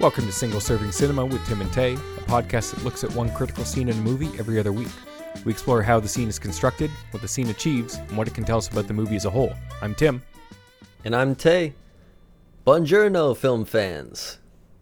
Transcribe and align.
Welcome 0.00 0.26
to 0.26 0.32
Single 0.32 0.60
Serving 0.60 0.92
Cinema 0.92 1.26
with 1.26 1.44
Tim 1.48 1.60
and 1.60 1.72
Tay, 1.72 1.94
a 1.94 1.96
podcast 1.96 2.72
that 2.72 2.84
looks 2.84 3.02
at 3.02 3.12
one 3.16 3.32
critical 3.32 3.64
scene 3.64 3.88
in 3.88 3.98
a 3.98 4.02
movie 4.02 4.30
every 4.38 4.60
other 4.60 4.72
week. 4.72 4.92
We 5.44 5.50
explore 5.50 5.82
how 5.82 5.98
the 5.98 6.06
scene 6.06 6.28
is 6.28 6.38
constructed, 6.38 6.88
what 7.10 7.20
the 7.20 7.26
scene 7.26 7.48
achieves, 7.48 7.96
and 7.96 8.16
what 8.16 8.28
it 8.28 8.32
can 8.32 8.44
tell 8.44 8.58
us 8.58 8.68
about 8.68 8.86
the 8.86 8.94
movie 8.94 9.16
as 9.16 9.24
a 9.24 9.30
whole. 9.30 9.52
I'm 9.82 9.96
Tim. 9.96 10.22
And 11.04 11.16
I'm 11.16 11.34
Tay. 11.34 11.74
Buongiorno, 12.64 13.36
film 13.36 13.64
fans. 13.64 14.38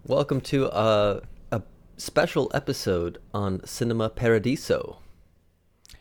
Welcome 0.07 0.43
to 0.43 0.66
a, 0.66 1.23
a 1.51 1.62
special 1.96 2.51
episode 2.53 3.17
on 3.33 3.64
Cinema 3.64 4.11
Paradiso. 4.11 4.98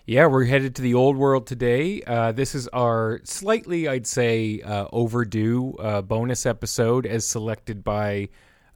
Yeah, 0.05 0.27
we're 0.27 0.43
headed 0.43 0.75
to 0.75 0.82
the 0.82 0.93
old 0.93 1.16
world 1.16 1.47
today. 1.47 2.02
Uh, 2.02 2.34
this 2.34 2.54
is 2.54 2.68
our 2.68 3.21
slightly, 3.24 3.88
I'd 3.88 4.07
say, 4.07 4.60
uh, 4.60 4.88
overdue 4.91 5.74
uh, 5.79 6.02
bonus 6.02 6.46
episode, 6.46 7.05
as 7.05 7.25
selected 7.25 7.82
by 7.82 8.27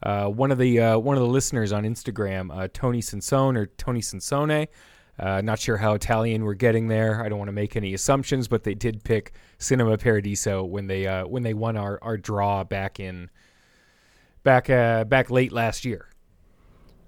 uh, 0.02 0.26
one 0.26 0.50
of 0.50 0.58
the 0.58 0.80
uh, 0.80 0.98
one 0.98 1.16
of 1.16 1.22
the 1.22 1.28
listeners 1.28 1.72
on 1.72 1.84
Instagram, 1.84 2.56
uh, 2.56 2.68
Tony 2.72 3.00
Sansone 3.00 3.56
or 3.56 3.66
Tony 3.66 4.00
Sansone. 4.00 4.68
not 5.18 5.58
sure 5.58 5.76
how 5.76 5.94
Italian 5.94 6.44
we're 6.44 6.54
getting 6.54 6.88
there. 6.88 7.22
I 7.22 7.28
don't 7.28 7.38
want 7.38 7.48
to 7.48 7.52
make 7.52 7.76
any 7.76 7.94
assumptions, 7.94 8.48
but 8.48 8.64
they 8.64 8.74
did 8.74 9.04
pick 9.04 9.32
Cinema 9.58 9.98
Paradiso 9.98 10.64
when 10.64 10.86
they 10.86 11.06
when 11.24 11.42
they 11.42 11.54
won 11.54 11.76
our, 11.76 11.98
our 12.02 12.16
draw 12.16 12.64
back 12.64 13.00
in 13.00 13.30
back 14.42 14.66
back 14.66 15.30
late 15.30 15.52
last 15.52 15.84
year. 15.84 16.08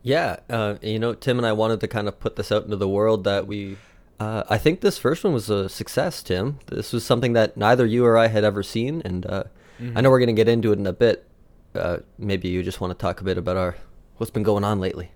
Yeah, 0.03 0.37
you 0.83 0.99
know, 0.99 1.15
Tim 1.15 1.39
and 1.39 1.47
I 1.47 1.53
wanted 1.53 1.81
to 1.81 1.89
kind 1.89 2.09
of 2.09 2.19
put 2.19 2.37
this 2.37 2.51
out 2.51 2.65
into 2.65 2.77
the 2.77 2.89
world 2.89 3.25
that 3.25 3.47
we 3.47 3.77
uh, 4.23 4.45
I 4.49 4.57
think 4.57 4.83
this 4.83 4.99
first 4.99 5.25
one 5.25 5.33
was 5.33 5.51
a 5.51 5.69
success, 5.69 6.23
Tim. 6.23 6.61
This 6.67 6.93
was 6.93 7.05
something 7.05 7.33
that 7.33 7.57
neither 7.57 7.85
you 7.85 8.05
or 8.05 8.17
I 8.17 8.29
had 8.29 8.45
ever 8.45 8.63
seen, 8.63 9.03
and 9.05 9.27
uh, 9.27 9.45
mm-hmm. 9.81 9.99
I 9.99 10.01
know 10.01 10.11
we're 10.11 10.21
going 10.21 10.29
to 10.29 10.33
get 10.33 10.49
into 10.49 10.71
it 10.71 10.79
in 10.79 10.87
a 10.87 10.93
bit. 10.93 11.29
Uh, 11.75 11.99
maybe 12.19 12.49
you 12.49 12.63
just 12.63 12.81
want 12.81 12.97
to 12.97 13.01
talk 13.01 13.21
a 13.21 13.25
bit 13.25 13.39
about 13.39 13.57
our 13.57 13.77
what's 14.17 14.31
been 14.31 14.43
going 14.43 14.65
on 14.65 14.81
lately. 14.81 15.11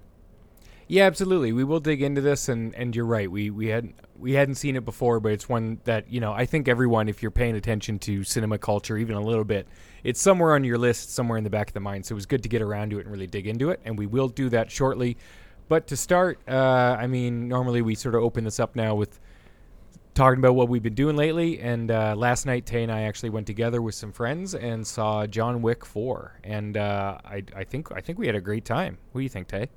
Yeah, 0.88 1.04
absolutely. 1.04 1.52
We 1.52 1.64
will 1.64 1.80
dig 1.80 2.00
into 2.00 2.20
this, 2.20 2.48
and, 2.48 2.72
and 2.76 2.94
you're 2.94 3.06
right. 3.06 3.28
We 3.30 3.50
we 3.50 3.66
hadn't 3.68 3.96
we 4.18 4.32
hadn't 4.32 4.54
seen 4.54 4.76
it 4.76 4.84
before, 4.84 5.18
but 5.18 5.32
it's 5.32 5.48
one 5.48 5.80
that 5.84 6.10
you 6.10 6.20
know 6.20 6.32
I 6.32 6.46
think 6.46 6.68
everyone, 6.68 7.08
if 7.08 7.22
you're 7.22 7.32
paying 7.32 7.56
attention 7.56 7.98
to 8.00 8.22
cinema 8.22 8.58
culture 8.58 8.96
even 8.96 9.16
a 9.16 9.20
little 9.20 9.44
bit, 9.44 9.66
it's 10.04 10.20
somewhere 10.20 10.54
on 10.54 10.62
your 10.62 10.78
list, 10.78 11.12
somewhere 11.12 11.38
in 11.38 11.44
the 11.44 11.50
back 11.50 11.68
of 11.68 11.74
the 11.74 11.80
mind. 11.80 12.06
So 12.06 12.12
it 12.12 12.16
was 12.16 12.26
good 12.26 12.42
to 12.44 12.48
get 12.48 12.62
around 12.62 12.90
to 12.90 12.98
it 12.98 13.02
and 13.02 13.10
really 13.10 13.26
dig 13.26 13.48
into 13.48 13.70
it, 13.70 13.80
and 13.84 13.98
we 13.98 14.06
will 14.06 14.28
do 14.28 14.48
that 14.50 14.70
shortly. 14.70 15.16
But 15.68 15.88
to 15.88 15.96
start, 15.96 16.38
uh, 16.46 16.96
I 16.98 17.08
mean, 17.08 17.48
normally 17.48 17.82
we 17.82 17.96
sort 17.96 18.14
of 18.14 18.22
open 18.22 18.44
this 18.44 18.60
up 18.60 18.76
now 18.76 18.94
with 18.94 19.18
talking 20.16 20.38
about 20.38 20.54
what 20.54 20.68
we've 20.68 20.82
been 20.82 20.94
doing 20.94 21.14
lately. 21.14 21.60
And 21.60 21.90
uh, 21.90 22.14
last 22.16 22.46
night, 22.46 22.66
Tay 22.66 22.82
and 22.82 22.90
I 22.90 23.02
actually 23.02 23.30
went 23.30 23.46
together 23.46 23.80
with 23.80 23.94
some 23.94 24.12
friends 24.12 24.54
and 24.54 24.84
saw 24.84 25.26
John 25.26 25.62
Wick 25.62 25.84
Four, 25.84 26.40
and 26.42 26.76
uh, 26.76 27.18
I, 27.24 27.44
I 27.54 27.64
think 27.64 27.92
I 27.92 28.00
think 28.00 28.18
we 28.18 28.26
had 28.26 28.34
a 28.34 28.40
great 28.40 28.64
time. 28.64 28.98
What 29.12 29.20
do 29.20 29.22
you 29.22 29.28
think, 29.28 29.46
Tay? 29.46 29.68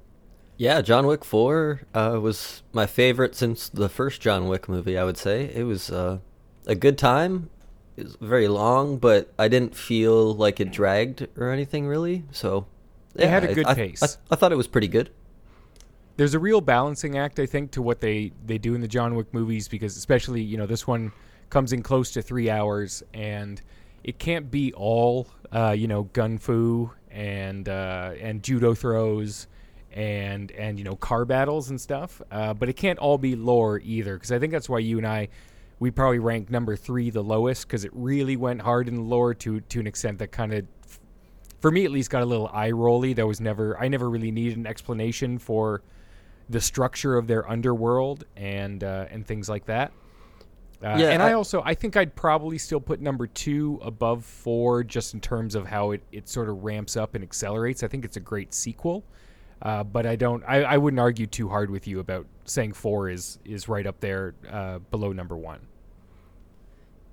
Yeah, 0.57 0.81
John 0.81 1.05
Wick 1.05 1.23
Four 1.23 1.81
uh, 1.93 2.19
was 2.21 2.63
my 2.73 2.87
favorite 2.87 3.35
since 3.35 3.69
the 3.69 3.89
first 3.89 4.21
John 4.21 4.47
Wick 4.47 4.67
movie. 4.67 4.97
I 4.97 5.03
would 5.03 5.17
say 5.17 5.51
it 5.53 5.63
was 5.63 5.91
uh, 5.91 6.19
a 6.65 6.75
good 6.75 6.97
time. 6.97 7.49
It 7.95 8.05
was 8.05 8.17
very 8.19 8.47
long, 8.47 8.97
but 8.97 9.33
I 9.37 9.49
didn't 9.49 9.75
feel 9.75 10.33
like 10.33 10.59
it 10.59 10.71
dragged 10.71 11.27
or 11.37 11.51
anything 11.51 11.85
really. 11.85 12.23
So 12.31 12.65
yeah, 13.15 13.25
it 13.25 13.29
had 13.29 13.43
a 13.43 13.53
good 13.53 13.65
I, 13.67 13.73
pace. 13.73 14.01
I, 14.01 14.05
I, 14.05 14.09
I 14.31 14.35
thought 14.35 14.51
it 14.51 14.57
was 14.57 14.67
pretty 14.67 14.87
good 14.87 15.11
there's 16.19 16.33
a 16.33 16.39
real 16.39 16.59
balancing 16.59 17.17
act, 17.17 17.39
I 17.39 17.45
think, 17.45 17.71
to 17.71 17.81
what 17.81 18.01
they 18.01 18.33
they 18.45 18.57
do 18.57 18.75
in 18.75 18.81
the 18.81 18.89
John 18.89 19.15
Wick 19.15 19.33
movies 19.33 19.69
because 19.69 19.95
especially 19.95 20.41
you 20.41 20.57
know 20.57 20.65
this 20.65 20.85
one 20.85 21.13
comes 21.49 21.71
in 21.71 21.81
close 21.81 22.11
to 22.11 22.21
three 22.21 22.49
hours 22.49 23.01
and 23.13 23.61
it 24.03 24.19
can't 24.19 24.51
be 24.51 24.73
all 24.73 25.29
uh, 25.53 25.71
you 25.71 25.87
know 25.87 26.03
gun 26.11 26.37
fu 26.37 26.91
and 27.09 27.69
uh, 27.69 28.11
and 28.19 28.43
judo 28.43 28.73
throws 28.73 29.47
and 29.93 30.51
and 30.51 30.77
you 30.77 30.83
know 30.83 30.97
car 30.97 31.23
battles 31.23 31.69
and 31.69 31.79
stuff, 31.79 32.21
uh, 32.31 32.53
but 32.53 32.67
it 32.67 32.73
can't 32.73 32.99
all 32.99 33.17
be 33.17 33.37
lore 33.37 33.79
either 33.79 34.15
because 34.15 34.33
I 34.33 34.39
think 34.39 34.51
that's 34.51 34.67
why 34.67 34.79
you 34.79 34.97
and 34.97 35.07
I 35.07 35.29
we 35.79 35.89
probably 35.89 36.19
rank 36.19 36.49
number 36.49 36.75
three 36.75 37.09
the 37.11 37.23
lowest 37.23 37.65
because 37.65 37.85
it 37.85 37.91
really 37.93 38.35
went 38.35 38.61
hard 38.61 38.89
in 38.89 38.95
the 38.95 39.03
lore 39.03 39.33
to 39.35 39.61
to 39.61 39.79
an 39.79 39.87
extent 39.87 40.19
that 40.19 40.33
kind 40.33 40.53
of 40.53 40.67
for 41.61 41.71
me 41.71 41.85
at 41.85 41.91
least 41.91 42.09
got 42.09 42.23
a 42.23 42.25
little 42.25 42.49
eye 42.51 42.71
rolly. 42.71 43.13
That 43.13 43.25
was 43.25 43.39
never 43.39 43.79
I 43.79 43.87
never 43.87 44.09
really 44.09 44.31
needed 44.31 44.57
an 44.57 44.67
explanation 44.67 45.39
for 45.39 45.81
the 46.49 46.59
structure 46.59 47.15
of 47.15 47.27
their 47.27 47.49
underworld 47.49 48.25
and 48.35 48.83
uh, 48.83 49.05
and 49.09 49.25
things 49.25 49.47
like 49.47 49.65
that. 49.65 49.91
Uh, 50.83 50.95
yeah, 50.97 51.09
and 51.09 51.21
I, 51.21 51.29
I, 51.29 51.33
also 51.33 51.61
I 51.63 51.73
think 51.73 51.97
I'd 51.97 52.15
probably 52.15 52.57
still 52.57 52.79
put 52.79 53.01
number 53.01 53.27
two 53.27 53.79
above 53.81 54.23
four 54.23 54.83
just 54.83 55.13
in 55.13 55.19
terms 55.19 55.53
of 55.53 55.67
how 55.67 55.91
it, 55.91 56.01
it 56.11 56.29
sort 56.29 56.47
of 56.47 56.63
ramps 56.63 56.95
up 56.95 57.15
and 57.15 57.23
accelerates. 57.23 57.83
I 57.83 57.87
think 57.87 58.05
it's 58.05 58.15
a 58.15 58.21
great 58.21 58.53
sequel, 58.53 59.03
uh, 59.61 59.83
but 59.83 60.05
I 60.05 60.15
don't 60.15 60.43
I, 60.47 60.63
I 60.63 60.77
wouldn't 60.77 60.99
argue 60.99 61.27
too 61.27 61.49
hard 61.49 61.69
with 61.69 61.85
you 61.85 61.99
about 61.99 62.25
saying 62.45 62.73
four 62.73 63.09
is 63.09 63.39
is 63.43 63.67
right 63.67 63.85
up 63.85 63.99
there 63.99 64.35
uh, 64.49 64.79
below 64.79 65.11
number 65.11 65.37
one. 65.37 65.59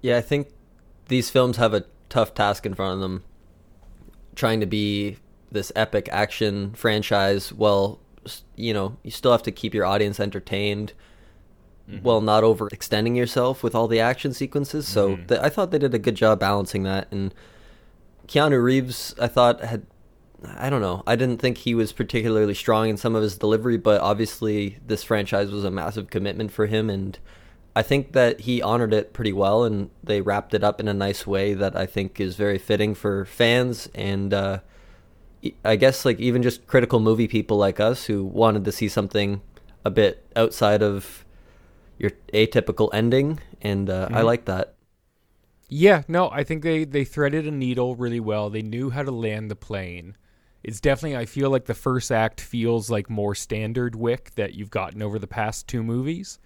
Yeah, 0.00 0.16
I 0.16 0.22
think 0.22 0.48
these 1.08 1.28
films 1.28 1.56
have 1.56 1.75
a 1.75 1.84
tough 2.08 2.34
task 2.34 2.66
in 2.66 2.75
front 2.75 2.94
of 2.94 3.00
them, 3.00 3.25
trying 4.36 4.60
to 4.60 4.66
be 4.66 5.19
this 5.50 5.72
epic 5.75 6.08
action 6.12 6.72
franchise 6.75 7.52
while 7.52 7.98
you 8.54 8.72
know 8.75 8.97
you 9.03 9.10
still 9.10 9.32
have 9.32 9.42
to 9.44 9.53
keep 9.53 9.75
your 9.75 9.84
audience 9.84 10.20
entertained 10.20 10.92
mm-hmm. 11.88 12.03
while 12.03 12.20
not 12.20 12.42
overextending 12.42 13.16
yourself 13.16 13.62
with 13.62 13.75
all 13.75 13.88
the 13.88 14.00
action 14.00 14.32
sequences. 14.32 14.87
So 14.87 15.16
mm-hmm. 15.16 15.44
I 15.44 15.48
thought 15.48 15.70
they 15.70 15.78
did 15.78 15.94
a 15.94 15.98
good 15.98 16.14
job 16.14 16.41
balancing 16.41 16.82
that. 16.84 17.10
And 17.10 17.34
Keanu 18.26 18.62
Reeves, 18.62 19.14
I 19.20 19.28
thought 19.28 19.60
had 19.62 19.87
I 20.56 20.69
don't 20.69 20.82
know. 20.82 21.03
I 21.06 21.16
didn't 21.16 21.41
think 21.41 21.59
he 21.59 21.75
was 21.75 21.92
particularly 21.92 22.54
strong 22.54 22.88
in 22.91 22.97
some 22.98 23.14
of 23.14 23.22
his 23.22 23.38
delivery, 23.38 23.78
but 23.78 24.00
obviously 24.00 24.78
this 24.87 25.03
franchise 25.03 25.50
was 25.50 25.64
a 25.64 25.70
massive 25.70 26.10
commitment 26.10 26.53
for 26.53 26.66
him 26.66 26.91
and 26.91 27.19
I 27.75 27.82
think 27.82 28.12
that 28.12 28.41
he 28.41 28.62
honored 28.62 28.94
it 28.94 29.12
pretty 29.12 29.34
well 29.34 29.64
and 29.64 29.91
they 30.03 30.22
wrapped 30.22 30.54
it 30.54 30.64
up 30.64 30.81
in 30.81 30.88
a 30.88 30.94
nice 30.94 31.26
way 31.26 31.53
that 31.53 31.76
I 31.76 31.84
think 31.84 32.19
is 32.19 32.34
very 32.34 32.56
fitting 32.56 32.94
for 32.94 33.26
fans 33.26 33.91
and 33.94 34.32
uh, 34.32 34.60
I 35.64 35.76
guess 35.76 36.04
like 36.04 36.18
even 36.20 36.42
just 36.42 36.66
critical 36.66 37.00
movie 37.00 37.28
people 37.28 37.56
like 37.56 37.80
us 37.80 38.06
who 38.06 38.24
wanted 38.24 38.64
to 38.64 38.72
see 38.72 38.88
something 38.88 39.40
a 39.84 39.90
bit 39.90 40.26
outside 40.34 40.82
of 40.82 41.24
your 41.98 42.10
atypical 42.32 42.90
ending, 42.92 43.40
and 43.62 43.88
uh, 43.88 44.06
mm-hmm. 44.06 44.16
I 44.16 44.22
like 44.22 44.44
that. 44.46 44.74
Yeah, 45.68 46.02
no, 46.06 46.30
I 46.30 46.44
think 46.44 46.62
they 46.62 46.84
they 46.84 47.04
threaded 47.04 47.46
a 47.46 47.50
needle 47.50 47.96
really 47.96 48.20
well. 48.20 48.50
They 48.50 48.62
knew 48.62 48.90
how 48.90 49.02
to 49.02 49.10
land 49.10 49.50
the 49.50 49.56
plane. 49.56 50.16
It's 50.62 50.80
definitely 50.80 51.16
I 51.16 51.26
feel 51.26 51.50
like 51.50 51.66
the 51.66 51.74
first 51.74 52.10
act 52.10 52.40
feels 52.40 52.90
like 52.90 53.08
more 53.10 53.34
standard 53.34 53.94
Wick 53.94 54.32
that 54.36 54.54
you've 54.54 54.70
gotten 54.70 55.02
over 55.02 55.18
the 55.18 55.26
past 55.26 55.68
two 55.68 55.82
movies, 55.82 56.38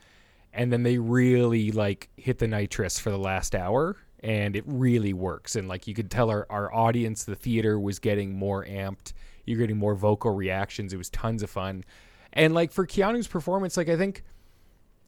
and 0.52 0.72
then 0.72 0.82
they 0.82 0.98
really 0.98 1.70
like 1.70 2.10
hit 2.16 2.38
the 2.38 2.48
nitrous 2.48 2.98
for 2.98 3.10
the 3.10 3.18
last 3.18 3.54
hour 3.54 3.96
and 4.22 4.54
it 4.56 4.64
really 4.66 5.12
works. 5.12 5.56
And 5.56 5.68
like 5.68 5.86
you 5.86 5.94
could 5.94 6.10
tell 6.10 6.30
our, 6.30 6.46
our 6.50 6.72
audience, 6.72 7.24
the 7.24 7.34
theater 7.34 7.78
was 7.78 7.98
getting 7.98 8.34
more 8.34 8.64
amped. 8.64 9.12
You're 9.44 9.58
getting 9.58 9.78
more 9.78 9.94
vocal 9.94 10.32
reactions. 10.32 10.92
It 10.92 10.98
was 10.98 11.10
tons 11.10 11.42
of 11.42 11.50
fun. 11.50 11.84
And 12.32 12.54
like 12.54 12.72
for 12.72 12.86
Keanu's 12.86 13.26
performance, 13.26 13.76
like 13.76 13.88
I 13.88 13.96
think 13.96 14.22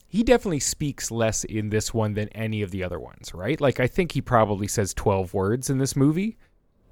he 0.09 0.23
definitely 0.23 0.61
speaks 0.61 1.11
less 1.11 1.45
in 1.45 1.71
this 1.71 1.95
one 1.95 2.15
than 2.15 2.29
any 2.31 2.63
of 2.63 2.71
the 2.71 2.83
other 2.85 2.99
ones, 2.99 3.33
right? 3.33 3.61
Like 3.61 3.81
I 3.81 3.87
think 3.87 4.13
he 4.13 4.21
probably 4.21 4.67
says 4.67 4.93
12 4.95 5.33
words 5.33 5.71
in 5.71 5.79
this 5.79 5.97
movie. 5.97 6.37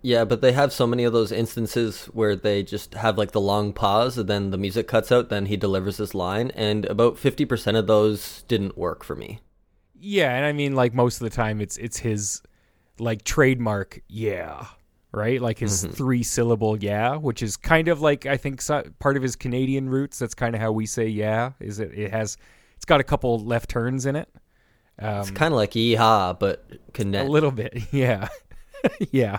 Yeah, 0.02 0.24
but 0.24 0.40
they 0.40 0.52
have 0.52 0.72
so 0.72 0.86
many 0.86 1.04
of 1.04 1.12
those 1.12 1.30
instances 1.30 2.06
where 2.06 2.34
they 2.34 2.62
just 2.62 2.94
have 2.94 3.18
like 3.18 3.32
the 3.32 3.40
long 3.40 3.74
pause 3.74 4.16
and 4.16 4.28
then 4.28 4.50
the 4.50 4.56
music 4.56 4.88
cuts 4.88 5.12
out, 5.12 5.28
then 5.28 5.46
he 5.46 5.58
delivers 5.58 5.98
this 5.98 6.14
line, 6.14 6.50
and 6.52 6.86
about 6.86 7.16
50% 7.16 7.78
of 7.78 7.86
those 7.86 8.42
didn't 8.48 8.78
work 8.78 9.04
for 9.04 9.14
me. 9.14 9.40
Yeah, 10.00 10.34
and 10.34 10.44
I 10.44 10.52
mean 10.52 10.74
like 10.74 10.94
most 10.94 11.20
of 11.20 11.30
the 11.30 11.34
time 11.34 11.60
it's 11.60 11.76
it's 11.76 11.98
his 11.98 12.42
like 12.98 13.24
trademark 13.24 14.00
yeah, 14.08 14.66
right? 15.12 15.40
Like 15.40 15.58
his 15.58 15.84
mm-hmm. 15.84 15.92
three 15.92 16.22
syllable 16.22 16.82
yeah, 16.82 17.16
which 17.16 17.42
is 17.42 17.56
kind 17.56 17.88
of 17.88 18.00
like 18.00 18.26
I 18.26 18.36
think 18.36 18.62
so, 18.62 18.84
part 18.98 19.16
of 19.16 19.22
his 19.22 19.36
Canadian 19.36 19.88
roots. 19.88 20.18
That's 20.18 20.34
kind 20.34 20.54
of 20.54 20.60
how 20.60 20.72
we 20.72 20.86
say 20.86 21.06
yeah. 21.06 21.52
Is 21.60 21.80
it? 21.80 21.92
It 21.94 22.10
has 22.10 22.36
it's 22.76 22.84
got 22.84 23.00
a 23.00 23.04
couple 23.04 23.38
left 23.38 23.68
turns 23.68 24.06
in 24.06 24.16
it. 24.16 24.28
Um, 24.98 25.20
it's 25.20 25.30
kind 25.30 25.52
of 25.52 25.56
like 25.56 25.72
yeehaw, 25.72 26.38
but 26.38 26.64
connect 26.92 27.28
a 27.28 27.30
little 27.30 27.50
bit. 27.50 27.76
Yeah, 27.92 28.28
yeah. 29.10 29.38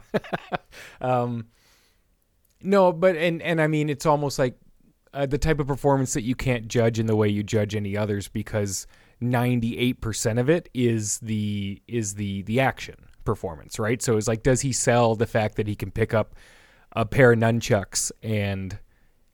um, 1.02 1.48
no, 2.62 2.92
but 2.92 3.16
and 3.16 3.42
and 3.42 3.62
I 3.62 3.68
mean 3.68 3.90
it's 3.90 4.06
almost 4.06 4.38
like 4.40 4.58
uh, 5.14 5.26
the 5.26 5.38
type 5.38 5.60
of 5.60 5.68
performance 5.68 6.14
that 6.14 6.24
you 6.24 6.36
can't 6.36 6.68
judge 6.68 7.00
in 7.00 7.06
the 7.06 7.16
way 7.16 7.28
you 7.30 7.44
judge 7.44 7.76
any 7.76 7.98
others 7.98 8.28
because 8.28 8.88
98% 9.22 10.40
of 10.40 10.50
it 10.50 10.70
is 10.74 11.20
the 11.20 11.82
is 11.88 12.16
the 12.16 12.42
the 12.44 12.60
action 12.60 12.96
performance, 13.24 13.78
right? 13.80 14.02
So 14.02 14.18
it's 14.18 14.28
like 14.28 14.44
does 14.44 14.62
he 14.62 14.72
sell 14.72 15.16
the 15.16 15.28
fact 15.28 15.56
that 15.56 15.68
he 15.68 15.76
can 15.76 15.92
pick 15.92 16.14
up 16.14 16.36
a 16.94 17.06
pair 17.06 17.32
of 17.32 17.40
nunchucks 17.40 18.12
and 18.24 18.80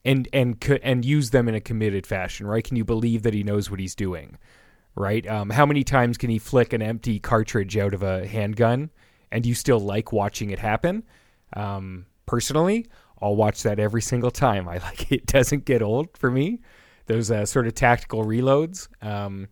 and 0.04 0.28
and 0.32 0.80
and 0.82 1.04
use 1.04 1.30
them 1.30 1.48
in 1.48 1.54
a 1.54 1.60
committed 1.60 2.06
fashion, 2.06 2.46
right? 2.46 2.64
Can 2.64 2.76
you 2.76 2.84
believe 2.84 3.22
that 3.22 3.34
he 3.34 3.42
knows 3.42 3.70
what 3.70 3.80
he's 3.80 3.94
doing? 3.94 4.38
Right? 4.94 5.26
Um, 5.28 5.50
how 5.50 5.64
many 5.64 5.84
times 5.84 6.18
can 6.18 6.28
he 6.28 6.38
flick 6.38 6.72
an 6.72 6.82
empty 6.82 7.20
cartridge 7.20 7.76
out 7.76 7.94
of 7.94 8.02
a 8.02 8.26
handgun 8.26 8.90
and 9.30 9.46
you 9.46 9.54
still 9.54 9.78
like 9.78 10.12
watching 10.12 10.50
it 10.50 10.58
happen? 10.58 11.04
Um, 11.54 12.06
personally, 12.26 12.88
I'll 13.22 13.36
watch 13.36 13.62
that 13.62 13.78
every 13.78 14.02
single 14.02 14.30
time. 14.30 14.68
I 14.68 14.78
like 14.78 15.10
it 15.12 15.26
doesn't 15.26 15.64
get 15.64 15.82
old 15.82 16.16
for 16.16 16.30
me. 16.30 16.60
Those 17.06 17.30
uh, 17.30 17.46
sort 17.46 17.66
of 17.66 17.74
tactical 17.74 18.24
reloads. 18.24 18.88
Um, 19.02 19.48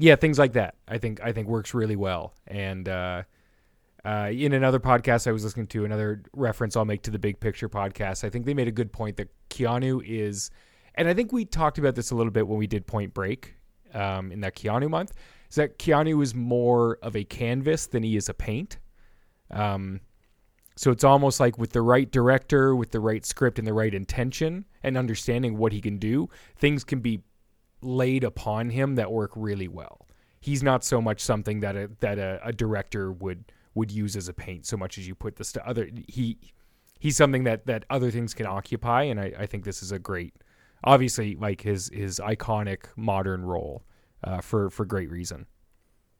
yeah, 0.00 0.16
things 0.16 0.38
like 0.38 0.54
that. 0.54 0.76
I 0.88 0.96
think 0.96 1.20
I 1.22 1.32
think 1.32 1.46
works 1.46 1.74
really 1.74 1.94
well. 1.94 2.32
And 2.46 2.88
uh, 2.88 3.22
uh, 4.02 4.30
in 4.32 4.54
another 4.54 4.80
podcast 4.80 5.26
I 5.26 5.32
was 5.32 5.44
listening 5.44 5.66
to, 5.68 5.84
another 5.84 6.22
reference 6.32 6.74
I'll 6.74 6.86
make 6.86 7.02
to 7.02 7.10
the 7.10 7.18
Big 7.18 7.38
Picture 7.38 7.68
podcast, 7.68 8.24
I 8.24 8.30
think 8.30 8.46
they 8.46 8.54
made 8.54 8.66
a 8.66 8.72
good 8.72 8.92
point 8.92 9.18
that 9.18 9.28
Keanu 9.50 10.02
is, 10.04 10.50
and 10.94 11.06
I 11.06 11.12
think 11.12 11.32
we 11.32 11.44
talked 11.44 11.76
about 11.76 11.94
this 11.96 12.10
a 12.12 12.14
little 12.14 12.32
bit 12.32 12.48
when 12.48 12.58
we 12.58 12.66
did 12.66 12.86
Point 12.86 13.12
Break 13.12 13.56
um, 13.92 14.32
in 14.32 14.40
that 14.40 14.56
Keanu 14.56 14.88
month, 14.88 15.12
is 15.50 15.56
that 15.56 15.78
Keanu 15.78 16.22
is 16.22 16.34
more 16.34 16.98
of 17.02 17.14
a 17.14 17.24
canvas 17.24 17.86
than 17.86 18.02
he 18.02 18.16
is 18.16 18.30
a 18.30 18.34
paint. 18.34 18.78
Um, 19.50 20.00
so 20.76 20.90
it's 20.90 21.04
almost 21.04 21.40
like 21.40 21.58
with 21.58 21.72
the 21.72 21.82
right 21.82 22.10
director, 22.10 22.74
with 22.74 22.90
the 22.90 23.00
right 23.00 23.26
script 23.26 23.58
and 23.58 23.68
the 23.68 23.74
right 23.74 23.92
intention 23.92 24.64
and 24.82 24.96
understanding 24.96 25.58
what 25.58 25.72
he 25.72 25.80
can 25.82 25.98
do, 25.98 26.30
things 26.56 26.84
can 26.84 27.00
be 27.00 27.20
laid 27.82 28.24
upon 28.24 28.70
him 28.70 28.96
that 28.96 29.10
work 29.10 29.32
really 29.34 29.68
well. 29.68 30.06
He's 30.40 30.62
not 30.62 30.84
so 30.84 31.00
much 31.00 31.20
something 31.20 31.60
that 31.60 31.76
a 31.76 31.90
that 32.00 32.18
a, 32.18 32.40
a 32.42 32.52
director 32.52 33.12
would 33.12 33.52
would 33.74 33.90
use 33.90 34.16
as 34.16 34.28
a 34.28 34.32
paint 34.32 34.66
so 34.66 34.76
much 34.76 34.98
as 34.98 35.06
you 35.06 35.14
put 35.14 35.36
this 35.36 35.52
to 35.52 35.66
other 35.66 35.88
he 36.08 36.38
he's 36.98 37.16
something 37.16 37.44
that 37.44 37.66
that 37.66 37.84
other 37.88 38.10
things 38.10 38.34
can 38.34 38.46
occupy 38.46 39.04
and 39.04 39.20
I, 39.20 39.32
I 39.38 39.46
think 39.46 39.64
this 39.64 39.82
is 39.82 39.92
a 39.92 39.98
great 39.98 40.34
obviously 40.84 41.36
like 41.36 41.60
his 41.60 41.90
his 41.92 42.18
iconic 42.18 42.84
modern 42.96 43.44
role 43.44 43.84
uh, 44.24 44.40
for 44.40 44.70
for 44.70 44.84
great 44.84 45.10
reason. 45.10 45.46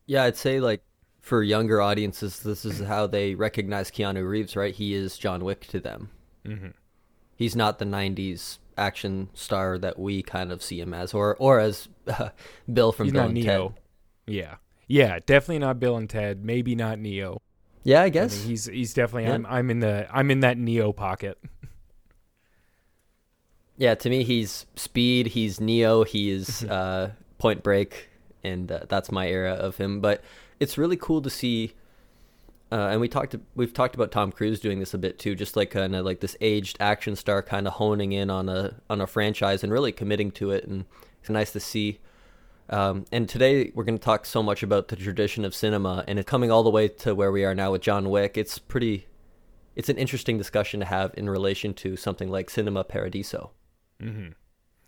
Yeah, 0.07 0.25
I'd 0.25 0.37
say 0.37 0.61
like 0.61 0.83
for 1.21 1.43
younger 1.43 1.81
audiences, 1.81 2.41
this 2.41 2.65
is 2.65 2.81
how 2.81 3.07
they 3.07 3.35
recognize 3.35 3.91
Keanu 3.91 4.29
Reeves, 4.29 4.57
right? 4.57 4.75
He 4.75 4.95
is 4.95 5.19
John 5.19 5.45
Wick 5.45 5.67
to 5.69 5.81
them. 5.81 6.11
Mm-hmm. 6.47 6.69
He's 7.37 7.57
not 7.57 7.79
the 7.79 7.85
'90s 7.85 8.59
action 8.81 9.29
star 9.35 9.79
that 9.79 9.99
we 9.99 10.23
kind 10.23 10.51
of 10.51 10.63
see 10.63 10.81
him 10.81 10.93
as, 10.95 11.15
or 11.15 11.37
or 11.39 11.61
as 11.61 11.89
uh, 12.09 12.31
Bill 12.73 12.91
from 12.93 13.07
He's 13.07 13.13
Bill 13.13 13.25
and 13.27 13.35
Neo. 13.35 13.69
Ted. 13.69 13.81
Yeah, 14.27 14.55
yeah, 14.89 15.19
definitely 15.25 15.59
not 15.61 15.79
Bill 15.79 15.97
and 15.97 16.09
Ted. 16.11 16.45
Maybe 16.45 16.75
not 16.75 16.99
Neo. 16.99 17.41
Yeah, 17.85 18.03
I 18.03 18.05
I 18.05 18.09
guess. 18.09 18.39
mean, 18.39 18.49
he's 18.49 18.65
he's 18.67 18.95
definitely 18.95 19.25
Yeah. 19.25 19.35
I'm 19.35 19.47
I'm 19.47 19.71
in 19.71 19.81
the 19.81 20.07
I'm 20.13 20.31
in 20.31 20.41
that 20.41 20.59
Neo 20.59 20.93
pocket. 20.93 21.39
yeah, 23.77 23.95
to 23.95 24.11
me, 24.11 24.23
he's 24.25 24.67
Speed. 24.77 25.29
He's 25.29 25.61
Neo. 25.61 26.05
He's 26.05 26.65
uh, 26.69 27.13
Point 27.39 27.63
Break, 27.63 28.09
and 28.45 28.71
uh, 28.71 28.81
that's 28.89 29.11
my 29.11 29.29
era 29.29 29.53
of 29.55 29.77
him. 29.77 30.01
But 30.01 30.23
it's 30.59 30.77
really 30.77 30.97
cool 30.97 31.23
to 31.23 31.31
see. 31.31 31.73
Uh, 32.73 32.89
and 32.91 33.01
we 33.01 33.09
talked. 33.09 33.35
We've 33.55 33.73
talked 33.73 33.97
about 33.97 34.13
Tom 34.13 34.31
Cruise 34.31 34.61
doing 34.61 34.79
this 34.79 34.95
a 34.95 34.99
bit 34.99 35.19
too, 35.19 35.35
just 35.35 35.57
like 35.57 35.71
kind 35.71 35.95
of 35.97 36.05
like 36.05 36.21
this 36.21 36.37
aged 36.41 36.77
action 36.79 37.17
star, 37.17 37.43
kind 37.43 37.67
of 37.67 37.75
honing 37.75 38.13
in 38.13 38.31
on 38.31 38.49
a 38.49 38.77
on 38.89 39.01
a 39.01 39.07
franchise 39.07 39.65
and 39.65 39.73
really 39.73 39.91
committing 39.91 40.31
to 40.33 40.53
it. 40.53 40.65
And 40.67 40.85
it's 41.21 41.31
nice 41.31 41.53
to 41.53 41.61
see. 41.61 41.99
Um, 42.69 43.05
and 43.11 43.29
today 43.29 43.73
we're 43.75 43.83
going 43.83 43.99
to 43.99 44.05
talk 44.05 44.25
so 44.25 44.43
much 44.43 44.63
about 44.63 44.87
the 44.87 44.95
tradition 44.95 45.45
of 45.45 45.55
cinema, 45.55 46.05
and 46.07 46.19
it's 46.21 46.31
coming 46.31 46.53
all 46.53 46.63
the 46.63 46.71
way 46.71 46.87
to 46.87 47.15
where 47.15 47.33
we 47.33 47.45
are 47.45 47.55
now 47.55 47.73
with 47.73 47.83
John 47.83 48.09
Wick. 48.09 48.39
It's 48.39 48.59
pretty. 48.59 49.09
It's 49.75 49.89
an 49.89 49.97
interesting 49.97 50.39
discussion 50.39 50.79
to 50.81 50.87
have 50.87 51.13
in 51.17 51.29
relation 51.29 51.75
to 51.75 51.97
something 51.97 52.29
like 52.29 52.51
Cinema 52.51 52.85
Paradiso. 52.85 53.51
Mm-hmm. 54.01 54.33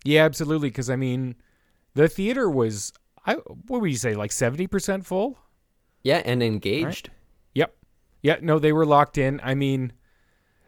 Yeah, 0.05 0.23
absolutely. 0.23 0.69
Because 0.69 0.89
I 0.89 0.95
mean, 0.95 1.35
the 1.95 2.07
theater 2.07 2.49
was 2.49 2.93
I 3.25 3.35
what 3.35 3.81
would 3.81 3.91
you 3.91 3.97
say 3.97 4.15
like 4.15 4.31
seventy 4.31 4.67
percent 4.67 5.05
full? 5.05 5.37
Yeah, 6.03 6.21
and 6.25 6.41
engaged. 6.41 7.07
Yep. 7.07 7.17
Yeah. 8.23 8.37
No, 8.41 8.57
they 8.57 8.73
were 8.73 8.85
locked 8.85 9.19
in. 9.19 9.39
I 9.43 9.53
mean, 9.53 9.93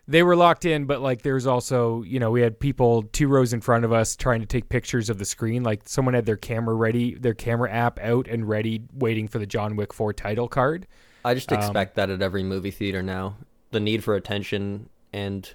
they 0.07 0.22
were 0.22 0.36
locked 0.36 0.66
in, 0.66 0.86
but 0.86 1.02
like 1.02 1.24
there's 1.24 1.48
also 1.48 2.04
you 2.04 2.19
know 2.19 2.30
we 2.30 2.42
had 2.42 2.60
people 2.60 3.02
two 3.02 3.28
rows 3.28 3.54
in 3.54 3.62
front 3.62 3.86
of 3.86 3.92
us 3.92 4.16
trying 4.16 4.42
to 4.42 4.46
take 4.46 4.69
pictures 4.69 5.10
of 5.10 5.18
the 5.18 5.25
screen. 5.25 5.63
Like 5.63 5.81
someone 5.90 6.13
had 6.13 6.28
their 6.28 6.38
camera 6.38 6.75
ready, 6.75 7.16
their 7.16 7.34
camera 7.34 7.72
app 7.72 7.98
out 8.00 8.28
and 8.28 8.48
ready, 8.48 8.84
waiting 8.94 9.28
for 9.28 9.40
the 9.40 9.48
John 9.48 9.75
Wick 9.75 9.94
Four 9.94 10.13
title 10.13 10.48
card. 10.48 10.86
I 11.24 11.34
just 11.34 11.52
Um, 11.52 11.57
expect 11.57 11.96
that 11.96 12.12
at 12.12 12.22
every 12.22 12.44
movie 12.44 12.69
theater 12.69 13.02
now. 13.02 13.38
The 13.72 13.80
need 13.80 14.04
for 14.04 14.13
attention 14.16 14.90
and 15.12 15.51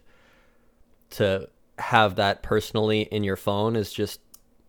to 1.10 1.48
have 1.78 2.16
that 2.16 2.42
personally 2.42 3.02
in 3.02 3.24
your 3.24 3.36
phone 3.36 3.76
is 3.76 3.92
just 3.92 4.20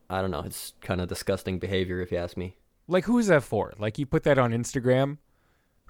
I 0.10 0.22
don't 0.22 0.32
know, 0.32 0.42
it's 0.42 0.74
kind 0.82 1.00
of 1.02 1.08
disgusting 1.08 1.58
behavior 1.58 2.02
if 2.02 2.12
you 2.12 2.18
ask 2.18 2.36
me. 2.36 2.56
Like 2.88 3.06
who 3.06 3.18
is 3.18 3.28
that 3.28 3.44
for? 3.44 3.74
Like 3.80 3.98
you 3.98 4.06
put 4.06 4.24
that 4.24 4.38
on 4.38 4.52
Instagram. 4.52 5.18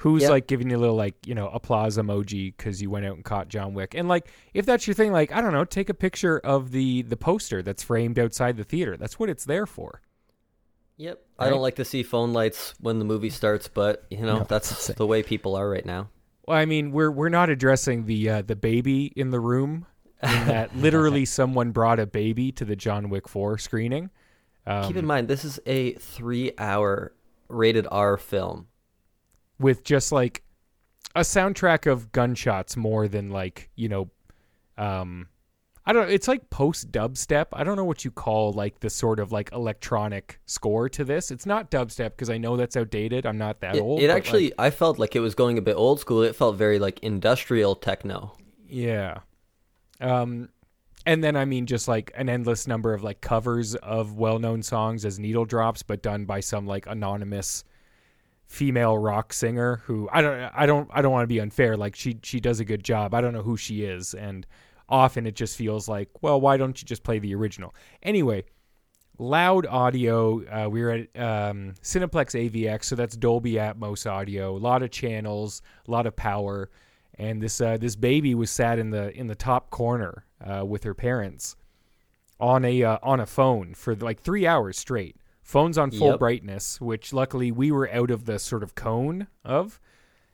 Who's 0.01 0.23
Yeah. 0.23 0.29
like 0.29 0.47
giving 0.47 0.69
you 0.69 0.77
a 0.77 0.79
little 0.79 0.95
like 0.95 1.15
you 1.27 1.35
know 1.35 1.47
applause 1.49 1.97
emoji 1.97 2.55
because 2.57 2.81
you 2.81 2.89
went 2.89 3.05
out 3.05 3.15
and 3.15 3.23
caught 3.23 3.47
John 3.49 3.73
Wick? 3.73 3.93
And 3.93 4.07
like 4.07 4.27
if 4.53 4.65
that's 4.65 4.87
your 4.87 4.93
thing, 4.95 5.11
like 5.11 5.31
I 5.31 5.41
don't 5.41 5.53
know, 5.53 5.63
take 5.65 5.89
a 5.89 5.93
picture 5.93 6.39
of 6.39 6.71
the 6.71 7.03
the 7.03 7.17
poster 7.17 7.61
that's 7.61 7.83
framed 7.83 8.17
outside 8.17 8.57
the 8.57 8.63
theater. 8.63 8.97
That's 8.97 9.19
what 9.19 9.29
it's 9.29 9.45
there 9.45 9.65
for. 9.65 10.01
Yep. 10.97 11.19
I 11.39 11.49
don't 11.49 11.61
like 11.61 11.75
to 11.77 11.85
see 11.85 12.03
phone 12.03 12.33
lights 12.33 12.73
when 12.79 12.99
the 12.99 13.05
movie 13.05 13.29
starts, 13.31 13.67
but 13.67 14.05
you 14.11 14.21
know, 14.21 14.39
No, 14.39 14.43
that's 14.43 14.69
insane. 14.71 14.95
the 14.97 15.07
way 15.07 15.23
people 15.23 15.55
are 15.55 15.67
right 15.69 15.85
now. 15.85 16.09
Well, 16.47 16.57
I 16.57 16.65
mean, 16.65 16.91
we're 16.91 17.11
we're 17.11 17.29
not 17.29 17.49
addressing 17.49 18.05
the 18.05 18.29
uh, 18.29 18.41
the 18.41 18.55
baby 18.55 19.05
in 19.15 19.29
the 19.31 19.39
room. 19.39 19.85
In 20.23 20.29
that 20.47 20.75
literally 20.75 21.25
someone 21.25 21.71
brought 21.71 21.99
a 21.99 22.05
baby 22.05 22.51
to 22.51 22.63
the 22.63 22.75
John 22.75 23.09
Wick 23.09 23.27
four 23.27 23.57
screening. 23.57 24.11
Um, 24.67 24.85
Keep 24.87 24.97
in 24.97 25.05
mind 25.07 25.27
this 25.27 25.43
is 25.43 25.59
a 25.65 25.93
3-hour 25.95 27.13
rated 27.47 27.87
R 27.91 28.17
film. 28.17 28.67
With 29.61 29.83
just 29.83 30.11
like 30.11 30.43
a 31.15 31.21
soundtrack 31.21 31.89
of 31.89 32.11
gunshots 32.11 32.75
more 32.75 33.07
than 33.07 33.29
like 33.29 33.69
you 33.75 33.87
know 33.89 34.09
um 34.77 35.27
i 35.85 35.91
don't 35.93 36.07
know, 36.07 36.13
it's 36.13 36.27
like 36.27 36.49
post 36.49 36.91
dubstep 36.91 37.47
i 37.53 37.63
don't 37.63 37.75
know 37.75 37.83
what 37.83 38.05
you 38.05 38.11
call 38.11 38.53
like 38.53 38.79
the 38.79 38.89
sort 38.89 39.19
of 39.19 39.31
like 39.31 39.51
electronic 39.51 40.39
score 40.45 40.87
to 40.87 41.03
this 41.03 41.29
it's 41.31 41.45
not 41.45 41.69
dubstep 41.69 42.11
because 42.11 42.29
i 42.29 42.37
know 42.37 42.55
that's 42.55 42.77
outdated 42.77 43.25
i'm 43.25 43.37
not 43.37 43.59
that 43.59 43.75
It, 43.75 43.81
old 43.81 44.01
it 44.01 44.09
actually 44.09 44.45
like, 44.45 44.53
I 44.57 44.69
felt 44.69 44.99
like 44.99 45.15
it 45.15 45.19
was 45.19 45.35
going 45.35 45.57
a 45.57 45.61
bit 45.61 45.75
old 45.75 45.99
school. 45.99 46.23
It 46.23 46.35
felt 46.35 46.55
very 46.55 46.79
like 46.79 46.99
industrial 46.99 47.75
techno. 47.75 48.37
yeah 48.67 49.19
um 49.99 50.49
and 51.05 51.23
then 51.23 51.35
i 51.35 51.43
mean 51.45 51.65
just 51.65 51.87
like 51.87 52.11
an 52.15 52.29
endless 52.29 52.67
number 52.67 52.93
of 52.93 53.03
like 53.03 53.19
covers 53.21 53.75
of 53.75 54.13
well-known 54.17 54.63
songs 54.63 55.03
as 55.03 55.19
needle 55.19 55.45
drops 55.45 55.83
but 55.83 56.01
done 56.01 56.25
by 56.25 56.39
some 56.39 56.65
like 56.65 56.87
anonymous 56.87 57.63
female 58.51 58.97
rock 58.97 59.31
singer 59.31 59.77
who 59.85 60.09
I 60.11 60.21
don't 60.21 60.51
I 60.53 60.65
don't 60.65 60.89
I 60.91 61.01
don't 61.01 61.13
want 61.13 61.23
to 61.23 61.27
be 61.27 61.39
unfair 61.39 61.77
like 61.77 61.95
she 61.95 62.19
she 62.21 62.41
does 62.41 62.59
a 62.59 62.65
good 62.65 62.83
job. 62.83 63.13
I 63.13 63.21
don't 63.21 63.33
know 63.33 63.43
who 63.43 63.55
she 63.55 63.85
is 63.85 64.13
and 64.13 64.45
often 64.89 65.25
it 65.25 65.35
just 65.35 65.57
feels 65.57 65.87
like, 65.87 66.09
well, 66.21 66.39
why 66.39 66.57
don't 66.57 66.79
you 66.81 66.85
just 66.85 67.01
play 67.01 67.17
the 67.17 67.33
original? 67.33 67.73
Anyway, 68.03 68.43
loud 69.17 69.65
audio. 69.65 70.43
Uh, 70.47 70.69
we 70.69 70.81
are 70.81 70.91
at 70.91 71.01
um, 71.15 71.75
Cineplex 71.81 72.51
AVX, 72.51 72.83
so 72.83 72.95
that's 72.95 73.15
Dolby 73.15 73.53
Atmos 73.53 74.05
audio. 74.05 74.55
A 74.55 74.59
lot 74.59 74.83
of 74.83 74.91
channels, 74.91 75.61
a 75.87 75.91
lot 75.91 76.05
of 76.05 76.15
power, 76.17 76.69
and 77.15 77.41
this 77.41 77.61
uh, 77.61 77.77
this 77.77 77.95
baby 77.95 78.35
was 78.35 78.51
sat 78.51 78.79
in 78.79 78.89
the 78.89 79.17
in 79.17 79.27
the 79.27 79.35
top 79.35 79.69
corner 79.69 80.25
uh, 80.45 80.65
with 80.65 80.83
her 80.83 80.93
parents 80.93 81.55
on 82.37 82.65
a 82.65 82.83
uh, 82.83 82.97
on 83.01 83.21
a 83.21 83.25
phone 83.25 83.73
for 83.73 83.95
like 83.95 84.19
three 84.19 84.45
hours 84.45 84.77
straight. 84.77 85.15
Phones 85.51 85.77
on 85.77 85.91
full 85.91 86.11
Yep. 86.11 86.19
brightness, 86.19 86.79
which 86.79 87.11
luckily 87.11 87.51
we 87.51 87.71
were 87.71 87.89
out 87.91 88.09
of 88.09 88.23
the 88.23 88.39
sort 88.39 88.63
of 88.63 88.73
cone 88.73 89.27
of, 89.43 89.81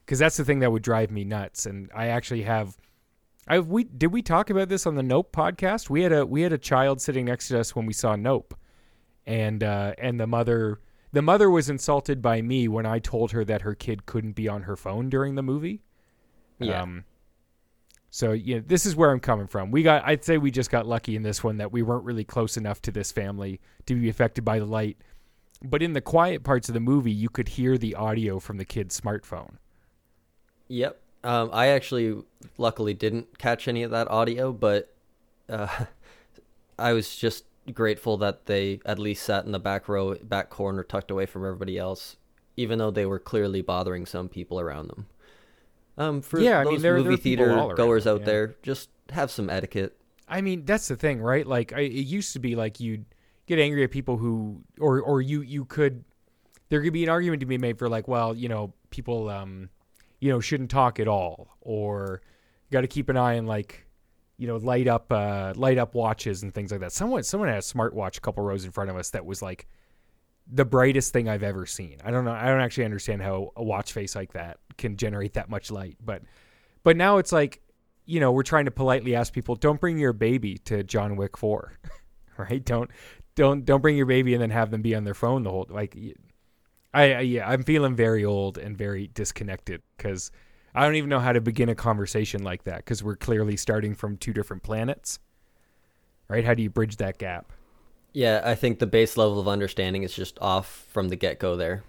because 0.06 0.20
that's 0.20 0.38
the 0.38 0.46
thing 0.46 0.60
that 0.60 0.72
would 0.72 0.84
drive 0.84 1.10
me 1.10 1.24
nuts. 1.24 1.66
And 1.66 1.90
I 1.96 2.08
actually 2.08 2.44
have, 2.44 2.78
I 3.48 3.58
we 3.60 3.84
did 3.86 4.14
we 4.14 4.22
talk 4.22 4.52
about 4.52 4.70
this 4.70 4.86
on 4.86 4.94
the 4.94 5.02
Nope 5.02 5.32
podcast? 5.32 5.90
We 5.90 6.04
had 6.04 6.12
a 6.14 6.24
we 6.26 6.44
had 6.44 6.54
a 6.54 6.58
child 6.60 7.02
sitting 7.02 7.26
next 7.26 7.48
to 7.48 7.60
us 7.60 7.76
when 7.76 7.88
we 7.88 7.94
saw 7.94 8.16
Nope, 8.16 8.54
and 9.26 9.64
uh, 9.64 9.94
and 9.98 10.20
the 10.20 10.28
mother 10.28 10.80
the 11.14 11.22
mother 11.24 11.50
was 11.50 11.68
insulted 11.68 12.22
by 12.22 12.42
me 12.44 12.68
when 12.68 12.86
I 12.86 13.00
told 13.00 13.32
her 13.32 13.44
that 13.46 13.64
her 13.64 13.74
kid 13.74 14.06
couldn't 14.06 14.34
be 14.34 14.48
on 14.48 14.64
her 14.64 14.76
phone 14.76 15.10
during 15.10 15.34
the 15.34 15.42
movie. 15.44 15.82
Yeah. 16.60 16.82
Um, 16.84 17.06
so 18.10 18.32
yeah, 18.32 18.60
this 18.66 18.86
is 18.86 18.96
where 18.96 19.12
I'm 19.12 19.20
coming 19.20 19.48
from. 19.48 19.72
We 19.72 19.84
got, 19.84 20.06
I'd 20.06 20.24
say, 20.24 20.38
we 20.38 20.52
just 20.52 20.72
got 20.72 20.88
lucky 20.88 21.16
in 21.16 21.24
this 21.24 21.44
one 21.44 21.58
that 21.58 21.72
we 21.72 21.82
weren't 21.82 22.06
really 22.06 22.24
close 22.24 22.58
enough 22.58 22.82
to 22.84 22.92
this 22.92 23.12
family 23.12 23.60
to 23.86 23.96
be 23.96 24.10
affected 24.10 24.46
by 24.46 24.60
the 24.60 24.66
light. 24.66 24.98
But 25.64 25.82
in 25.82 25.94
the 25.94 26.02
quiet 26.02 26.44
parts 26.44 26.70
of 26.70 26.74
the 26.74 26.80
movie, 26.80 27.12
you 27.12 27.30
could 27.30 27.50
hear 27.50 27.78
the 27.78 27.96
audio 27.96 28.40
from 28.40 28.58
the 28.58 28.66
kid's 28.66 29.00
smartphone. 29.00 29.56
Yep. 30.68 31.00
Um, 31.24 31.50
I 31.52 31.68
actually, 31.68 32.22
luckily, 32.58 32.94
didn't 32.94 33.38
catch 33.38 33.68
any 33.68 33.84
of 33.84 33.92
that 33.92 34.10
audio, 34.10 34.54
but 34.54 34.94
uh, 35.50 35.86
I 36.80 36.94
was 36.94 37.16
just 37.16 37.46
grateful 37.74 38.18
that 38.18 38.46
they 38.46 38.80
at 38.86 39.00
least 39.00 39.24
sat 39.24 39.46
in 39.46 39.52
the 39.52 39.60
back 39.60 39.90
row, 39.90 40.16
back 40.16 40.50
corner, 40.50 40.84
tucked 40.84 41.12
away 41.12 41.26
from 41.26 41.44
everybody 41.44 41.78
else, 41.78 42.16
even 42.56 42.80
though 42.80 42.92
they 42.92 43.06
were 43.06 43.20
clearly 43.20 43.62
bothering 43.62 44.06
some 44.06 44.30
people 44.30 44.60
around 44.60 44.90
them. 44.90 45.08
Um, 45.98 46.22
for 46.22 46.40
Yeah, 46.40 46.60
I 46.60 46.64
mean, 46.64 46.82
there- 46.82 46.94
there 46.94 47.04
movie 47.04 47.18
people 47.18 47.46
theater 47.46 47.52
around 47.58 47.76
goers 47.76 48.06
out 48.06 48.20
yeah. 48.22 48.26
there, 48.26 48.56
just 48.62 48.90
have 49.12 49.32
some 49.32 49.50
etiquette. 49.50 49.98
I 50.28 50.42
mean, 50.42 50.66
that's 50.66 50.88
the 50.88 50.96
thing, 50.96 51.22
right? 51.22 51.48
Like, 51.48 51.74
I, 51.74 51.82
it 51.82 52.06
used 52.06 52.34
to 52.34 52.40
be 52.40 52.56
like 52.56 52.80
you'd 52.80 53.06
get 53.48 53.60
angry 53.60 53.84
at 53.84 53.92
people 53.92 54.18
who, 54.18 54.62
or 54.80 55.02
or 55.02 55.22
you 55.22 55.42
you 55.42 55.66
could, 55.66 56.04
there 56.70 56.82
could 56.84 56.94
be 56.94 57.04
an 57.04 57.10
argument 57.10 57.40
to 57.40 57.46
be 57.46 57.58
made 57.58 57.80
for 57.80 57.88
like, 57.90 58.08
well, 58.08 58.36
you 58.36 58.50
know, 58.50 58.74
people, 58.90 59.30
um, 59.30 59.70
you 60.20 60.30
know, 60.30 60.40
shouldn't 60.40 60.70
talk 60.70 61.00
at 61.00 61.08
all, 61.08 61.56
or 61.62 62.22
you 62.70 62.74
got 62.74 62.82
to 62.82 62.88
keep 62.88 63.08
an 63.10 63.16
eye 63.18 63.38
on 63.38 63.46
like, 63.46 63.86
you 64.38 64.48
know, 64.48 64.58
light 64.58 64.88
up 64.88 65.12
uh, 65.12 65.54
light 65.56 65.78
up 65.78 65.96
watches 65.96 66.44
and 66.44 66.54
things 66.54 66.72
like 66.72 66.82
that. 66.82 66.92
Someone 66.92 67.24
someone 67.24 67.48
had 67.50 67.60
a 67.60 67.62
smartwatch 67.62 68.18
a 68.18 68.22
couple 68.22 68.44
rows 68.44 68.66
in 68.66 68.72
front 68.72 68.90
of 68.90 68.98
us 68.98 69.12
that 69.12 69.26
was 69.26 69.42
like 69.42 69.66
the 70.46 70.66
brightest 70.66 71.14
thing 71.14 71.28
I've 71.30 71.44
ever 71.44 71.66
seen. 71.66 71.98
I 72.04 72.12
don't 72.12 72.26
know. 72.26 72.32
I 72.34 72.46
don't 72.48 72.62
actually 72.62 72.86
understand 72.86 73.22
how 73.22 73.52
a 73.56 73.64
watch 73.64 73.94
face 73.94 74.16
like 74.16 74.34
that 74.34 74.60
can 74.78 74.98
generate 74.98 75.34
that 75.34 75.50
much 75.50 75.72
light, 75.72 75.98
but 76.04 76.22
but 76.84 76.96
now 76.96 77.18
it's 77.18 77.32
like, 77.32 77.62
you 78.06 78.20
know, 78.20 78.32
we're 78.32 78.44
trying 78.44 78.66
to 78.66 78.72
politely 78.72 79.16
ask 79.16 79.34
people, 79.34 79.56
don't 79.56 79.82
bring 79.82 79.98
your 79.98 80.14
baby 80.14 80.58
to 80.60 80.84
John 80.84 81.18
Wick 81.18 81.36
4. 81.38 81.74
right? 82.38 82.64
Don't 82.64 82.90
don't 83.36 83.66
don't 83.66 83.82
bring 83.82 83.98
your 83.98 84.06
baby 84.06 84.34
and 84.34 84.42
then 84.42 84.50
have 84.50 84.72
them 84.72 84.82
be 84.82 84.96
on 84.96 85.04
their 85.04 85.14
phone 85.14 85.44
the 85.44 85.52
whole 85.52 85.68
like 85.70 85.96
I, 86.94 87.14
I 87.14 87.20
yeah, 87.22 87.48
I'm 87.48 87.64
feeling 87.64 87.96
very 87.96 88.26
old 88.26 88.58
and 88.58 88.78
very 88.78 89.08
disconnected 89.14 89.82
cuz 89.98 90.32
I 90.74 90.86
don't 90.86 90.96
even 90.96 91.10
know 91.10 91.20
how 91.20 91.34
to 91.34 91.42
begin 91.42 91.70
a 91.70 91.76
conversation 91.76 92.44
like 92.44 92.64
that 92.64 92.86
cuz 92.86 93.04
we're 93.04 93.16
clearly 93.16 93.58
starting 93.58 93.96
from 93.96 94.18
two 94.18 94.34
different 94.34 94.64
planets. 94.64 95.20
Right? 96.30 96.44
How 96.44 96.54
do 96.54 96.64
you 96.64 96.70
bridge 96.70 96.98
that 96.98 97.18
gap? 97.18 97.54
Yeah, 98.12 98.42
I 98.44 98.56
think 98.56 98.80
the 98.80 98.88
base 98.88 99.16
level 99.16 99.40
of 99.40 99.48
understanding 99.48 100.04
is 100.04 100.14
just 100.14 100.38
off 100.40 100.88
from 100.90 101.10
the 101.10 101.16
get 101.16 101.40
go 101.40 101.56
there. 101.56 101.84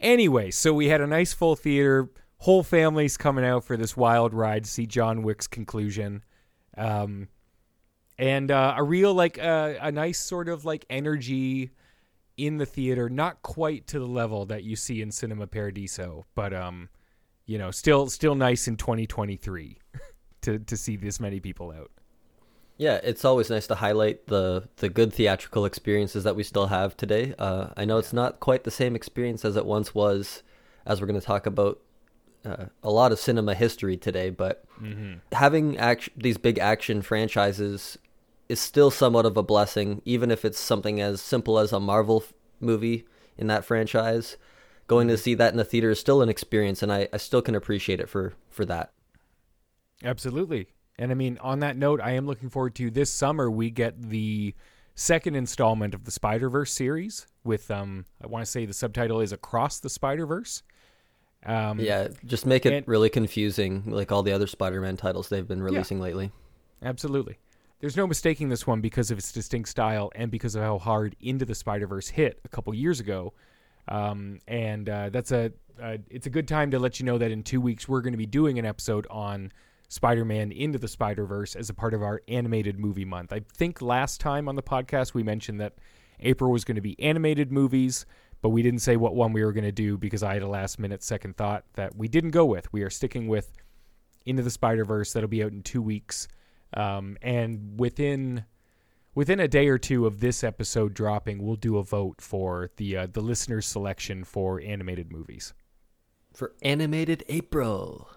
Anyway, 0.00 0.50
so 0.50 0.72
we 0.72 0.88
had 0.88 1.00
a 1.00 1.06
nice 1.06 1.32
full 1.32 1.56
theater, 1.56 2.10
whole 2.38 2.62
families 2.62 3.16
coming 3.16 3.44
out 3.44 3.64
for 3.64 3.76
this 3.76 3.96
wild 3.96 4.34
ride 4.34 4.64
to 4.64 4.70
see 4.70 4.86
John 4.86 5.22
Wick's 5.22 5.46
conclusion. 5.46 6.22
Um, 6.76 7.28
and 8.18 8.50
uh, 8.50 8.74
a 8.76 8.82
real 8.82 9.14
like 9.14 9.38
uh, 9.38 9.74
a 9.80 9.92
nice 9.92 10.18
sort 10.18 10.48
of 10.48 10.64
like 10.64 10.84
energy 10.90 11.70
in 12.36 12.58
the 12.58 12.66
theater, 12.66 13.08
not 13.08 13.42
quite 13.42 13.86
to 13.88 13.98
the 13.98 14.06
level 14.06 14.46
that 14.46 14.64
you 14.64 14.76
see 14.76 15.00
in 15.00 15.10
Cinema 15.10 15.46
Paradiso, 15.46 16.26
but 16.34 16.52
um, 16.52 16.88
you 17.46 17.58
know, 17.58 17.70
still 17.70 18.08
still 18.08 18.34
nice 18.34 18.68
in 18.68 18.76
2023 18.76 19.78
to 20.42 20.58
to 20.58 20.76
see 20.76 20.96
this 20.96 21.20
many 21.20 21.40
people 21.40 21.72
out. 21.72 21.90
Yeah, 22.78 23.00
it's 23.02 23.24
always 23.24 23.48
nice 23.48 23.66
to 23.68 23.76
highlight 23.76 24.26
the 24.26 24.68
the 24.76 24.88
good 24.88 25.12
theatrical 25.12 25.64
experiences 25.64 26.24
that 26.24 26.36
we 26.36 26.42
still 26.42 26.66
have 26.66 26.96
today. 26.96 27.34
Uh, 27.38 27.68
I 27.76 27.84
know 27.84 27.98
it's 27.98 28.12
not 28.12 28.40
quite 28.40 28.64
the 28.64 28.70
same 28.70 28.94
experience 28.94 29.44
as 29.44 29.56
it 29.56 29.64
once 29.64 29.94
was, 29.94 30.42
as 30.84 31.00
we're 31.00 31.06
going 31.06 31.20
to 31.20 31.26
talk 31.26 31.46
about 31.46 31.80
uh, 32.44 32.66
a 32.82 32.90
lot 32.90 33.12
of 33.12 33.18
cinema 33.18 33.54
history 33.54 33.96
today. 33.96 34.28
But 34.28 34.64
mm-hmm. 34.80 35.14
having 35.32 35.78
act- 35.78 36.10
these 36.16 36.36
big 36.36 36.58
action 36.58 37.00
franchises 37.00 37.96
is 38.48 38.60
still 38.60 38.90
somewhat 38.90 39.26
of 39.26 39.36
a 39.38 39.42
blessing, 39.42 40.02
even 40.04 40.30
if 40.30 40.44
it's 40.44 40.58
something 40.58 41.00
as 41.00 41.20
simple 41.20 41.58
as 41.58 41.72
a 41.72 41.80
Marvel 41.80 42.22
f- 42.26 42.34
movie 42.60 43.06
in 43.38 43.46
that 43.46 43.64
franchise. 43.64 44.36
Going 44.86 45.08
to 45.08 45.14
mm-hmm. 45.14 45.22
see 45.22 45.34
that 45.34 45.52
in 45.52 45.56
the 45.56 45.64
theater 45.64 45.90
is 45.90 45.98
still 45.98 46.20
an 46.20 46.28
experience, 46.28 46.82
and 46.82 46.92
I, 46.92 47.08
I 47.10 47.16
still 47.16 47.42
can 47.42 47.54
appreciate 47.54 48.00
it 48.00 48.08
for 48.10 48.34
for 48.50 48.66
that. 48.66 48.92
Absolutely. 50.04 50.68
And 50.98 51.10
I 51.10 51.14
mean, 51.14 51.38
on 51.38 51.60
that 51.60 51.76
note, 51.76 52.00
I 52.00 52.12
am 52.12 52.26
looking 52.26 52.48
forward 52.48 52.74
to 52.76 52.90
this 52.90 53.10
summer. 53.10 53.50
We 53.50 53.70
get 53.70 54.00
the 54.00 54.54
second 54.94 55.34
installment 55.34 55.94
of 55.94 56.04
the 56.04 56.10
Spider 56.10 56.48
Verse 56.48 56.72
series 56.72 57.26
with 57.44 57.70
um, 57.70 58.06
I 58.22 58.26
want 58.26 58.44
to 58.44 58.50
say 58.50 58.64
the 58.64 58.72
subtitle 58.72 59.20
is 59.20 59.32
Across 59.32 59.80
the 59.80 59.90
Spider 59.90 60.26
Verse. 60.26 60.62
Um, 61.44 61.78
yeah, 61.78 62.08
just 62.24 62.44
make 62.44 62.66
it 62.66 62.72
and, 62.72 62.88
really 62.88 63.08
confusing, 63.08 63.84
like 63.86 64.10
all 64.10 64.24
the 64.24 64.32
other 64.32 64.48
Spider-Man 64.48 64.96
titles 64.96 65.28
they've 65.28 65.46
been 65.46 65.62
releasing 65.62 65.98
yeah, 65.98 66.04
lately. 66.04 66.32
Absolutely. 66.82 67.38
There's 67.78 67.96
no 67.96 68.06
mistaking 68.06 68.48
this 68.48 68.66
one 68.66 68.80
because 68.80 69.10
of 69.10 69.18
its 69.18 69.30
distinct 69.30 69.68
style 69.68 70.10
and 70.16 70.30
because 70.30 70.56
of 70.56 70.62
how 70.62 70.78
hard 70.78 71.14
Into 71.20 71.44
the 71.44 71.54
Spider 71.54 71.86
Verse 71.86 72.08
hit 72.08 72.40
a 72.44 72.48
couple 72.48 72.74
years 72.74 72.98
ago. 72.98 73.32
Um, 73.86 74.40
and 74.48 74.88
uh, 74.88 75.10
that's 75.10 75.30
a 75.30 75.52
uh, 75.80 75.98
it's 76.10 76.26
a 76.26 76.30
good 76.30 76.48
time 76.48 76.70
to 76.70 76.78
let 76.78 76.98
you 76.98 77.06
know 77.06 77.18
that 77.18 77.30
in 77.30 77.42
two 77.42 77.60
weeks 77.60 77.86
we're 77.86 78.00
going 78.00 78.14
to 78.14 78.18
be 78.18 78.26
doing 78.26 78.58
an 78.58 78.64
episode 78.64 79.06
on 79.10 79.52
Spider-Man 79.88 80.52
into 80.52 80.78
the 80.78 80.88
Spider-Verse 80.88 81.54
as 81.54 81.70
a 81.70 81.74
part 81.74 81.94
of 81.94 82.02
our 82.02 82.22
animated 82.28 82.78
movie 82.78 83.04
month. 83.04 83.32
I 83.32 83.40
think 83.54 83.80
last 83.80 84.20
time 84.20 84.48
on 84.48 84.56
the 84.56 84.62
podcast 84.62 85.14
we 85.14 85.22
mentioned 85.22 85.60
that 85.60 85.74
April 86.20 86.50
was 86.50 86.64
going 86.64 86.76
to 86.76 86.80
be 86.80 87.00
animated 87.00 87.52
movies, 87.52 88.06
but 88.42 88.48
we 88.48 88.62
didn't 88.62 88.80
say 88.80 88.96
what 88.96 89.14
one 89.14 89.32
we 89.32 89.44
were 89.44 89.52
going 89.52 89.64
to 89.64 89.72
do 89.72 89.96
because 89.96 90.22
I 90.22 90.34
had 90.34 90.42
a 90.42 90.48
last 90.48 90.78
minute 90.78 91.02
second 91.02 91.36
thought 91.36 91.64
that 91.74 91.96
we 91.96 92.08
didn't 92.08 92.30
go 92.30 92.44
with. 92.44 92.72
We 92.72 92.82
are 92.82 92.90
sticking 92.90 93.28
with 93.28 93.56
Into 94.24 94.42
the 94.42 94.50
Spider-Verse 94.50 95.12
that'll 95.12 95.28
be 95.28 95.44
out 95.44 95.52
in 95.52 95.62
2 95.62 95.80
weeks. 95.80 96.26
Um, 96.74 97.16
and 97.22 97.78
within 97.78 98.44
within 99.14 99.40
a 99.40 99.48
day 99.48 99.68
or 99.68 99.78
two 99.78 100.04
of 100.04 100.20
this 100.20 100.42
episode 100.42 100.92
dropping, 100.94 101.42
we'll 101.42 101.56
do 101.56 101.78
a 101.78 101.84
vote 101.84 102.20
for 102.20 102.70
the 102.76 102.96
uh, 102.96 103.06
the 103.10 103.20
listeners' 103.20 103.66
selection 103.66 104.24
for 104.24 104.60
animated 104.60 105.12
movies. 105.12 105.54
For 106.34 106.52
animated 106.60 107.24
April. 107.28 108.10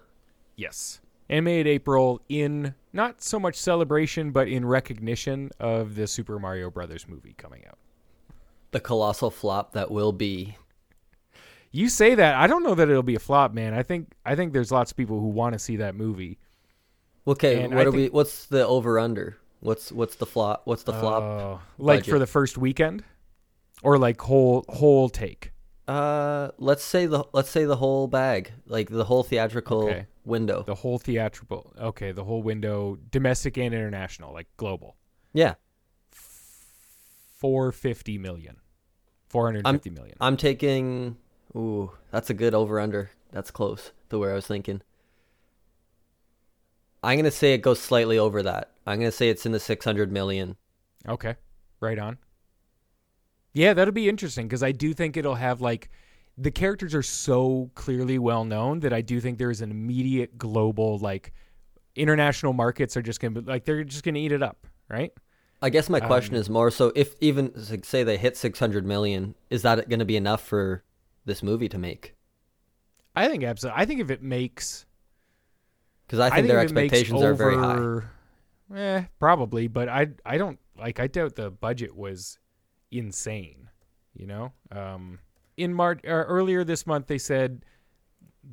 Yes 0.56 1.00
and 1.30 1.46
made 1.46 1.68
April 1.68 2.22
in 2.28 2.74
not 2.92 3.22
so 3.22 3.40
much 3.40 3.56
celebration, 3.56 4.32
but 4.32 4.48
in 4.48 4.66
recognition 4.66 5.52
of 5.60 5.96
the 5.96 6.08
Super 6.08 6.40
Mario 6.40 6.72
Brothers 6.72 7.08
movie 7.08 7.36
coming 7.38 7.66
out. 7.68 7.78
The 8.72 8.80
colossal 8.80 9.30
flop 9.30 9.74
that 9.74 9.92
will 9.92 10.12
be. 10.12 10.58
You 11.72 11.90
say 11.90 12.16
that. 12.16 12.36
I 12.36 12.48
don't 12.48 12.64
know 12.64 12.74
that 12.74 12.90
it'll 12.90 13.04
be 13.04 13.16
a 13.16 13.20
flop, 13.20 13.54
man. 13.54 13.74
I 13.74 13.84
think 13.84 14.12
I 14.26 14.36
think 14.36 14.54
there's 14.54 14.72
lots 14.72 14.92
of 14.92 14.98
people 14.98 15.20
who 15.20 15.28
want 15.28 15.54
to 15.54 15.60
see 15.60 15.78
that 15.78 15.96
movie. 15.96 16.40
Okay, 17.28 17.62
and 17.62 17.76
what 17.76 17.86
are 17.86 17.92
we? 17.92 18.10
What's 18.10 18.48
the 18.48 18.66
over 18.66 18.98
under? 18.98 19.38
What's 19.60 19.92
what's 19.92 20.16
the 20.16 20.26
flop? 20.26 20.62
What's 20.66 20.84
the 20.84 20.94
flop? 20.94 21.22
Uh, 21.24 21.58
like 21.78 22.06
for 22.06 22.18
the 22.18 22.26
first 22.26 22.58
weekend, 22.58 23.04
or 23.84 24.00
like 24.00 24.20
whole 24.20 24.66
whole 24.68 25.10
take. 25.10 25.52
Uh, 25.88 26.50
let's 26.58 26.84
say 26.84 27.06
the 27.06 27.24
let's 27.34 27.50
say 27.50 27.66
the 27.66 27.76
whole 27.76 28.08
bag, 28.08 28.52
like 28.66 28.90
the 28.90 29.04
whole 29.04 29.24
theatrical 29.24 29.84
okay. 29.84 30.06
Window. 30.30 30.64
The 30.64 30.76
whole 30.76 31.00
theatrical. 31.00 31.74
Okay, 31.80 32.12
the 32.12 32.24
whole 32.24 32.42
window, 32.42 32.98
domestic 33.12 33.58
and 33.58 33.74
international, 33.74 34.34
like 34.34 34.48
global. 34.58 34.96
Yeah. 35.34 35.56
450 36.12 38.18
million. 38.18 38.58
450 39.30 39.90
I'm, 39.90 39.94
million. 39.94 40.18
I'm 40.22 40.38
taking 40.38 41.18
ooh, 41.56 41.92
that's 42.12 42.30
a 42.30 42.34
good 42.34 42.54
over 42.54 42.80
under. 42.80 43.12
That's 43.32 43.52
close 43.52 43.92
to 44.10 44.20
where 44.20 44.32
I 44.32 44.36
was 44.36 44.48
thinking. 44.48 44.82
I'm 47.04 47.16
going 47.16 47.26
to 47.26 47.32
say 47.32 47.54
it 47.54 47.62
goes 47.62 47.80
slightly 47.80 48.18
over 48.18 48.44
that. 48.44 48.72
I'm 48.86 49.00
going 49.00 49.12
to 49.12 49.16
say 49.16 49.30
it's 49.30 49.46
in 49.46 49.52
the 49.52 49.60
600 49.60 50.12
million. 50.12 50.58
Okay. 51.08 51.36
Right 51.80 51.98
on. 51.98 52.18
Yeah, 53.54 53.74
that'll 53.74 53.94
be 53.94 54.10
interesting 54.10 54.48
because 54.48 54.64
I 54.64 54.72
do 54.72 54.94
think 54.94 55.16
it'll 55.16 55.36
have 55.36 55.62
like 55.62 55.90
the 56.40 56.52
characters 56.52 56.96
are 56.96 57.04
so 57.04 57.70
clearly 57.76 58.18
well 58.18 58.46
known 58.46 58.80
that 58.80 58.94
I 58.94 59.02
do 59.02 59.20
think 59.20 59.38
there's 59.38 59.62
an 59.62 59.72
immediate 59.72 60.38
global 60.38 60.98
like 60.98 61.34
international 61.96 62.54
markets 62.54 62.96
are 62.96 63.02
just 63.02 63.20
gonna 63.20 63.42
be 63.42 63.52
like 63.52 63.66
they're 63.66 63.84
just 63.84 64.04
gonna 64.04 64.20
eat 64.20 64.32
it 64.32 64.42
up, 64.42 64.66
right? 64.90 65.12
I 65.62 65.70
guess 65.70 65.90
my 65.90 66.00
question 66.00 66.36
um, 66.36 66.42
is 66.42 66.50
more 66.50 66.72
so 66.72 66.92
if 66.96 67.16
even 67.20 67.52
say 67.84 68.04
they 68.04 68.18
hit 68.18 68.38
600 68.38 68.86
million, 68.86 69.36
is 69.50 69.64
that 69.64 69.90
going 69.90 70.00
to 70.00 70.06
be 70.06 70.16
enough 70.16 70.42
for 70.42 70.86
this 71.26 71.44
movie 71.44 71.68
to 71.68 71.78
make? 71.78 72.16
I 73.14 73.28
think 73.28 73.44
absolutely. 73.44 73.82
I 73.82 73.86
think 73.86 74.00
if 74.00 74.10
it 74.10 74.24
makes 74.24 74.86
because 76.08 76.20
I, 76.20 76.30
think 76.30 76.34
I 76.34 76.36
think 76.38 76.48
their 76.48 76.60
expectations 76.60 77.22
are 77.22 77.34
very 77.34 77.58
high. 77.58 78.00
Eh, 78.74 79.04
probably, 79.20 79.68
but 79.68 79.90
I 79.90 80.08
I 80.26 80.38
don't 80.38 80.60
like. 80.78 81.00
I 81.00 81.08
doubt 81.08 81.36
the 81.36 81.52
budget 81.52 81.96
was 81.96 82.38
insane. 82.92 83.70
You 84.14 84.28
know, 84.28 84.54
um, 84.72 85.20
in 85.60 85.74
March 85.74 86.00
uh, 86.06 86.10
earlier 86.10 86.64
this 86.64 86.88
month, 86.88 87.08
they 87.08 87.18
said 87.18 87.64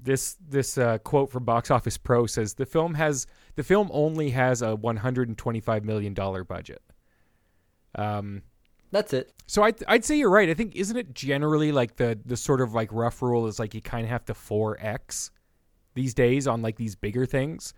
this 0.03 0.37
this 0.49 0.77
uh, 0.77 0.99
quote 0.99 1.31
from 1.31 1.45
Box 1.45 1.71
Office 1.71 1.97
Pro 1.97 2.27
says 2.27 2.55
the 2.55 2.67
film 2.67 2.95
has 2.95 3.27
the 3.55 3.63
film 3.63 3.89
only 3.93 4.31
has 4.31 4.63
a 4.63 4.75
125 4.75 5.85
million 5.85 6.13
dollar 6.15 6.45
budget. 6.45 6.83
Um, 7.95 8.43
that's 8.91 9.13
it. 9.13 9.33
So 9.47 9.63
I'd 9.63 9.83
I'd 9.87 10.05
say 10.05 10.19
you're 10.19 10.31
right. 10.31 10.51
I 10.51 10.55
think 10.55 10.75
isn't 10.75 10.97
it 10.97 11.15
generally 11.15 11.73
like 11.73 11.97
the 11.97 12.19
the 12.25 12.37
sort 12.37 12.61
of 12.61 12.75
like 12.75 12.93
rough 12.93 13.23
rule 13.23 13.47
is 13.47 13.59
like 13.59 13.75
you 13.75 13.81
kind 13.81 14.05
of 14.05 14.11
have 14.11 14.25
to 14.27 14.35
4x 14.35 15.31
these 15.95 16.13
days 16.13 16.47
on 16.47 16.61
like 16.61 16.77
these 16.77 16.95
bigger 16.95 17.25
things 17.25 17.73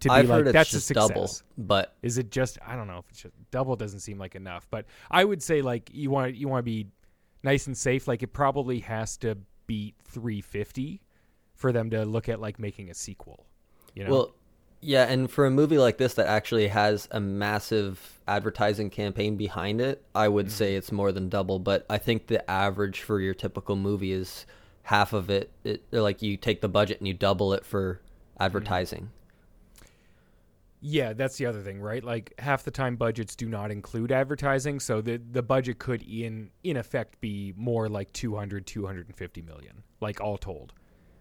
to 0.00 0.08
be 0.08 0.14
I've 0.14 0.28
like 0.28 0.44
that's 0.46 0.72
a 0.72 0.80
success. 0.80 1.08
Double, 1.08 1.30
but 1.58 1.94
is 2.02 2.18
it 2.18 2.30
just 2.30 2.58
I 2.66 2.76
don't 2.76 2.86
know 2.86 2.98
if 2.98 3.04
it's 3.10 3.22
just 3.22 3.34
double 3.50 3.76
doesn't 3.76 4.00
seem 4.00 4.18
like 4.18 4.34
enough. 4.34 4.66
But 4.70 4.86
I 5.10 5.24
would 5.24 5.42
say 5.42 5.62
like 5.62 5.90
you 5.92 6.10
want 6.10 6.34
you 6.34 6.48
want 6.48 6.60
to 6.60 6.64
be 6.64 6.88
nice 7.42 7.66
and 7.66 7.76
safe. 7.76 8.08
Like 8.08 8.22
it 8.22 8.32
probably 8.32 8.80
has 8.80 9.16
to 9.18 9.38
beat 9.66 9.94
350 10.08 11.00
for 11.54 11.72
them 11.72 11.90
to 11.90 12.04
look 12.04 12.28
at 12.28 12.40
like 12.40 12.58
making 12.58 12.90
a 12.90 12.94
sequel. 12.94 13.46
You 13.94 14.04
know? 14.04 14.10
Well, 14.10 14.34
yeah, 14.80 15.04
and 15.04 15.30
for 15.30 15.46
a 15.46 15.50
movie 15.50 15.78
like 15.78 15.96
this 15.96 16.14
that 16.14 16.26
actually 16.26 16.66
has 16.68 17.06
a 17.12 17.20
massive 17.20 18.20
advertising 18.26 18.90
campaign 18.90 19.36
behind 19.36 19.80
it, 19.80 20.04
I 20.14 20.26
would 20.26 20.46
mm-hmm. 20.46 20.54
say 20.54 20.74
it's 20.74 20.90
more 20.90 21.12
than 21.12 21.28
double. 21.28 21.60
But 21.60 21.86
I 21.88 21.98
think 21.98 22.26
the 22.26 22.48
average 22.50 23.00
for 23.00 23.20
your 23.20 23.34
typical 23.34 23.76
movie 23.76 24.12
is 24.12 24.44
half 24.82 25.12
of 25.12 25.30
it. 25.30 25.52
it 25.62 25.84
like 25.92 26.20
you 26.20 26.36
take 26.36 26.60
the 26.60 26.68
budget 26.68 26.98
and 26.98 27.06
you 27.06 27.14
double 27.14 27.52
it 27.52 27.64
for 27.64 27.94
mm-hmm. 27.94 28.42
advertising. 28.42 29.02
Mm-hmm. 29.02 29.21
Yeah, 30.84 31.12
that's 31.12 31.36
the 31.36 31.46
other 31.46 31.60
thing, 31.62 31.80
right? 31.80 32.02
Like 32.02 32.34
half 32.38 32.64
the 32.64 32.72
time 32.72 32.96
budgets 32.96 33.36
do 33.36 33.48
not 33.48 33.70
include 33.70 34.10
advertising, 34.10 34.80
so 34.80 35.00
the 35.00 35.18
the 35.18 35.42
budget 35.42 35.78
could 35.78 36.02
in 36.02 36.50
in 36.64 36.76
effect 36.76 37.20
be 37.20 37.54
more 37.56 37.88
like 37.88 38.12
200 38.12 38.66
250 38.66 39.42
million, 39.42 39.84
like 40.00 40.20
all 40.20 40.36
told. 40.36 40.72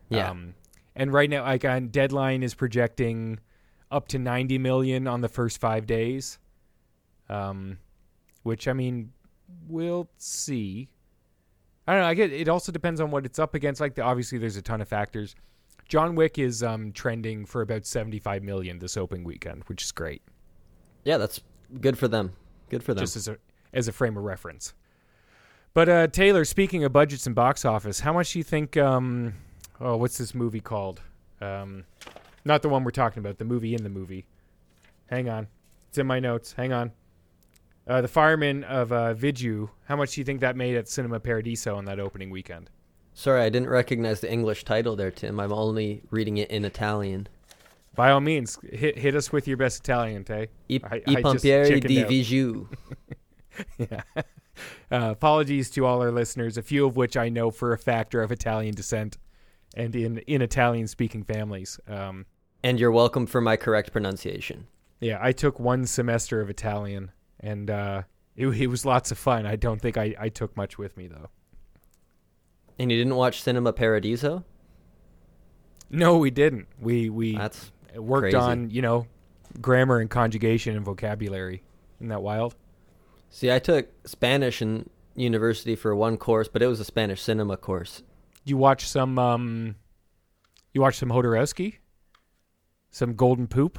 Yeah. 0.09 0.31
Um, 0.31 0.55
and 0.95 1.13
right 1.13 1.29
now 1.29 1.43
like 1.43 1.63
on 1.63 1.89
Deadline 1.89 2.41
is 2.41 2.55
projecting 2.55 3.39
up 3.91 4.07
to 4.07 4.17
90 4.17 4.57
million 4.57 5.07
on 5.07 5.21
the 5.21 5.29
first 5.29 5.59
five 5.59 5.85
days. 5.85 6.39
Um, 7.29 7.77
which 8.41 8.67
I 8.67 8.73
mean, 8.73 9.11
we'll 9.67 10.09
see. 10.17 10.89
I 11.87 11.93
don't 11.93 12.01
know. 12.01 12.07
I 12.07 12.13
get 12.13 12.31
it. 12.31 12.49
Also 12.49 12.71
depends 12.71 12.99
on 12.99 13.11
what 13.11 13.25
it's 13.25 13.37
up 13.37 13.53
against. 13.53 13.79
Like, 13.79 13.95
the, 13.95 14.01
obviously, 14.01 14.37
there's 14.37 14.57
a 14.57 14.61
ton 14.61 14.81
of 14.81 14.87
factors. 14.87 15.35
John 15.87 16.15
Wick 16.15 16.39
is 16.39 16.63
um, 16.63 16.91
trending 16.91 17.45
for 17.45 17.61
about 17.61 17.85
75 17.85 18.43
million 18.43 18.79
this 18.79 18.97
opening 18.97 19.23
weekend, 19.23 19.63
which 19.65 19.83
is 19.83 19.91
great. 19.91 20.21
Yeah, 21.03 21.17
that's 21.17 21.41
good 21.79 21.97
for 21.97 22.07
them. 22.07 22.33
Good 22.69 22.83
for 22.83 22.93
them. 22.93 23.03
Just 23.03 23.15
as 23.15 23.27
a 23.27 23.37
as 23.73 23.87
a 23.87 23.91
frame 23.91 24.17
of 24.17 24.23
reference. 24.23 24.73
But 25.73 25.89
uh, 25.89 26.07
Taylor, 26.07 26.43
speaking 26.43 26.83
of 26.83 26.91
budgets 26.91 27.25
and 27.25 27.35
box 27.35 27.63
office, 27.63 28.01
how 28.01 28.13
much 28.13 28.33
do 28.33 28.39
you 28.39 28.43
think? 28.43 28.77
Um, 28.77 29.33
oh, 29.79 29.97
what's 29.97 30.17
this 30.17 30.35
movie 30.35 30.59
called? 30.59 31.01
Um, 31.39 31.85
not 32.43 32.61
the 32.61 32.69
one 32.69 32.83
we're 32.83 32.91
talking 32.91 33.19
about. 33.19 33.37
The 33.37 33.45
movie 33.45 33.73
in 33.73 33.83
the 33.83 33.89
movie. 33.89 34.25
Hang 35.07 35.29
on, 35.29 35.47
it's 35.89 35.97
in 35.97 36.07
my 36.07 36.19
notes. 36.19 36.53
Hang 36.53 36.73
on. 36.73 36.91
Uh, 37.87 37.99
the 37.99 38.07
Fireman 38.07 38.63
of 38.65 38.91
uh, 38.91 39.13
Viggiù. 39.13 39.69
How 39.85 39.95
much 39.95 40.13
do 40.13 40.21
you 40.21 40.25
think 40.25 40.41
that 40.41 40.55
made 40.55 40.75
at 40.75 40.87
Cinema 40.87 41.19
Paradiso 41.19 41.75
on 41.75 41.85
that 41.85 41.99
opening 41.99 42.29
weekend? 42.29 42.69
Sorry, 43.13 43.41
I 43.41 43.49
didn't 43.49 43.69
recognize 43.69 44.21
the 44.21 44.31
English 44.31 44.63
title 44.63 44.95
there, 44.95 45.11
Tim. 45.11 45.39
I'm 45.39 45.51
only 45.51 46.01
reading 46.11 46.37
it 46.37 46.49
in 46.49 46.65
Italian. 46.65 47.27
By 47.95 48.11
all 48.11 48.21
means, 48.21 48.57
hit 48.71 48.97
hit 48.97 49.15
us 49.15 49.31
with 49.31 49.47
your 49.47 49.57
best 49.57 49.79
Italian, 49.81 50.23
Tay. 50.23 50.47
I, 50.69 50.77
I- 50.83 51.01
I 51.07 51.21
pompieri 51.21 51.79
di. 51.81 52.03
Viggiù. 52.23 52.67
yeah. 53.77 54.01
Uh, 54.91 55.09
apologies 55.11 55.71
to 55.71 55.85
all 55.85 56.01
our 56.03 56.11
listeners, 56.11 56.55
a 56.57 56.61
few 56.61 56.85
of 56.85 56.95
which 56.95 57.15
I 57.17 57.29
know 57.29 57.49
for 57.49 57.71
a 57.73 57.77
fact 57.79 58.13
are 58.13 58.21
of 58.21 58.31
Italian 58.31 58.75
descent 58.75 59.17
and 59.75 59.95
in 59.95 60.17
in 60.27 60.41
Italian 60.41 60.87
speaking 60.87 61.23
families. 61.23 61.79
Um, 61.87 62.25
And 62.63 62.79
you're 62.79 62.91
welcome 62.91 63.25
for 63.25 63.41
my 63.41 63.55
correct 63.55 63.91
pronunciation. 63.91 64.67
yeah, 64.99 65.17
I 65.19 65.31
took 65.31 65.59
one 65.59 65.85
semester 65.87 66.41
of 66.41 66.49
Italian, 66.49 67.11
and 67.39 67.71
uh, 67.71 68.03
it, 68.35 68.45
it 68.47 68.67
was 68.67 68.85
lots 68.85 69.09
of 69.09 69.17
fun. 69.17 69.45
I 69.47 69.55
don't 69.55 69.81
think 69.81 69.97
I, 69.97 70.13
I 70.19 70.29
took 70.29 70.55
much 70.55 70.77
with 70.77 70.95
me 70.97 71.07
though. 71.07 71.29
And 72.81 72.91
you 72.91 72.97
didn't 72.97 73.15
watch 73.15 73.43
Cinema 73.43 73.73
Paradiso? 73.73 74.43
No, 75.91 76.17
we 76.17 76.31
didn't. 76.31 76.67
We 76.79 77.11
we 77.11 77.37
That's 77.37 77.71
worked 77.95 78.23
crazy. 78.23 78.37
on 78.37 78.71
you 78.71 78.81
know 78.81 79.05
grammar 79.61 79.99
and 79.99 80.09
conjugation 80.09 80.75
and 80.75 80.83
vocabulary. 80.83 81.61
Isn't 81.99 82.07
that 82.07 82.23
wild? 82.23 82.55
See, 83.29 83.51
I 83.51 83.59
took 83.59 83.87
Spanish 84.07 84.63
in 84.63 84.89
university 85.15 85.75
for 85.75 85.95
one 85.95 86.17
course, 86.17 86.47
but 86.47 86.63
it 86.63 86.67
was 86.67 86.79
a 86.79 86.83
Spanish 86.83 87.21
cinema 87.21 87.55
course. 87.55 88.01
You 88.45 88.57
watch 88.57 88.87
some 88.87 89.19
um, 89.19 89.75
you 90.73 90.81
watch 90.81 90.97
some 90.97 91.09
Jodorowsky, 91.09 91.75
some 92.89 93.13
Golden 93.13 93.45
Poop. 93.45 93.77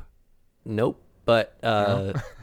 Nope. 0.64 1.02
But 1.24 1.56
uh, 1.64 2.12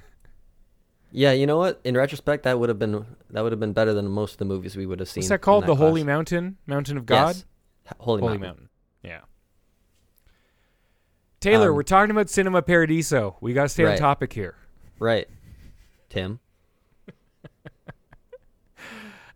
yeah, 1.12 1.32
you 1.32 1.46
know 1.48 1.58
what? 1.58 1.80
In 1.84 1.96
retrospect, 1.96 2.44
that 2.44 2.60
would 2.60 2.70
have 2.70 2.80
been 2.80 3.06
that 3.32 3.42
would 3.44 3.52
have 3.52 3.60
been 3.60 3.74
better 3.74 3.94
than 3.94 4.08
most 4.08 4.34
of 4.34 4.38
the 4.40 4.46
movies 4.46 4.76
we 4.76 4.86
would 4.86 5.00
have 5.00 5.10
seen. 5.10 5.22
What's 5.22 5.30
that 5.30 5.42
called? 5.42 5.64
in 5.64 5.68
the 5.68 5.76
Holy. 5.76 6.04
Mountain, 6.04 6.58
Mountain 6.66 6.98
of 6.98 7.06
God. 7.06 7.36
Yes. 7.36 7.46
Holy, 8.00 8.22
Holy 8.22 8.34
Mountain. 8.34 8.42
Mountain. 8.48 8.70
Yeah. 9.04 9.20
Taylor, 11.40 11.70
Um, 11.70 11.76
we're 11.76 11.84
talking 11.84 12.12
about 12.12 12.30
Cinema 12.30 12.62
Paradiso. 12.62 13.38
We 13.42 13.54
got 13.54 13.64
to 13.64 13.70
stay 13.70 13.86
on 13.86 13.98
topic 13.98 14.34
here. 14.34 14.56
Right. 15.00 15.28
Tim. 16.10 16.40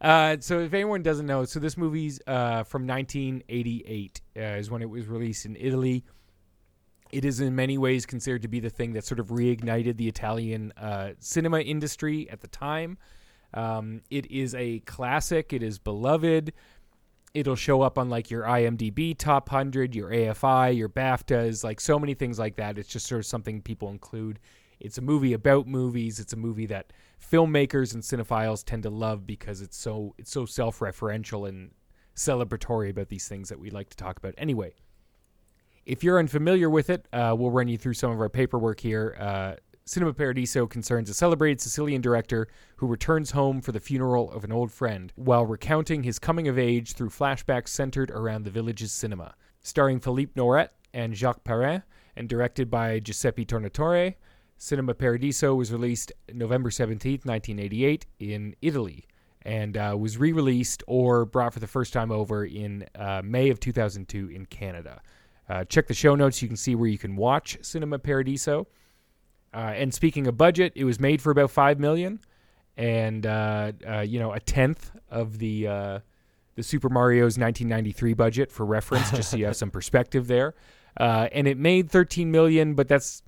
Uh, 0.01 0.35
so, 0.41 0.59
if 0.59 0.73
anyone 0.73 1.01
doesn't 1.01 1.25
know, 1.25 1.45
so 1.45 1.61
this 1.61 1.77
movie's 1.77 2.19
uh, 2.27 2.63
from 2.63 2.85
1988 2.85 4.21
uh, 4.35 4.39
is 4.41 4.69
when 4.69 4.81
it 4.81 4.89
was 4.89 5.07
released 5.07 5.45
in 5.45 5.55
Italy. 5.55 6.03
It 7.13 7.25
is 7.25 7.39
in 7.39 7.55
many 7.55 7.77
ways 7.77 8.07
considered 8.07 8.41
to 8.41 8.47
be 8.47 8.59
the 8.59 8.71
thing 8.71 8.93
that 8.93 9.05
sort 9.05 9.19
of 9.19 9.27
reignited 9.27 9.97
the 9.97 10.07
Italian 10.07 10.71
uh, 10.71 11.11
cinema 11.19 11.59
industry 11.59 12.27
at 12.31 12.41
the 12.41 12.47
time. 12.47 12.97
Um, 13.53 14.01
it 14.09 14.29
is 14.31 14.55
a 14.55 14.79
classic. 14.79 15.53
It 15.53 15.61
is 15.61 15.77
beloved. 15.77 16.53
It'll 17.35 17.55
show 17.55 17.83
up 17.83 17.99
on 17.99 18.09
like 18.09 18.31
your 18.31 18.43
IMDb 18.43 19.15
top 19.15 19.51
100, 19.51 19.93
your 19.93 20.09
AFI, 20.09 20.75
your 20.75 20.89
BAFTAs, 20.89 21.63
like 21.63 21.79
so 21.79 21.99
many 21.99 22.15
things 22.15 22.39
like 22.39 22.55
that. 22.55 22.79
It's 22.79 22.89
just 22.89 23.05
sort 23.05 23.19
of 23.19 23.25
something 23.27 23.61
people 23.61 23.89
include. 23.89 24.39
It's 24.79 24.97
a 24.97 25.01
movie 25.01 25.33
about 25.33 25.67
movies. 25.67 26.19
It's 26.19 26.33
a 26.33 26.37
movie 26.37 26.65
that 26.65 26.93
filmmakers 27.31 27.93
and 27.93 28.01
cinephiles 28.01 28.65
tend 28.65 28.83
to 28.83 28.89
love 28.89 29.27
because 29.27 29.61
it's 29.61 29.77
so 29.77 30.15
it's 30.17 30.31
so 30.31 30.45
self-referential 30.45 31.47
and 31.47 31.71
celebratory 32.15 32.89
about 32.89 33.09
these 33.09 33.27
things 33.27 33.49
that 33.49 33.59
we 33.59 33.69
like 33.69 33.89
to 33.89 33.97
talk 33.97 34.17
about. 34.17 34.33
Anyway, 34.37 34.73
if 35.85 36.03
you're 36.03 36.19
unfamiliar 36.19 36.69
with 36.69 36.89
it, 36.89 37.07
uh, 37.13 37.35
we'll 37.37 37.51
run 37.51 37.67
you 37.67 37.77
through 37.77 37.93
some 37.93 38.11
of 38.11 38.19
our 38.19 38.29
paperwork 38.29 38.79
here. 38.79 39.15
Uh, 39.19 39.55
Cinema 39.85 40.13
Paradiso 40.13 40.65
concerns 40.65 41.09
a 41.09 41.13
celebrated 41.13 41.59
Sicilian 41.59 42.01
director 42.01 42.47
who 42.77 42.87
returns 42.87 43.31
home 43.31 43.59
for 43.59 43.73
the 43.73 43.81
funeral 43.81 44.31
of 44.31 44.45
an 44.45 44.51
old 44.51 44.71
friend 44.71 45.11
while 45.15 45.45
recounting 45.45 46.03
his 46.03 46.19
coming 46.19 46.47
of 46.47 46.57
age 46.57 46.93
through 46.93 47.09
flashbacks 47.09 47.67
centered 47.67 48.09
around 48.11 48.43
the 48.43 48.51
village's 48.51 48.93
cinema. 48.93 49.35
Starring 49.61 49.99
Philippe 49.99 50.31
Noiret 50.39 50.69
and 50.93 51.15
Jacques 51.15 51.43
Perrin 51.43 51.83
and 52.15 52.29
directed 52.29 52.71
by 52.71 52.99
Giuseppe 52.99 53.45
Tornatore, 53.45 54.15
Cinema 54.57 54.93
Paradiso 54.93 55.53
was 55.53 55.73
released 55.73 56.13
November 56.33 56.69
17th, 56.69 57.25
1988 57.25 58.05
in 58.19 58.55
Italy 58.61 59.05
and 59.45 59.77
uh, 59.77 59.95
was 59.99 60.17
re-released 60.17 60.83
or 60.87 61.25
brought 61.25 61.53
for 61.53 61.59
the 61.59 61.67
first 61.67 61.93
time 61.93 62.11
over 62.11 62.45
in 62.45 62.85
uh, 62.95 63.21
May 63.23 63.49
of 63.49 63.59
2002 63.59 64.29
in 64.29 64.45
Canada. 64.45 65.01
Uh, 65.49 65.63
check 65.65 65.87
the 65.87 65.93
show 65.93 66.15
notes; 66.15 66.41
you 66.41 66.47
can 66.47 66.57
see 66.57 66.75
where 66.75 66.89
you 66.89 66.97
can 66.97 67.15
watch 67.15 67.57
Cinema 67.61 67.99
Paradiso. 67.99 68.67
Uh, 69.53 69.73
and 69.75 69.93
speaking 69.93 70.25
of 70.27 70.37
budget, 70.37 70.73
it 70.75 70.83
was 70.83 70.99
made 70.99 71.21
for 71.21 71.31
about 71.31 71.51
five 71.51 71.79
million, 71.79 72.19
and 72.77 73.25
uh, 73.25 73.71
uh, 73.87 73.99
you 73.99 74.19
know 74.19 74.33
a 74.33 74.39
tenth 74.39 74.91
of 75.09 75.37
the 75.37 75.67
uh, 75.67 75.99
the 76.55 76.63
Super 76.63 76.89
Mario's 76.89 77.37
1993 77.37 78.13
budget 78.13 78.51
for 78.51 78.65
reference, 78.65 79.11
just 79.11 79.31
so 79.31 79.37
you 79.37 79.45
have 79.45 79.55
some 79.63 79.71
perspective 79.71 80.27
there. 80.27 80.55
Uh, 80.99 81.27
and 81.31 81.47
it 81.47 81.57
made 81.57 81.89
13 81.89 82.29
million, 82.29 82.75
but 82.75 82.87
that's 82.87 83.23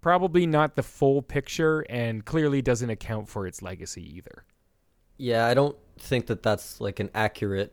probably 0.00 0.46
not 0.46 0.76
the 0.76 0.82
full 0.82 1.22
picture, 1.22 1.80
and 1.88 2.24
clearly 2.24 2.60
doesn't 2.60 2.90
account 2.90 3.28
for 3.28 3.46
its 3.46 3.62
legacy 3.62 4.16
either. 4.16 4.44
Yeah, 5.16 5.46
I 5.46 5.54
don't 5.54 5.76
think 5.98 6.26
that 6.26 6.42
that's 6.42 6.80
like 6.80 7.00
an 7.00 7.10
accurate 7.14 7.72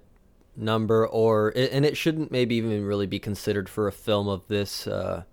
number, 0.56 1.08
or 1.08 1.50
and 1.56 1.86
it 1.86 1.98
shouldn't 1.98 2.32
maybe 2.32 2.56
even 2.56 2.86
really 2.86 3.08
be 3.08 3.20
considered 3.20 3.70
for 3.70 3.88
a 3.88 3.92
film 3.92 4.28
of 4.28 4.48
this 4.48 4.88
uh, 4.88 5.24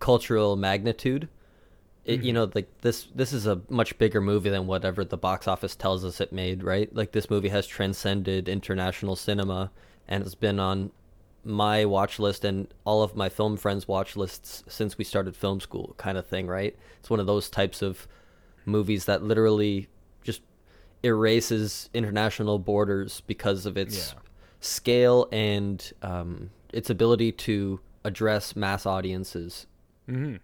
cultural 0.00 0.56
magnitude. 0.56 1.28
It, 2.04 2.22
You 2.22 2.34
know, 2.34 2.50
like 2.54 2.68
this 2.82 3.08
this 3.14 3.32
is 3.32 3.46
a 3.46 3.62
much 3.70 3.96
bigger 3.96 4.20
movie 4.20 4.50
than 4.50 4.66
whatever 4.66 5.04
the 5.04 5.16
box 5.16 5.48
office 5.48 5.74
tells 5.74 6.04
us 6.04 6.20
it 6.20 6.32
made, 6.32 6.62
right? 6.62 6.94
Like 6.94 7.12
this 7.12 7.30
movie 7.30 7.48
has 7.48 7.66
transcended 7.66 8.48
international 8.48 9.16
cinema 9.16 9.70
and 10.06 10.22
it's 10.22 10.34
been 10.34 10.60
on 10.60 10.90
my 11.44 11.84
watch 11.84 12.18
list 12.18 12.44
and 12.44 12.68
all 12.84 13.02
of 13.02 13.16
my 13.16 13.28
film 13.30 13.56
friends' 13.56 13.88
watch 13.88 14.16
lists 14.16 14.64
since 14.68 14.98
we 14.98 15.04
started 15.04 15.34
film 15.34 15.60
school, 15.60 15.94
kind 15.96 16.18
of 16.18 16.26
thing, 16.26 16.46
right? 16.46 16.76
It's 17.00 17.08
one 17.08 17.20
of 17.20 17.26
those 17.26 17.48
types 17.48 17.80
of 17.80 18.06
movies 18.66 19.06
that 19.06 19.22
literally 19.22 19.88
just 20.22 20.42
erases 21.02 21.88
international 21.94 22.58
borders 22.58 23.22
because 23.26 23.66
of 23.66 23.76
its 23.76 24.12
Yeah. 24.12 24.20
Scale 24.64 25.28
and 25.30 25.92
um, 26.02 26.50
its 26.72 26.90
ability 26.90 27.32
to 27.32 27.80
address 28.04 28.56
mass 28.56 28.86
audiences. 28.86 29.66
hmm 30.08 30.36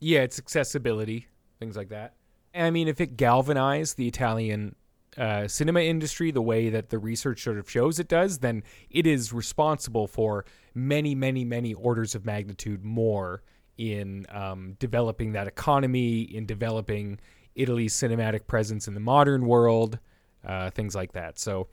Yeah, 0.00 0.20
it's 0.20 0.38
accessibility, 0.38 1.26
things 1.58 1.76
like 1.76 1.88
that. 1.88 2.14
And 2.54 2.66
I 2.66 2.70
mean, 2.70 2.88
if 2.88 3.00
it 3.00 3.16
galvanized 3.16 3.96
the 3.96 4.06
Italian 4.06 4.74
uh, 5.16 5.46
cinema 5.46 5.80
industry 5.80 6.30
the 6.30 6.42
way 6.42 6.70
that 6.70 6.90
the 6.90 6.98
research 6.98 7.42
sort 7.42 7.58
of 7.58 7.68
shows 7.68 7.98
it 7.98 8.08
does, 8.08 8.38
then 8.38 8.62
it 8.90 9.06
is 9.06 9.32
responsible 9.32 10.06
for 10.06 10.44
many, 10.74 11.14
many, 11.14 11.44
many 11.44 11.74
orders 11.74 12.14
of 12.14 12.24
magnitude 12.24 12.84
more 12.84 13.42
in 13.78 14.26
um, 14.30 14.76
developing 14.78 15.32
that 15.32 15.46
economy, 15.46 16.22
in 16.22 16.46
developing 16.46 17.18
Italy's 17.54 17.94
cinematic 17.94 18.46
presence 18.46 18.86
in 18.88 18.94
the 18.94 19.00
modern 19.00 19.46
world, 19.46 19.98
uh, 20.46 20.70
things 20.70 20.94
like 20.94 21.12
that. 21.12 21.38
So, 21.38 21.68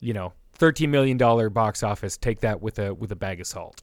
you 0.00 0.12
know, 0.12 0.32
thirteen 0.58 0.90
million 0.90 1.16
dollar 1.16 1.48
box 1.50 1.82
office. 1.82 2.16
Take 2.16 2.40
that 2.40 2.60
with 2.60 2.78
a 2.78 2.94
with 2.94 3.10
a 3.12 3.16
bag 3.16 3.40
of 3.40 3.46
salt. 3.46 3.82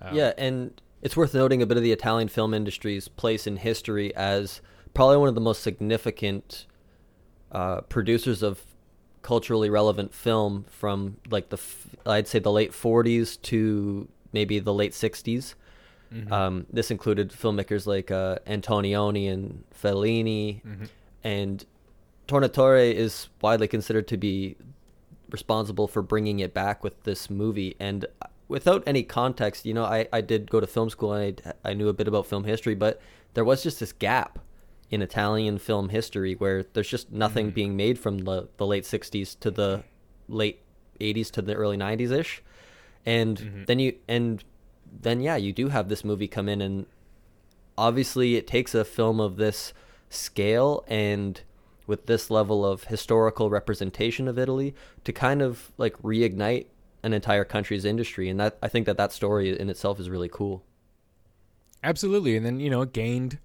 Um, 0.00 0.14
yeah, 0.14 0.32
and 0.38 0.80
it's 1.02 1.16
worth 1.16 1.34
noting 1.34 1.62
a 1.62 1.66
bit 1.66 1.76
of 1.76 1.82
the 1.82 1.92
Italian 1.92 2.28
film 2.28 2.54
industry's 2.54 3.08
place 3.08 3.46
in 3.46 3.56
history 3.56 4.14
as 4.14 4.60
probably 4.94 5.16
one 5.16 5.28
of 5.28 5.34
the 5.34 5.40
most 5.40 5.62
significant 5.62 6.66
uh, 7.52 7.80
producers 7.82 8.42
of 8.42 8.62
culturally 9.22 9.68
relevant 9.70 10.14
film 10.14 10.64
from 10.70 11.16
like 11.30 11.48
the 11.50 11.56
f- 11.56 11.88
I'd 12.06 12.28
say 12.28 12.38
the 12.38 12.52
late 12.52 12.72
40s 12.72 13.40
to 13.42 14.08
maybe 14.32 14.58
the 14.58 14.72
late 14.74 14.92
60s. 14.92 15.54
mhm. 16.14 16.30
Um, 16.32 16.66
this 16.72 16.90
included 16.90 17.30
filmmakers 17.30 17.86
like 17.86 18.10
uh, 18.10 18.38
Antonioni 18.46 19.30
and 19.30 19.64
Fellini, 19.74 20.62
Mhm. 20.64 20.88
and 21.24 21.64
Tornatore 22.28 22.92
is 22.94 23.28
widely 23.42 23.68
considered 23.68 24.06
to 24.08 24.16
be 24.16 24.56
responsible 25.30 25.88
for 25.88 26.02
bringing 26.02 26.40
it 26.40 26.54
back 26.54 26.82
with 26.82 27.02
this 27.04 27.28
movie. 27.28 27.76
And 27.78 28.06
without 28.48 28.82
any 28.86 29.02
context, 29.02 29.66
you 29.66 29.74
know, 29.74 29.84
I, 29.84 30.08
I 30.12 30.20
did 30.20 30.50
go 30.50 30.60
to 30.60 30.66
film 30.66 30.90
school 30.90 31.12
and 31.12 31.40
I, 31.64 31.70
I 31.70 31.74
knew 31.74 31.88
a 31.88 31.92
bit 31.92 32.08
about 32.08 32.26
film 32.26 32.44
history, 32.44 32.74
but 32.74 33.00
there 33.34 33.44
was 33.44 33.62
just 33.62 33.80
this 33.80 33.92
gap 33.92 34.38
in 34.90 35.02
Italian 35.02 35.58
film 35.58 35.90
history 35.90 36.34
where 36.34 36.64
there's 36.72 36.88
just 36.88 37.12
nothing 37.12 37.46
mm-hmm. 37.46 37.54
being 37.54 37.76
made 37.76 37.98
from 37.98 38.18
the, 38.18 38.48
the 38.56 38.66
late 38.66 38.84
60s 38.84 39.38
to 39.40 39.50
the 39.50 39.84
late 40.28 40.62
80s 41.00 41.30
to 41.32 41.42
the 41.42 41.54
early 41.54 41.76
90s 41.76 42.10
ish. 42.10 42.42
And 43.04 43.36
mm-hmm. 43.36 43.64
then 43.66 43.78
you, 43.78 43.94
and 44.08 44.42
then 45.00 45.20
yeah, 45.20 45.36
you 45.36 45.52
do 45.52 45.68
have 45.68 45.88
this 45.88 46.04
movie 46.04 46.28
come 46.28 46.48
in 46.48 46.60
and 46.62 46.86
obviously 47.76 48.36
it 48.36 48.46
takes 48.46 48.74
a 48.74 48.84
film 48.84 49.20
of 49.20 49.36
this 49.36 49.72
scale 50.08 50.84
and 50.88 51.42
with 51.88 52.06
this 52.06 52.30
level 52.30 52.64
of 52.64 52.84
historical 52.84 53.50
representation 53.50 54.28
of 54.28 54.38
Italy 54.38 54.74
to 55.02 55.12
kind 55.12 55.42
of 55.42 55.72
like 55.78 56.00
reignite 56.02 56.66
an 57.02 57.12
entire 57.12 57.44
country's 57.44 57.84
industry 57.84 58.28
and 58.28 58.38
that 58.38 58.58
I 58.62 58.68
think 58.68 58.86
that 58.86 58.98
that 58.98 59.10
story 59.10 59.58
in 59.58 59.70
itself 59.70 59.98
is 59.98 60.10
really 60.10 60.28
cool. 60.28 60.62
Absolutely. 61.82 62.36
And 62.36 62.44
then, 62.44 62.60
you 62.60 62.70
know, 62.70 62.82
it 62.82 62.92
gained 62.92 63.38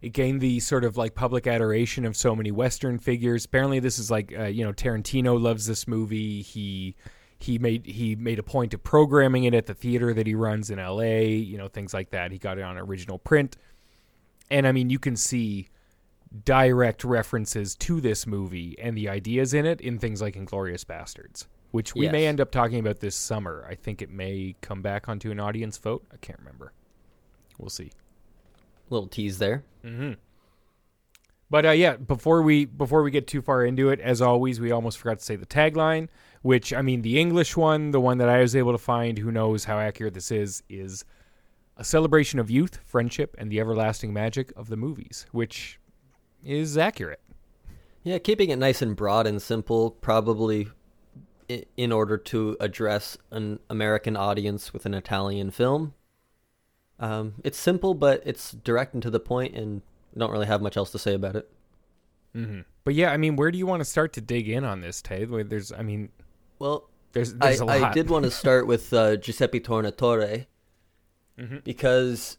it 0.00 0.10
gained 0.10 0.40
the 0.40 0.60
sort 0.60 0.84
of 0.84 0.96
like 0.96 1.16
public 1.16 1.48
adoration 1.48 2.04
of 2.04 2.16
so 2.16 2.36
many 2.36 2.52
western 2.52 2.98
figures. 2.98 3.46
Apparently 3.46 3.80
this 3.80 3.98
is 3.98 4.10
like 4.10 4.32
uh, 4.38 4.44
you 4.44 4.64
know, 4.64 4.72
Tarantino 4.72 5.40
loves 5.40 5.66
this 5.66 5.88
movie. 5.88 6.42
He 6.42 6.94
he 7.38 7.58
made 7.58 7.86
he 7.86 8.14
made 8.16 8.38
a 8.38 8.42
point 8.42 8.74
of 8.74 8.84
programming 8.84 9.44
it 9.44 9.54
at 9.54 9.64
the 9.66 9.74
theater 9.74 10.12
that 10.12 10.26
he 10.26 10.34
runs 10.34 10.68
in 10.70 10.78
LA, 10.78 11.20
you 11.22 11.56
know, 11.56 11.68
things 11.68 11.94
like 11.94 12.10
that. 12.10 12.32
He 12.32 12.38
got 12.38 12.58
it 12.58 12.62
on 12.62 12.76
original 12.76 13.18
print. 13.18 13.56
And 14.50 14.66
I 14.66 14.72
mean, 14.72 14.90
you 14.90 14.98
can 14.98 15.16
see 15.16 15.68
direct 16.44 17.04
references 17.04 17.74
to 17.74 18.00
this 18.00 18.26
movie 18.26 18.76
and 18.80 18.96
the 18.96 19.08
ideas 19.08 19.54
in 19.54 19.66
it 19.66 19.80
in 19.80 19.98
things 19.98 20.20
like 20.20 20.34
Inglourious 20.34 20.84
Basterds, 20.84 21.46
which 21.70 21.94
we 21.94 22.04
yes. 22.04 22.12
may 22.12 22.26
end 22.26 22.40
up 22.40 22.50
talking 22.50 22.78
about 22.78 23.00
this 23.00 23.16
summer. 23.16 23.66
I 23.68 23.74
think 23.74 24.02
it 24.02 24.10
may 24.10 24.54
come 24.60 24.82
back 24.82 25.08
onto 25.08 25.30
an 25.30 25.40
audience 25.40 25.78
vote. 25.78 26.04
I 26.12 26.16
can't 26.16 26.38
remember. 26.38 26.72
We'll 27.58 27.70
see. 27.70 27.90
Little 28.90 29.08
tease 29.08 29.38
there. 29.38 29.64
Mm-hmm. 29.84 30.12
But 31.50 31.66
uh, 31.66 31.70
yeah, 31.70 31.96
before 31.96 32.42
we 32.42 32.66
before 32.66 33.02
we 33.02 33.10
get 33.10 33.26
too 33.26 33.40
far 33.40 33.64
into 33.64 33.88
it, 33.88 34.00
as 34.00 34.20
always, 34.20 34.60
we 34.60 34.70
almost 34.70 34.98
forgot 34.98 35.18
to 35.18 35.24
say 35.24 35.36
the 35.36 35.46
tagline. 35.46 36.08
Which 36.42 36.72
I 36.72 36.82
mean, 36.82 37.02
the 37.02 37.18
English 37.18 37.56
one, 37.56 37.90
the 37.90 38.00
one 38.00 38.18
that 38.18 38.28
I 38.28 38.40
was 38.40 38.54
able 38.54 38.72
to 38.72 38.78
find, 38.78 39.18
who 39.18 39.32
knows 39.32 39.64
how 39.64 39.78
accurate 39.78 40.14
this 40.14 40.30
is, 40.30 40.62
is 40.68 41.04
a 41.76 41.84
celebration 41.84 42.38
of 42.38 42.50
youth, 42.50 42.78
friendship, 42.84 43.34
and 43.38 43.50
the 43.50 43.60
everlasting 43.60 44.12
magic 44.12 44.52
of 44.56 44.68
the 44.68 44.76
movies, 44.76 45.26
which 45.32 45.77
is 46.44 46.76
accurate. 46.76 47.20
Yeah, 48.02 48.18
keeping 48.18 48.50
it 48.50 48.56
nice 48.56 48.80
and 48.80 48.96
broad 48.96 49.26
and 49.26 49.40
simple, 49.42 49.90
probably 49.90 50.68
in 51.76 51.92
order 51.92 52.18
to 52.18 52.56
address 52.60 53.16
an 53.30 53.58
American 53.70 54.16
audience 54.16 54.72
with 54.72 54.86
an 54.86 54.94
Italian 54.94 55.50
film. 55.50 55.94
Um, 56.98 57.34
it's 57.44 57.58
simple, 57.58 57.94
but 57.94 58.22
it's 58.24 58.52
direct 58.52 58.94
and 58.94 59.02
to 59.02 59.10
the 59.10 59.20
point, 59.20 59.54
and 59.54 59.82
don't 60.16 60.30
really 60.30 60.46
have 60.46 60.60
much 60.60 60.76
else 60.76 60.90
to 60.92 60.98
say 60.98 61.14
about 61.14 61.36
it. 61.36 61.50
Mm-hmm. 62.34 62.60
But 62.84 62.94
yeah, 62.94 63.12
I 63.12 63.16
mean, 63.16 63.36
where 63.36 63.50
do 63.50 63.58
you 63.58 63.66
want 63.66 63.80
to 63.80 63.84
start 63.84 64.12
to 64.14 64.20
dig 64.20 64.48
in 64.48 64.64
on 64.64 64.80
this, 64.80 65.00
Tay? 65.00 65.24
There's, 65.24 65.72
I 65.72 65.82
mean, 65.82 66.10
well, 66.58 66.88
there's, 67.12 67.34
there's 67.34 67.60
I, 67.60 67.88
I 67.88 67.92
did 67.92 68.10
want 68.10 68.24
to 68.24 68.30
start 68.44 68.66
with 68.66 68.92
uh, 68.92 69.16
Giuseppe 69.16 69.60
Tornatore 69.60 70.46
mm-hmm. 71.38 71.58
because 71.64 72.38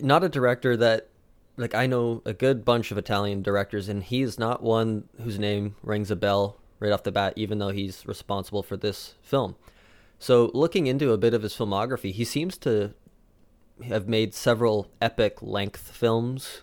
not 0.00 0.24
a 0.24 0.28
director 0.28 0.76
that 0.76 1.08
like 1.56 1.74
I 1.74 1.86
know 1.86 2.22
a 2.24 2.32
good 2.32 2.64
bunch 2.64 2.90
of 2.90 2.98
Italian 2.98 3.42
directors, 3.42 3.88
and 3.88 4.02
he 4.02 4.22
is 4.22 4.38
not 4.38 4.62
one 4.62 5.08
whose 5.22 5.38
name 5.38 5.76
rings 5.82 6.10
a 6.10 6.16
bell 6.16 6.58
right 6.78 6.92
off 6.92 7.02
the 7.02 7.12
bat, 7.12 7.34
even 7.36 7.58
though 7.58 7.70
he's 7.70 8.06
responsible 8.06 8.62
for 8.62 8.76
this 8.76 9.14
film. 9.22 9.56
So, 10.18 10.50
looking 10.54 10.86
into 10.86 11.12
a 11.12 11.18
bit 11.18 11.34
of 11.34 11.42
his 11.42 11.54
filmography, 11.54 12.12
he 12.12 12.24
seems 12.24 12.56
to 12.58 12.94
have 13.84 14.08
made 14.08 14.34
several 14.34 14.90
epic 15.00 15.42
length 15.42 15.90
films, 15.90 16.62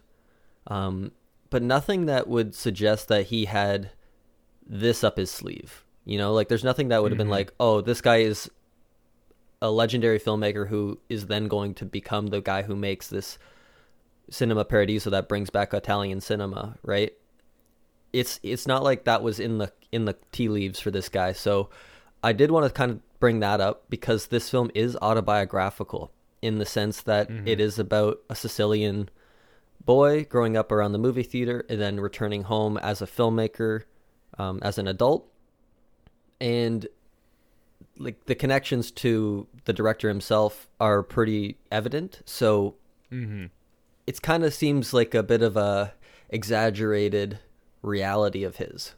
um, 0.67 1.11
but 1.49 1.61
nothing 1.61 2.05
that 2.05 2.27
would 2.27 2.55
suggest 2.55 3.07
that 3.09 3.27
he 3.27 3.45
had 3.45 3.91
this 4.65 5.03
up 5.03 5.17
his 5.17 5.29
sleeve. 5.29 5.83
You 6.05 6.17
know, 6.17 6.33
like 6.33 6.47
there's 6.47 6.63
nothing 6.63 6.87
that 6.87 7.01
would 7.01 7.11
have 7.11 7.17
mm-hmm. 7.17 7.27
been 7.27 7.37
like, 7.37 7.53
oh, 7.59 7.81
this 7.81 8.01
guy 8.01 8.17
is 8.17 8.49
a 9.61 9.69
legendary 9.69 10.19
filmmaker 10.19 10.69
who 10.69 10.99
is 11.09 11.27
then 11.27 11.47
going 11.47 11.73
to 11.75 11.85
become 11.85 12.27
the 12.27 12.41
guy 12.41 12.61
who 12.61 12.75
makes 12.75 13.07
this 13.07 13.37
cinema 14.29 14.65
paradiso 14.65 15.09
that 15.09 15.29
brings 15.29 15.49
back 15.49 15.73
Italian 15.73 16.21
cinema, 16.21 16.77
right? 16.83 17.13
It's 18.11 18.39
it's 18.43 18.67
not 18.67 18.83
like 18.83 19.05
that 19.05 19.21
was 19.21 19.39
in 19.39 19.57
the 19.59 19.71
in 19.91 20.05
the 20.05 20.15
tea 20.31 20.49
leaves 20.49 20.79
for 20.79 20.91
this 20.91 21.09
guy. 21.09 21.33
So 21.33 21.69
I 22.23 22.33
did 22.33 22.51
want 22.51 22.65
to 22.65 22.71
kind 22.71 22.91
of 22.91 23.19
bring 23.19 23.39
that 23.41 23.61
up 23.61 23.89
because 23.89 24.27
this 24.27 24.49
film 24.49 24.71
is 24.73 24.97
autobiographical 25.01 26.11
in 26.41 26.57
the 26.57 26.65
sense 26.65 27.01
that 27.03 27.29
mm-hmm. 27.29 27.47
it 27.47 27.59
is 27.59 27.79
about 27.79 28.19
a 28.29 28.35
Sicilian 28.35 29.09
boy 29.83 30.25
growing 30.25 30.55
up 30.57 30.71
around 30.71 30.91
the 30.91 30.97
movie 30.97 31.23
theater 31.23 31.65
and 31.69 31.79
then 31.79 31.99
returning 31.99 32.43
home 32.43 32.77
as 32.77 33.01
a 33.01 33.07
filmmaker 33.07 33.83
um, 34.37 34.59
as 34.61 34.77
an 34.77 34.87
adult 34.87 35.29
and 36.39 36.87
like 37.97 38.25
the 38.25 38.35
connections 38.35 38.91
to 38.91 39.47
the 39.65 39.73
director 39.73 40.07
himself 40.07 40.67
are 40.79 41.03
pretty 41.03 41.57
evident 41.71 42.21
so 42.25 42.75
mm-hmm. 43.11 43.45
It 44.09 44.23
kind 44.23 44.43
of 44.43 44.55
seems 44.55 44.91
like 44.91 45.13
a 45.13 45.21
bit 45.21 45.43
of 45.43 45.55
a 45.55 45.93
exaggerated 46.31 47.37
reality 47.83 48.43
of 48.43 48.55
his. 48.55 48.95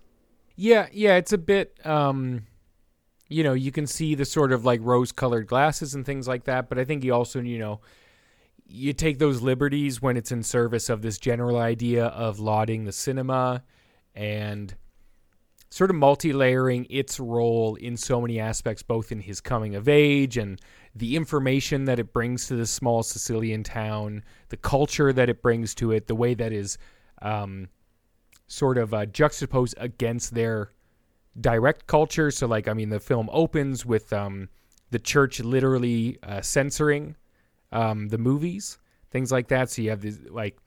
Yeah 0.56 0.88
yeah 0.94 1.16
it's 1.18 1.34
a 1.34 1.38
bit 1.38 1.86
um 1.86 2.46
you 3.28 3.44
know 3.44 3.54
you 3.54 3.74
can 3.74 3.88
see 3.88 4.16
the 4.16 4.24
sort 4.24 4.54
of 4.54 4.64
like 4.64 4.80
rose 4.84 5.12
colored 5.12 5.48
glasses 5.48 5.96
and 5.96 6.06
things 6.06 6.28
like 6.28 6.44
that 6.44 6.70
but 6.70 6.78
i 6.78 6.86
think 6.86 7.04
he 7.04 7.10
also 7.10 7.42
you 7.42 7.58
know 7.58 7.80
you 8.68 8.94
take 8.94 9.18
those 9.18 9.42
liberties 9.42 10.02
when 10.02 10.18
it's 10.18 10.32
in 10.32 10.44
service 10.44 10.90
of 10.90 11.02
this 11.02 11.18
general 11.18 11.58
idea 11.58 12.06
of 12.06 12.40
lauding 12.40 12.84
the 12.84 12.92
cinema 12.92 13.64
and 14.14 14.76
sort 15.70 15.90
of 15.90 15.96
multi-layering 15.96 16.86
its 16.90 17.20
role 17.20 17.76
in 17.76 17.98
so 17.98 18.22
many 18.22 18.40
aspects 18.40 18.84
both 18.84 19.12
in 19.12 19.22
his 19.22 19.42
coming 19.42 19.74
of 19.76 19.88
age 19.88 20.38
and 20.38 20.60
the 20.96 21.16
information 21.16 21.86
that 21.86 22.00
it 22.00 22.14
brings 22.14 22.48
to 22.48 22.56
this 22.56 22.72
small 22.72 23.04
sicilian 23.04 23.64
town 23.64 24.24
the 24.50 24.58
culture 24.58 25.14
that 25.14 25.30
it 25.30 25.42
brings 25.42 25.74
to 25.76 25.92
it 25.92 26.08
the 26.08 26.16
way 26.16 26.34
that 26.34 26.52
is 26.52 26.78
um, 27.22 27.70
sort 28.48 28.78
of 28.78 28.94
uh, 28.94 29.06
juxtaposed 29.06 29.76
against 29.78 30.34
their 30.34 30.72
direct 31.40 31.88
culture 31.88 32.30
so 32.32 32.46
like 32.46 32.68
i 32.68 32.74
mean 32.74 32.90
the 32.90 33.00
film 33.00 33.30
opens 33.32 33.86
with 33.86 34.12
um, 34.12 34.50
the 34.90 35.00
church 35.00 35.40
literally 35.40 36.18
uh, 36.24 36.42
censoring 36.42 37.16
um, 37.72 38.10
the 38.10 38.18
movies 38.18 38.78
things 39.12 39.32
like 39.32 39.48
that 39.48 39.70
so 39.70 39.82
you 39.82 39.90
have 39.90 40.02
these 40.02 40.20
like 40.30 40.58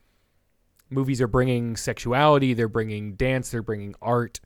movies 0.90 1.20
are 1.20 1.28
bringing 1.28 1.76
sexuality 1.76 2.54
they're 2.54 2.68
bringing 2.68 3.14
dance 3.14 3.50
they're 3.50 3.62
bringing 3.62 3.94
art 4.00 4.40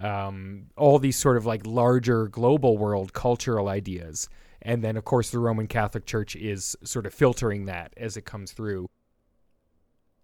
um, 0.00 0.66
all 0.76 0.98
these 0.98 1.16
sort 1.16 1.36
of 1.36 1.46
like 1.46 1.66
larger 1.66 2.28
global 2.28 2.76
world 2.76 3.12
cultural 3.12 3.68
ideas. 3.68 4.28
And 4.62 4.82
then, 4.82 4.96
of 4.96 5.04
course, 5.04 5.30
the 5.30 5.38
Roman 5.38 5.66
Catholic 5.66 6.06
Church 6.06 6.34
is 6.36 6.76
sort 6.82 7.06
of 7.06 7.14
filtering 7.14 7.66
that 7.66 7.92
as 7.96 8.16
it 8.16 8.24
comes 8.24 8.52
through. 8.52 8.88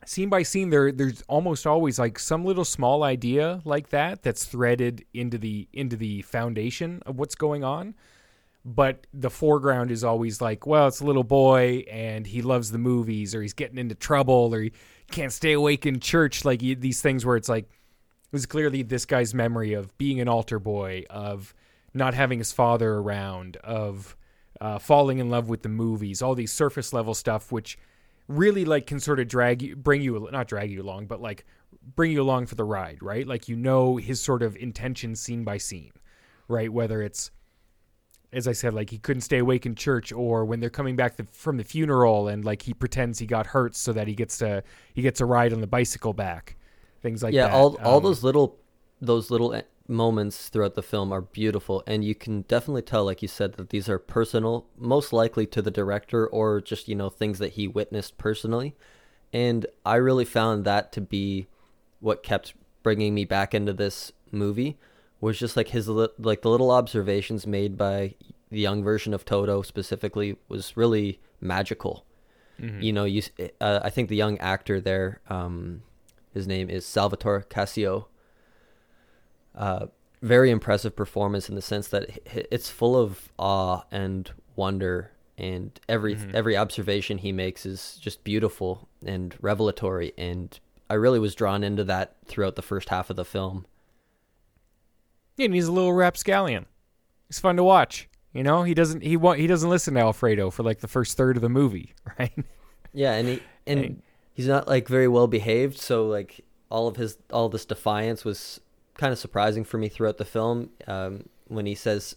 Scene 0.05 0.29
by 0.29 0.43
scene, 0.43 0.71
there 0.71 0.91
there's 0.91 1.23
almost 1.29 1.65
always 1.65 1.99
like 1.99 2.19
some 2.19 2.45
little 2.45 2.65
small 2.65 3.05
idea 3.05 3.61
like 3.65 3.91
that 3.91 4.23
that's 4.23 4.45
threaded 4.45 5.05
into 5.15 5.39
the 5.39 5.69
into 5.73 5.97
the 5.97 6.23
foundation 6.23 7.01
of 7.07 7.21
what's 7.21 7.37
going 7.37 7.63
on. 7.63 7.95
But 8.65 9.07
the 9.13 9.31
foreground 9.31 9.91
is 9.91 10.05
always 10.05 10.41
like, 10.41 10.67
well, 10.67 10.87
it's 10.89 11.01
a 11.01 11.05
little 11.05 11.25
boy 11.25 11.85
and 11.91 12.27
he 12.27 12.43
loves 12.43 12.71
the 12.71 12.79
movies, 12.79 13.35
or 13.35 13.43
he's 13.43 13.55
getting 13.55 13.79
into 13.79 13.95
trouble, 13.95 14.55
or 14.55 14.63
he 14.63 14.73
can't 15.11 15.33
stay 15.33 15.53
awake 15.53 15.85
in 15.87 16.01
church. 16.01 16.45
Like 16.45 16.61
these 16.61 17.01
things 17.01 17.27
where 17.27 17.37
it's 17.37 17.49
like, 17.49 17.65
it 17.65 18.33
was 18.33 18.47
clearly 18.47 18.83
this 18.83 19.05
guy's 19.05 19.35
memory 19.35 19.73
of 19.73 19.97
being 19.99 20.21
an 20.21 20.29
altar 20.29 20.59
boy, 20.61 21.05
of 21.11 21.55
not 21.93 22.15
having 22.15 22.39
his 22.39 22.53
father 22.53 22.95
around, 22.95 23.57
of 23.59 24.17
uh, 24.63 24.79
falling 24.79 25.19
in 25.19 25.29
love 25.29 25.49
with 25.49 25.63
the 25.63 25.69
movies, 25.69 26.23
all 26.23 26.37
these 26.37 26.53
surface 26.53 26.93
level 26.93 27.15
stuff, 27.15 27.51
which 27.51 27.77
really 28.29 28.65
like 28.65 28.87
can 28.87 29.01
sort 29.01 29.19
of 29.19 29.27
drag 29.27 29.61
you, 29.61 29.75
bring 29.75 30.01
you, 30.01 30.29
not 30.31 30.47
drag 30.47 30.71
you 30.71 30.81
along, 30.81 31.07
but 31.07 31.21
like 31.21 31.45
bring 31.97 32.13
you 32.13 32.23
along 32.23 32.47
for 32.47 32.55
the 32.55 32.63
ride, 32.63 32.99
right? 33.03 33.27
Like 33.27 33.49
you 33.49 33.57
know 33.57 33.97
his 33.97 34.23
sort 34.23 34.41
of 34.41 34.57
intentions 34.57 35.21
scene 35.21 35.43
by 35.43 35.59
scene, 35.59 35.91
right? 36.47 36.73
Whether 36.73 37.03
it's 37.03 37.33
as 38.33 38.47
I 38.47 38.53
said, 38.53 38.73
like 38.73 38.89
he 38.89 38.99
couldn't 38.99 39.23
stay 39.23 39.39
awake 39.39 39.67
in 39.67 39.75
church, 39.75 40.13
or 40.13 40.45
when 40.45 40.61
they're 40.61 40.71
coming 40.71 40.95
back 40.95 41.17
the, 41.17 41.25
from 41.25 41.57
the 41.57 41.65
funeral, 41.65 42.29
and 42.29 42.45
like 42.45 42.63
he 42.63 42.73
pretends 42.73 43.19
he 43.19 43.27
got 43.27 43.49
hurt 43.49 43.75
so 43.75 43.93
that 43.93 44.07
he 44.07 44.15
gets 44.15 44.39
to 44.39 44.63
he 44.95 45.03
gets 45.03 45.21
a 45.21 45.27
ride 45.27 45.53
on 45.53 45.61
the 45.61 45.67
bicycle 45.67 46.13
back, 46.13 46.57
things 47.03 47.21
like 47.21 47.35
yeah, 47.35 47.49
that. 47.49 47.53
Yeah, 47.53 47.59
all 47.59 47.77
all 47.83 47.97
um, 47.97 48.05
those 48.05 48.23
little 48.23 48.61
those 49.01 49.29
little 49.29 49.55
eh, 49.55 49.63
moments 49.89 50.49
throughout 50.49 50.75
the 50.75 50.83
film 50.83 51.13
are 51.13 51.21
beautiful, 51.21 51.83
and 51.87 52.05
you 52.05 52.15
can 52.15 52.43
definitely 52.43 52.83
tell, 52.83 53.05
like 53.05 53.23
you 53.23 53.29
said, 53.29 53.55
that 53.55 53.71
these 53.71 53.89
are 53.89 53.99
personal, 53.99 54.67
most 54.79 55.13
likely 55.13 55.47
to 55.47 55.63
the 55.63 55.71
director 55.71 56.27
or 56.27 56.61
just 56.61 56.89
you 56.89 56.95
know 56.95 57.11
things 57.11 57.39
that 57.39 57.53
he 57.53 57.67
witnessed 57.69 58.19
personally. 58.19 58.75
And 59.33 59.67
I 59.85 59.97
really 59.97 60.25
found 60.25 60.65
that 60.65 60.93
to 60.93 61.01
be 61.01 61.47
what 62.01 62.23
kept 62.23 62.55
bringing 62.83 63.15
me 63.15 63.25
back 63.25 63.55
into 63.55 63.73
this 63.73 64.13
movie 64.31 64.79
was 65.21 65.39
just 65.39 65.57
like 65.57 65.69
his 65.69 65.89
like 65.89 66.43
the 66.43 66.51
little 66.51 66.71
observations 66.71 67.47
made 67.47 67.79
by 67.79 68.15
the 68.51 68.61
young 68.61 68.83
version 68.83 69.15
of 69.15 69.25
Toto 69.25 69.63
specifically 69.63 70.37
was 70.49 70.77
really 70.77 71.21
magical. 71.41 72.05
Mhm. 72.61 72.83
You 72.83 72.93
know, 72.93 73.05
you 73.05 73.23
uh, 73.61 73.81
I 73.83 73.91
think 73.91 74.09
the 74.09 74.17
young 74.17 74.39
actor 74.39 74.81
there, 74.81 75.21
um, 75.29 75.83
his 76.35 76.47
name 76.47 76.69
is 76.69 76.85
Salvatore 76.85 77.47
Cascio. 77.49 78.07
Uh, 79.55 79.87
very 80.23 80.51
impressive 80.51 80.95
performance 80.95 81.49
in 81.49 81.55
the 81.57 81.63
sense 81.63 81.89
that 81.89 82.09
it's 82.53 82.71
full 82.71 82.97
of 82.97 83.33
awe 83.39 83.83
and 83.91 84.31
wonder, 84.57 85.11
and 85.37 85.79
every 85.89 86.15
Mhm. 86.15 86.33
every 86.35 86.57
observation 86.57 87.19
he 87.19 87.33
makes 87.33 87.67
is 87.67 87.97
just 88.01 88.23
beautiful 88.23 88.89
and 89.05 89.35
revelatory. 89.41 90.13
And 90.17 90.59
I 90.89 90.95
really 90.95 91.19
was 91.19 91.35
drawn 91.35 91.65
into 91.65 91.83
that 91.85 92.17
throughout 92.27 92.55
the 92.55 92.63
first 92.63 92.89
half 92.91 93.11
of 93.11 93.17
the 93.17 93.25
film. 93.25 93.67
Yeah, 95.37 95.47
and 95.47 95.55
he's 95.55 95.67
a 95.67 95.73
little 95.73 95.93
rapscallion. 95.93 96.67
He's 97.29 97.39
fun 97.39 97.57
to 97.57 97.65
watch. 97.65 98.09
You 98.33 98.43
know, 98.43 98.63
he 98.63 98.75
doesn't 98.75 99.03
he 99.03 99.17
wa- 99.17 99.33
he 99.35 99.47
doesn't 99.47 99.69
listen 99.69 99.95
to 99.95 100.01
Alfredo 100.01 100.51
for 100.51 100.63
like 100.63 100.81
the 100.81 100.89
first 100.89 101.17
third 101.17 101.37
of 101.37 101.43
the 101.43 101.49
movie, 101.49 101.95
right? 102.19 102.33
Yeah, 102.93 103.13
and 103.15 103.29
he 103.29 103.43
and 103.67 103.81
And- 103.81 104.03
he's 104.33 104.47
not 104.47 104.69
like 104.69 104.89
very 104.89 105.09
well 105.09 105.27
behaved, 105.27 105.79
so 105.79 106.07
like 106.07 106.45
all 106.71 106.87
of 106.89 106.97
his 106.97 107.19
all 107.33 107.49
this 107.49 107.65
defiance 107.67 108.25
was 108.25 108.61
kind 109.03 109.13
of 109.13 109.19
surprising 109.19 109.65
for 109.65 109.79
me 109.79 109.89
throughout 109.89 110.17
the 110.19 110.25
film. 110.25 110.71
Um, 110.87 111.29
when 111.49 111.67
he 111.67 111.75
says, 111.75 112.15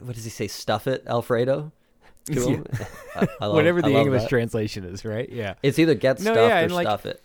"What 0.00 0.14
does 0.14 0.24
he 0.24 0.30
say? 0.30 0.46
Stuff 0.48 0.86
it, 0.86 1.02
Alfredo." 1.06 1.72
Him. 2.28 2.64
I- 3.16 3.26
I 3.40 3.46
love- 3.46 3.54
Whatever 3.54 3.82
the 3.82 3.90
English 3.96 4.22
that. 4.22 4.28
translation 4.28 4.84
is, 4.84 5.04
right? 5.04 5.28
Yeah. 5.28 5.54
It's 5.62 5.78
either 5.78 5.94
get 5.94 6.18
No, 6.20 6.32
stuffed 6.34 6.48
yeah, 6.50 6.60
or 6.64 6.68
like- 6.68 6.86
stuff 6.86 7.06
it. 7.06 7.22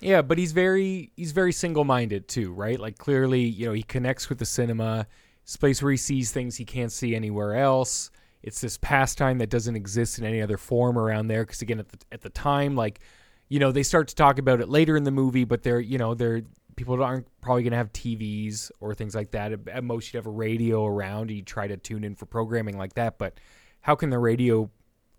Yeah, 0.00 0.22
but 0.22 0.38
he's 0.38 0.52
very 0.52 1.10
he's 1.16 1.32
very 1.32 1.52
single 1.52 1.84
minded 1.84 2.28
too, 2.28 2.52
right? 2.52 2.78
Like 2.78 2.98
clearly, 2.98 3.40
you 3.42 3.66
know, 3.66 3.72
he 3.72 3.82
connects 3.82 4.28
with 4.28 4.38
the 4.38 4.44
cinema. 4.46 5.06
It's 5.42 5.54
a 5.54 5.58
place 5.58 5.82
where 5.82 5.90
he 5.90 5.96
sees 5.96 6.32
things 6.32 6.56
he 6.56 6.64
can't 6.64 6.92
see 6.92 7.14
anywhere 7.16 7.54
else. 7.56 8.10
It's 8.42 8.60
this 8.60 8.76
pastime 8.78 9.38
that 9.38 9.48
doesn't 9.50 9.74
exist 9.74 10.18
in 10.18 10.24
any 10.24 10.40
other 10.42 10.56
form 10.58 10.98
around 10.98 11.28
there. 11.28 11.44
Because 11.44 11.62
again, 11.62 11.78
at 11.80 11.88
the 11.88 11.98
at 12.12 12.20
the 12.22 12.28
time, 12.30 12.76
like, 12.76 13.00
you 13.48 13.58
know, 13.58 13.72
they 13.72 13.82
start 13.82 14.08
to 14.08 14.14
talk 14.14 14.38
about 14.38 14.60
it 14.60 14.68
later 14.68 14.96
in 14.98 15.04
the 15.04 15.10
movie, 15.10 15.44
but 15.44 15.62
they're 15.62 15.80
you 15.80 15.96
know 15.98 16.14
they're 16.14 16.42
people 16.76 17.02
aren't 17.02 17.26
probably 17.40 17.62
going 17.62 17.72
to 17.72 17.78
have 17.78 17.92
TVs 17.92 18.70
or 18.80 18.94
things 18.94 19.14
like 19.14 19.32
that. 19.32 19.52
At, 19.68 19.82
most, 19.82 20.12
you'd 20.12 20.18
have 20.18 20.26
a 20.26 20.30
radio 20.30 20.84
around. 20.86 21.30
And 21.30 21.38
you 21.38 21.42
try 21.42 21.66
to 21.66 21.76
tune 21.76 22.04
in 22.04 22.14
for 22.14 22.26
programming 22.26 22.78
like 22.78 22.94
that, 22.94 23.18
but 23.18 23.40
how 23.80 23.94
can 23.94 24.10
the 24.10 24.18
radio 24.18 24.70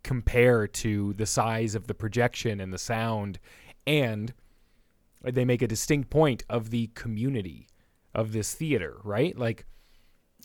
compare 0.03 0.67
to 0.67 1.13
the 1.13 1.25
size 1.25 1.75
of 1.75 1.87
the 1.87 1.93
projection 1.93 2.61
and 2.61 2.71
the 2.71 2.77
sound 2.77 3.39
and 3.85 4.33
they 5.21 5.43
make 5.43 5.61
a 5.61 5.67
distinct 5.67 6.09
point 6.09 6.43
of 6.49 6.69
the 6.69 6.87
community 6.93 7.67
of 8.15 8.31
this 8.31 8.53
theater 8.53 8.97
right 9.03 9.37
like 9.37 9.65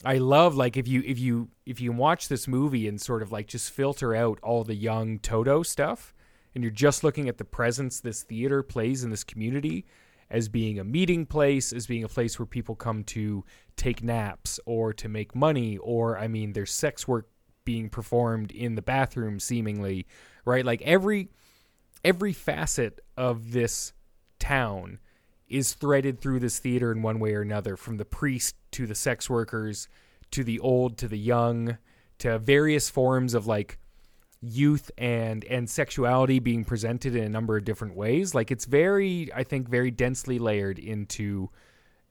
i 0.05 0.19
love 0.19 0.57
like 0.57 0.77
if 0.77 0.89
you 0.89 1.01
if 1.07 1.19
you 1.19 1.49
if 1.65 1.81
you 1.81 1.93
watch 1.93 2.27
this 2.27 2.49
movie 2.49 2.89
and 2.89 3.01
sort 3.01 3.23
of 3.23 3.31
like 3.31 3.47
just 3.47 3.71
filter 3.71 4.17
out 4.17 4.39
all 4.43 4.65
the 4.65 4.75
young 4.75 5.19
toto 5.21 5.63
stuff 5.63 6.13
and 6.55 6.65
you're 6.65 6.71
just 6.71 7.05
looking 7.05 7.29
at 7.29 7.39
the 7.39 7.45
presence 7.45 8.01
this 8.01 8.23
theater 8.23 8.65
plays 8.65 9.05
in 9.05 9.11
this 9.11 9.23
community 9.23 9.87
as 10.33 10.49
being 10.49 10.81
a 10.81 10.85
meeting 10.85 11.25
place 11.25 11.73
as 11.73 11.87
being 11.87 12.03
a 12.03 12.09
place 12.09 12.37
where 12.39 12.47
people 12.47 12.75
come 12.75 13.05
to 13.05 13.45
take 13.77 14.03
naps 14.03 14.59
or 14.67 14.93
to 14.93 15.09
make 15.09 15.37
money 15.37 15.79
or 15.79 16.19
i 16.19 16.27
mean 16.27 16.53
there's 16.53 16.73
sex 16.73 17.07
work 17.07 17.29
being 17.65 17.89
performed 17.89 18.51
in 18.51 18.75
the 18.75 18.83
bathroom 18.83 19.39
seemingly 19.39 20.05
right? 20.45 20.65
Like 20.65 20.83
every 20.83 21.29
every 22.05 22.33
facet 22.33 23.01
of 23.17 23.53
this 23.53 23.93
town 24.39 24.99
is 25.49 25.75
threaded 25.75 26.21
through 26.21 26.41
this 26.41 26.59
theater 26.59 26.91
in 26.91 27.03
one 27.03 27.21
way 27.21 27.35
or 27.35 27.43
another 27.43 27.77
from 27.77 27.97
the 27.97 28.05
priest 28.05 28.57
to 28.73 28.87
the 28.87 28.95
sex 28.95 29.31
workers 29.31 29.89
to 30.31 30.43
the 30.43 30.59
old 30.61 30.97
to 30.99 31.09
the 31.09 31.19
young 31.19 31.79
to 32.19 32.39
various 32.39 32.89
forms 32.91 33.35
of 33.35 33.47
like 33.47 33.79
youth 34.43 34.91
and 34.99 35.45
and 35.45 35.71
sexuality 35.71 36.41
being 36.41 36.65
presented 36.65 37.15
in 37.15 37.25
a 37.25 37.29
number 37.29 37.57
of 37.57 37.65
different 37.65 37.97
ways. 37.97 38.35
Like 38.35 38.51
it's 38.51 38.65
very 38.65 39.33
i 39.35 39.45
think 39.45 39.69
very 39.69 39.91
densely 39.91 40.39
layered 40.39 40.79
into 40.79 41.49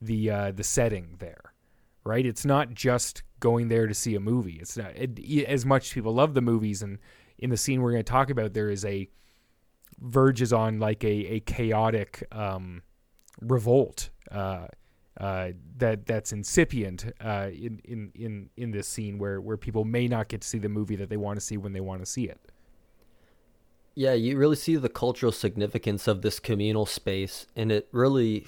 the 0.02 0.32
uh 0.32 0.52
the 0.52 0.64
setting 0.64 1.18
there 1.20 1.52
right? 2.04 2.26
It's 2.26 2.46
not 2.46 2.74
just 2.74 3.24
going 3.40 3.68
there 3.68 3.88
to 3.88 3.94
see 3.94 4.16
a 4.16 4.20
movie. 4.20 4.58
It's 4.62 4.78
not 4.78 4.96
it, 4.96 5.20
as 5.46 5.66
much 5.66 5.94
people 5.94 6.14
love 6.14 6.34
the 6.34 6.42
movies 6.42 6.82
and 6.82 7.00
in 7.38 7.50
the 7.50 7.58
scene 7.58 7.82
we're 7.82 7.92
going 7.92 8.04
to 8.04 8.12
talk 8.12 8.30
about 8.30 8.54
there 8.54 8.70
is 8.70 8.86
a 8.86 9.10
verges 10.00 10.54
on 10.54 10.80
like 10.80 11.04
a, 11.04 11.34
a 11.34 11.40
chaotic 11.42 12.24
um, 12.32 12.82
revolt 13.42 14.10
uh, 14.32 14.68
uh, 15.22 15.52
that 15.78 16.06
that's 16.08 16.32
incipient 16.34 17.06
uh, 17.24 17.50
in, 17.54 17.80
in 17.86 18.12
in 18.16 18.50
in 18.58 18.72
this 18.72 18.88
scene 18.88 19.18
where 19.20 19.40
where 19.40 19.58
people 19.58 19.86
may 19.86 20.08
not 20.08 20.28
get 20.28 20.42
to 20.42 20.48
see 20.48 20.58
the 20.60 20.70
movie 20.70 20.96
that 20.98 21.10
they 21.10 21.18
want 21.18 21.38
to 21.40 21.46
see 21.46 21.58
when 21.58 21.74
they 21.74 21.80
want 21.80 22.02
to 22.02 22.06
see 22.06 22.26
it. 22.26 22.40
Yeah, 23.94 24.14
you 24.14 24.38
really 24.38 24.56
see 24.56 24.76
the 24.78 24.90
cultural 24.90 25.32
significance 25.32 26.08
of 26.08 26.22
this 26.22 26.40
communal 26.40 26.86
space, 26.86 27.46
and 27.56 27.72
it 27.72 27.88
really 27.92 28.48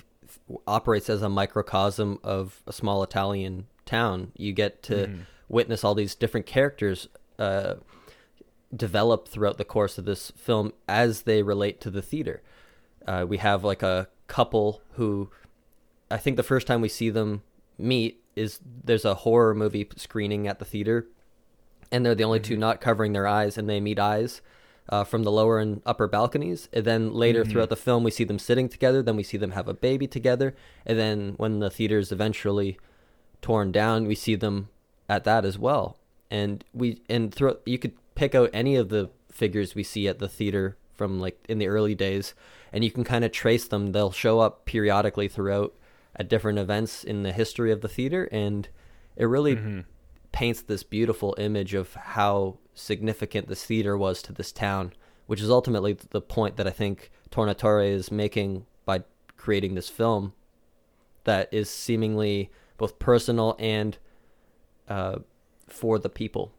operates 0.65 1.09
as 1.09 1.21
a 1.21 1.29
microcosm 1.29 2.17
of 2.23 2.61
a 2.65 2.73
small 2.73 3.03
Italian 3.03 3.67
town. 3.85 4.31
You 4.35 4.53
get 4.53 4.81
to 4.83 5.07
Mhm. 5.07 5.19
witness 5.49 5.83
all 5.83 5.95
these 5.95 6.15
different 6.15 6.45
characters 6.45 7.07
uh, 7.37 7.75
develop 8.75 9.27
throughout 9.27 9.57
the 9.57 9.65
course 9.65 9.97
of 9.97 10.05
this 10.05 10.31
film 10.31 10.71
as 10.87 11.23
they 11.23 11.43
relate 11.43 11.79
to 11.81 11.91
the 11.91 12.01
theater. 12.01 12.41
Uh, 13.05 13.25
we 13.27 13.37
have 13.37 13.63
like 13.63 13.83
a 13.83 14.07
couple 14.27 14.81
who 14.93 15.29
I 16.13 16.17
think 16.17 16.37
the 16.37 16.43
first 16.43 16.67
time 16.67 16.81
we 16.81 16.89
see 16.89 17.09
them 17.09 17.41
meet 17.77 18.21
is 18.35 18.59
there's 18.83 19.05
a 19.05 19.15
horror 19.15 19.55
movie 19.55 19.87
screening 19.95 20.47
at 20.47 20.59
the 20.59 20.65
theater, 20.65 21.07
and 21.91 22.05
they're 22.05 22.15
the 22.15 22.23
only 22.23 22.39
two 22.39 22.55
not 22.57 22.81
covering 22.81 23.13
their 23.13 23.27
eyes, 23.27 23.57
and 23.57 23.67
they 23.67 23.79
meet 23.79 23.97
eyes 23.99 24.41
uh, 24.89 25.03
from 25.03 25.23
the 25.23 25.31
lower 25.31 25.59
and 25.59 25.81
upper 25.85 26.07
balconies. 26.07 26.67
And 26.73 26.85
then 26.85 27.13
later 27.13 27.43
Mhm. 27.43 27.49
throughout 27.49 27.69
the 27.69 27.75
film, 27.75 28.03
we 28.03 28.11
see 28.11 28.25
them 28.25 28.37
sitting 28.37 28.69
together. 28.69 29.01
Then 29.01 29.15
we 29.15 29.23
see 29.23 29.37
them 29.37 29.51
have 29.51 29.67
a 29.67 29.73
baby 29.73 30.07
together. 30.07 30.53
And 30.85 30.99
then 30.99 31.33
when 31.37 31.59
the 31.59 31.69
theater 31.69 31.97
is 31.99 32.11
eventually 32.11 32.77
torn 33.41 33.71
down, 33.71 34.05
we 34.05 34.15
see 34.15 34.35
them 34.35 34.69
at 35.07 35.23
that 35.23 35.45
as 35.45 35.57
well. 35.57 35.97
And 36.29 36.63
we 36.73 37.01
and 37.09 37.33
throughout 37.33 37.61
you 37.65 37.77
could 37.79 37.93
pick 38.13 38.35
out 38.35 38.49
any 38.53 38.75
of 38.75 38.89
the 38.89 39.09
figures 39.31 39.73
we 39.73 39.83
see 39.83 40.07
at 40.07 40.19
the 40.19 40.27
theater 40.27 40.75
from 40.93 41.19
like 41.19 41.43
in 41.47 41.59
the 41.59 41.67
early 41.67 41.95
days, 41.95 42.33
and 42.71 42.83
you 42.83 42.91
can 42.91 43.03
kind 43.03 43.23
of 43.23 43.31
trace 43.31 43.67
them. 43.67 43.93
They'll 43.93 44.11
show 44.11 44.39
up 44.41 44.65
periodically 44.65 45.27
throughout 45.27 45.73
at 46.15 46.29
different 46.29 46.59
events 46.59 47.03
in 47.03 47.23
the 47.23 47.31
history 47.31 47.71
of 47.71 47.81
the 47.81 47.87
theater, 47.87 48.29
and 48.31 48.69
it 49.15 49.25
really 49.25 49.55
Mhm. 49.55 49.85
paints 50.31 50.61
this 50.61 50.83
beautiful 50.83 51.35
image 51.37 51.73
of 51.73 51.93
how 51.93 52.57
significant 52.73 53.47
this 53.47 53.63
theater 53.63 53.97
was 53.97 54.21
to 54.23 54.33
this 54.33 54.51
town, 54.51 54.93
which 55.27 55.41
is 55.41 55.49
ultimately 55.49 55.93
the 55.93 56.21
point 56.21 56.57
that 56.57 56.67
I 56.67 56.71
think 56.71 57.11
Tornatore 57.31 57.87
is 57.87 58.11
making 58.11 58.65
by 58.85 59.03
creating 59.37 59.75
this 59.75 59.89
film 59.89 60.33
that 61.23 61.51
is 61.53 61.69
seemingly 61.69 62.51
both 62.77 62.99
personal 62.99 63.55
and 63.59 63.97
uh, 64.87 65.19
for 65.67 65.97
the 65.97 66.09
people. 66.09 66.51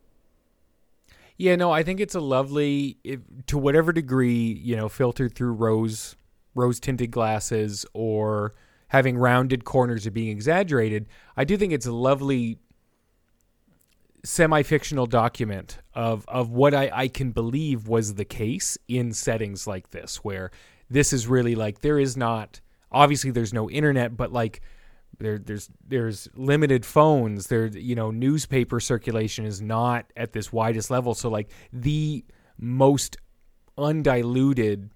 Yeah, 1.37 1.57
no, 1.57 1.71
I 1.73 1.83
think 1.83 2.01
it's 2.01 2.15
a 2.15 2.21
lovely, 2.21 2.99
if, 3.03 3.21
to 3.47 3.59
whatever 3.59 3.93
degree, 3.93 4.53
you 4.63 4.77
know, 4.77 4.89
filtered 4.89 5.35
through 5.35 5.53
rose, 5.53 6.15
rose 6.55 6.79
tinted 6.79 7.11
glasses 7.11 7.85
or 7.93 8.55
having 8.95 9.19
rounded 9.19 9.65
corners 9.65 10.07
or 10.07 10.13
being 10.13 10.29
exaggerated. 10.29 11.09
I 11.37 11.43
do 11.43 11.57
think 11.57 11.73
it's 11.73 11.85
a 11.85 11.93
lovely 11.93 12.61
semi-fictional 14.23 15.07
document 15.07 15.81
of 15.95 16.25
of 16.29 16.51
what 16.51 16.75
I, 16.75 16.91
I 16.95 17.09
can 17.09 17.33
believe 17.33 17.89
was 17.89 18.15
the 18.15 18.25
case 18.25 18.79
in 18.87 19.13
settings 19.13 19.67
like 19.67 19.91
this, 19.91 20.19
where 20.19 20.53
this 20.89 21.13
is 21.13 21.27
really 21.27 21.57
like 21.57 21.81
there 21.81 21.99
is 21.99 22.17
not 22.17 22.61
obviously 22.93 23.33
there's 23.33 23.53
no 23.53 23.69
internet, 23.69 24.17
but 24.17 24.31
like 24.33 24.61
there 25.19 25.39
there's 25.39 25.69
there's 25.85 26.29
limited 26.37 26.87
phones 26.87 27.49
there 27.49 27.67
you 27.67 27.97
know 27.97 28.13
newspaper 28.13 28.79
circulation 28.79 29.45
is 29.45 29.61
not 29.61 30.07
at 30.17 30.33
this 30.33 30.53
widest 30.53 30.91
level 30.91 31.15
so 31.15 31.29
like 31.29 31.49
the 31.73 32.25
most 32.59 33.17
undiluted 33.79 34.91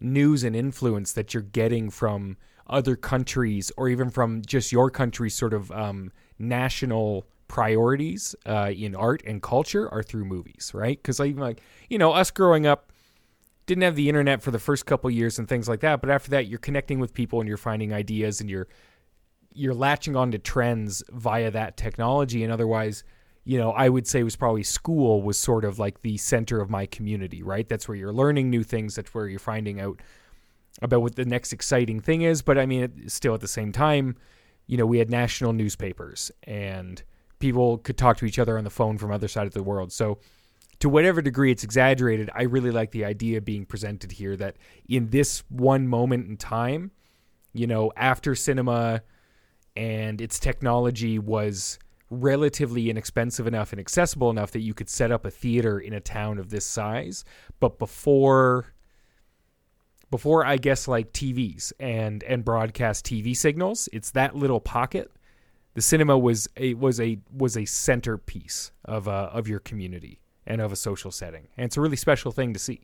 news 0.00 0.44
and 0.44 0.54
influence 0.54 1.14
that 1.14 1.32
you're 1.32 1.42
getting 1.42 1.88
from 1.88 2.36
other 2.68 2.96
countries 2.96 3.72
or 3.76 3.88
even 3.88 4.10
from 4.10 4.42
just 4.42 4.72
your 4.72 4.90
country's 4.90 5.34
sort 5.34 5.54
of 5.54 5.70
um, 5.72 6.12
national 6.38 7.26
priorities 7.48 8.34
uh, 8.46 8.70
in 8.76 8.94
art 8.94 9.22
and 9.26 9.42
culture 9.42 9.88
are 9.92 10.02
through 10.02 10.24
movies 10.24 10.70
right? 10.74 10.98
Because 10.98 11.18
even 11.20 11.42
like 11.42 11.62
you 11.88 11.98
know 11.98 12.12
us 12.12 12.30
growing 12.30 12.66
up 12.66 12.92
didn't 13.66 13.82
have 13.82 13.96
the 13.96 14.08
internet 14.08 14.42
for 14.42 14.50
the 14.50 14.58
first 14.58 14.86
couple 14.86 15.10
years 15.10 15.38
and 15.38 15.48
things 15.48 15.68
like 15.68 15.80
that 15.80 16.00
but 16.00 16.10
after 16.10 16.30
that 16.30 16.46
you're 16.46 16.58
connecting 16.58 16.98
with 16.98 17.12
people 17.12 17.40
and 17.40 17.48
you're 17.48 17.56
finding 17.56 17.92
ideas 17.92 18.40
and 18.40 18.50
you're 18.50 18.68
you're 19.54 19.74
latching 19.74 20.14
onto 20.14 20.38
trends 20.38 21.02
via 21.10 21.50
that 21.50 21.76
technology. 21.76 22.44
And 22.44 22.52
otherwise 22.52 23.02
you 23.44 23.56
know 23.56 23.70
i 23.70 23.88
would 23.88 24.06
say 24.06 24.22
was 24.22 24.36
probably 24.36 24.62
school 24.62 25.22
was 25.22 25.38
sort 25.38 25.64
of 25.64 25.78
like 25.78 26.02
the 26.02 26.18
center 26.18 26.60
of 26.60 26.68
my 26.68 26.84
community 26.84 27.42
right? 27.42 27.66
That's 27.66 27.88
where 27.88 27.96
you're 27.96 28.12
learning 28.12 28.50
new 28.50 28.62
things. 28.62 28.94
That's 28.94 29.14
where 29.14 29.26
you're 29.26 29.38
finding 29.38 29.80
out 29.80 30.00
about 30.80 31.02
what 31.02 31.16
the 31.16 31.24
next 31.24 31.52
exciting 31.52 32.00
thing 32.00 32.22
is 32.22 32.42
but 32.42 32.58
i 32.58 32.66
mean 32.66 33.08
still 33.08 33.34
at 33.34 33.40
the 33.40 33.48
same 33.48 33.72
time 33.72 34.16
you 34.66 34.76
know 34.76 34.86
we 34.86 34.98
had 34.98 35.10
national 35.10 35.52
newspapers 35.52 36.30
and 36.44 37.02
people 37.38 37.78
could 37.78 37.96
talk 37.96 38.16
to 38.18 38.26
each 38.26 38.38
other 38.38 38.58
on 38.58 38.64
the 38.64 38.70
phone 38.70 38.98
from 38.98 39.10
other 39.10 39.28
side 39.28 39.46
of 39.46 39.54
the 39.54 39.62
world. 39.62 39.92
So 39.92 40.18
to 40.80 40.88
whatever 40.88 41.22
degree 41.22 41.50
it's 41.50 41.64
exaggerated, 41.64 42.30
I 42.34 42.42
really 42.42 42.70
like 42.70 42.90
the 42.90 43.04
idea 43.04 43.40
being 43.40 43.64
presented 43.64 44.12
here 44.12 44.36
that 44.36 44.56
in 44.88 45.10
this 45.10 45.42
one 45.48 45.88
moment 45.88 46.28
in 46.28 46.36
time, 46.36 46.90
you 47.52 47.66
know, 47.66 47.92
after 47.96 48.34
cinema 48.34 49.02
and 49.76 50.20
its 50.20 50.38
technology 50.38 51.18
was 51.18 51.78
relatively 52.10 52.90
inexpensive 52.90 53.46
enough 53.46 53.72
and 53.72 53.80
accessible 53.80 54.30
enough 54.30 54.52
that 54.52 54.60
you 54.60 54.72
could 54.72 54.88
set 54.88 55.12
up 55.12 55.26
a 55.26 55.30
theater 55.30 55.78
in 55.78 55.92
a 55.92 56.00
town 56.00 56.38
of 56.38 56.50
this 56.50 56.64
size, 56.64 57.24
but 57.60 57.78
before 57.78 58.72
before 60.10 60.44
I 60.44 60.56
guess 60.56 60.88
like 60.88 61.12
TVs 61.12 61.72
and 61.78 62.22
and 62.24 62.44
broadcast 62.44 63.04
TV 63.06 63.36
signals, 63.36 63.88
it's 63.92 64.10
that 64.12 64.34
little 64.34 64.60
pocket. 64.60 65.10
The 65.74 65.82
cinema 65.82 66.18
was 66.18 66.48
a 66.56 66.74
was 66.74 66.98
a 67.00 67.18
was 67.36 67.56
a 67.56 67.64
centerpiece 67.64 68.72
of 68.84 69.06
uh, 69.08 69.30
of 69.32 69.48
your 69.48 69.60
community 69.60 70.20
and 70.46 70.60
of 70.60 70.72
a 70.72 70.76
social 70.76 71.10
setting, 71.10 71.48
and 71.56 71.66
it's 71.66 71.76
a 71.76 71.80
really 71.80 71.96
special 71.96 72.32
thing 72.32 72.52
to 72.54 72.58
see. 72.58 72.80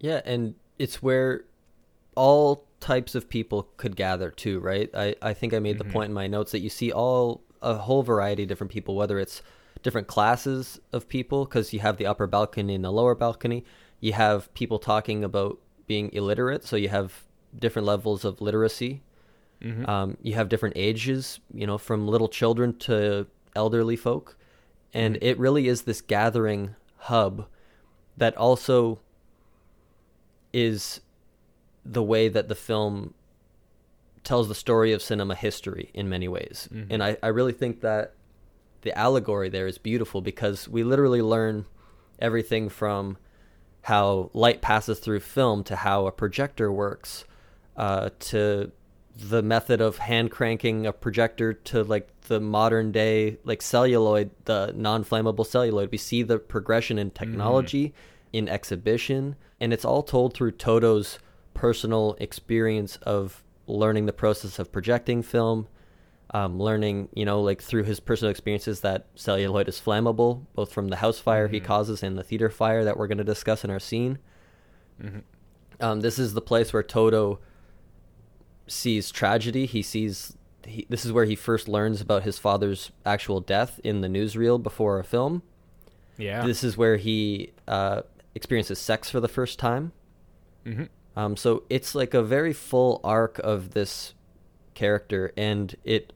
Yeah, 0.00 0.20
and 0.24 0.54
it's 0.78 1.02
where 1.02 1.44
all 2.14 2.64
types 2.80 3.14
of 3.14 3.28
people 3.28 3.68
could 3.76 3.96
gather 3.96 4.30
too, 4.30 4.60
right? 4.60 4.90
I, 4.94 5.16
I 5.22 5.32
think 5.34 5.52
I 5.54 5.58
made 5.58 5.78
the 5.78 5.84
Mhm. 5.84 5.92
point 5.92 6.08
in 6.10 6.14
my 6.14 6.26
notes 6.26 6.52
that 6.52 6.60
you 6.60 6.68
see 6.68 6.92
all 6.92 7.42
a 7.62 7.74
whole 7.74 8.02
variety 8.02 8.42
of 8.42 8.48
different 8.48 8.70
people, 8.70 8.94
whether 8.94 9.18
it's 9.18 9.42
different 9.82 10.06
classes 10.06 10.78
of 10.92 11.08
people, 11.08 11.44
because 11.44 11.72
you 11.72 11.80
have 11.80 11.96
the 11.96 12.06
upper 12.06 12.26
balcony 12.26 12.74
and 12.74 12.84
the 12.84 12.92
lower 12.92 13.14
balcony. 13.14 13.64
You 14.00 14.12
have 14.12 14.52
people 14.54 14.78
talking 14.78 15.24
about 15.24 15.58
being 15.86 16.10
illiterate, 16.12 16.64
so 16.64 16.76
you 16.76 16.88
have 16.88 17.24
different 17.58 17.86
levels 17.86 18.24
of 18.24 18.40
literacy. 18.40 19.02
Mhm. 19.62 19.88
Um, 19.88 20.16
you 20.22 20.34
have 20.34 20.48
different 20.48 20.76
ages, 20.76 21.40
you 21.52 21.66
know, 21.66 21.78
from 21.78 22.06
little 22.08 22.28
children 22.28 22.76
to 22.80 23.26
elderly 23.54 23.96
folk. 23.96 24.36
And 24.92 25.18
it 25.22 25.38
really 25.38 25.68
is 25.68 25.82
this 25.82 26.00
gathering 26.00 26.74
hub 26.98 27.46
that 28.16 28.36
also 28.36 29.00
is 30.52 31.00
the 31.84 32.02
way 32.02 32.28
that 32.28 32.48
the 32.48 32.54
film 32.54 33.14
tells 34.22 34.48
the 34.48 34.54
story 34.54 34.92
of 34.92 35.02
cinema 35.02 35.34
history 35.34 35.90
in 35.92 36.08
many 36.08 36.28
ways. 36.28 36.68
Mhm. 36.72 36.86
And 36.90 37.02
I, 37.04 37.16
I 37.22 37.28
really 37.28 37.52
think 37.52 37.80
that 37.80 38.14
the 38.82 38.96
allegory 38.98 39.48
there 39.48 39.66
is 39.66 39.78
beautiful 39.78 40.20
because 40.20 40.68
we 40.68 40.82
literally 40.84 41.22
learn 41.22 41.66
everything 42.18 42.68
from 42.68 43.16
how 43.84 44.30
light 44.32 44.62
passes 44.62 44.98
through 44.98 45.20
film 45.20 45.62
to 45.62 45.76
how 45.76 46.06
a 46.06 46.12
projector 46.12 46.72
works 46.72 47.24
uh, 47.76 48.08
to 48.18 48.72
the 49.14 49.42
method 49.42 49.82
of 49.82 49.98
hand 49.98 50.30
cranking 50.30 50.86
a 50.86 50.92
projector 50.92 51.52
to 51.52 51.84
like 51.84 52.08
the 52.22 52.40
modern 52.40 52.90
day 52.90 53.36
like 53.44 53.60
celluloid 53.60 54.30
the 54.46 54.72
non-flammable 54.74 55.46
celluloid. 55.46 55.90
We 55.92 55.98
see 55.98 56.22
the 56.22 56.38
progression 56.38 56.98
in 56.98 57.10
technology 57.10 57.92
in 58.32 58.48
exhibition 58.48 59.36
and 59.60 59.70
it's 59.70 59.84
all 59.84 60.02
told 60.02 60.32
through 60.32 60.52
toto's 60.52 61.18
personal 61.52 62.16
experience 62.18 62.96
of 63.02 63.44
learning 63.66 64.06
the 64.06 64.12
process 64.14 64.58
of 64.58 64.72
projecting 64.72 65.22
film 65.22 65.68
um, 66.30 66.58
learning 66.58 67.08
you 67.14 67.24
know 67.24 67.40
like 67.42 67.62
through 67.62 67.82
his 67.84 68.00
personal 68.00 68.30
experiences 68.30 68.80
that 68.80 69.06
celluloid 69.14 69.68
is 69.68 69.80
flammable 69.80 70.46
both 70.54 70.72
from 70.72 70.88
the 70.88 70.96
house 70.96 71.18
fire 71.18 71.48
he 71.48 71.60
Mhm. 71.60 71.64
causes 71.64 72.02
and 72.02 72.16
the 72.18 72.22
theater 72.24 72.50
fire 72.50 72.84
that 72.84 72.96
we're 72.96 73.06
going 73.06 73.18
to 73.18 73.24
discuss 73.24 73.62
in 73.64 73.70
our 73.70 73.78
scene 73.80 74.18
Mhm. 75.02 75.22
um, 75.80 76.00
this 76.00 76.18
is 76.18 76.34
the 76.34 76.40
place 76.40 76.72
where 76.72 76.82
Toto 76.82 77.38
sees 78.66 79.10
tragedy. 79.10 79.66
He 79.66 79.82
sees 79.82 80.36
he, 80.66 80.86
this 80.88 81.04
is 81.04 81.12
where 81.12 81.26
he 81.26 81.34
first 81.36 81.68
learns 81.68 82.00
about 82.00 82.22
his 82.22 82.38
father's 82.38 82.90
actual 83.04 83.40
death 83.40 83.78
in 83.84 84.00
the 84.00 84.08
newsreel 84.08 84.62
before 84.62 84.98
a 84.98 85.04
film. 85.04 85.42
Yeah. 86.16 86.46
This 86.46 86.64
is 86.64 86.76
where 86.78 86.96
he 86.96 87.52
uh, 87.68 88.00
experiences 88.34 88.78
sex 88.78 89.10
for 89.10 89.20
the 89.20 89.28
first 89.28 89.58
time. 89.58 89.92
hmm 90.64 90.84
Um, 91.16 91.36
so 91.36 91.64
it's 91.68 91.94
like 91.94 92.14
a 92.14 92.22
very 92.22 92.52
full 92.54 93.00
arc 93.04 93.38
of 93.40 93.72
this 93.72 94.14
character, 94.74 95.32
and 95.36 95.74
it 95.84 96.12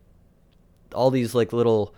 all 0.94 1.10
these 1.10 1.34
like 1.34 1.52
little 1.52 1.94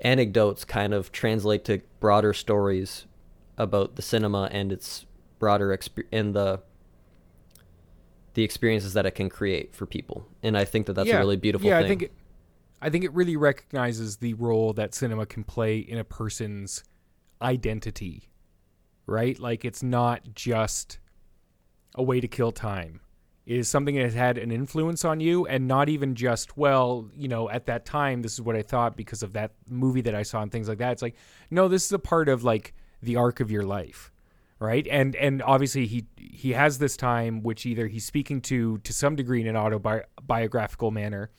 anecdotes 0.00 0.64
kind 0.64 0.94
of 0.94 1.10
translate 1.10 1.64
to 1.64 1.80
broader 2.00 2.32
stories 2.32 3.06
about 3.56 3.96
the 3.96 4.02
cinema 4.02 4.48
and 4.52 4.70
its 4.72 5.06
broader 5.38 5.76
exp- 5.76 6.06
and 6.12 6.34
the 6.34 6.60
the 8.34 8.44
experiences 8.44 8.92
that 8.92 9.04
it 9.04 9.12
can 9.12 9.28
create 9.28 9.74
for 9.74 9.84
people. 9.84 10.28
And 10.44 10.56
I 10.56 10.64
think 10.64 10.86
that 10.86 10.92
that's 10.92 11.10
a 11.10 11.18
really 11.18 11.36
beautiful 11.36 11.66
yeah, 11.66 11.78
thing. 11.78 11.84
I 11.84 11.88
think 11.88 12.02
it, 12.02 12.12
I 12.80 12.90
think 12.90 13.02
it 13.02 13.12
really 13.12 13.36
recognizes 13.36 14.18
the 14.18 14.34
role 14.34 14.72
that 14.74 14.94
cinema 14.94 15.26
can 15.26 15.42
play 15.42 15.78
in 15.78 15.98
a 15.98 16.04
person's 16.04 16.84
identity, 17.42 18.30
right? 19.06 19.36
Like 19.38 19.64
it's 19.64 19.82
not 19.82 20.34
just 20.34 21.00
a 21.96 22.02
way 22.02 22.20
to 22.20 22.28
kill 22.28 22.52
time. 22.52 23.00
Is 23.48 23.66
something 23.66 23.94
that 23.94 24.02
has 24.02 24.14
had 24.14 24.36
an 24.36 24.50
influence 24.50 25.06
on 25.06 25.20
you, 25.20 25.46
and 25.46 25.66
not 25.66 25.88
even 25.88 26.14
just 26.14 26.58
well, 26.58 27.08
you 27.16 27.28
know, 27.28 27.48
at 27.48 27.64
that 27.66 27.86
time 27.86 28.20
this 28.20 28.34
is 28.34 28.42
what 28.42 28.54
I 28.54 28.60
thought 28.62 28.94
because 28.94 29.22
of 29.22 29.32
that 29.32 29.52
movie 29.66 30.02
that 30.02 30.14
I 30.14 30.22
saw 30.22 30.42
and 30.42 30.52
things 30.52 30.68
like 30.68 30.78
that. 30.78 30.92
It's 30.92 31.02
like 31.02 31.16
no, 31.50 31.66
this 31.66 31.86
is 31.86 31.92
a 31.92 31.98
part 31.98 32.28
of 32.28 32.44
like 32.44 32.74
the 33.02 33.16
arc 33.16 33.40
of 33.40 33.50
your 33.50 33.62
life 33.64 34.12
right 34.60 34.86
and 34.90 35.14
and 35.16 35.42
obviously 35.42 35.86
he 35.86 36.04
he 36.16 36.52
has 36.52 36.78
this 36.78 36.96
time 36.96 37.42
which 37.42 37.64
either 37.64 37.86
he's 37.86 38.04
speaking 38.04 38.40
to 38.40 38.78
to 38.78 38.92
some 38.92 39.14
degree 39.14 39.40
in 39.40 39.46
an 39.46 39.56
autobiographical 39.56 40.90
manner 40.90 41.30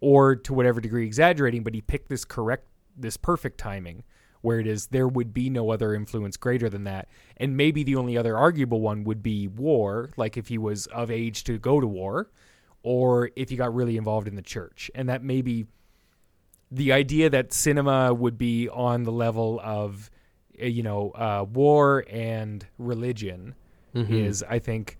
or 0.00 0.34
to 0.34 0.54
whatever 0.54 0.80
degree 0.80 1.04
exaggerating 1.04 1.62
but 1.62 1.74
he 1.74 1.80
picked 1.80 2.08
this 2.08 2.24
correct 2.24 2.66
this 2.96 3.16
perfect 3.16 3.58
timing 3.58 4.02
where 4.42 4.60
it 4.60 4.66
is 4.66 4.88
there 4.88 5.08
would 5.08 5.32
be 5.32 5.48
no 5.48 5.70
other 5.70 5.94
influence 5.94 6.36
greater 6.36 6.68
than 6.68 6.84
that. 6.84 7.08
And 7.36 7.56
maybe 7.56 7.82
the 7.82 7.96
only 7.96 8.16
other 8.18 8.36
arguable 8.36 8.80
one 8.80 9.02
would 9.04 9.22
be 9.22 9.48
war 9.48 10.10
like 10.16 10.36
if 10.36 10.48
he 10.48 10.58
was 10.58 10.86
of 10.88 11.10
age 11.10 11.42
to 11.44 11.58
go 11.58 11.80
to 11.80 11.86
war 11.86 12.30
or 12.82 13.30
if 13.36 13.48
he 13.50 13.56
got 13.56 13.74
really 13.74 13.96
involved 13.96 14.28
in 14.28 14.34
the 14.34 14.42
church. 14.42 14.90
And 14.94 15.08
that 15.08 15.22
maybe 15.22 15.66
the 16.70 16.92
idea 16.92 17.30
that 17.30 17.52
cinema 17.52 18.12
would 18.12 18.36
be 18.38 18.68
on 18.68 19.04
the 19.04 19.12
level 19.12 19.60
of 19.62 20.10
uh, 20.60 20.66
you 20.66 20.82
know 20.82 21.10
uh, 21.12 21.44
war 21.50 22.04
and 22.10 22.66
religion 22.78 23.54
Mhm. 23.94 24.10
is 24.10 24.42
i 24.48 24.58
think 24.58 24.96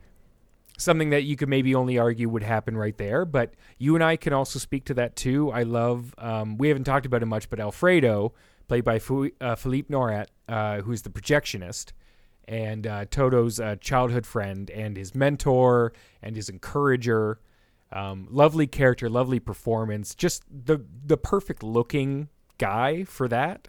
something 0.77 1.11
that 1.11 1.23
you 1.23 1.35
could 1.37 1.49
maybe 1.49 1.75
only 1.75 1.97
argue 1.99 2.29
would 2.29 2.43
happen 2.43 2.77
right 2.77 2.97
there. 2.99 3.25
But 3.25 3.55
you 3.79 3.95
and 3.95 4.03
i 4.05 4.17
can 4.17 4.33
also 4.33 4.59
speak 4.59 4.85
to 4.87 4.95
that 4.95 5.17
too. 5.17 5.51
I 5.51 5.63
love 5.63 6.15
um, 6.19 6.59
we 6.59 6.69
haven't 6.69 6.85
talked 6.85 7.07
about 7.07 7.23
it 7.23 7.27
much 7.27 7.49
but 7.49 7.59
alfredo 7.61 8.33
played 8.73 8.85
by 8.85 8.99
Fu- 8.99 9.31
uh, 9.39 9.55
Philippe 9.55 9.93
Noiret 9.93 10.29
uh, 10.49 10.81
who's 10.81 11.03
the 11.03 11.11
projectionist 11.11 11.93
and 12.49 12.87
uh, 12.87 13.05
toto's 13.05 13.61
uh, 13.61 13.77
childhood 13.83 14.25
friend 14.25 14.71
and 14.71 14.97
his 14.97 15.15
mentor 15.15 15.93
and 16.23 16.35
his 16.37 16.49
encourager. 16.49 17.39
Um, 17.93 18.27
lovely 18.31 18.67
character 18.67 19.11
lovely 19.11 19.41
performance. 19.41 20.15
Just 20.15 20.45
the 20.49 20.79
the 21.05 21.19
perfect 21.19 21.63
looking 21.63 22.31
guy 22.57 23.05
for 23.05 23.29
that. 23.29 23.69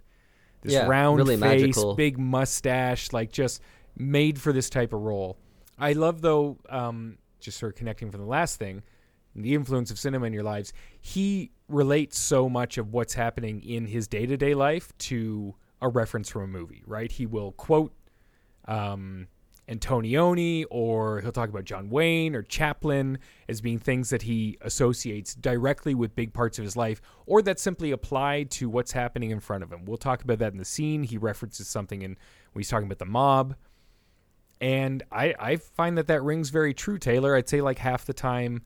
This 0.62 0.72
Yeah, 0.72 0.88
round 0.88 1.18
really 1.18 1.36
face 1.36 1.76
magical. 1.76 1.96
big 1.96 2.18
mustache 2.18 3.12
like 3.12 3.30
just 3.34 3.62
made 3.98 4.39
for 4.39 4.54
this 4.54 4.70
type 4.70 4.94
of 4.94 5.02
role. 5.02 5.36
I 5.78 5.92
love 5.92 6.22
though 6.22 6.60
um, 6.70 7.18
just 7.42 7.58
sort 7.60 7.74
of 7.74 7.78
connecting 7.78 8.10
from 8.10 8.22
the 8.22 8.28
last 8.28 8.58
thing 8.58 8.84
the 9.41 9.54
influence 9.54 9.89
of 9.89 9.98
cinema 9.98 10.26
in 10.26 10.34
your 10.34 10.43
lives 10.43 10.74
he 11.02 11.52
relates 11.67 12.17
so 12.17 12.48
much 12.48 12.78
of 12.78 12.93
what's 12.93 13.13
happening 13.13 13.62
in 13.62 13.88
his 13.88 14.08
day-to-day 14.08 14.54
life 14.54 14.96
to 14.98 15.56
a 15.82 15.89
reference 15.89 16.30
from 16.30 16.43
a 16.43 16.48
movie 16.48 16.84
right 16.86 17.12
he 17.12 17.26
will 17.26 17.52
quote 17.54 17.93
um, 18.65 19.28
Antonioni, 19.69 20.65
or 20.69 21.22
he'll 21.22 21.32
talk 21.32 21.50
about 21.50 21.64
John 21.64 21.89
Wayne 21.89 22.36
or 22.36 22.41
Chaplin 22.41 23.18
as 23.47 23.62
being 23.62 23.80
things 23.80 24.10
that 24.10 24.24
he 24.24 24.57
associates 24.62 25.36
directly 25.36 25.95
with 25.95 26.16
big 26.16 26.34
parts 26.34 26.57
of 26.60 26.66
his 26.66 26.76
life, 26.76 27.01
or 27.26 27.41
that 27.43 27.60
simply 27.60 27.91
apply 27.91 28.43
to 28.43 28.70
what's 28.70 28.91
happening 28.91 29.32
in 29.32 29.39
front 29.39 29.64
of 29.64 29.72
him. 29.72 29.86
We'll 29.86 29.97
talk 29.97 30.22
about 30.22 30.39
that 30.39 30.51
in 30.51 30.57
the 30.57 30.66
scene. 30.66 31.03
He 31.03 31.18
references 31.18 31.68
something 31.68 32.01
in 32.01 32.18
when 32.51 32.60
he's 32.60 32.70
talking 32.70 32.88
about 32.88 32.99
the 32.99 33.05
mob, 33.05 33.55
and 34.60 35.03
I 35.12 35.34
I 35.39 35.55
find 35.55 35.97
that 35.97 36.07
that 36.07 36.24
rings 36.24 36.49
very 36.49 36.74
true, 36.74 36.97
Taylor. 36.97 37.36
I'd 37.36 37.49
say 37.49 37.62
like 37.62 37.80
half 37.80 38.05
the 38.05 38.14
time. 38.14 38.64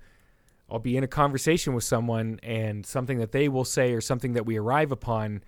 I'll 0.70 0.80
be 0.80 0.98
in 0.98 1.04
a 1.04 1.08
conversation 1.08 1.74
with 1.74 1.84
someone 1.84 2.40
and 2.44 2.86
something 2.86 3.20
that 3.20 3.32
they 3.32 3.48
will 3.48 3.66
say 3.66 3.94
or 3.94 4.02
something 4.02 4.34
that 4.34 4.46
we 4.46 4.58
arrive 4.58 4.92
upon 4.92 5.44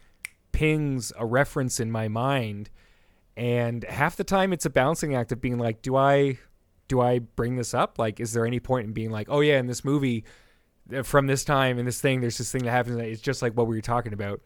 pings 0.51 1.11
a 1.17 1.25
reference 1.25 1.79
in 1.79 1.91
my 1.91 2.07
mind. 2.07 2.69
And 3.35 3.83
half 3.83 4.15
the 4.15 4.23
time 4.23 4.53
it's 4.53 4.65
a 4.65 4.69
balancing 4.69 5.15
act 5.15 5.31
of 5.31 5.41
being 5.41 5.57
like 5.57 5.81
do 5.81 5.95
i 5.95 6.37
do 6.87 7.01
i 7.01 7.19
bring 7.19 7.55
this 7.55 7.73
up? 7.73 7.99
Like 7.99 8.19
is 8.19 8.33
there 8.33 8.45
any 8.45 8.59
point 8.59 8.87
in 8.87 8.93
being 8.93 9.11
like 9.11 9.27
oh 9.29 9.41
yeah 9.41 9.59
in 9.59 9.67
this 9.67 9.83
movie 9.83 10.23
from 11.03 11.27
this 11.27 11.43
time 11.43 11.77
in 11.77 11.85
this 11.85 12.01
thing 12.01 12.19
there's 12.19 12.37
this 12.39 12.51
thing 12.51 12.63
that 12.63 12.71
happens 12.71 12.99
it's 12.99 13.21
just 13.21 13.41
like 13.41 13.53
what 13.53 13.67
we 13.67 13.75
were 13.75 13.81
talking 13.81 14.11
about 14.11 14.41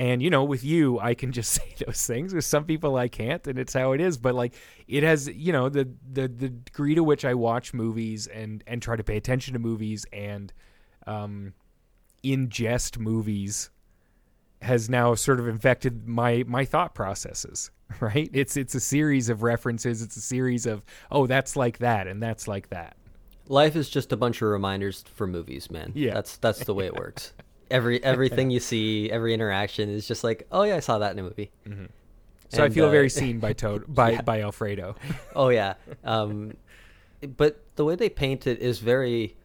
and 0.00 0.22
you 0.22 0.30
know 0.30 0.42
with 0.42 0.64
you 0.64 0.98
i 1.00 1.12
can 1.12 1.30
just 1.30 1.52
say 1.60 1.74
those 1.86 2.06
things 2.06 2.34
with 2.34 2.44
some 2.44 2.64
people 2.64 2.96
i 2.96 3.06
can't 3.06 3.46
and 3.46 3.58
it's 3.58 3.74
how 3.74 3.92
it 3.92 4.00
is 4.00 4.16
but 4.16 4.34
like 4.34 4.54
it 4.88 5.02
has 5.02 5.28
you 5.28 5.52
know 5.52 5.68
the 5.68 5.88
the, 6.12 6.26
the 6.26 6.48
degree 6.48 6.94
to 6.94 7.04
which 7.04 7.24
i 7.24 7.34
watch 7.34 7.74
movies 7.74 8.26
and 8.26 8.64
and 8.66 8.82
try 8.82 8.96
to 8.96 9.04
pay 9.04 9.16
attention 9.16 9.52
to 9.52 9.58
movies 9.58 10.06
and 10.12 10.52
um 11.06 11.52
ingest 12.24 12.98
movies 12.98 13.70
has 14.62 14.90
now 14.90 15.14
sort 15.14 15.38
of 15.38 15.46
infected 15.46 16.08
my 16.08 16.44
my 16.46 16.64
thought 16.64 16.94
processes 16.94 17.70
right 18.00 18.30
it's 18.32 18.56
it's 18.56 18.74
a 18.74 18.80
series 18.80 19.28
of 19.28 19.42
references 19.42 20.02
it's 20.02 20.16
a 20.16 20.20
series 20.20 20.64
of 20.64 20.82
oh 21.10 21.26
that's 21.26 21.56
like 21.56 21.78
that 21.78 22.06
and 22.06 22.22
that's 22.22 22.48
like 22.48 22.68
that 22.70 22.96
Life 23.48 23.74
is 23.74 23.90
just 23.90 24.12
a 24.12 24.16
bunch 24.16 24.42
of 24.42 24.48
reminders 24.48 25.02
for 25.12 25.26
movies, 25.26 25.72
man. 25.72 25.90
Yeah. 25.96 26.14
That's 26.14 26.36
that's 26.36 26.62
the 26.62 26.72
way 26.72 26.86
it 26.86 26.94
works. 27.00 27.32
Every 27.70 28.02
everything 28.12 28.50
you 28.50 28.60
see, 28.60 29.10
every 29.10 29.32
interaction 29.34 29.88
is 29.90 30.06
just 30.08 30.24
like, 30.24 30.46
oh 30.50 30.62
yeah, 30.64 30.76
I 30.76 30.80
saw 30.80 30.98
that 30.98 31.12
in 31.12 31.18
a 31.18 31.22
movie. 31.22 31.50
so 32.48 32.64
i 32.64 32.68
feel 32.68 32.86
uh, 32.86 32.90
very 32.90 33.08
seen 33.10 33.38
by 33.38 33.52
toad 33.62 33.84
by 33.86 34.10
Yeah. 34.10 34.22
by 34.22 34.40
alfredo 34.42 34.96
Oh 35.36 35.48
yeah. 35.50 35.74
Um, 36.04 36.54
but 37.36 37.62
the 37.76 37.84
way 37.84 37.94
they 37.96 38.08
paint 38.08 38.46
it 38.46 38.58
is 38.60 38.78
very. 38.80 39.36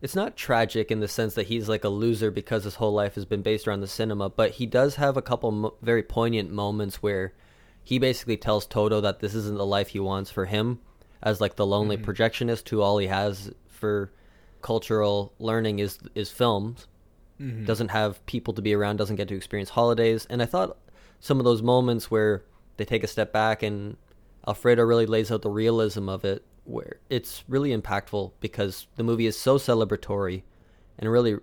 It's 0.00 0.14
not 0.14 0.36
tragic 0.36 0.92
in 0.92 1.00
the 1.00 1.08
sense 1.08 1.34
that 1.34 1.48
he's 1.48 1.68
like 1.68 1.82
a 1.82 1.88
loser 1.88 2.30
because 2.30 2.62
his 2.62 2.76
whole 2.76 2.92
life 2.92 3.16
has 3.16 3.24
been 3.24 3.42
based 3.42 3.66
around 3.66 3.80
the 3.80 3.88
cinema, 3.88 4.30
but 4.30 4.52
he 4.52 4.64
does 4.64 4.94
have 4.94 5.16
a 5.16 5.22
couple 5.22 5.50
mo- 5.50 5.74
very 5.82 6.04
poignant 6.04 6.52
moments 6.52 7.02
where 7.02 7.32
he 7.82 7.98
basically 7.98 8.36
tells 8.36 8.64
Toto 8.64 9.00
that 9.00 9.18
this 9.18 9.34
isn't 9.34 9.58
the 9.58 9.66
life 9.66 9.88
he 9.88 9.98
wants 9.98 10.30
for 10.30 10.44
him 10.44 10.78
as 11.20 11.40
like 11.40 11.56
the 11.56 11.66
lonely 11.66 11.96
projectionist 11.96 12.68
who 12.68 12.80
all 12.80 12.98
he 12.98 13.08
has 13.08 13.50
for 13.68 14.12
cultural 14.62 15.32
learning 15.40 15.80
is 15.80 15.98
is 16.14 16.30
films 16.30 16.86
doesn't 17.64 17.88
have 17.88 18.24
people 18.26 18.52
to 18.54 18.62
be 18.62 18.74
around, 18.74 18.96
doesn't 18.96 19.16
get 19.16 19.28
to 19.28 19.36
experience 19.36 19.70
holidays. 19.70 20.26
And 20.28 20.42
I 20.42 20.46
thought 20.46 20.76
some 21.20 21.38
of 21.38 21.44
those 21.44 21.62
moments 21.62 22.10
where 22.10 22.44
they 22.76 22.84
take 22.84 23.04
a 23.04 23.06
step 23.06 23.32
back 23.32 23.62
and 23.62 23.96
Alfredo 24.46 24.82
really 24.82 25.06
lays 25.06 25.30
out 25.30 25.42
the 25.42 25.50
realism 25.50 26.08
of 26.08 26.24
it, 26.24 26.44
where 26.64 26.98
it's 27.08 27.44
really 27.48 27.76
impactful 27.76 28.32
because 28.40 28.86
the 28.96 29.02
movie 29.02 29.26
is 29.26 29.38
so 29.38 29.58
celebratory 29.58 30.42
and 30.98 31.10
really 31.10 31.36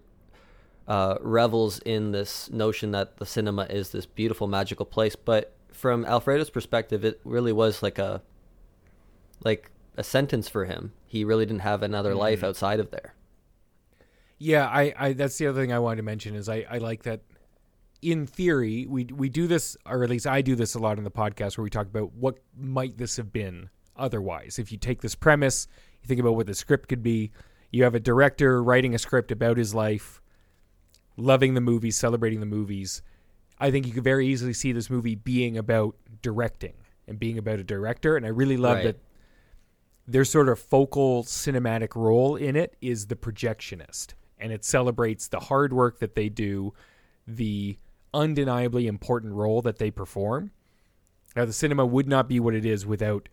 uh, 0.87 1.17
revels 1.21 1.79
in 1.79 2.11
this 2.11 2.49
notion 2.51 2.91
that 2.91 3.17
the 3.17 3.25
cinema 3.25 3.63
is 3.69 3.91
this 3.91 4.05
beautiful, 4.05 4.47
magical 4.47 4.85
place. 4.85 5.15
But 5.15 5.55
from 5.71 6.05
Alfredo's 6.05 6.49
perspective, 6.49 7.03
it 7.05 7.19
really 7.23 7.53
was 7.53 7.83
like 7.83 7.99
a 7.99 8.21
like 9.43 9.71
a 9.97 10.03
sentence 10.03 10.47
for 10.49 10.65
him. 10.65 10.93
He 11.05 11.23
really 11.23 11.45
didn't 11.45 11.61
have 11.61 11.83
another 11.83 12.15
life 12.15 12.43
outside 12.43 12.79
of 12.79 12.91
there. 12.91 13.13
Yeah, 14.37 14.67
I, 14.67 14.93
I 14.97 15.13
that's 15.13 15.37
the 15.37 15.47
other 15.47 15.61
thing 15.61 15.71
I 15.71 15.79
wanted 15.79 15.97
to 15.97 16.03
mention 16.03 16.35
is 16.35 16.49
I, 16.49 16.65
I 16.69 16.77
like 16.79 17.03
that 17.03 17.21
in 18.01 18.27
theory 18.27 18.85
we 18.87 19.05
we 19.05 19.29
do 19.29 19.47
this 19.47 19.77
or 19.85 20.03
at 20.03 20.09
least 20.09 20.27
I 20.27 20.41
do 20.41 20.55
this 20.55 20.75
a 20.75 20.79
lot 20.79 20.97
in 20.97 21.03
the 21.03 21.11
podcast 21.11 21.57
where 21.57 21.63
we 21.63 21.69
talk 21.69 21.87
about 21.87 22.13
what 22.13 22.39
might 22.57 22.97
this 22.97 23.17
have 23.17 23.31
been 23.31 23.69
otherwise. 23.95 24.59
If 24.59 24.71
you 24.71 24.77
take 24.77 25.01
this 25.01 25.15
premise, 25.15 25.67
you 26.01 26.07
think 26.07 26.19
about 26.19 26.35
what 26.35 26.47
the 26.47 26.53
script 26.53 26.89
could 26.89 27.01
be, 27.01 27.31
you 27.71 27.83
have 27.83 27.95
a 27.95 27.99
director 27.99 28.61
writing 28.61 28.93
a 28.93 28.99
script 28.99 29.31
about 29.31 29.57
his 29.57 29.73
life, 29.73 30.21
loving 31.17 31.53
the 31.53 31.61
movies, 31.61 31.95
celebrating 31.95 32.41
the 32.41 32.45
movies. 32.45 33.01
I 33.57 33.71
think 33.71 33.87
you 33.87 33.93
could 33.93 34.03
very 34.03 34.27
easily 34.27 34.51
see 34.53 34.73
this 34.73 34.89
movie 34.89 35.15
being 35.15 35.57
about 35.57 35.95
directing 36.21 36.73
and 37.07 37.17
being 37.17 37.37
about 37.37 37.59
a 37.59 37.63
director 37.63 38.17
and 38.17 38.25
I 38.25 38.29
really 38.29 38.57
love 38.57 38.77
Right. 38.77 38.83
that 38.83 38.97
their 40.07 40.25
sort 40.25 40.49
of 40.49 40.59
focal 40.59 41.23
cinematic 41.23 41.95
role 41.95 42.35
in 42.35 42.55
it 42.55 42.75
is 42.81 43.07
the 43.07 43.15
projectionist 43.15 44.13
and 44.39 44.51
it 44.51 44.65
celebrates 44.65 45.27
the 45.27 45.39
hard 45.39 45.73
work 45.73 45.99
that 45.99 46.15
they 46.15 46.29
do 46.29 46.73
the 47.27 47.77
undeniably 48.13 48.87
important 48.87 49.33
role 49.33 49.61
that 49.61 49.77
they 49.77 49.91
perform. 49.91 50.51
Now 51.35 51.45
the 51.45 51.53
cinema 51.53 51.85
would 51.85 52.07
not 52.07 52.29
be 52.29 52.39
what 52.39 52.55
it 52.55 52.65
is 52.65 52.85
without 52.85 53.27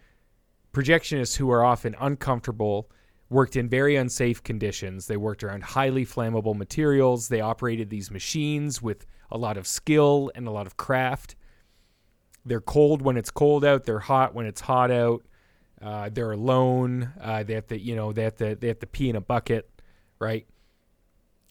projectionists 0.73 1.37
who 1.37 1.51
are 1.51 1.65
often 1.65 1.95
uncomfortable 2.01 2.91
worked 3.33 3.57
in 3.57 3.69
very 3.69 3.97
unsafe 3.97 4.43
conditions. 4.43 5.07
They 5.07 5.17
worked 5.17 5.43
around 5.43 5.63
highly 5.63 6.05
flammable 6.05 6.55
materials. 6.55 7.29
They 7.29 7.41
operated 7.41 7.89
these 7.91 8.11
machines 8.11 8.83
with 8.83 9.07
a 9.31 9.39
lot 9.39 9.57
of 9.57 9.67
skill 9.67 10.31
and 10.35 10.47
a 10.47 10.51
lot 10.51 10.67
of 10.67 10.77
craft. 10.77 11.35
They're 12.45 12.61
cold 12.61 13.03
when 13.03 13.17
it's 13.17 13.31
cold 13.31 13.65
out. 13.65 13.85
They're 13.85 14.01
hot 14.01 14.35
when 14.35 14.47
it's 14.47 14.61
hot 14.61 14.91
out. 14.91 15.25
Uh, 15.81 16.11
they're 16.13 16.33
alone. 16.33 17.13
Uh, 17.21 17.43
they 17.43 17.55
have 17.55 17.67
to, 17.69 17.79
you 17.79 17.97
know, 17.97 18.13
they 18.13 18.23
have 18.25 18.37
to, 18.37 18.55
they 18.55 18.69
have 18.69 18.81
to 18.81 18.87
pee 18.87 19.09
in 19.09 19.17
a 19.17 19.21
bucket, 19.21 19.69
right? 20.19 20.47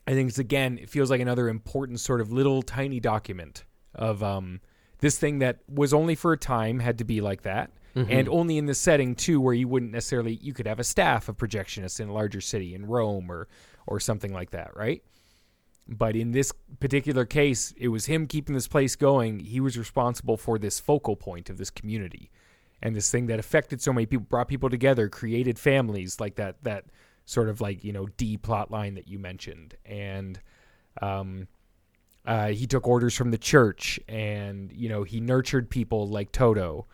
I 0.07 0.11
think 0.13 0.29
it's 0.29 0.39
again, 0.39 0.77
it 0.77 0.89
feels 0.89 1.09
like 1.09 1.21
another 1.21 1.47
important 1.47 1.99
sort 1.99 2.21
of 2.21 2.31
little 2.31 2.61
tiny 2.61 2.99
document 2.99 3.65
of 3.93 4.23
um, 4.23 4.59
this 4.99 5.17
thing 5.17 5.39
that 5.39 5.59
was 5.67 5.93
only 5.93 6.15
for 6.15 6.33
a 6.33 6.37
time 6.37 6.79
had 6.79 6.97
to 6.97 7.03
be 7.03 7.21
like 7.21 7.43
that, 7.43 7.71
and 8.09 8.29
only 8.29 8.57
in 8.57 8.65
this 8.67 8.79
setting 8.79 9.15
too, 9.15 9.41
where 9.41 9.53
you 9.53 9.67
wouldn't 9.67 9.91
necessarily, 9.91 10.35
you 10.41 10.53
could 10.53 10.65
have 10.65 10.79
a 10.79 10.83
staff 10.83 11.27
of 11.27 11.37
projectionists 11.37 11.99
in 11.99 12.07
a 12.07 12.13
larger 12.13 12.39
city 12.41 12.73
in 12.73 12.85
Rome 12.85 13.31
or 13.31 13.47
or 13.85 13.99
something 13.99 14.33
like 14.33 14.51
that, 14.51 14.75
right? 14.75 15.03
But 15.87 16.15
in 16.15 16.31
this 16.31 16.53
particular 16.79 17.25
case, 17.25 17.73
it 17.77 17.89
was 17.89 18.05
him 18.05 18.27
keeping 18.27 18.55
this 18.55 18.67
place 18.67 18.95
going. 18.95 19.39
He 19.39 19.59
was 19.59 19.77
responsible 19.77 20.37
for 20.37 20.57
this 20.57 20.79
focal 20.79 21.15
point 21.15 21.49
of 21.49 21.57
this 21.57 21.69
community 21.69 22.31
and 22.81 22.95
this 22.95 23.11
thing 23.11 23.27
that 23.27 23.39
affected 23.39 23.81
so 23.81 23.91
many 23.91 24.05
people, 24.05 24.25
brought 24.29 24.47
people 24.47 24.69
together, 24.69 25.09
created 25.09 25.59
families 25.59 26.19
like 26.19 26.35
that, 26.35 26.63
that 26.63 26.85
sort 27.25 27.49
of 27.49 27.61
like, 27.61 27.83
you 27.83 27.93
know, 27.93 28.07
D 28.17 28.37
plot 28.37 28.71
line 28.71 28.95
that 28.95 29.07
you 29.07 29.19
mentioned. 29.19 29.75
And 29.85 30.39
um, 31.01 31.47
uh, 32.25 32.49
he 32.49 32.67
took 32.67 32.87
orders 32.87 33.15
from 33.15 33.31
the 33.31 33.37
church 33.37 33.99
and, 34.07 34.71
you 34.71 34.89
know, 34.89 35.03
he 35.03 35.19
nurtured 35.19 35.69
people 35.69 36.07
like 36.07 36.31
Toto. 36.31 36.87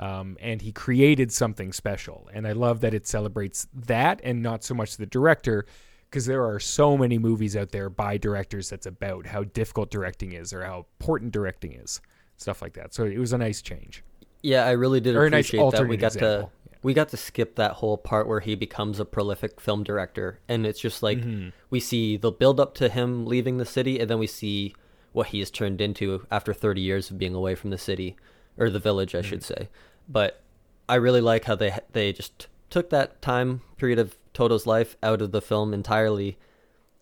Um, 0.00 0.36
and 0.40 0.62
he 0.62 0.70
created 0.70 1.32
something 1.32 1.72
special. 1.72 2.28
And 2.32 2.46
I 2.46 2.52
love 2.52 2.82
that 2.82 2.94
it 2.94 3.04
celebrates 3.08 3.66
that 3.74 4.20
and 4.22 4.40
not 4.44 4.62
so 4.62 4.72
much 4.72 4.96
the 4.96 5.06
director, 5.06 5.66
because 6.08 6.24
there 6.24 6.44
are 6.46 6.60
so 6.60 6.96
many 6.96 7.18
movies 7.18 7.56
out 7.56 7.70
there 7.70 7.90
by 7.90 8.16
directors 8.16 8.70
that's 8.70 8.86
about 8.86 9.26
how 9.26 9.42
difficult 9.42 9.90
directing 9.90 10.34
is 10.34 10.52
or 10.52 10.62
how 10.64 10.86
important 11.00 11.32
directing 11.32 11.72
is, 11.72 12.00
stuff 12.36 12.62
like 12.62 12.74
that. 12.74 12.94
So 12.94 13.06
it 13.06 13.18
was 13.18 13.32
a 13.32 13.38
nice 13.38 13.60
change. 13.60 14.04
Yeah, 14.40 14.66
I 14.66 14.70
really 14.70 15.00
did 15.00 15.16
Or 15.16 15.26
a 15.26 15.30
nice 15.30 15.48
appreciate 15.48 15.72
that 15.72 15.88
we 15.88 15.96
got 15.96 16.14
example. 16.14 16.42
to 16.44 16.50
we 16.82 16.94
got 16.94 17.08
to 17.10 17.16
skip 17.16 17.56
that 17.56 17.72
whole 17.72 17.96
part 17.98 18.28
where 18.28 18.40
he 18.40 18.54
becomes 18.54 19.00
a 19.00 19.04
prolific 19.04 19.60
film 19.60 19.82
director, 19.84 20.38
and 20.48 20.64
it's 20.66 20.80
just 20.80 21.02
like 21.02 21.18
Mm-hmm. 21.18 21.48
we 21.70 21.80
see 21.80 22.16
the 22.16 22.30
build 22.32 22.60
up 22.60 22.74
to 22.76 22.88
him 22.88 23.26
leaving 23.26 23.58
the 23.58 23.64
city, 23.66 23.98
and 23.98 24.08
then 24.08 24.18
we 24.18 24.26
see 24.26 24.74
what 25.12 25.28
he 25.28 25.38
has 25.40 25.50
turned 25.50 25.80
into 25.80 26.26
after 26.30 26.52
30 26.54 26.80
years 26.80 27.10
of 27.10 27.18
being 27.18 27.34
away 27.34 27.54
from 27.54 27.70
the 27.70 27.78
city 27.78 28.16
or 28.56 28.70
the 28.70 28.78
village, 28.78 29.14
I 29.14 29.18
Mm-hmm. 29.18 29.28
should 29.28 29.42
say. 29.42 29.68
But 30.08 30.42
I 30.88 30.94
really 30.96 31.20
like 31.20 31.44
how 31.44 31.54
they 31.56 31.76
they 31.92 32.12
just 32.12 32.46
took 32.70 32.90
that 32.90 33.20
time 33.22 33.62
period 33.76 33.98
of 33.98 34.16
Toto's 34.34 34.66
life 34.66 34.96
out 35.02 35.20
of 35.22 35.32
the 35.32 35.42
film 35.42 35.74
entirely. 35.74 36.38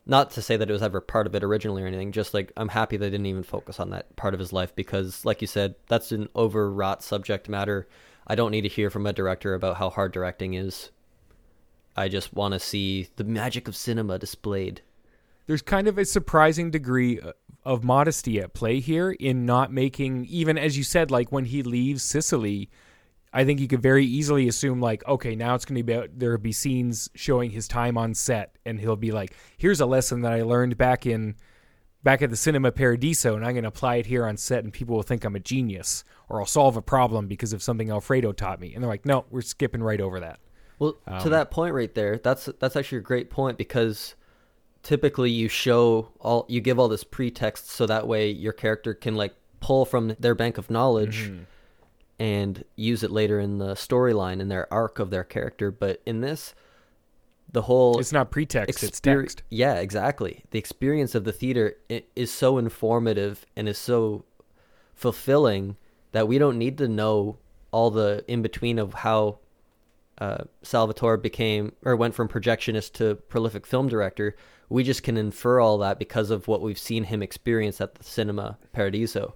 Not 0.09 0.31
to 0.33 0.43
say 0.43 0.57
that 0.57 0.71
it 0.71 0.73
was 0.73 0.83
ever 0.83 1.01
part 1.01 1.27
of 1.27 1.35
it 1.35 1.43
originally 1.43 1.83
or 1.83 1.87
anything, 1.89 2.13
just 2.13 2.33
like 2.33 2.53
I'm 2.57 2.69
happy 2.69 2.97
they 2.97 3.11
didn't 3.11 3.27
even 3.27 3.43
focus 3.43 3.81
on 3.81 3.91
that 3.91 4.15
part 4.17 4.35
of 4.35 4.41
his 4.41 4.53
life 4.53 4.73
because, 4.75 5.25
like 5.25 5.41
you 5.41 5.49
said, 5.49 5.75
that's 5.89 6.13
an 6.13 6.29
overwrought 6.37 7.03
subject 7.03 7.49
matter. 7.49 7.89
I 8.27 8.35
don't 8.35 8.51
need 8.51 8.63
to 8.63 8.69
hear 8.69 8.91
from 8.91 9.07
a 9.07 9.13
director 9.13 9.55
about 9.55 9.77
how 9.77 9.91
hard 9.91 10.13
directing 10.13 10.55
is. 10.55 10.91
I 11.97 12.09
just 12.09 12.35
want 12.35 12.53
to 12.55 12.61
see 12.61 13.09
the 13.17 13.25
magic 13.25 13.69
of 13.69 13.77
cinema 13.77 14.19
displayed. 14.19 14.83
there's 15.47 15.63
kind 15.63 15.89
of 15.89 15.97
a 15.97 16.05
surprising 16.05 16.71
degree 16.71 17.21
of 17.65 17.85
modesty 17.85 18.41
at 18.41 18.53
play 18.53 18.81
here 18.81 19.11
in 19.13 19.47
not 19.47 19.73
making 19.73 20.25
even 20.27 20.59
as 20.59 20.77
you 20.77 20.85
said 20.85 21.11
like 21.11 21.33
when 21.33 21.45
he 21.47 21.63
leaves 21.63 22.03
Sicily 22.03 22.69
I 23.33 23.45
think 23.45 23.61
you 23.61 23.69
could 23.69 23.83
very 23.83 24.05
easily 24.05 24.47
assume 24.49 24.81
like 24.81 25.07
okay 25.07 25.35
now 25.35 25.55
it's 25.55 25.65
going 25.65 25.77
to 25.77 25.83
be 25.83 25.93
about, 25.93 26.19
there'll 26.19 26.39
be 26.39 26.53
scenes 26.53 27.09
showing 27.15 27.51
his 27.51 27.67
time 27.67 27.97
on 27.99 28.15
set 28.15 28.57
and 28.65 28.79
he'll 28.79 28.97
be 28.97 29.11
like 29.13 29.33
here's 29.57 29.81
a 29.81 29.87
lesson 29.87 30.21
that 30.23 30.33
I 30.33 30.43
learned 30.43 30.77
back 30.77 31.07
in 31.07 31.35
back 32.03 32.23
at 32.23 32.31
the 32.31 32.37
Cinema 32.37 32.71
Paradiso 32.71 33.35
and 33.35 33.45
I'm 33.45 33.53
going 33.53 33.65
to 33.65 33.69
apply 33.69 33.97
it 33.97 34.07
here 34.07 34.27
on 34.27 34.37
set 34.37 34.63
and 34.63 34.73
people 34.73 34.95
will 34.95 35.03
think 35.03 35.25
I'm 35.25 35.35
a 35.37 35.41
genius 35.41 36.05
or 36.29 36.41
I'll 36.41 36.47
solve 36.47 36.77
a 36.77 36.83
problem 36.83 37.27
because 37.29 37.53
of 37.53 37.63
something 37.63 37.91
Alfredo 37.91 38.33
taught 38.33 38.61
me 38.61 38.75
and 38.75 38.83
they're 38.83 38.91
like 38.91 39.07
no 39.07 39.25
we're 39.31 39.43
skipping 39.43 39.83
right 39.83 40.01
over 40.01 40.21
that 40.21 40.41
Well, 40.79 40.97
to 41.07 41.25
um, 41.25 41.31
that 41.31 41.51
point 41.51 41.75
right 41.75 41.95
there, 41.95 42.19
that's 42.19 42.49
that's 42.59 42.77
actually 42.77 42.99
a 42.99 43.03
great 43.03 43.31
point 43.31 43.57
because 43.57 44.15
typically 44.83 45.31
you 45.31 45.49
show 45.49 46.13
all 46.21 46.47
you 46.49 46.61
give 46.61 46.79
all 46.79 46.89
this 46.89 47.05
pretext 47.05 47.71
so 47.71 47.87
that 47.87 48.07
way 48.07 48.31
your 48.31 48.53
character 48.53 48.95
can 48.95 49.17
like 49.17 49.35
pull 49.61 49.85
from 49.85 50.15
their 50.21 50.35
bank 50.35 50.59
of 50.59 50.71
knowledge 50.71 51.25
mm-hmm. 51.25 51.43
and 52.19 52.65
use 52.77 53.03
it 53.03 53.11
later 53.11 53.41
in 53.41 53.59
the 53.59 53.75
storyline 53.75 54.41
in 54.41 54.49
their 54.49 54.73
arc 54.73 54.99
of 54.99 55.11
their 55.11 55.25
character. 55.25 55.71
But 55.71 56.03
in 56.05 56.21
this, 56.21 56.55
the 57.51 57.63
whole 57.63 57.99
it's 57.99 58.13
not 58.13 58.31
pretext 58.31 58.83
it's 58.83 59.01
text 59.01 59.43
Yeah, 59.49 59.77
exactly. 59.77 60.45
The 60.51 60.59
experience 60.59 61.15
of 61.15 61.25
the 61.25 61.33
theater 61.33 61.77
is 62.15 62.31
so 62.31 62.59
informative 62.59 63.47
and 63.57 63.69
is 63.69 63.79
so 63.79 64.25
fulfilling 64.95 65.77
that 66.13 66.29
we 66.29 66.39
don't 66.39 66.59
need 66.59 66.79
to 66.79 66.89
know 66.89 67.39
all 67.71 67.91
the 67.91 68.25
in 68.29 68.43
between 68.43 68.79
of 68.79 68.95
how 68.95 69.39
uh, 70.19 70.45
Salvatore 70.63 71.19
became 71.19 71.73
or 71.85 71.97
went 71.97 72.15
from 72.15 72.29
projectionist 72.29 72.93
to 72.95 73.17
prolific 73.17 73.67
film 73.67 73.89
director. 73.89 74.37
We 74.69 74.83
just 74.83 75.03
can 75.03 75.17
infer 75.17 75.61
all 75.61 75.79
that 75.79 75.99
because 75.99 76.31
of 76.31 76.49
what 76.49 76.63
we've 76.63 76.79
seen 76.79 77.05
him 77.05 77.23
experience 77.23 77.81
at 77.81 77.95
the 77.95 78.05
Cinema 78.05 78.59
Paradiso. 78.73 79.35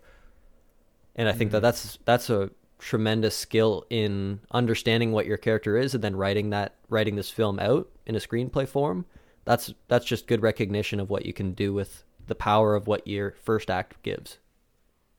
And 1.15 1.29
I 1.29 1.33
think 1.33 1.53
that 1.53 1.61
that's 1.61 1.99
that's 2.05 2.31
a 2.31 2.51
tremendous 2.79 3.37
skill 3.37 3.85
in 3.91 4.41
understanding 4.53 5.13
what 5.13 5.27
your 5.27 5.37
character 5.37 5.77
is 5.77 5.95
and 5.95 6.03
then 6.03 6.17
writing 6.17 6.51
that 6.51 6.77
writing 6.89 7.17
this 7.17 7.31
film 7.31 7.59
out 7.59 7.89
in 8.07 8.17
a 8.17 8.21
screenplay 8.21 8.67
form. 8.67 9.05
That's 9.45 9.73
that's 9.89 10.07
just 10.07 10.27
good 10.27 10.43
recognition 10.43 10.99
of 10.99 11.11
what 11.11 11.27
you 11.27 11.33
can 11.33 11.53
do 11.53 11.73
with 11.73 12.05
the 12.27 12.35
power 12.35 12.75
of 12.75 12.87
what 12.87 13.07
your 13.07 13.33
first 13.43 13.71
act 13.71 14.03
gives. 14.03 14.39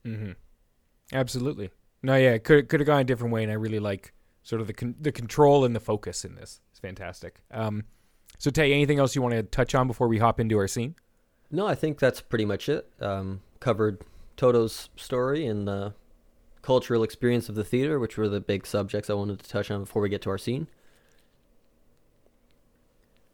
Mm-hmm. 0.06 0.32
Absolutely. 1.14 1.70
No, 2.04 2.16
yeah, 2.16 2.38
could 2.38 2.70
could 2.70 2.80
have 2.80 2.88
gone 2.88 3.02
a 3.02 3.04
different 3.04 3.34
way, 3.34 3.44
and 3.44 3.52
I 3.52 3.56
really 3.56 3.80
like 3.80 4.14
sort 4.44 4.62
of 4.62 4.68
the 4.68 4.74
con- 4.74 4.96
the 5.00 5.12
control 5.12 5.66
and 5.66 5.76
the 5.76 5.80
focus 5.80 6.26
in 6.26 6.36
this. 6.36 6.62
It's 6.72 6.80
fantastic. 6.80 7.42
Um, 7.52 7.84
so, 8.38 8.50
Tay, 8.50 8.74
anything 8.74 8.98
else 8.98 9.16
you 9.16 9.22
want 9.22 9.36
to 9.36 9.44
touch 9.44 9.76
on 9.76 9.88
before 9.88 10.08
we 10.08 10.18
hop 10.18 10.40
into 10.40 10.58
our 10.58 10.68
scene? 10.68 10.96
No, 11.52 11.68
I 11.68 11.76
think 11.76 12.00
that's 12.00 12.22
pretty 12.22 12.46
much 12.46 12.70
it. 12.70 12.90
Um, 13.00 13.42
covered 13.60 14.02
Toto's 14.38 14.90
story 14.96 15.46
and 15.46 15.68
the 15.68 15.94
cultural 16.62 17.04
experience 17.04 17.50
of 17.50 17.56
the 17.56 17.64
theater, 17.64 18.00
which 18.00 18.18
were 18.18 18.30
the 18.30 18.40
big 18.40 18.66
subjects 18.66 19.10
I 19.10 19.14
wanted 19.14 19.40
to 19.40 19.50
touch 19.50 19.70
on 19.70 19.82
before 19.82 20.02
we 20.02 20.10
get 20.10 20.22
to 20.24 20.30
our 20.30 20.38
scene. 20.38 20.68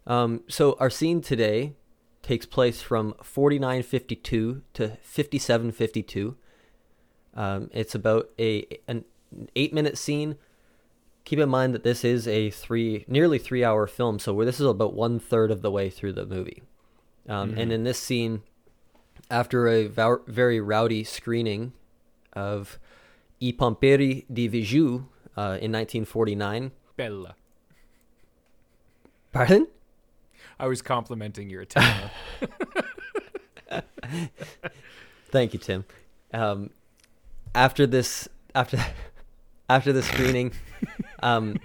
Um, 0.06 0.44
so 0.48 0.76
our 0.80 0.90
scene 0.90 1.22
today 1.22 1.74
takes 2.22 2.46
place 2.46 2.82
from 2.82 3.14
4952 3.22 4.62
to 4.74 4.88
5752. 5.02 6.36
Um, 7.38 7.70
it's 7.72 7.96
about 7.96 8.30
a 8.38 8.66
an 8.88 9.06
eight 9.56 9.74
minute 9.74 9.98
scene. 9.98 10.36
Keep 11.24 11.40
in 11.40 11.50
mind 11.50 11.74
that 11.74 11.84
this 11.84 12.04
is 12.04 12.28
a 12.28 12.50
three 12.50 13.06
nearly 13.08 13.38
three 13.38 13.64
hour 13.64 13.88
film, 13.88 14.20
so 14.20 14.44
this 14.44 14.60
is 14.60 14.66
about 14.66 14.94
one 14.94 15.20
third 15.20 15.52
of 15.52 15.62
the 15.62 15.72
way 15.72 15.90
through 15.90 16.14
the 16.14 16.26
movie. 16.26 16.64
Um, 17.30 17.52
Mm-hmm. 17.52 17.60
And 17.60 17.72
in 17.72 17.84
this 17.84 18.00
scene, 18.00 18.42
after 19.30 19.68
a 19.68 19.88
very 19.88 20.60
rowdy 20.60 21.04
screening 21.04 21.74
of 22.34 22.80
I 23.42 23.54
Pompieri 23.58 24.26
di 24.32 24.50
Viggiù 24.50 25.06
uh, 25.38 25.58
in 25.62 25.72
1949. 25.72 26.72
Bella. 26.96 27.36
Pardon? 29.32 29.68
I 30.60 30.68
was 30.68 30.82
complimenting 30.82 31.50
your 31.50 31.62
Italian. 31.62 32.10
Thank 35.30 35.54
you, 35.54 35.60
Tim. 35.60 35.86
Um, 36.34 36.72
after 37.58 37.88
this, 37.88 38.30
after 38.54 38.78
after 39.70 39.92
the 39.92 40.04
screening, 40.04 40.54
um, 41.24 41.60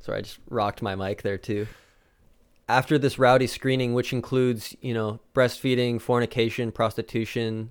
sorry, 0.00 0.18
I 0.18 0.22
just 0.22 0.38
rocked 0.48 0.82
my 0.82 0.96
mic 0.96 1.22
there 1.22 1.38
too. 1.38 1.68
After 2.66 2.96
this 2.98 3.18
rowdy 3.18 3.46
screening, 3.46 3.92
which 3.92 4.12
includes 4.12 4.74
you 4.80 4.94
know 4.94 5.20
breastfeeding, 5.34 6.00
fornication, 6.00 6.72
prostitution, 6.72 7.70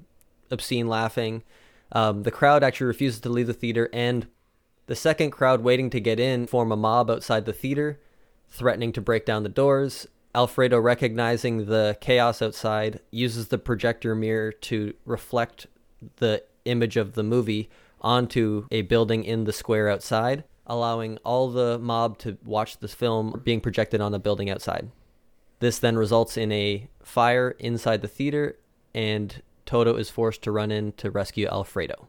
obscene 0.51 0.87
laughing, 0.87 1.43
um, 1.91 2.23
the 2.23 2.31
crowd 2.31 2.63
actually 2.63 2.87
refuses 2.87 3.19
to 3.21 3.29
leave 3.29 3.47
the 3.47 3.53
theater, 3.53 3.89
and 3.91 4.27
the 4.85 4.95
second 4.95 5.31
crowd 5.31 5.61
waiting 5.61 5.89
to 5.89 5.99
get 5.99 6.19
in 6.19 6.45
form 6.45 6.71
a 6.71 6.77
mob 6.77 7.09
outside 7.09 7.45
the 7.45 7.53
theater, 7.53 7.99
threatening 8.49 8.93
to 8.93 9.01
break 9.01 9.25
down 9.25 9.41
the 9.41 9.49
doors. 9.49 10.07
Alfredo, 10.35 10.79
recognizing 10.79 11.67
the 11.67 11.95
chaos 12.01 12.41
outside, 12.41 12.99
uses 13.11 13.49
the 13.49 13.59
projector 13.59 14.15
mirror 14.15 14.51
to 14.51 14.95
reflect 15.05 15.67
the 16.17 16.43
image 16.65 16.97
of 16.97 17.13
the 17.13 17.23
movie 17.23 17.69
onto 18.01 18.67
a 18.71 18.81
building 18.81 19.23
in 19.23 19.45
the 19.45 19.53
square 19.53 19.89
outside, 19.89 20.43
allowing 20.67 21.17
all 21.23 21.49
the 21.49 21.79
mob 21.79 22.17
to 22.19 22.37
watch 22.43 22.79
this 22.79 22.93
film 22.93 23.41
being 23.43 23.61
projected 23.61 24.01
on 24.01 24.13
a 24.13 24.19
building 24.19 24.49
outside. 24.49 24.89
This 25.59 25.79
then 25.79 25.97
results 25.97 26.35
in 26.35 26.51
a 26.51 26.89
fire 27.01 27.51
inside 27.59 28.01
the 28.01 28.07
theater, 28.07 28.57
and 28.93 29.41
Toto 29.65 29.95
is 29.95 30.09
forced 30.09 30.41
to 30.43 30.51
run 30.51 30.71
in 30.71 30.91
to 30.93 31.09
rescue 31.09 31.47
Alfredo. 31.47 32.07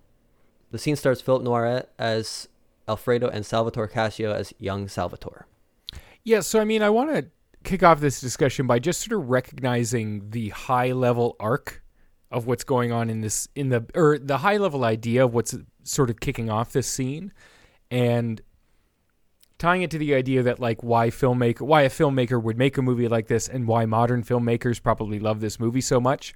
The 0.72 0.78
scene 0.78 0.96
stars 0.96 1.20
Philip 1.20 1.44
Noiret 1.44 1.86
as 1.98 2.48
Alfredo 2.88 3.28
and 3.28 3.46
Salvatore 3.46 3.88
Cascio 3.88 4.34
as 4.34 4.52
young 4.58 4.88
Salvatore. 4.88 5.46
yeah, 6.24 6.40
so 6.40 6.60
I 6.60 6.64
mean, 6.64 6.82
I 6.82 6.90
want 6.90 7.14
to 7.14 7.26
kick 7.62 7.84
off 7.84 8.00
this 8.00 8.20
discussion 8.20 8.66
by 8.66 8.80
just 8.80 9.00
sort 9.00 9.20
of 9.20 9.30
recognizing 9.30 10.30
the 10.30 10.48
high 10.50 10.90
level 10.90 11.36
arc 11.38 11.83
of 12.34 12.46
what's 12.46 12.64
going 12.64 12.92
on 12.92 13.08
in 13.08 13.20
this 13.20 13.48
in 13.54 13.68
the 13.70 13.86
or 13.94 14.18
the 14.18 14.38
high 14.38 14.56
level 14.56 14.84
idea 14.84 15.24
of 15.24 15.32
what's 15.32 15.56
sort 15.84 16.10
of 16.10 16.20
kicking 16.20 16.50
off 16.50 16.72
this 16.72 16.86
scene. 16.86 17.32
And 17.90 18.42
tying 19.58 19.82
it 19.82 19.90
to 19.92 19.98
the 19.98 20.14
idea 20.14 20.42
that 20.42 20.58
like 20.58 20.82
why 20.82 21.08
filmmaker 21.10 21.62
why 21.62 21.82
a 21.82 21.90
filmmaker 21.90 22.42
would 22.42 22.58
make 22.58 22.76
a 22.76 22.82
movie 22.82 23.08
like 23.08 23.28
this 23.28 23.48
and 23.48 23.66
why 23.68 23.86
modern 23.86 24.22
filmmakers 24.22 24.82
probably 24.82 25.18
love 25.18 25.40
this 25.40 25.58
movie 25.58 25.80
so 25.80 26.00
much. 26.00 26.34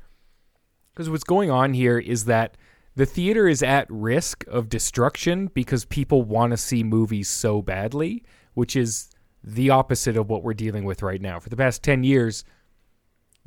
Because 0.95 1.11
what's 1.11 1.25
going 1.25 1.51
on 1.51 1.75
here 1.75 1.99
is 1.99 2.25
that 2.25 2.57
the 2.97 3.07
theater 3.07 3.47
is 3.47 3.63
at 3.63 3.87
risk 3.89 4.45
of 4.49 4.69
destruction 4.69 5.49
because 5.49 5.85
people 5.85 6.23
want 6.23 6.53
to 6.53 6.57
see 6.57 6.83
movies 6.83 7.29
so 7.29 7.61
badly 7.63 8.25
which 8.59 8.75
is 8.75 9.09
the 9.45 9.71
opposite 9.71 10.17
of 10.17 10.29
what 10.29 10.43
we're 10.43 10.53
dealing 10.53 10.85
with 10.85 11.01
right 11.01 11.21
now. 11.21 11.39
For 11.39 11.49
the 11.49 11.57
past 11.57 11.85
10 11.85 12.03
years 12.03 12.43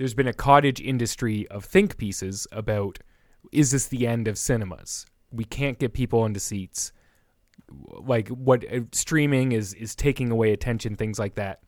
there's 0.02 0.16
been 0.16 0.26
a 0.26 0.34
cottage 0.34 0.82
industry 0.82 1.48
of 1.50 1.64
think 1.64 1.96
pieces 1.96 2.48
about 2.52 2.98
is 3.52 3.70
this 3.70 3.86
the 3.86 4.08
end 4.08 4.28
of 4.28 4.36
cinemas? 4.36 5.06
We 5.32 5.44
can't 5.44 5.78
get 5.78 5.94
people 5.94 6.26
into 6.26 6.40
seats. 6.40 6.92
Like 7.70 8.28
what 8.30 8.66
uh, 8.74 8.80
streaming 8.94 9.52
is 9.52 9.76
is 9.76 9.96
taking 9.96 10.32
away 10.32 10.54
attention 10.54 10.96
things 10.96 11.20
like 11.20 11.36
that. 11.36 11.60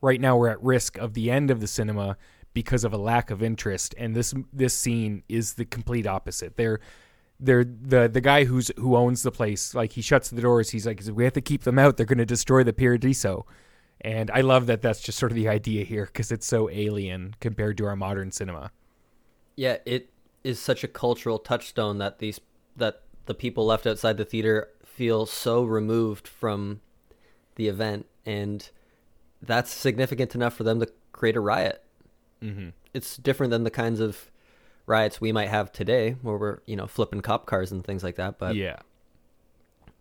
Right 0.00 0.20
now 0.20 0.36
we're 0.36 0.50
at 0.50 0.62
risk 0.62 0.98
of 0.98 1.14
the 1.14 1.32
end 1.32 1.50
of 1.50 1.60
the 1.60 1.66
cinema 1.66 2.16
because 2.54 2.84
of 2.84 2.92
a 2.92 2.96
lack 2.96 3.32
of 3.32 3.42
interest 3.42 3.92
and 3.98 4.14
this 4.14 4.32
this 4.52 4.72
scene 4.72 5.24
is 5.28 5.54
the 5.54 5.64
complete 5.64 6.06
opposite. 6.06 6.56
They're 6.56 6.78
they're 7.40 7.64
the 7.64 8.08
the 8.08 8.20
guy 8.20 8.44
who's 8.44 8.70
who 8.76 8.94
owns 8.94 9.24
the 9.24 9.32
place 9.32 9.74
like 9.74 9.94
he 9.94 10.00
shuts 10.00 10.30
the 10.30 10.42
doors. 10.42 10.70
He's 10.70 10.86
like 10.86 11.02
we 11.12 11.24
have 11.24 11.32
to 11.32 11.40
keep 11.40 11.64
them 11.64 11.76
out. 11.76 11.96
They're 11.96 12.06
going 12.06 12.18
to 12.18 12.24
destroy 12.24 12.62
the 12.62 12.72
paradiso 12.72 13.46
and 14.02 14.30
i 14.32 14.40
love 14.40 14.66
that 14.66 14.82
that's 14.82 15.00
just 15.00 15.18
sort 15.18 15.32
of 15.32 15.36
the 15.36 15.48
idea 15.48 15.84
here 15.84 16.06
because 16.06 16.32
it's 16.32 16.46
so 16.46 16.70
alien 16.70 17.34
compared 17.40 17.76
to 17.76 17.86
our 17.86 17.96
modern 17.96 18.30
cinema 18.32 18.70
Yeah, 19.56 19.78
it 19.84 20.10
is 20.42 20.58
such 20.58 20.84
a 20.84 20.88
cultural 20.88 21.38
touchstone 21.38 21.98
that 21.98 22.18
these 22.18 22.40
that 22.76 23.02
the 23.26 23.34
people 23.34 23.66
left 23.66 23.86
outside 23.86 24.16
the 24.16 24.24
theater 24.24 24.68
feel 24.84 25.26
so 25.26 25.62
removed 25.64 26.26
from 26.26 26.80
the 27.56 27.68
event, 27.68 28.06
and 28.24 28.70
that's 29.42 29.70
significant 29.70 30.34
enough 30.34 30.54
for 30.54 30.64
them 30.64 30.80
to 30.80 30.88
create 31.12 31.36
a 31.36 31.40
riot. 31.40 31.82
mm-hmm. 32.42 32.70
It's 32.94 33.16
different 33.16 33.50
than 33.50 33.64
the 33.64 33.70
kinds 33.70 34.00
of 34.00 34.30
riots 34.86 35.20
we 35.20 35.32
might 35.32 35.48
have 35.48 35.72
today, 35.72 36.16
where 36.22 36.38
we're 36.38 36.58
you 36.66 36.76
know 36.76 36.86
flipping 36.86 37.20
cop 37.20 37.46
cars 37.46 37.70
and 37.70 37.84
things 37.84 38.02
like 38.02 38.16
that. 38.16 38.38
But 38.38 38.56
yeah 38.56 38.78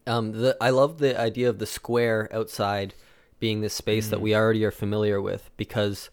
um, 0.08 0.32
the 0.32 0.58
I 0.60 0.72
love 0.72 0.98
the 0.98 1.20
idea 1.20 1.50
of 1.50 1.60
the 1.60 1.66
square 1.66 2.30
outside 2.34 2.96
being 3.40 3.62
this 3.62 3.74
space 3.74 4.10
that 4.10 4.22
we 4.22 4.36
already 4.36 4.64
are 4.66 4.72
familiar 4.72 5.22
with 5.22 5.50
because 5.58 6.10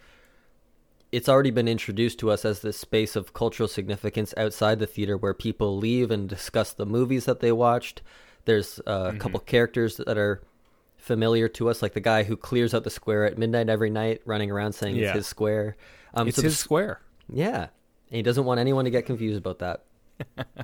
it's 1.13 1.29
already 1.29 1.51
been 1.51 1.69
introduced 1.69 2.19
to 2.21 2.31
us 2.31 2.45
as 2.45 2.61
this 2.61 2.77
space 2.77 3.17
of 3.17 3.33
cultural 3.33 3.69
significance 3.69 4.35
outside 4.37 4.79
the 4.79 4.87
theater 4.87 5.17
where 5.17 5.35
people 5.35 5.77
leave 5.77 6.11
and 6.11 6.29
discuss 6.29 6.73
the 6.73 6.87
movies 6.87 7.25
that 7.25 7.41
they 7.41 7.53
watched. 7.53 8.03
There's 8.45 8.81
uh, 8.87 9.13
a 9.15 9.19
couple 9.19 9.41
characters 9.41 9.97
that 9.97 10.19
are 10.19 10.43
familiar 10.97 11.49
to 11.49 11.69
us, 11.69 11.83
like 11.83 11.95
the 11.95 12.01
guy 12.01 12.23
who 12.25 12.37
clears 12.37 12.75
out 12.75 12.85
the 12.85 12.91
square 12.91 13.25
at 13.25 13.39
midnight 13.39 13.69
every 13.69 13.91
night, 13.91 14.21
running 14.25 14.51
around 14.51 14.73
saying 14.73 14.97
Yeah. 14.97 15.09
it's 15.09 15.17
his 15.17 15.27
square. 15.27 15.77
Um, 16.15 16.29
it's 16.29 16.37
so 16.37 16.43
the 16.43 16.49
his 16.49 16.59
square 16.59 17.01
yeah, 17.33 17.63
and 18.11 18.17
he 18.17 18.23
doesn't 18.23 18.45
want 18.45 18.61
anyone 18.61 18.85
to 18.85 18.91
get 18.91 19.05
confused 19.07 19.39
about 19.39 19.59
that. 19.59 19.85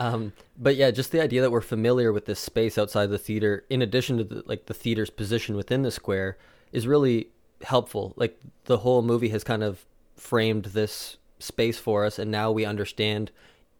um, 0.00 0.32
but 0.58 0.76
yeah, 0.76 0.90
just 0.90 1.12
the 1.12 1.22
idea 1.22 1.42
that 1.42 1.50
we're 1.50 1.60
familiar 1.60 2.10
with 2.10 2.24
this 2.24 2.40
space 2.40 2.78
outside 2.78 3.10
the 3.10 3.18
theater, 3.18 3.64
in 3.68 3.82
addition 3.82 4.16
to 4.16 4.24
the, 4.24 4.42
like 4.46 4.64
the 4.64 4.74
theater's 4.74 5.10
position 5.10 5.56
within 5.56 5.82
the 5.82 5.90
square, 5.90 6.38
is 6.72 6.86
really 6.86 7.28
helpful. 7.62 8.14
Like 8.16 8.40
the 8.64 8.78
whole 8.78 9.02
movie 9.02 9.28
has 9.28 9.44
kind 9.44 9.62
of 9.62 9.84
framed 10.16 10.64
this 10.66 11.18
space 11.38 11.78
for 11.78 12.06
us, 12.06 12.18
and 12.18 12.30
now 12.30 12.50
we 12.50 12.64
understand 12.64 13.30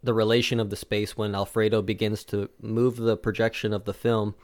the 0.02 0.12
relation 0.12 0.60
of 0.60 0.68
the 0.68 0.76
space 0.76 1.16
when 1.16 1.34
Alfredo 1.34 1.80
begins 1.80 2.22
to 2.24 2.50
move 2.60 2.96
the 2.96 3.16
projection 3.16 3.72
of 3.72 3.86
the 3.86 3.94
film, 3.94 4.34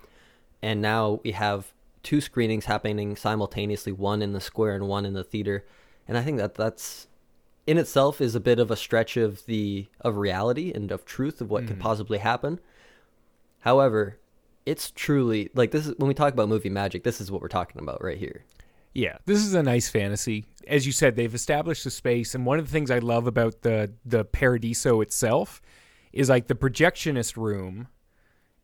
and 0.62 0.80
now 0.80 1.20
we 1.24 1.32
have 1.32 1.74
two 2.02 2.22
screenings 2.22 2.64
happening 2.64 3.16
simultaneously, 3.16 3.92
one 3.92 4.22
in 4.22 4.32
the 4.32 4.40
square 4.40 4.74
and 4.74 4.88
one 4.88 5.04
in 5.04 5.12
the 5.12 5.24
theater. 5.24 5.66
And 6.08 6.16
I 6.16 6.22
think 6.22 6.38
that 6.38 6.54
that's 6.54 7.06
in 7.66 7.78
itself 7.78 8.20
is 8.20 8.34
a 8.34 8.40
bit 8.40 8.58
of 8.58 8.70
a 8.70 8.76
stretch 8.76 9.16
of 9.16 9.44
the 9.46 9.86
of 10.00 10.16
reality 10.16 10.72
and 10.74 10.92
of 10.92 11.04
truth 11.04 11.40
of 11.40 11.50
what 11.50 11.66
could 11.66 11.78
mm. 11.78 11.82
possibly 11.82 12.18
happen. 12.18 12.60
However, 13.60 14.18
it's 14.64 14.90
truly 14.90 15.50
like 15.54 15.70
this 15.70 15.86
is 15.86 15.94
when 15.96 16.08
we 16.08 16.14
talk 16.14 16.32
about 16.32 16.48
movie 16.48 16.70
magic, 16.70 17.04
this 17.04 17.20
is 17.20 17.30
what 17.30 17.40
we're 17.40 17.48
talking 17.48 17.80
about 17.80 18.02
right 18.02 18.18
here. 18.18 18.44
Yeah, 18.94 19.18
this 19.26 19.44
is 19.44 19.52
a 19.52 19.62
nice 19.62 19.90
fantasy. 19.90 20.46
As 20.66 20.86
you 20.86 20.92
said, 20.92 21.16
they've 21.16 21.34
established 21.34 21.84
a 21.84 21.90
space, 21.90 22.34
and 22.34 22.46
one 22.46 22.58
of 22.58 22.64
the 22.64 22.72
things 22.72 22.90
I 22.90 22.98
love 22.98 23.26
about 23.26 23.62
the 23.62 23.92
the 24.04 24.24
Paradiso 24.24 25.00
itself 25.00 25.60
is 26.12 26.30
like 26.30 26.46
the 26.46 26.54
projectionist 26.54 27.36
room 27.36 27.88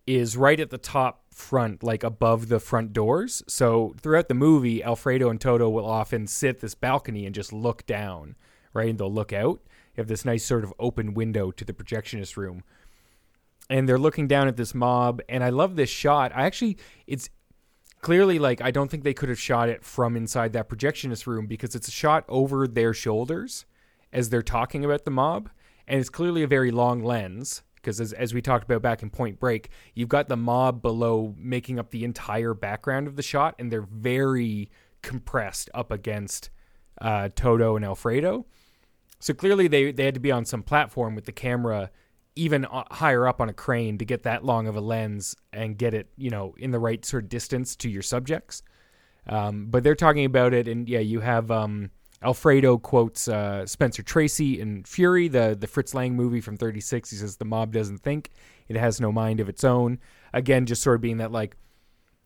is 0.07 0.37
right 0.37 0.59
at 0.59 0.71
the 0.71 0.79
top 0.79 1.23
front, 1.31 1.83
like 1.83 2.03
above 2.03 2.49
the 2.49 2.61
front 2.61 2.93
doors. 2.93 3.43
So 3.47 3.95
throughout 4.01 4.29
the 4.29 4.35
movie, 4.35 4.83
Alfredo 4.83 5.29
and 5.29 5.41
Toto 5.41 5.69
will 5.69 5.87
often 5.87 6.27
sit 6.27 6.61
this 6.61 6.75
balcony 6.75 7.27
and 7.27 7.35
just 7.35 7.53
look 7.53 7.87
down, 7.87 8.35
right? 8.75 8.91
And 8.91 8.99
they'll 8.99 9.13
look 9.13 9.33
out. 9.33 9.61
You 9.95 10.01
have 10.01 10.09
this 10.09 10.25
nice 10.25 10.45
sort 10.45 10.65
of 10.65 10.73
open 10.79 11.15
window 11.15 11.51
to 11.51 11.65
the 11.65 11.73
projectionist 11.73 12.37
room. 12.37 12.65
And 13.71 13.89
they're 13.89 13.99
looking 13.99 14.27
down 14.27 14.49
at 14.49 14.57
this 14.57 14.75
mob, 14.75 15.23
and 15.29 15.43
I 15.43 15.51
love 15.51 15.77
this 15.77 15.89
shot. 15.89 16.33
I 16.35 16.45
actually 16.45 16.79
it's 17.07 17.31
clearly 18.01 18.39
like 18.39 18.61
I 18.61 18.71
don't 18.71 18.91
think 18.91 19.05
they 19.05 19.15
could 19.15 19.29
have 19.29 19.41
shot 19.41 19.69
it 19.69 19.85
from 19.85 20.17
inside 20.17 20.53
that 20.53 20.69
projectionist 20.69 21.27
room 21.27 21.47
because 21.47 21.75
it's 21.75 21.89
a 21.89 21.93
shot 21.93 22.25
over 22.29 22.67
their 22.67 22.93
shoulders 22.93 23.65
as 24.13 24.29
they're 24.29 24.43
talking 24.43 24.85
about 24.85 25.05
the 25.05 25.11
mob 25.11 25.49
and 25.87 26.01
it's 26.01 26.11
clearly 26.11 26.43
a 26.43 26.47
very 26.47 26.71
long 26.71 27.03
lens 27.03 27.63
because 27.83 28.01
as, 28.01 28.13
as 28.13 28.33
we 28.33 28.41
talked 28.41 28.65
about 28.65 28.81
back 28.81 29.03
in 29.03 29.11
Point 29.11 29.41
Break, 29.41 29.69
you've 29.95 30.09
got 30.09 30.29
the 30.29 30.37
mob 30.37 30.83
below 30.83 31.35
making 31.37 31.79
up 31.79 31.91
the 31.91 32.05
entire 32.05 32.55
background 32.55 33.09
of 33.09 33.17
the 33.17 33.23
shot, 33.23 33.57
and 33.59 33.73
they're 33.73 33.83
very 33.83 34.71
compressed 35.03 35.69
up 35.75 35.91
against 35.91 36.51
uh, 37.01 37.29
Toto 37.35 37.75
and 37.75 37.85
Alfredo. 37.85 38.47
So 39.23 39.33
clearly, 39.33 39.69
they 39.69 39.93
they 39.93 40.05
had 40.05 40.15
to 40.15 40.21
be 40.21 40.33
on 40.33 40.45
some 40.45 40.65
platform 40.65 41.15
with 41.15 41.27
the 41.27 41.33
camera 41.33 41.93
even 42.35 42.65
uh, 42.65 42.83
higher 42.91 43.29
up 43.29 43.41
on 43.41 43.49
a 43.49 43.53
crane 43.53 43.97
to 43.99 44.05
get 44.05 44.25
that 44.25 44.45
long 44.45 44.67
of 44.67 44.75
a 44.75 44.81
lens 44.81 45.37
and 45.53 45.79
get 45.79 45.95
it, 45.95 46.09
you 46.17 46.29
know, 46.29 46.57
in 46.59 46.73
the 46.73 46.79
right 46.81 47.05
sort 47.05 47.23
of 47.23 47.29
distance 47.29 47.77
to 47.77 47.89
your 47.89 48.03
subjects. 48.03 48.65
Um, 49.29 49.67
but 49.67 49.85
they're 49.85 49.95
talking 49.95 50.25
about 50.25 50.55
it, 50.55 50.67
and 50.67 50.89
yeah, 50.89 50.99
you 50.99 51.21
have 51.21 51.53
um, 51.53 51.93
Alfredo 52.21 52.79
quotes 52.79 53.29
uh, 53.29 53.65
Spencer 53.65 54.03
Tracy 54.03 54.59
in 54.59 54.83
Fury, 54.83 55.29
the 55.29 55.57
the 55.59 55.69
Fritz 55.69 55.95
Lang 55.95 56.17
movie 56.17 56.41
from 56.41 56.57
'36. 56.57 57.11
He 57.11 57.17
says 57.17 57.37
the 57.37 57.45
mob 57.45 57.73
doesn't 57.73 57.99
think; 57.99 58.31
it 58.67 58.75
has 58.75 59.01
no 59.01 59.13
mind 59.13 59.39
of 59.39 59.49
its 59.49 59.63
own. 59.63 60.01
Again, 60.33 60.67
just 60.67 60.83
sort 60.83 60.97
of 60.97 61.01
being 61.01 61.19
that 61.19 61.31
like 61.31 61.57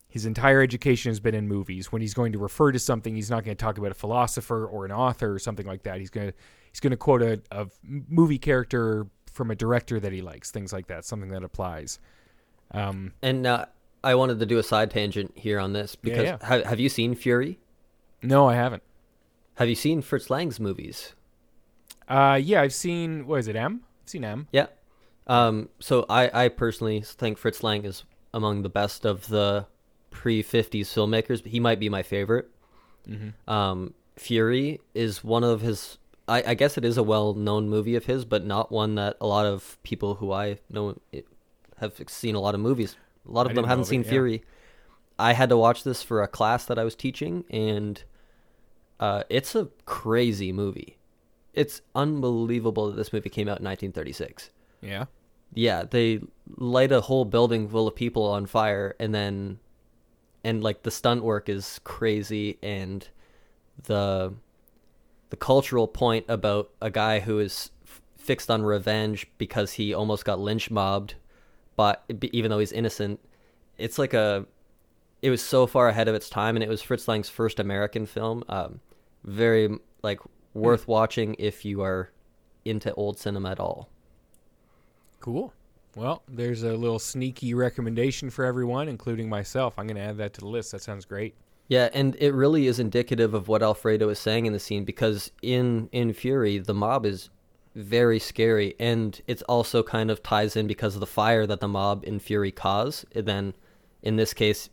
his 0.08 0.26
entire 0.26 0.62
education 0.62 1.10
has 1.10 1.20
been 1.20 1.34
in 1.34 1.48
movies. 1.48 1.92
When 1.92 2.00
he's 2.00 2.14
going 2.14 2.32
to 2.32 2.38
refer 2.38 2.72
to 2.72 2.78
something, 2.78 3.14
he's 3.14 3.30
not 3.30 3.44
going 3.44 3.56
to 3.56 3.62
talk 3.62 3.78
about 3.78 3.90
a 3.90 3.94
philosopher 3.94 4.66
or 4.66 4.84
an 4.84 4.92
author 4.92 5.32
or 5.32 5.38
something 5.38 5.66
like 5.66 5.82
that. 5.82 5.98
He's 5.98 6.10
going 6.10 6.28
to 6.28 6.34
he's 6.70 6.80
going 6.80 6.92
to 6.92 6.96
quote 6.96 7.22
a, 7.22 7.40
a 7.50 7.66
movie 7.82 8.38
character 8.38 9.06
from 9.30 9.50
a 9.50 9.54
director 9.54 10.00
that 10.00 10.12
he 10.12 10.22
likes, 10.22 10.50
things 10.50 10.72
like 10.72 10.86
that. 10.86 11.04
Something 11.04 11.30
that 11.30 11.44
applies. 11.44 11.98
Um, 12.70 13.12
And 13.22 13.46
uh, 13.46 13.66
I 14.02 14.14
wanted 14.14 14.38
to 14.40 14.46
do 14.46 14.58
a 14.58 14.62
side 14.62 14.90
tangent 14.90 15.32
here 15.36 15.58
on 15.58 15.72
this 15.72 15.94
because 15.94 16.24
yeah. 16.24 16.38
ha- 16.42 16.64
have 16.64 16.80
you 16.80 16.88
seen 16.88 17.14
Fury? 17.14 17.58
no, 18.22 18.48
I 18.48 18.54
haven't. 18.54 18.82
Have 19.56 19.68
you 19.68 19.74
seen 19.74 20.02
Fritz 20.02 20.30
Lang's 20.30 20.60
movies? 20.60 21.14
Uh, 22.08 22.38
yeah, 22.40 22.60
I've 22.60 22.74
seen. 22.74 23.26
What 23.26 23.40
is 23.40 23.48
it? 23.48 23.56
M. 23.56 23.82
I've 24.02 24.08
seen 24.08 24.24
M. 24.24 24.48
Yeah. 24.52 24.66
Um, 25.26 25.70
so 25.80 26.06
I, 26.08 26.44
I 26.44 26.48
personally 26.48 27.00
think 27.00 27.38
Fritz 27.38 27.62
Lang 27.62 27.84
is 27.84 28.04
among 28.32 28.62
the 28.62 28.68
best 28.68 29.04
of 29.04 29.26
the 29.28 29.66
pre 30.16 30.42
50s 30.42 30.86
filmmakers. 30.86 31.42
But 31.42 31.52
he 31.52 31.60
might 31.60 31.78
be 31.78 31.88
my 31.88 32.02
favorite. 32.02 32.48
Um, 33.46 33.94
Fury 34.16 34.80
is 34.94 35.22
one 35.22 35.44
of 35.44 35.60
his. 35.60 35.98
I, 36.26 36.42
I 36.48 36.54
guess 36.54 36.76
it 36.76 36.84
is 36.84 36.96
a 36.96 37.02
well 37.02 37.34
known 37.34 37.68
movie 37.68 37.94
of 37.94 38.06
his, 38.06 38.24
but 38.24 38.44
not 38.44 38.72
one 38.72 38.96
that 38.96 39.16
a 39.20 39.26
lot 39.26 39.46
of 39.46 39.78
people 39.84 40.16
who 40.16 40.32
I 40.32 40.58
know 40.68 40.96
have 41.78 41.94
seen 42.08 42.34
a 42.34 42.40
lot 42.40 42.54
of 42.54 42.60
movies. 42.60 42.96
A 43.28 43.30
lot 43.30 43.46
of 43.46 43.52
I 43.52 43.54
them 43.54 43.64
haven't 43.64 43.82
of 43.82 43.86
it, 43.86 43.90
seen 43.90 44.02
yeah. 44.02 44.10
Fury. 44.10 44.42
I 45.18 45.32
had 45.32 45.48
to 45.50 45.56
watch 45.56 45.84
this 45.84 46.02
for 46.02 46.22
a 46.22 46.28
class 46.28 46.64
that 46.66 46.78
I 46.78 46.84
was 46.84 46.94
teaching, 46.94 47.44
and 47.50 48.02
uh, 49.00 49.22
it's 49.28 49.54
a 49.54 49.68
crazy 49.84 50.52
movie. 50.52 50.98
It's 51.54 51.80
unbelievable 51.94 52.88
that 52.88 52.96
this 52.96 53.12
movie 53.12 53.30
came 53.30 53.48
out 53.48 53.60
in 53.60 53.64
1936. 53.64 54.50
Yeah. 54.82 55.06
Yeah, 55.54 55.84
they 55.88 56.20
light 56.56 56.92
a 56.92 57.00
whole 57.02 57.24
building 57.24 57.68
full 57.68 57.88
of 57.88 57.94
people 57.94 58.24
on 58.24 58.46
fire, 58.46 58.94
and 58.98 59.14
then, 59.14 59.58
and 60.46 60.62
like 60.62 60.84
the 60.84 60.92
stunt 60.92 61.24
work 61.24 61.48
is 61.48 61.80
crazy, 61.82 62.56
and 62.62 63.08
the 63.82 64.32
the 65.30 65.36
cultural 65.36 65.88
point 65.88 66.24
about 66.28 66.70
a 66.80 66.88
guy 66.88 67.18
who 67.18 67.40
is 67.40 67.72
f- 67.84 68.00
fixed 68.16 68.48
on 68.48 68.62
revenge 68.62 69.26
because 69.38 69.72
he 69.72 69.92
almost 69.92 70.24
got 70.24 70.38
lynch 70.38 70.70
mobbed, 70.70 71.16
but 71.74 72.04
even 72.32 72.48
though 72.48 72.60
he's 72.60 72.70
innocent, 72.70 73.18
it's 73.76 73.98
like 73.98 74.14
a 74.14 74.46
it 75.20 75.30
was 75.30 75.42
so 75.42 75.66
far 75.66 75.88
ahead 75.88 76.06
of 76.06 76.14
its 76.14 76.30
time, 76.30 76.54
and 76.54 76.62
it 76.62 76.68
was 76.68 76.80
Fritz 76.80 77.08
Lang's 77.08 77.28
first 77.28 77.58
American 77.58 78.06
film. 78.06 78.44
Um, 78.48 78.78
very 79.24 79.76
like 80.04 80.20
worth 80.54 80.86
watching 80.86 81.34
if 81.40 81.64
you 81.64 81.82
are 81.82 82.12
into 82.64 82.94
old 82.94 83.18
cinema 83.18 83.50
at 83.50 83.58
all. 83.58 83.88
Cool. 85.18 85.52
Well, 85.96 86.22
there's 86.28 86.62
a 86.62 86.74
little 86.74 86.98
sneaky 86.98 87.54
recommendation 87.54 88.28
for 88.30 88.44
everyone, 88.44 88.86
including 88.88 89.28
myself. 89.28 89.78
I'm 89.78 89.86
going 89.86 89.96
to 89.96 90.02
add 90.02 90.18
that 90.18 90.34
to 90.34 90.40
the 90.40 90.46
list. 90.46 90.72
That 90.72 90.82
sounds 90.82 91.04
great. 91.06 91.34
Yeah, 91.68 91.88
and 91.94 92.14
it 92.20 92.32
really 92.32 92.66
is 92.68 92.78
indicative 92.78 93.34
of 93.34 93.48
what 93.48 93.62
Alfredo 93.62 94.08
is 94.10 94.18
saying 94.20 94.46
in 94.46 94.52
the 94.52 94.60
scene 94.60 94.84
because 94.84 95.32
in 95.42 95.88
in 95.90 96.12
Fury, 96.12 96.58
the 96.58 96.74
mob 96.74 97.04
is 97.04 97.30
very 97.74 98.18
scary, 98.18 98.74
and 98.78 99.20
it 99.26 99.42
also 99.48 99.82
kind 99.82 100.10
of 100.10 100.22
ties 100.22 100.54
in 100.54 100.66
because 100.66 100.94
of 100.94 101.00
the 101.00 101.06
fire 101.06 101.46
that 101.46 101.60
the 101.60 101.66
mob 101.68 102.04
in 102.06 102.18
Fury 102.20 102.52
cause. 102.52 103.04
And 103.14 103.26
then, 103.26 103.54
in 104.02 104.16
this 104.16 104.32
case, 104.32 104.70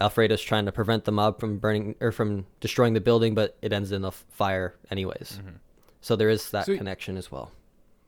Alfredo's 0.00 0.42
trying 0.42 0.64
to 0.66 0.72
prevent 0.72 1.04
the 1.04 1.12
mob 1.12 1.38
from 1.38 1.58
burning 1.58 1.94
or 2.00 2.10
from 2.12 2.46
destroying 2.60 2.94
the 2.94 3.00
building, 3.00 3.34
but 3.34 3.56
it 3.62 3.72
ends 3.72 3.92
in 3.92 4.04
a 4.04 4.10
fire 4.10 4.74
anyways. 4.90 5.38
Mm-hmm. 5.38 5.56
So 6.00 6.16
there 6.16 6.28
is 6.30 6.50
that 6.50 6.66
So- 6.66 6.76
connection 6.76 7.16
as 7.16 7.30
well. 7.30 7.52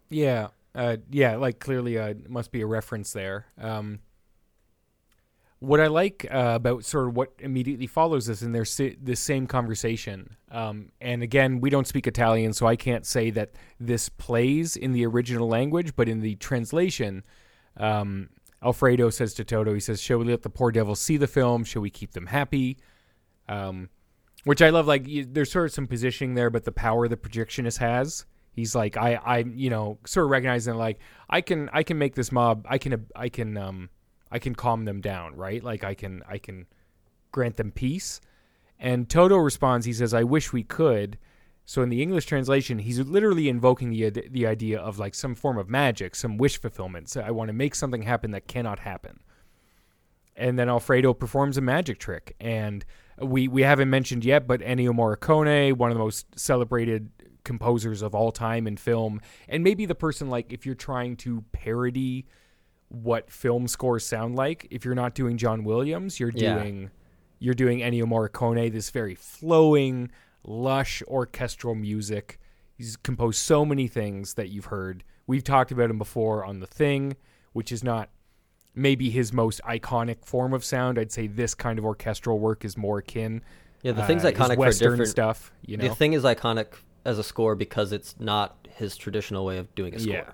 Yeah. 0.08 0.48
Uh, 0.74 0.96
yeah, 1.10 1.36
like 1.36 1.60
clearly 1.60 1.98
uh, 1.98 2.14
must 2.28 2.50
be 2.50 2.60
a 2.60 2.66
reference 2.66 3.12
there. 3.12 3.46
Um, 3.60 4.00
what 5.60 5.80
I 5.80 5.86
like 5.86 6.26
uh, 6.30 6.52
about 6.56 6.84
sort 6.84 7.08
of 7.08 7.16
what 7.16 7.32
immediately 7.38 7.86
follows 7.86 8.26
this 8.26 8.42
in 8.42 8.52
their 8.52 8.64
si- 8.64 8.96
this 9.00 9.20
same 9.20 9.46
conversation, 9.46 10.36
um, 10.50 10.90
and 11.00 11.22
again, 11.22 11.60
we 11.60 11.70
don't 11.70 11.86
speak 11.86 12.06
Italian, 12.06 12.52
so 12.52 12.66
I 12.66 12.76
can't 12.76 13.06
say 13.06 13.30
that 13.30 13.52
this 13.80 14.08
plays 14.08 14.76
in 14.76 14.92
the 14.92 15.06
original 15.06 15.48
language, 15.48 15.94
but 15.96 16.08
in 16.08 16.20
the 16.20 16.34
translation, 16.36 17.24
um, 17.76 18.28
Alfredo 18.62 19.10
says 19.10 19.32
to 19.34 19.44
Toto, 19.44 19.72
he 19.72 19.80
says, 19.80 20.02
"Shall 20.02 20.18
we 20.18 20.24
let 20.24 20.42
the 20.42 20.50
poor 20.50 20.70
devils 20.70 21.00
see 21.00 21.16
the 21.16 21.26
film? 21.28 21.64
Shall 21.64 21.82
we 21.82 21.90
keep 21.90 22.12
them 22.12 22.26
happy?" 22.26 22.78
Um, 23.48 23.90
which 24.44 24.60
I 24.60 24.70
love. 24.70 24.86
Like, 24.86 25.06
you, 25.06 25.24
there's 25.24 25.52
sort 25.52 25.66
of 25.66 25.72
some 25.72 25.86
positioning 25.86 26.34
there, 26.34 26.50
but 26.50 26.64
the 26.64 26.72
power 26.72 27.08
the 27.08 27.16
projectionist 27.16 27.78
has. 27.78 28.26
He's 28.54 28.74
like, 28.74 28.96
I, 28.96 29.14
I, 29.14 29.38
you 29.38 29.68
know, 29.68 29.98
sort 30.06 30.24
of 30.24 30.30
recognizing 30.30 30.74
like, 30.74 31.00
I 31.28 31.40
can, 31.40 31.68
I 31.72 31.82
can 31.82 31.98
make 31.98 32.14
this 32.14 32.30
mob, 32.32 32.66
I 32.68 32.78
can, 32.78 33.06
I 33.14 33.28
can, 33.28 33.56
um, 33.56 33.90
I 34.30 34.38
can 34.38 34.54
calm 34.54 34.84
them 34.84 35.00
down, 35.00 35.36
right? 35.36 35.62
Like, 35.62 35.84
I 35.84 35.94
can, 35.94 36.22
I 36.28 36.38
can 36.38 36.66
grant 37.32 37.56
them 37.56 37.72
peace. 37.72 38.20
And 38.78 39.08
Toto 39.08 39.36
responds, 39.36 39.86
he 39.86 39.92
says, 39.92 40.14
I 40.14 40.22
wish 40.22 40.52
we 40.52 40.62
could. 40.62 41.18
So 41.64 41.82
in 41.82 41.88
the 41.88 42.02
English 42.02 42.26
translation, 42.26 42.78
he's 42.78 43.00
literally 43.00 43.48
invoking 43.48 43.90
the 43.90 44.10
the 44.10 44.46
idea 44.46 44.78
of 44.78 44.98
like 44.98 45.14
some 45.14 45.34
form 45.34 45.56
of 45.56 45.68
magic, 45.68 46.14
some 46.14 46.36
wish 46.36 46.60
fulfillment. 46.60 47.08
So 47.08 47.22
I 47.22 47.30
want 47.30 47.48
to 47.48 47.54
make 47.54 47.74
something 47.74 48.02
happen 48.02 48.32
that 48.32 48.46
cannot 48.46 48.80
happen. 48.80 49.20
And 50.36 50.58
then 50.58 50.68
Alfredo 50.68 51.14
performs 51.14 51.56
a 51.56 51.62
magic 51.62 51.98
trick, 51.98 52.34
and 52.38 52.84
we 53.18 53.48
we 53.48 53.62
haven't 53.62 53.88
mentioned 53.88 54.24
yet, 54.24 54.46
but 54.46 54.60
Ennio 54.60 54.90
Morricone, 54.90 55.72
one 55.72 55.90
of 55.90 55.94
the 55.94 56.02
most 56.02 56.38
celebrated 56.38 57.08
composers 57.44 58.02
of 58.02 58.14
all 58.14 58.32
time 58.32 58.66
in 58.66 58.76
film, 58.76 59.20
and 59.48 59.62
maybe 59.62 59.86
the 59.86 59.94
person 59.94 60.28
like 60.30 60.52
if 60.52 60.66
you're 60.66 60.74
trying 60.74 61.16
to 61.18 61.44
parody 61.52 62.26
what 62.88 63.30
film 63.30 63.66
scores 63.68 64.04
sound 64.06 64.36
like, 64.36 64.66
if 64.70 64.84
you're 64.84 64.94
not 64.94 65.14
doing 65.14 65.36
John 65.36 65.64
Williams, 65.64 66.18
you're 66.20 66.30
Yeah. 66.34 66.58
doing 66.58 66.90
you're 67.40 67.54
doing 67.54 67.80
Ennio 67.80 68.04
Morricone, 68.04 68.72
this 68.72 68.88
very 68.90 69.14
flowing, 69.14 70.10
lush 70.44 71.02
orchestral 71.06 71.74
music. 71.74 72.38
He's 72.74 72.96
composed 72.96 73.38
so 73.38 73.66
many 73.66 73.86
things 73.86 74.34
that 74.34 74.48
you've 74.48 74.66
heard. 74.66 75.04
We've 75.26 75.44
talked 75.44 75.70
about 75.70 75.90
him 75.90 75.98
before 75.98 76.44
on 76.44 76.60
The 76.60 76.66
Thing, 76.66 77.16
which 77.52 77.70
is 77.70 77.84
not 77.84 78.08
maybe 78.74 79.10
his 79.10 79.32
most 79.32 79.60
iconic 79.68 80.24
form 80.24 80.54
of 80.54 80.64
sound. 80.64 80.98
I'd 80.98 81.12
say 81.12 81.26
this 81.26 81.54
kind 81.54 81.78
of 81.78 81.84
orchestral 81.84 82.38
work 82.38 82.64
is 82.64 82.76
more 82.78 82.98
akin. 82.98 83.42
Yeah, 83.82 83.92
the 83.92 84.04
thing's 84.06 84.24
uh, 84.24 84.30
iconic 84.32 84.54
for 84.54 84.60
Western 84.60 84.90
different 84.92 85.10
stuff. 85.10 85.52
You 85.66 85.76
know, 85.76 85.88
The 85.88 85.94
thing 85.94 86.14
is 86.14 86.22
iconic 86.24 86.68
as 87.04 87.18
a 87.18 87.24
score 87.24 87.54
because 87.54 87.92
it's 87.92 88.18
not 88.18 88.68
his 88.76 88.96
traditional 88.96 89.44
way 89.44 89.58
of 89.58 89.74
doing 89.74 89.94
a 89.94 89.98
score. 89.98 90.14
Yeah. 90.14 90.30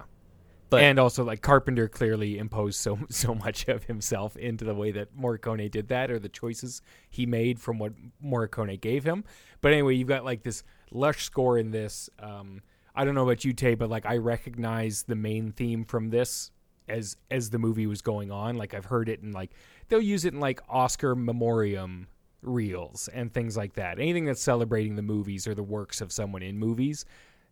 But 0.70 0.84
and 0.84 1.00
also 1.00 1.24
like 1.24 1.42
Carpenter 1.42 1.88
clearly 1.88 2.38
imposed 2.38 2.80
so 2.80 2.98
so 3.10 3.34
much 3.34 3.68
of 3.68 3.84
himself 3.84 4.36
into 4.36 4.64
the 4.64 4.74
way 4.74 4.92
that 4.92 5.16
Morricone 5.16 5.68
did 5.70 5.88
that, 5.88 6.10
or 6.10 6.18
the 6.18 6.28
choices 6.28 6.80
he 7.10 7.26
made 7.26 7.60
from 7.60 7.78
what 7.78 7.92
Morricone 8.24 8.80
gave 8.80 9.04
him. 9.04 9.24
But 9.60 9.72
anyway, 9.72 9.96
you've 9.96 10.08
got 10.08 10.24
like 10.24 10.44
this 10.44 10.62
lush 10.92 11.24
score 11.24 11.58
in 11.58 11.72
this. 11.72 12.08
Um, 12.20 12.62
I 12.94 13.04
don't 13.04 13.14
know 13.14 13.24
about 13.24 13.44
you, 13.44 13.52
Tay, 13.52 13.74
but 13.74 13.90
like 13.90 14.06
I 14.06 14.16
recognize 14.18 15.02
the 15.02 15.16
main 15.16 15.52
theme 15.52 15.84
from 15.84 16.10
this 16.10 16.52
as 16.88 17.16
as 17.30 17.50
the 17.50 17.58
movie 17.58 17.86
was 17.86 18.00
going 18.00 18.30
on. 18.30 18.56
Like 18.56 18.72
I've 18.72 18.86
heard 18.86 19.08
it 19.08 19.22
in 19.22 19.32
like 19.32 19.50
they'll 19.88 20.00
use 20.00 20.24
it 20.24 20.34
in 20.34 20.40
like 20.40 20.60
Oscar 20.68 21.16
memoriam 21.16 22.06
reels 22.43 23.09
and 23.12 23.32
things 23.32 23.57
like 23.57 23.74
that. 23.74 23.99
Anything 23.99 24.24
that's 24.24 24.41
celebrating 24.43 24.97
the 24.97 25.03
movies 25.03 25.47
or 25.47 25.55
the 25.55 25.62
works 25.62 26.01
of 26.01 26.11
someone 26.12 26.43
in 26.43 26.59
movies, 26.59 27.05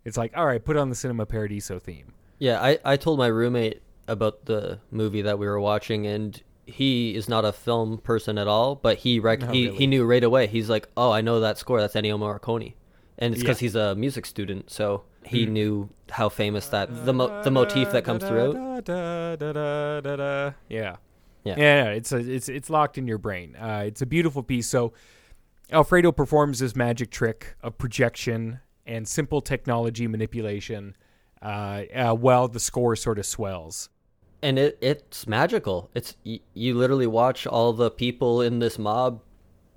it's 0.05 0.17
like 0.17 0.37
all 0.37 0.47
right, 0.47 0.65
put 0.65 0.77
on 0.77 0.89
the 0.89 0.95
Cinema 0.95 1.27
Paradiso 1.27 1.79
theme. 1.79 2.13
Yeah, 2.39 2.61
I, 2.63 2.79
I 2.85 2.97
told 2.97 3.19
my 3.19 3.27
roommate 3.27 3.83
about 4.07 4.45
the 4.47 4.79
movie 4.91 5.23
that 5.23 5.39
we 5.39 5.47
were 5.47 5.61
watching, 5.61 6.07
and 6.07 6.41
he 6.67 7.15
is 7.15 7.29
not 7.29 7.45
a 7.45 7.53
film 7.53 7.99
person 7.99 8.39
at 8.39 8.47
all, 8.47 8.75
but 8.77 8.99
he 8.99 9.19
rec- 9.19 9.43
Oh, 9.43 9.53
he, 9.53 9.67
really? 9.67 9.77
he 9.79 9.87
knew 9.87 10.05
right 10.05 10.23
away. 10.25 10.47
He's 10.47 10.71
like, 10.71 10.89
oh, 10.97 11.11
I 11.11 11.21
know 11.21 11.41
that 11.41 11.59
score. 11.59 11.81
That's 11.81 11.95
Ennio 11.95 12.19
Morricone, 12.19 12.75
and 13.19 13.35
it's 13.35 13.43
because 13.43 13.61
Yeah. 13.61 13.67
he's 13.67 13.75
a 13.75 13.95
music 13.97 14.25
student, 14.27 14.71
so 14.71 15.03
he 15.25 15.45
Hmm. 15.47 15.53
knew 15.53 15.89
how 16.11 16.29
famous 16.29 16.69
that 16.69 17.05
the 17.05 17.13
mo- 17.13 17.43
the 17.43 17.51
motif 17.51 17.91
that 17.93 18.05
comes 18.05 18.23
throughout. 18.25 18.55
Yeah. 20.69 20.97
Yeah. 21.57 21.85
Yeah, 21.85 21.85
it's 21.91 22.13
a, 22.13 22.19
it's 22.19 22.49
it's 22.49 22.71
locked 22.71 22.99
in 22.99 23.07
your 23.07 23.19
brain. 23.19 23.57
Uh, 23.57 23.85
it's 23.87 24.03
a 24.03 24.07
beautiful 24.07 24.43
piece. 24.43 24.69
So 24.69 24.93
Alfredo 25.71 26.13
performs 26.13 26.59
this 26.61 26.75
magic 26.75 27.11
trick 27.11 27.57
of 27.63 27.77
projection 27.79 28.61
and 28.87 29.07
simple 29.07 29.41
technology 29.41 30.07
manipulation 30.07 30.97
uh, 31.43 31.83
uh, 31.95 32.15
while 32.15 32.49
the 32.49 32.61
score 32.61 32.97
sort 32.97 33.19
of 33.19 33.27
swells. 33.27 33.89
and 34.43 34.59
it 34.59 34.79
it's 34.81 35.27
magical. 35.27 35.91
It's 35.95 36.17
you, 36.23 36.41
you 36.55 36.75
literally 36.75 37.07
watch 37.07 37.47
all 37.47 37.73
the 37.73 37.91
people 37.91 38.41
in 38.41 38.59
this 38.61 38.79
mob 38.79 39.21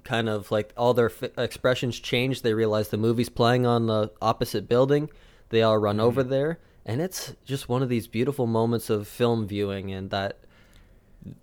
kind 0.04 0.28
of 0.30 0.50
like 0.52 0.74
all 0.78 0.94
their 0.94 1.12
f- 1.12 1.38
expressions 1.38 2.00
change. 2.00 2.42
They 2.42 2.54
realize 2.54 2.88
the 2.90 2.98
movie's 2.98 3.30
playing 3.30 3.66
on 3.66 3.88
the 3.88 4.12
opposite 4.22 4.68
building. 4.70 5.10
They 5.50 5.62
all 5.62 5.78
run 5.78 6.00
over 6.00 6.24
there, 6.24 6.60
and 6.86 7.02
it's 7.02 7.36
just 7.46 7.68
one 7.70 7.84
of 7.84 7.90
these 7.90 8.08
beautiful 8.08 8.48
moments 8.48 8.90
of 8.90 9.08
film 9.08 9.46
viewing. 9.48 9.92
And 9.92 10.10
that 10.12 10.40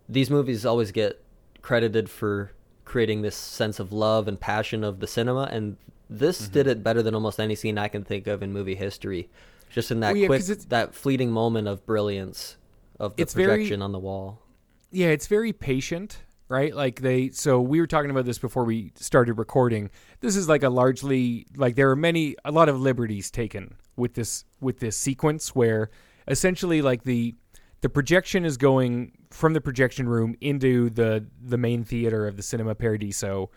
these 0.09 0.31
movies 0.31 0.67
always 0.67 0.93
get 0.93 1.23
credited 1.63 2.09
for 2.11 2.53
creating 2.85 3.23
this 3.23 3.37
sense 3.37 3.79
of 3.79 3.93
love 3.93 4.29
and 4.29 4.41
passion 4.41 4.83
of 4.83 5.01
the 5.01 5.07
cinema, 5.07 5.49
and 5.53 5.77
this 6.09 6.43
mm-hmm. 6.43 6.53
did 6.53 6.67
it 6.67 6.83
better 6.83 7.03
than 7.03 7.15
almost 7.15 7.39
any 7.39 7.55
scene 7.55 7.79
I 7.79 7.89
can 7.89 8.05
think 8.05 8.27
of 8.27 8.43
in 8.43 8.53
movie 8.53 8.75
history. 8.75 9.29
Just 9.71 9.91
in 9.91 10.01
that 10.01 10.13
Well, 10.13 10.17
yeah, 10.17 10.27
quick, 10.29 10.45
that 10.71 10.95
fleeting 10.95 11.31
moment 11.31 11.69
of 11.69 11.85
brilliance 11.85 12.57
of 12.99 13.17
the 13.17 13.23
It's 13.23 13.35
very- 13.35 13.49
projection 13.49 13.83
on 13.83 13.93
the 13.93 13.99
wall. 13.99 14.43
Yeah, 14.91 15.09
it's 15.09 15.27
very 15.27 15.53
patient, 15.53 16.23
right? 16.49 16.75
Like 16.75 17.03
they 17.03 17.29
so 17.31 17.61
we 17.61 17.79
were 17.79 17.87
talking 17.87 18.11
about 18.11 18.25
this 18.25 18.39
before 18.39 18.65
we 18.65 18.93
started 18.95 19.35
recording. 19.35 19.91
This 20.21 20.35
is 20.35 20.49
like 20.49 20.63
a 20.63 20.71
largely 20.71 21.47
like 21.57 21.77
there 21.77 21.91
are 21.91 21.97
many 21.97 22.37
a 22.45 22.51
lot 22.51 22.71
of 22.71 22.81
liberties 22.81 23.31
taken 23.31 23.75
with 23.97 24.15
this 24.15 24.45
with 24.61 24.81
this 24.81 24.97
sequence 24.97 25.55
where 25.55 25.91
essentially 26.27 26.81
like 26.81 27.03
the 27.03 27.35
the 27.83 27.91
projection 27.91 28.47
is 28.47 28.57
going 28.57 29.13
from 29.31 29.53
the 29.53 29.61
projection 29.61 30.09
room 30.09 30.35
into 30.41 30.91
the 30.91 31.27
the 31.41 31.59
main 31.59 31.85
theater 31.85 32.27
of 32.27 32.37
the 32.37 32.43
Cinema 32.43 32.75
Paradiso 32.75 33.51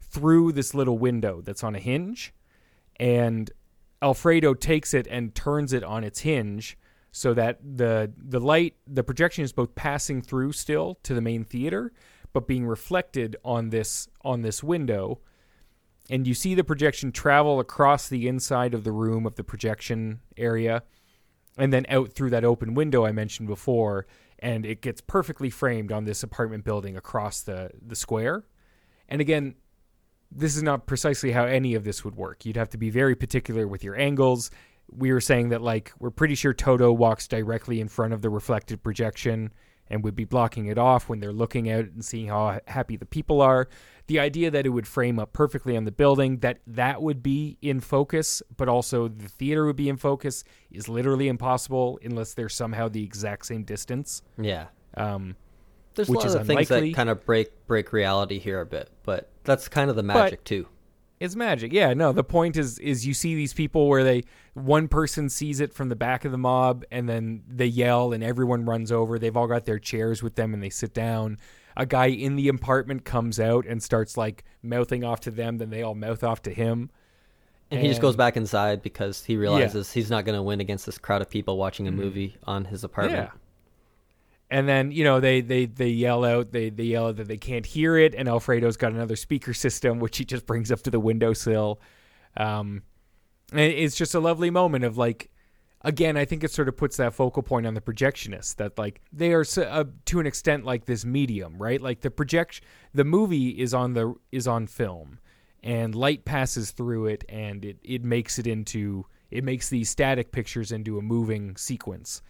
through 0.00 0.52
this 0.52 0.74
little 0.74 0.98
window 0.98 1.40
that's 1.40 1.62
on 1.62 1.74
a 1.74 1.78
hinge. 1.78 2.32
And 2.98 3.50
Alfredo 4.00 4.54
takes 4.54 4.94
it 4.94 5.06
and 5.08 5.34
turns 5.34 5.72
it 5.72 5.84
on 5.84 6.04
its 6.04 6.20
hinge 6.20 6.78
so 7.12 7.34
that 7.34 7.58
the 7.62 8.12
the 8.16 8.40
light 8.40 8.76
the 8.86 9.02
projection 9.02 9.44
is 9.44 9.52
both 9.52 9.74
passing 9.74 10.22
through 10.22 10.52
still 10.52 10.98
to 11.02 11.14
the 11.14 11.20
main 11.20 11.44
theater 11.44 11.92
but 12.32 12.46
being 12.46 12.66
reflected 12.66 13.36
on 13.44 13.70
this 13.70 14.08
on 14.22 14.42
this 14.42 14.62
window. 14.62 15.20
And 16.10 16.26
you 16.26 16.32
see 16.32 16.54
the 16.54 16.64
projection 16.64 17.12
travel 17.12 17.60
across 17.60 18.08
the 18.08 18.28
inside 18.28 18.72
of 18.72 18.82
the 18.82 18.92
room 18.92 19.26
of 19.26 19.34
the 19.34 19.44
projection 19.44 20.20
area 20.38 20.82
and 21.58 21.72
then 21.72 21.84
out 21.88 22.12
through 22.12 22.30
that 22.30 22.44
open 22.44 22.74
window 22.74 23.04
I 23.04 23.12
mentioned 23.12 23.48
before 23.48 24.06
and 24.40 24.64
it 24.64 24.82
gets 24.82 25.00
perfectly 25.00 25.50
framed 25.50 25.92
on 25.92 26.04
this 26.04 26.22
apartment 26.22 26.64
building 26.64 26.96
across 26.96 27.42
the 27.42 27.70
the 27.80 27.96
square 27.96 28.44
and 29.08 29.20
again 29.20 29.54
this 30.30 30.56
is 30.56 30.62
not 30.62 30.86
precisely 30.86 31.32
how 31.32 31.44
any 31.44 31.74
of 31.74 31.84
this 31.84 32.04
would 32.04 32.16
work. 32.16 32.44
You'd 32.44 32.56
have 32.56 32.70
to 32.70 32.78
be 32.78 32.90
very 32.90 33.14
particular 33.14 33.66
with 33.66 33.82
your 33.82 33.96
angles. 33.96 34.50
We 34.90 35.12
were 35.12 35.20
saying 35.20 35.50
that 35.50 35.62
like 35.62 35.92
we're 35.98 36.10
pretty 36.10 36.34
sure 36.34 36.52
Toto 36.52 36.92
walks 36.92 37.26
directly 37.28 37.80
in 37.80 37.88
front 37.88 38.12
of 38.12 38.22
the 38.22 38.30
reflected 38.30 38.82
projection 38.82 39.52
and 39.90 40.04
would 40.04 40.14
be 40.14 40.24
blocking 40.24 40.66
it 40.66 40.78
off 40.78 41.08
when 41.08 41.20
they're 41.20 41.32
looking 41.32 41.70
out 41.70 41.84
and 41.84 42.04
seeing 42.04 42.28
how 42.28 42.60
happy 42.66 42.96
the 42.96 43.06
people 43.06 43.40
are. 43.40 43.68
The 44.06 44.20
idea 44.20 44.50
that 44.50 44.64
it 44.64 44.70
would 44.70 44.86
frame 44.86 45.18
up 45.18 45.32
perfectly 45.32 45.76
on 45.76 45.84
the 45.84 45.92
building, 45.92 46.38
that 46.38 46.58
that 46.66 47.02
would 47.02 47.22
be 47.22 47.58
in 47.60 47.80
focus, 47.80 48.42
but 48.56 48.68
also 48.68 49.08
the 49.08 49.28
theater 49.28 49.66
would 49.66 49.76
be 49.76 49.88
in 49.88 49.96
focus 49.96 50.44
is 50.70 50.88
literally 50.88 51.28
impossible 51.28 51.98
unless 52.02 52.34
they're 52.34 52.48
somehow 52.48 52.88
the 52.88 53.04
exact 53.04 53.46
same 53.46 53.64
distance. 53.64 54.22
Yeah. 54.38 54.68
Um, 54.96 55.36
There's 55.94 56.08
Which 56.08 56.18
a 56.18 56.20
lot 56.20 56.26
is 56.28 56.34
of 56.36 56.46
things 56.46 56.68
that 56.68 56.94
kind 56.94 57.10
of 57.10 57.24
break 57.26 57.66
break 57.66 57.92
reality 57.92 58.38
here 58.38 58.60
a 58.60 58.66
bit, 58.66 58.90
but 59.02 59.30
that's 59.44 59.68
kind 59.68 59.90
of 59.90 59.96
the 59.96 60.02
magic 60.02 60.44
too. 60.44 60.66
It's 61.20 61.34
magic. 61.34 61.72
Yeah, 61.72 61.94
no, 61.94 62.12
the 62.12 62.24
point 62.24 62.56
is 62.56 62.78
is 62.78 63.06
you 63.06 63.12
see 63.14 63.34
these 63.34 63.52
people 63.52 63.88
where 63.88 64.04
they 64.04 64.22
one 64.54 64.86
person 64.88 65.28
sees 65.28 65.60
it 65.60 65.72
from 65.74 65.88
the 65.88 65.96
back 65.96 66.24
of 66.24 66.32
the 66.32 66.38
mob 66.38 66.84
and 66.90 67.08
then 67.08 67.42
they 67.48 67.66
yell 67.66 68.12
and 68.12 68.22
everyone 68.22 68.64
runs 68.64 68.92
over. 68.92 69.18
They've 69.18 69.36
all 69.36 69.48
got 69.48 69.64
their 69.64 69.78
chairs 69.78 70.22
with 70.22 70.36
them 70.36 70.54
and 70.54 70.62
they 70.62 70.70
sit 70.70 70.94
down. 70.94 71.38
A 71.76 71.86
guy 71.86 72.06
in 72.06 72.36
the 72.36 72.48
apartment 72.48 73.04
comes 73.04 73.38
out 73.38 73.66
and 73.66 73.82
starts 73.82 74.16
like 74.16 74.44
mouthing 74.62 75.04
off 75.04 75.20
to 75.20 75.30
them, 75.30 75.58
then 75.58 75.70
they 75.70 75.82
all 75.82 75.94
mouth 75.94 76.22
off 76.24 76.42
to 76.42 76.52
him. 76.52 76.90
And, 77.70 77.80
he 77.82 77.88
just 77.88 78.00
goes 78.00 78.16
back 78.16 78.36
inside 78.36 78.82
because 78.82 79.24
he 79.24 79.36
realizes 79.36 79.92
he's 79.92 80.10
not 80.10 80.24
going 80.24 80.36
to 80.36 80.42
win 80.42 80.60
against 80.60 80.86
this 80.86 80.96
crowd 80.98 81.20
of 81.20 81.28
people 81.28 81.58
watching 81.58 81.86
a 81.86 81.92
movie 81.92 82.36
on 82.44 82.64
his 82.64 82.82
apartment. 82.82 83.28
Mm-hmm. 83.28 83.36
Yeah. 83.36 83.40
And 84.50 84.66
then, 84.66 84.92
you 84.92 85.04
know, 85.04 85.20
they, 85.20 85.42
they, 85.42 85.66
they 85.66 85.88
yell 85.88 86.24
out, 86.24 86.52
they, 86.52 86.70
they 86.70 86.84
yell 86.84 87.08
out 87.08 87.16
that 87.16 87.28
they 87.28 87.36
can't 87.36 87.66
hear 87.66 87.98
it, 87.98 88.14
and 88.14 88.28
Alfredo's 88.28 88.78
got 88.78 88.92
another 88.92 89.16
speaker 89.16 89.52
system, 89.52 89.98
which 90.00 90.18
he 90.18 90.24
just 90.24 90.46
brings 90.46 90.72
up 90.72 90.82
to 90.82 90.90
the 90.90 91.00
windowsill. 91.00 91.80
Um, 92.36 92.82
and 93.52 93.60
it's 93.60 93.96
just 93.96 94.14
a 94.14 94.20
lovely 94.20 94.50
moment 94.50 94.84
of 94.84 94.96
like, 94.96 95.30
again, 95.82 96.16
I 96.16 96.24
think 96.24 96.44
it 96.44 96.50
sort 96.50 96.68
of 96.68 96.76
puts 96.76 96.96
that 96.96 97.14
focal 97.14 97.42
point 97.42 97.66
on 97.66 97.74
the 97.74 97.80
projectionist 97.80 98.56
that 98.56 98.78
like 98.78 99.00
they 99.12 99.32
are 99.32 99.44
uh, 99.58 99.84
to 100.06 100.20
an 100.20 100.26
extent 100.26 100.64
like 100.64 100.86
this 100.86 101.04
medium, 101.04 101.56
right? 101.58 101.80
Like 101.80 102.00
the 102.00 102.10
project, 102.10 102.62
the 102.92 103.04
movie 103.04 103.50
is 103.50 103.74
on 103.74 103.94
the 103.94 104.14
is 104.32 104.46
on 104.46 104.66
film, 104.66 105.18
and 105.62 105.94
light 105.94 106.24
passes 106.24 106.70
through 106.70 107.06
it, 107.06 107.24
and 107.28 107.64
it 107.64 107.78
it 107.82 108.04
makes 108.04 108.38
it 108.38 108.46
into 108.46 109.06
it 109.30 109.44
makes 109.44 109.68
these 109.68 109.88
static 109.88 110.32
pictures 110.32 110.72
into 110.72 110.98
a 110.98 111.02
moving 111.02 111.56
sequence 111.56 112.22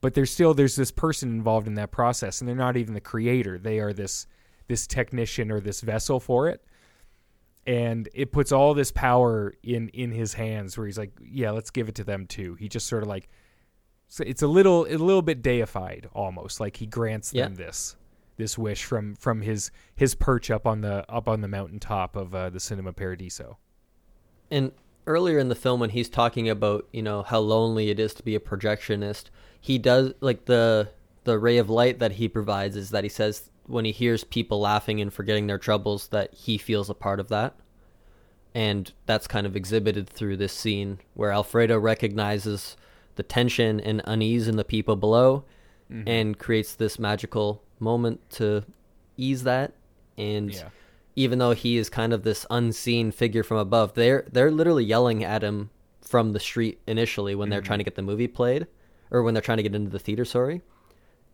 but 0.00 0.14
there's 0.14 0.30
still 0.30 0.54
there's 0.54 0.76
this 0.76 0.90
person 0.90 1.30
involved 1.30 1.66
in 1.66 1.74
that 1.74 1.90
process 1.90 2.40
and 2.40 2.48
they're 2.48 2.54
not 2.56 2.76
even 2.76 2.94
the 2.94 3.00
creator. 3.00 3.58
They 3.58 3.78
are 3.80 3.92
this 3.92 4.26
this 4.68 4.86
technician 4.86 5.50
or 5.50 5.60
this 5.60 5.80
vessel 5.80 6.20
for 6.20 6.48
it. 6.48 6.62
And 7.66 8.08
it 8.14 8.30
puts 8.30 8.52
all 8.52 8.74
this 8.74 8.92
power 8.92 9.54
in 9.62 9.88
in 9.88 10.12
his 10.12 10.34
hands 10.34 10.76
where 10.78 10.86
he's 10.86 10.98
like 10.98 11.12
yeah 11.24 11.50
let's 11.50 11.70
give 11.70 11.88
it 11.88 11.94
to 11.96 12.04
them 12.04 12.26
too. 12.26 12.54
He 12.54 12.68
just 12.68 12.86
sort 12.86 13.02
of 13.02 13.08
like 13.08 13.28
so 14.08 14.22
it's 14.26 14.42
a 14.42 14.46
little 14.46 14.84
a 14.86 14.94
little 14.96 15.22
bit 15.22 15.42
deified 15.42 16.08
almost 16.12 16.60
like 16.60 16.76
he 16.76 16.86
grants 16.86 17.30
them 17.32 17.52
Yeah. 17.52 17.66
this 17.66 17.96
this 18.36 18.56
wish 18.58 18.84
from 18.84 19.14
from 19.16 19.40
his 19.40 19.70
his 19.96 20.14
perch 20.14 20.50
up 20.50 20.66
on 20.66 20.82
the 20.82 21.04
up 21.10 21.28
on 21.28 21.40
the 21.40 21.48
mountaintop 21.48 22.14
of 22.14 22.34
uh, 22.34 22.50
the 22.50 22.60
cinema 22.60 22.92
paradiso. 22.92 23.58
And 24.50 24.70
earlier 25.08 25.38
in 25.38 25.48
the 25.48 25.54
film, 25.54 25.80
when 25.80 25.90
he's 25.90 26.08
talking 26.08 26.48
about 26.48 26.86
you 26.92 27.02
know 27.02 27.22
how 27.22 27.40
lonely 27.40 27.90
it 27.90 27.98
is 27.98 28.14
to 28.14 28.22
be 28.22 28.34
a 28.36 28.40
projectionist, 28.40 29.24
he 29.66 29.78
does 29.78 30.12
like 30.20 30.44
the 30.44 30.88
the 31.24 31.36
ray 31.40 31.58
of 31.58 31.68
light 31.68 31.98
that 31.98 32.12
he 32.12 32.28
provides 32.28 32.76
is 32.76 32.90
that 32.90 33.02
he 33.02 33.10
says 33.10 33.50
when 33.66 33.84
he 33.84 33.90
hears 33.90 34.22
people 34.22 34.60
laughing 34.60 35.00
and 35.00 35.12
forgetting 35.12 35.48
their 35.48 35.58
troubles 35.58 36.06
that 36.08 36.32
he 36.32 36.56
feels 36.56 36.88
a 36.88 36.94
part 36.94 37.18
of 37.18 37.26
that. 37.30 37.52
And 38.54 38.92
that's 39.06 39.26
kind 39.26 39.44
of 39.44 39.56
exhibited 39.56 40.08
through 40.08 40.36
this 40.36 40.52
scene 40.52 41.00
where 41.14 41.32
Alfredo 41.32 41.80
recognizes 41.80 42.76
the 43.16 43.24
tension 43.24 43.80
and 43.80 44.02
unease 44.04 44.46
in 44.46 44.54
the 44.54 44.62
people 44.62 44.94
below 44.94 45.42
mm-hmm. 45.92 46.08
and 46.08 46.38
creates 46.38 46.76
this 46.76 46.96
magical 47.00 47.60
moment 47.80 48.20
to 48.30 48.62
ease 49.16 49.42
that. 49.42 49.72
And 50.16 50.54
Yeah. 50.54 50.68
even 51.16 51.40
though 51.40 51.54
he 51.54 51.76
is 51.76 51.90
kind 51.90 52.12
of 52.12 52.22
this 52.22 52.46
unseen 52.50 53.10
figure 53.10 53.42
from 53.42 53.56
above, 53.56 53.94
they're 53.94 54.24
they're 54.30 54.52
literally 54.52 54.84
yelling 54.84 55.24
at 55.24 55.42
him 55.42 55.70
from 56.02 56.34
the 56.34 56.40
street 56.40 56.80
initially 56.86 57.34
when 57.34 57.48
they're 57.48 57.58
mm-hmm. 57.58 57.66
trying 57.66 57.78
to 57.80 57.84
get 57.84 57.96
the 57.96 58.02
movie 58.02 58.28
played, 58.28 58.68
or 59.10 59.22
when 59.22 59.34
they're 59.34 59.42
trying 59.42 59.58
to 59.58 59.62
get 59.62 59.74
into 59.74 59.90
the 59.90 59.98
theater. 59.98 60.24
Sorry, 60.24 60.62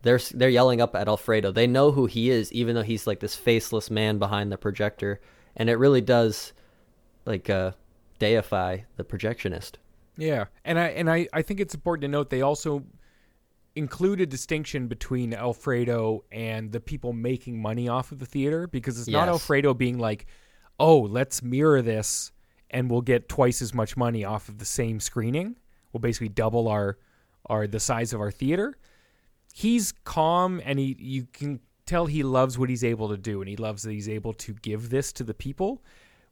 they're 0.01 0.19
they're 0.33 0.49
yelling 0.49 0.81
up 0.81 0.95
at 0.95 1.07
Alfredo. 1.07 1.51
They 1.51 1.67
know 1.67 1.91
who 1.91 2.05
he 2.05 2.29
is, 2.29 2.51
even 2.51 2.75
though 2.75 2.83
he's 2.83 3.07
like 3.07 3.19
this 3.19 3.35
faceless 3.35 3.89
man 3.89 4.19
behind 4.19 4.51
the 4.51 4.57
projector, 4.57 5.19
and 5.55 5.69
it 5.69 5.75
really 5.75 6.01
does 6.01 6.53
like 7.25 7.49
uh, 7.49 7.71
deify 8.19 8.79
the 8.97 9.03
projectionist. 9.03 9.73
Yeah, 10.17 10.45
and 10.63 10.79
I 10.79 10.87
and 10.87 11.09
I, 11.09 11.27
I 11.33 11.41
think 11.41 11.59
it's 11.59 11.73
important 11.73 12.03
to 12.03 12.07
note 12.07 12.29
they 12.29 12.41
also 12.41 12.83
include 13.75 14.21
a 14.21 14.25
distinction 14.25 14.87
between 14.87 15.33
Alfredo 15.33 16.23
and 16.31 16.71
the 16.71 16.79
people 16.79 17.11
making 17.11 17.59
money 17.59 17.87
off 17.87 18.11
of 18.11 18.19
the 18.19 18.25
theater 18.25 18.67
because 18.67 18.99
it's 18.99 19.07
not 19.07 19.27
Alfredo 19.27 19.73
being 19.73 19.97
like, 19.97 20.27
"Oh, 20.79 20.99
let's 20.99 21.41
mirror 21.41 21.81
this 21.81 22.31
and 22.73 22.89
we'll 22.89 23.01
get 23.01 23.29
twice 23.29 23.61
as 23.61 23.73
much 23.73 23.95
money 23.95 24.25
off 24.25 24.49
of 24.49 24.57
the 24.57 24.65
same 24.65 24.99
screening. 24.99 25.55
We'll 25.93 26.01
basically 26.01 26.29
double 26.29 26.67
our 26.67 26.97
our 27.47 27.67
the 27.67 27.79
size 27.79 28.13
of 28.13 28.21
our 28.21 28.31
theater." 28.31 28.77
He's 29.53 29.91
calm 29.91 30.61
and 30.65 30.79
he 30.79 30.95
you 30.99 31.27
can 31.31 31.59
tell 31.85 32.05
he 32.05 32.23
loves 32.23 32.57
what 32.57 32.69
he's 32.69 32.83
able 32.83 33.09
to 33.09 33.17
do 33.17 33.41
and 33.41 33.49
he 33.49 33.55
loves 33.55 33.83
that 33.83 33.91
he's 33.91 34.09
able 34.09 34.33
to 34.33 34.53
give 34.53 34.89
this 34.89 35.11
to 35.13 35.23
the 35.23 35.33
people. 35.33 35.83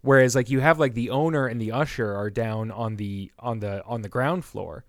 Whereas 0.01 0.35
like 0.35 0.49
you 0.49 0.59
have 0.59 0.79
like 0.79 0.93
the 0.93 1.09
owner 1.09 1.47
and 1.47 1.61
the 1.61 1.71
usher 1.71 2.15
are 2.15 2.29
down 2.29 2.71
on 2.71 2.95
the 2.95 3.31
on 3.39 3.59
the 3.59 3.83
on 3.85 4.01
the 4.01 4.09
ground 4.09 4.45
floor. 4.45 4.85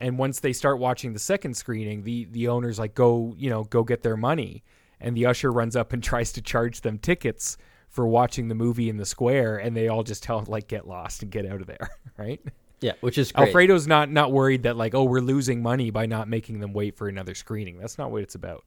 And 0.00 0.18
once 0.18 0.40
they 0.40 0.52
start 0.52 0.78
watching 0.78 1.12
the 1.12 1.18
second 1.18 1.56
screening 1.56 2.02
the 2.02 2.26
the 2.26 2.48
owners 2.48 2.78
like 2.78 2.94
go 2.94 3.34
you 3.38 3.50
know 3.50 3.64
go 3.64 3.82
get 3.82 4.02
their 4.02 4.16
money. 4.16 4.62
And 5.00 5.16
the 5.16 5.26
usher 5.26 5.52
runs 5.52 5.76
up 5.76 5.92
and 5.92 6.02
tries 6.02 6.32
to 6.32 6.42
charge 6.42 6.82
them 6.82 6.98
tickets 6.98 7.56
for 7.88 8.06
watching 8.06 8.48
the 8.48 8.54
movie 8.54 8.90
in 8.90 8.98
the 8.98 9.06
square. 9.06 9.56
And 9.56 9.74
they 9.76 9.88
all 9.88 10.02
just 10.02 10.22
tell 10.22 10.38
him 10.38 10.44
like 10.46 10.68
get 10.68 10.86
lost 10.86 11.22
and 11.22 11.30
get 11.30 11.46
out 11.46 11.60
of 11.60 11.66
there 11.66 11.90
right 12.18 12.42
Yeah, 12.80 12.92
which 13.00 13.18
is 13.18 13.32
great. 13.32 13.46
alfredo's 13.48 13.86
not 13.86 14.10
not 14.10 14.30
worried 14.32 14.62
that 14.62 14.76
like 14.76 14.94
oh 14.94 15.04
we're 15.04 15.20
losing 15.20 15.62
money 15.62 15.90
by 15.90 16.06
not 16.06 16.28
making 16.28 16.60
them 16.60 16.72
wait 16.72 16.96
for 16.96 17.08
another 17.08 17.34
screening 17.34 17.78
that's 17.78 17.98
not 17.98 18.10
what 18.12 18.22
it's 18.22 18.34
about 18.36 18.64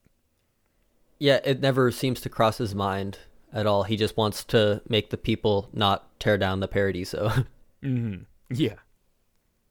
Yeah, 1.19 1.39
it 1.45 1.61
never 1.61 1.91
seems 1.91 2.19
to 2.21 2.29
cross 2.29 2.57
his 2.57 2.73
mind 2.75 3.19
at 3.53 3.65
all. 3.67 3.83
He 3.83 3.95
just 3.97 4.17
wants 4.17 4.43
to 4.45 4.81
make 4.89 5.09
the 5.11 5.17
people 5.17 5.69
not 5.73 6.19
tear 6.19 6.37
down 6.37 6.59
the 6.61 6.67
parody. 6.67 7.03
So 7.03 7.31
hmm 7.81 8.15
yeah 8.49 8.75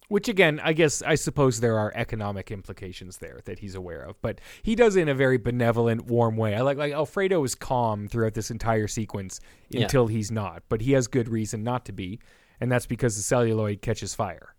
Which 0.08 0.28
again, 0.28 0.60
I 0.64 0.72
guess 0.72 1.02
I 1.02 1.14
suppose 1.16 1.60
there 1.60 1.78
are 1.78 1.92
economic 1.94 2.50
implications 2.50 3.18
there 3.18 3.40
that 3.44 3.58
he's 3.60 3.74
aware 3.74 4.02
of, 4.02 4.20
but 4.22 4.40
he 4.62 4.74
does 4.74 4.96
it 4.96 5.02
in 5.02 5.08
a 5.08 5.14
very 5.14 5.38
benevolent, 5.38 6.06
warm 6.06 6.36
way. 6.36 6.54
I 6.54 6.62
like 6.62 6.78
like 6.78 6.92
Alfredo 6.92 7.44
is 7.44 7.54
calm 7.54 8.08
throughout 8.08 8.34
this 8.34 8.50
entire 8.50 8.88
sequence 8.88 9.38
Yeah. 9.68 9.82
until 9.82 10.06
he's 10.08 10.30
not, 10.30 10.62
but 10.68 10.80
he 10.80 10.92
has 10.92 11.06
good 11.08 11.28
reason 11.28 11.62
not 11.62 11.84
to 11.86 11.92
be, 11.92 12.18
and 12.60 12.70
that's 12.70 12.86
because 12.86 13.16
the 13.16 13.22
celluloid 13.22 13.82
catches 13.82 14.14
fire. 14.14 14.54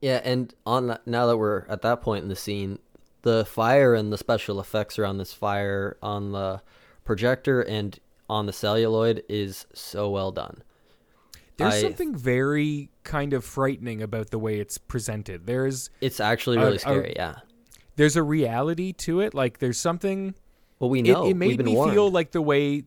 Yeah, 0.00 0.20
and 0.22 0.54
on 0.66 0.88
that, 0.88 1.06
now 1.06 1.26
that 1.26 1.36
we're 1.36 1.64
at 1.68 1.82
that 1.82 2.02
point 2.02 2.22
in 2.22 2.28
the 2.28 2.36
scene, 2.36 2.78
the 3.22 3.44
fire 3.46 3.94
and 3.94 4.12
the 4.12 4.18
special 4.18 4.60
effects 4.60 4.98
around 4.98 5.18
this 5.18 5.32
fire 5.32 5.96
on 6.02 6.32
the 6.32 6.60
projector 7.04 7.62
and 7.62 7.98
on 8.28 8.46
the 8.46 8.52
celluloid 8.52 9.22
is 9.28 9.66
so 9.72 10.10
well 10.10 10.30
done. 10.30 10.62
There's 11.56 11.74
I- 11.74 11.80
something 11.82 12.14
very 12.14 12.90
kind 13.02 13.32
of 13.32 13.44
frightening 13.44 14.02
about 14.02 14.30
the 14.30 14.38
way 14.38 14.58
it's 14.58 14.76
presented. 14.76 15.46
There's 15.46 15.88
It's 16.00 16.20
actually 16.20 16.58
really 16.58 16.76
uh, 16.76 16.80
scary. 16.80 17.12
yeah. 17.16 17.36
there's 17.96 18.16
a 18.16 18.22
reality 18.22 18.92
to 18.92 19.20
it. 19.20 19.34
Like 19.34 19.58
there's 19.58 19.78
something 19.78 20.34
Well, 20.80 20.90
we 20.90 21.00
it, 21.00 21.04
know. 21.04 21.22
it 21.22 21.26
We've 21.28 21.36
made 21.36 21.64
me 21.64 21.74
warned. 21.74 21.92
feel 21.92 22.10
like 22.10 22.32
the 22.32 22.42
way 22.42 22.84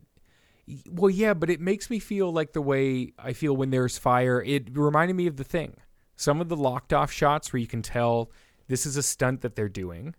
well 0.89 1.09
yeah 1.09 1.33
but 1.33 1.49
it 1.49 1.61
makes 1.61 1.89
me 1.89 1.99
feel 1.99 2.31
like 2.31 2.53
the 2.53 2.61
way 2.61 3.13
i 3.17 3.33
feel 3.33 3.55
when 3.55 3.69
there's 3.69 3.97
fire 3.97 4.41
it 4.43 4.75
reminded 4.77 5.15
me 5.15 5.27
of 5.27 5.37
the 5.37 5.43
thing 5.43 5.75
some 6.15 6.41
of 6.41 6.49
the 6.49 6.55
locked 6.55 6.91
off 6.91 7.11
shots 7.11 7.53
where 7.53 7.59
you 7.59 7.67
can 7.67 7.81
tell 7.81 8.31
this 8.67 8.85
is 8.85 8.97
a 8.97 9.03
stunt 9.03 9.41
that 9.41 9.55
they're 9.55 9.69
doing 9.69 10.13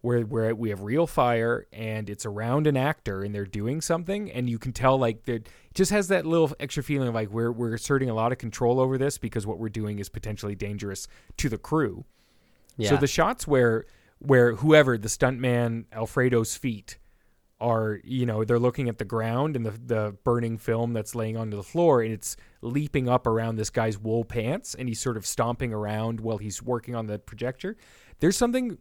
where 0.00 0.22
where 0.22 0.54
we 0.54 0.70
have 0.70 0.80
real 0.82 1.06
fire 1.06 1.66
and 1.72 2.08
it's 2.08 2.24
around 2.24 2.66
an 2.66 2.76
actor 2.76 3.22
and 3.22 3.34
they're 3.34 3.44
doing 3.44 3.80
something 3.80 4.30
and 4.30 4.48
you 4.48 4.58
can 4.58 4.72
tell 4.72 4.98
like 4.98 5.24
that 5.24 5.46
it 5.46 5.48
just 5.74 5.90
has 5.90 6.08
that 6.08 6.24
little 6.24 6.52
extra 6.60 6.82
feeling 6.82 7.08
of 7.08 7.14
like 7.14 7.30
we're 7.30 7.52
we're 7.52 7.74
asserting 7.74 8.08
a 8.08 8.14
lot 8.14 8.32
of 8.32 8.38
control 8.38 8.80
over 8.80 8.96
this 8.96 9.18
because 9.18 9.46
what 9.46 9.58
we're 9.58 9.68
doing 9.68 9.98
is 9.98 10.08
potentially 10.08 10.54
dangerous 10.54 11.08
to 11.36 11.48
the 11.48 11.58
crew 11.58 12.04
yeah. 12.76 12.90
so 12.90 12.96
the 12.96 13.06
shots 13.06 13.46
where 13.46 13.86
where 14.20 14.56
whoever 14.56 14.96
the 14.98 15.08
stuntman 15.08 15.84
Alfredo's 15.92 16.56
feet 16.56 16.98
are, 17.60 17.98
you 18.04 18.24
know, 18.24 18.44
they're 18.44 18.58
looking 18.58 18.88
at 18.88 18.98
the 18.98 19.04
ground 19.04 19.56
and 19.56 19.66
the 19.66 19.70
the 19.72 20.16
burning 20.24 20.58
film 20.58 20.92
that's 20.92 21.14
laying 21.14 21.36
onto 21.36 21.56
the 21.56 21.62
floor 21.62 22.02
and 22.02 22.12
it's 22.12 22.36
leaping 22.62 23.08
up 23.08 23.26
around 23.26 23.56
this 23.56 23.70
guy's 23.70 23.98
wool 23.98 24.24
pants 24.24 24.74
and 24.74 24.88
he's 24.88 25.00
sort 25.00 25.16
of 25.16 25.26
stomping 25.26 25.72
around 25.72 26.20
while 26.20 26.38
he's 26.38 26.62
working 26.62 26.94
on 26.94 27.06
the 27.06 27.18
projector. 27.18 27.76
There's 28.20 28.36
something 28.36 28.78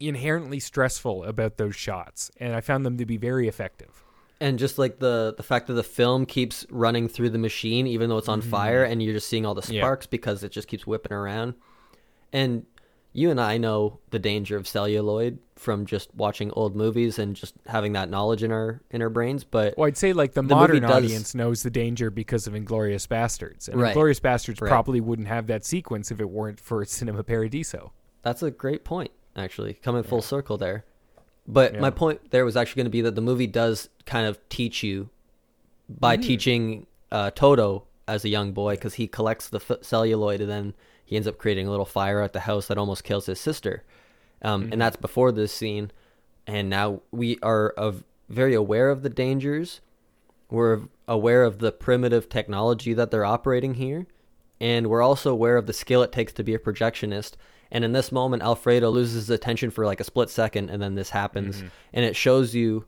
inherently 0.00 0.58
stressful 0.58 1.24
about 1.24 1.56
those 1.58 1.76
shots 1.76 2.30
and 2.38 2.54
I 2.54 2.60
found 2.60 2.84
them 2.84 2.98
to 2.98 3.06
be 3.06 3.16
very 3.16 3.46
effective. 3.46 4.02
and 4.40 4.58
just 4.58 4.76
like 4.76 4.98
the 4.98 5.32
the 5.36 5.44
fact 5.44 5.68
that 5.68 5.74
the 5.74 5.84
film 5.84 6.26
keeps 6.26 6.66
running 6.70 7.06
through 7.08 7.30
the 7.30 7.38
machine 7.38 7.86
even 7.86 8.08
though 8.10 8.18
it's 8.18 8.28
on 8.28 8.40
fire 8.42 8.82
and 8.82 9.00
you're 9.02 9.14
just 9.14 9.28
seeing 9.28 9.46
all 9.46 9.54
the 9.54 9.62
Mm-hmm. 9.62 9.74
Yeah. 9.74 9.80
sparks 9.82 10.06
because 10.06 10.42
it 10.42 10.50
just 10.50 10.66
keeps 10.66 10.86
whipping 10.86 11.12
around 11.12 11.54
and 12.32 12.66
you 13.12 13.30
and 13.30 13.40
i 13.40 13.58
know 13.58 13.98
the 14.10 14.18
danger 14.18 14.56
of 14.56 14.66
celluloid 14.66 15.38
from 15.56 15.84
just 15.86 16.08
watching 16.14 16.50
old 16.52 16.74
movies 16.74 17.18
and 17.18 17.36
just 17.36 17.54
having 17.66 17.92
that 17.92 18.08
knowledge 18.10 18.42
in 18.42 18.50
our 18.50 18.80
in 18.90 19.00
our 19.02 19.10
brains 19.10 19.44
but 19.44 19.74
Well, 19.76 19.86
I'd 19.86 19.96
say 19.96 20.12
like 20.12 20.32
the, 20.32 20.42
The 20.42 20.54
modern 20.54 20.82
does- 20.82 20.90
audience 20.90 21.34
knows 21.34 21.62
the 21.62 21.70
danger 21.70 22.10
because 22.10 22.46
of 22.48 22.54
Inglourious 22.54 23.06
Basterds. 23.06 23.68
And 23.68 23.80
Right. 23.80 23.94
Inglourious 23.94 24.20
Basterds 24.20 24.60
Right. 24.60 24.68
probably 24.68 25.00
wouldn't 25.00 25.28
have 25.28 25.46
that 25.46 25.64
sequence 25.64 26.10
if 26.10 26.20
it 26.20 26.28
weren't 26.30 26.58
for 26.58 26.84
Cinema 26.84 27.22
Paradiso. 27.22 27.92
that's 28.22 28.42
a 28.42 28.50
great 28.50 28.84
point 28.84 29.10
actually 29.36 29.74
coming 29.74 30.02
full 30.02 30.22
circle 30.22 30.56
there 30.58 30.84
but 31.46 31.78
my 31.80 31.90
point 31.90 32.30
there 32.30 32.44
was 32.44 32.56
actually 32.56 32.80
going 32.80 32.86
to 32.86 32.90
be 32.90 33.00
that 33.02 33.14
the 33.14 33.20
movie 33.20 33.46
does 33.46 33.88
kind 34.06 34.26
of 34.26 34.38
teach 34.48 34.82
you 34.82 35.08
by 35.88 36.16
Mm. 36.16 36.22
teaching 36.22 36.86
uh, 37.10 37.30
toto 37.30 37.84
as 38.08 38.24
a 38.24 38.28
young 38.28 38.52
boy 38.52 38.74
because 38.74 38.94
he 38.94 39.06
collects 39.06 39.48
the 39.48 39.58
f- 39.58 39.78
celluloid 39.82 40.40
and 40.40 40.50
then 40.50 40.74
he 41.12 41.16
ends 41.16 41.28
up 41.28 41.36
creating 41.36 41.66
a 41.66 41.70
little 41.70 41.84
fire 41.84 42.22
at 42.22 42.32
the 42.32 42.40
house 42.40 42.68
that 42.68 42.78
almost 42.78 43.04
kills 43.04 43.26
his 43.26 43.38
sister. 43.38 43.84
Um, 44.40 44.62
Mm-hmm. 44.62 44.72
and 44.72 44.80
that's 44.80 44.96
before 44.96 45.30
this 45.30 45.52
scene. 45.52 45.90
And 46.46 46.70
now 46.70 47.02
we 47.10 47.38
are 47.42 47.68
of 47.76 48.02
very 48.30 48.54
aware 48.54 48.88
of 48.88 49.02
the 49.02 49.10
dangers. 49.10 49.82
We're 50.50 50.80
aware 51.06 51.44
of 51.44 51.58
the 51.58 51.70
primitive 51.70 52.30
technology 52.30 52.94
that 52.94 53.10
they're 53.10 53.26
operating 53.26 53.74
here. 53.74 54.06
And 54.58 54.86
we're 54.86 55.02
also 55.02 55.30
aware 55.30 55.58
of 55.58 55.66
the 55.66 55.74
skill 55.74 56.02
it 56.02 56.12
takes 56.12 56.32
to 56.32 56.42
be 56.42 56.54
a 56.54 56.58
projectionist. 56.58 57.32
And 57.70 57.84
in 57.84 57.92
this 57.92 58.10
moment 58.10 58.42
alfredo 58.42 58.88
loses 58.88 59.14
his 59.26 59.30
attention 59.30 59.70
for 59.70 59.84
like 59.84 60.00
a 60.00 60.04
split 60.04 60.30
second 60.30 60.70
and 60.70 60.82
then 60.82 60.94
this 60.94 61.10
happens. 61.10 61.62
And 61.92 62.04
it 62.06 62.16
shows 62.16 62.54
you 62.54 62.86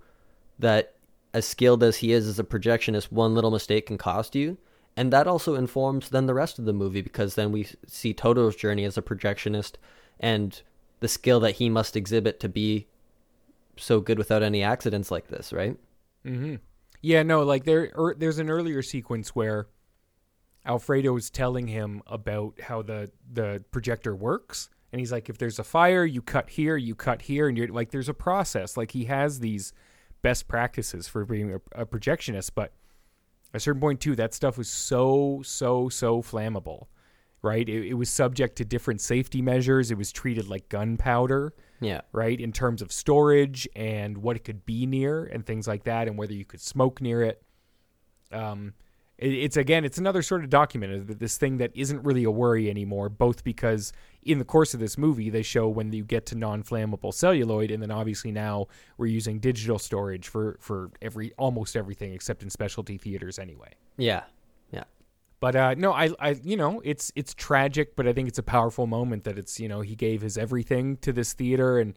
that 0.58 0.94
as 1.34 1.44
skilled 1.46 1.82
as 1.82 1.98
he 1.98 2.12
is 2.12 2.26
as 2.26 2.38
a 2.38 2.44
projectionist 2.44 3.12
one 3.12 3.34
little 3.34 3.50
mistake 3.50 3.86
can 3.86 3.98
cost 3.98 4.34
you 4.34 4.56
and 4.96 5.12
that 5.12 5.26
also 5.26 5.54
informs 5.54 6.10
then 6.10 6.26
the 6.26 6.34
rest 6.34 6.58
of 6.58 6.64
the 6.64 6.72
movie 6.72 7.02
because 7.02 7.34
then 7.34 7.52
we 7.52 7.66
see 7.86 8.12
toto's 8.12 8.56
journey 8.56 8.84
as 8.84 8.96
a 8.96 9.02
projectionist 9.02 9.74
and 10.20 10.62
the 11.00 11.08
skill 11.08 11.40
that 11.40 11.56
he 11.56 11.68
must 11.68 11.96
exhibit 11.96 12.40
to 12.40 12.48
be 12.48 12.86
so 13.76 14.00
good 14.00 14.18
without 14.18 14.42
any 14.42 14.62
accidents 14.62 15.10
like 15.10 15.28
this 15.28 15.52
right 15.52 15.76
Mm-hmm. 16.24 16.56
Yeah, 17.02 17.22
no, 17.22 17.42
like 17.42 17.64
there, 17.64 17.92
er, 17.96 18.14
there's 18.16 18.38
an 18.38 18.50
earlier 18.50 18.82
sequence 18.82 19.34
where 19.34 19.68
Alfredo 20.64 21.16
is 21.16 21.30
telling 21.30 21.68
him 21.68 22.02
about 22.06 22.60
how 22.60 22.82
the 22.82 23.10
the 23.30 23.62
projector 23.70 24.16
works, 24.16 24.70
and 24.92 25.00
he's 25.00 25.12
like, 25.12 25.28
if 25.28 25.36
there's 25.38 25.58
a 25.58 25.64
fire, 25.64 26.04
you 26.04 26.22
cut 26.22 26.50
here, 26.50 26.76
you 26.76 26.94
cut 26.94 27.22
here, 27.22 27.48
and 27.48 27.58
you're 27.58 27.68
like, 27.68 27.90
there's 27.90 28.08
a 28.08 28.14
process. 28.14 28.76
Like 28.76 28.92
he 28.92 29.04
has 29.04 29.40
these 29.40 29.72
best 30.22 30.48
practices 30.48 31.06
for 31.06 31.26
being 31.26 31.52
a, 31.52 31.82
a 31.82 31.86
projectionist, 31.86 32.52
but 32.54 32.72
at 33.54 33.58
a 33.58 33.60
certain 33.60 33.80
point 33.80 34.00
too, 34.00 34.14
that 34.16 34.34
stuff 34.34 34.58
was 34.58 34.68
so 34.68 35.40
so 35.44 35.88
so 35.88 36.20
flammable, 36.20 36.88
right? 37.40 37.66
It, 37.66 37.86
it 37.86 37.94
was 37.94 38.10
subject 38.10 38.56
to 38.56 38.64
different 38.64 39.00
safety 39.00 39.40
measures. 39.40 39.90
It 39.90 39.96
was 39.96 40.12
treated 40.12 40.48
like 40.48 40.68
gunpowder 40.68 41.54
yeah 41.80 42.00
right? 42.12 42.40
In 42.40 42.52
terms 42.52 42.82
of 42.82 42.90
storage 42.92 43.68
and 43.76 44.18
what 44.18 44.36
it 44.36 44.44
could 44.44 44.64
be 44.64 44.86
near 44.86 45.24
and 45.24 45.44
things 45.44 45.68
like 45.68 45.84
that, 45.84 46.08
and 46.08 46.16
whether 46.16 46.32
you 46.32 46.44
could 46.44 46.60
smoke 46.60 47.00
near 47.00 47.22
it. 47.22 47.42
Um, 48.32 48.74
it, 49.18 49.32
it's 49.32 49.56
again, 49.56 49.84
it's 49.84 49.98
another 49.98 50.22
sort 50.22 50.44
of 50.44 50.50
document 50.50 51.18
this 51.18 51.36
thing 51.36 51.58
that 51.58 51.70
isn't 51.74 52.02
really 52.02 52.24
a 52.24 52.30
worry 52.30 52.70
anymore. 52.70 53.08
Both 53.08 53.44
because 53.44 53.92
in 54.24 54.38
the 54.38 54.44
course 54.44 54.74
of 54.74 54.80
this 54.80 54.96
movie, 54.98 55.30
they 55.30 55.42
show 55.42 55.68
when 55.68 55.92
you 55.92 56.04
get 56.04 56.26
to 56.26 56.34
non-flammable 56.34 57.12
celluloid, 57.12 57.70
and 57.70 57.82
then 57.82 57.90
obviously 57.90 58.32
now 58.32 58.66
we're 58.96 59.06
using 59.06 59.38
digital 59.38 59.78
storage 59.78 60.28
for 60.28 60.56
for 60.60 60.90
every 61.02 61.32
almost 61.38 61.76
everything 61.76 62.12
except 62.12 62.42
in 62.42 62.50
specialty 62.50 62.98
theaters 62.98 63.38
anyway. 63.38 63.72
yeah 63.96 64.24
yeah 64.72 64.84
But 65.40 65.56
uh, 65.56 65.74
no, 65.76 65.92
I, 65.92 66.10
I, 66.18 66.30
you 66.42 66.56
know, 66.56 66.80
it's 66.84 67.12
it's 67.14 67.34
tragic, 67.34 67.96
but 67.96 68.06
I 68.06 68.12
think 68.14 68.28
it's 68.28 68.38
a 68.38 68.42
powerful 68.42 68.86
moment 68.86 69.24
that 69.24 69.38
it's, 69.38 69.60
you 69.60 69.68
know, 69.68 69.82
he 69.82 69.94
gave 69.94 70.22
his 70.22 70.38
everything 70.38 70.96
to 70.98 71.12
this 71.12 71.34
theater, 71.34 71.78
and 71.78 71.94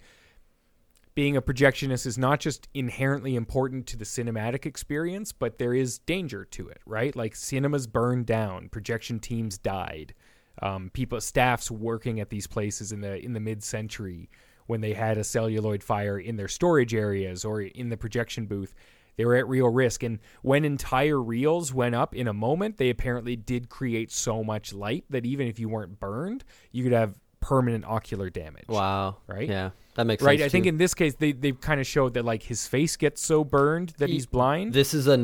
being 1.15 1.37
a 1.37 1.41
projectionist 1.41 2.05
is 2.05 2.17
not 2.17 2.39
just 2.39 2.67
inherently 2.73 3.35
important 3.35 3.87
to 3.87 3.97
the 3.97 4.05
cinematic 4.05 4.65
experience, 4.65 5.31
but 5.31 5.57
there 5.57 5.73
is 5.73 5.97
danger 5.99 6.45
to 6.45 6.67
it, 6.67 6.79
right? 6.85 7.15
Like 7.15 7.35
cinemas 7.35 7.87
burned 7.87 8.25
down, 8.25 8.69
projection 8.69 9.19
teams 9.19 9.57
died, 9.57 10.13
um, 10.61 10.89
people, 10.91 11.19
staffs 11.21 11.69
working 11.69 12.19
at 12.19 12.29
these 12.29 12.47
places 12.47 12.91
in 12.91 13.01
the 13.01 13.23
in 13.23 13.33
the 13.33 13.39
mid 13.39 13.63
century 13.63 14.29
when 14.65 14.81
they 14.81 14.93
had 14.93 15.17
a 15.17 15.23
celluloid 15.23 15.83
fire 15.83 16.19
in 16.19 16.35
their 16.35 16.47
storage 16.47 16.93
areas 16.93 17.45
or 17.45 17.61
in 17.61 17.89
the 17.89 17.97
projection 17.97 18.45
booth 18.45 18.73
they 19.17 19.25
were 19.25 19.35
at 19.35 19.47
real 19.47 19.67
risk. 19.67 20.03
And 20.03 20.19
when 20.43 20.63
entire 20.63 21.21
reels 21.21 21.73
went 21.73 21.95
up 21.95 22.15
in 22.15 22.27
a 22.27 22.33
moment, 22.33 22.77
they 22.77 22.89
apparently 22.89 23.35
did 23.35 23.67
create 23.67 24.11
so 24.11 24.43
much 24.43 24.73
light 24.73 25.05
that 25.09 25.25
even 25.25 25.47
if 25.47 25.59
you 25.59 25.67
weren't 25.67 25.99
burned, 25.99 26.43
you 26.71 26.83
could 26.83 26.93
have 26.93 27.19
permanent 27.39 27.85
ocular 27.85 28.29
damage. 28.29 28.67
wow 28.67 29.17
Right? 29.27 29.49
yeah 29.49 29.71
that 29.97 30.05
makes 30.05 30.21
Right. 30.23 30.39
sense 30.39 30.49
I 30.49 30.51
think 30.51 30.67
in 30.67 30.77
this 30.77 30.93
case, 30.93 31.15
they, 31.15 31.31
they 31.31 31.51
kind 31.51 31.81
of 31.81 31.87
showed 31.87 32.13
that 32.13 32.23
like 32.23 32.43
his 32.43 32.67
face 32.67 32.95
gets 32.95 33.19
so 33.19 33.43
burned 33.43 33.95
that 33.97 34.09
he's 34.09 34.27
blind. 34.27 34.73
This 34.73 34.93
is 34.93 35.07
a 35.07 35.17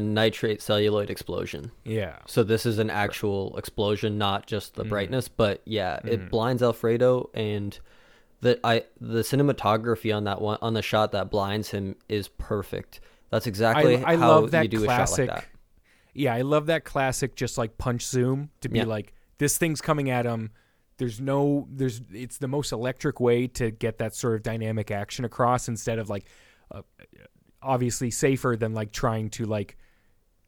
nitrate 0.00 0.60
celluloid 0.60 1.10
explosion. 1.10 1.70
yeah. 1.84 2.16
So 2.26 2.42
this 2.42 2.66
is 2.66 2.80
an 2.80 2.90
actual 2.90 3.56
explosion, 3.56 4.18
not 4.18 4.46
just 4.46 4.74
the 4.74 4.84
mm. 4.84 4.88
brightness. 4.88 5.28
But 5.28 5.62
yeah, 5.64 6.00
it 6.04 6.20
mm. 6.22 6.30
blinds 6.30 6.60
Alfredo, 6.62 7.30
and 7.34 7.78
the 8.40 8.58
I 8.64 8.84
the 9.00 9.20
cinematography 9.20 10.14
on 10.14 10.24
that 10.24 10.40
one 10.42 10.58
on 10.60 10.74
the 10.74 10.82
shot 10.82 11.12
that 11.12 11.30
blinds 11.30 11.70
him 11.70 11.94
is 12.08 12.26
perfect. 12.26 13.00
That's 13.30 13.46
exactly 13.46 14.04
I 14.04 14.16
how 14.16 14.28
love 14.28 14.50
that 14.50 14.64
you 14.64 14.68
do 14.68 14.84
classic- 14.84 15.24
a 15.24 15.26
shot 15.28 15.34
like 15.34 15.44
that. 15.44 15.50
Yeah. 16.14 16.34
I 16.34 16.42
love 16.42 16.66
that 16.66 16.84
classic, 16.84 17.36
just 17.36 17.58
like 17.58 17.78
punch 17.78 18.04
zoom 18.04 18.50
to 18.60 18.68
be 18.68 18.78
Yeah. 18.78 18.86
like, 18.86 19.12
this 19.38 19.56
thing's 19.56 19.80
coming 19.80 20.10
at 20.10 20.24
him. 20.26 20.50
There's 20.98 21.20
no, 21.20 21.68
there's, 21.70 22.00
it's 22.12 22.38
the 22.38 22.48
most 22.48 22.72
electric 22.72 23.20
way 23.20 23.46
to 23.48 23.70
get 23.70 23.98
that 23.98 24.14
sort 24.14 24.34
of 24.34 24.42
dynamic 24.42 24.90
action 24.90 25.24
across 25.24 25.68
instead 25.68 25.98
of 25.98 26.08
like, 26.08 26.24
uh, 26.72 26.82
obviously 27.62 28.10
safer 28.10 28.56
than 28.58 28.74
like 28.74 28.92
trying 28.92 29.28
to 29.30 29.44
like 29.44 29.76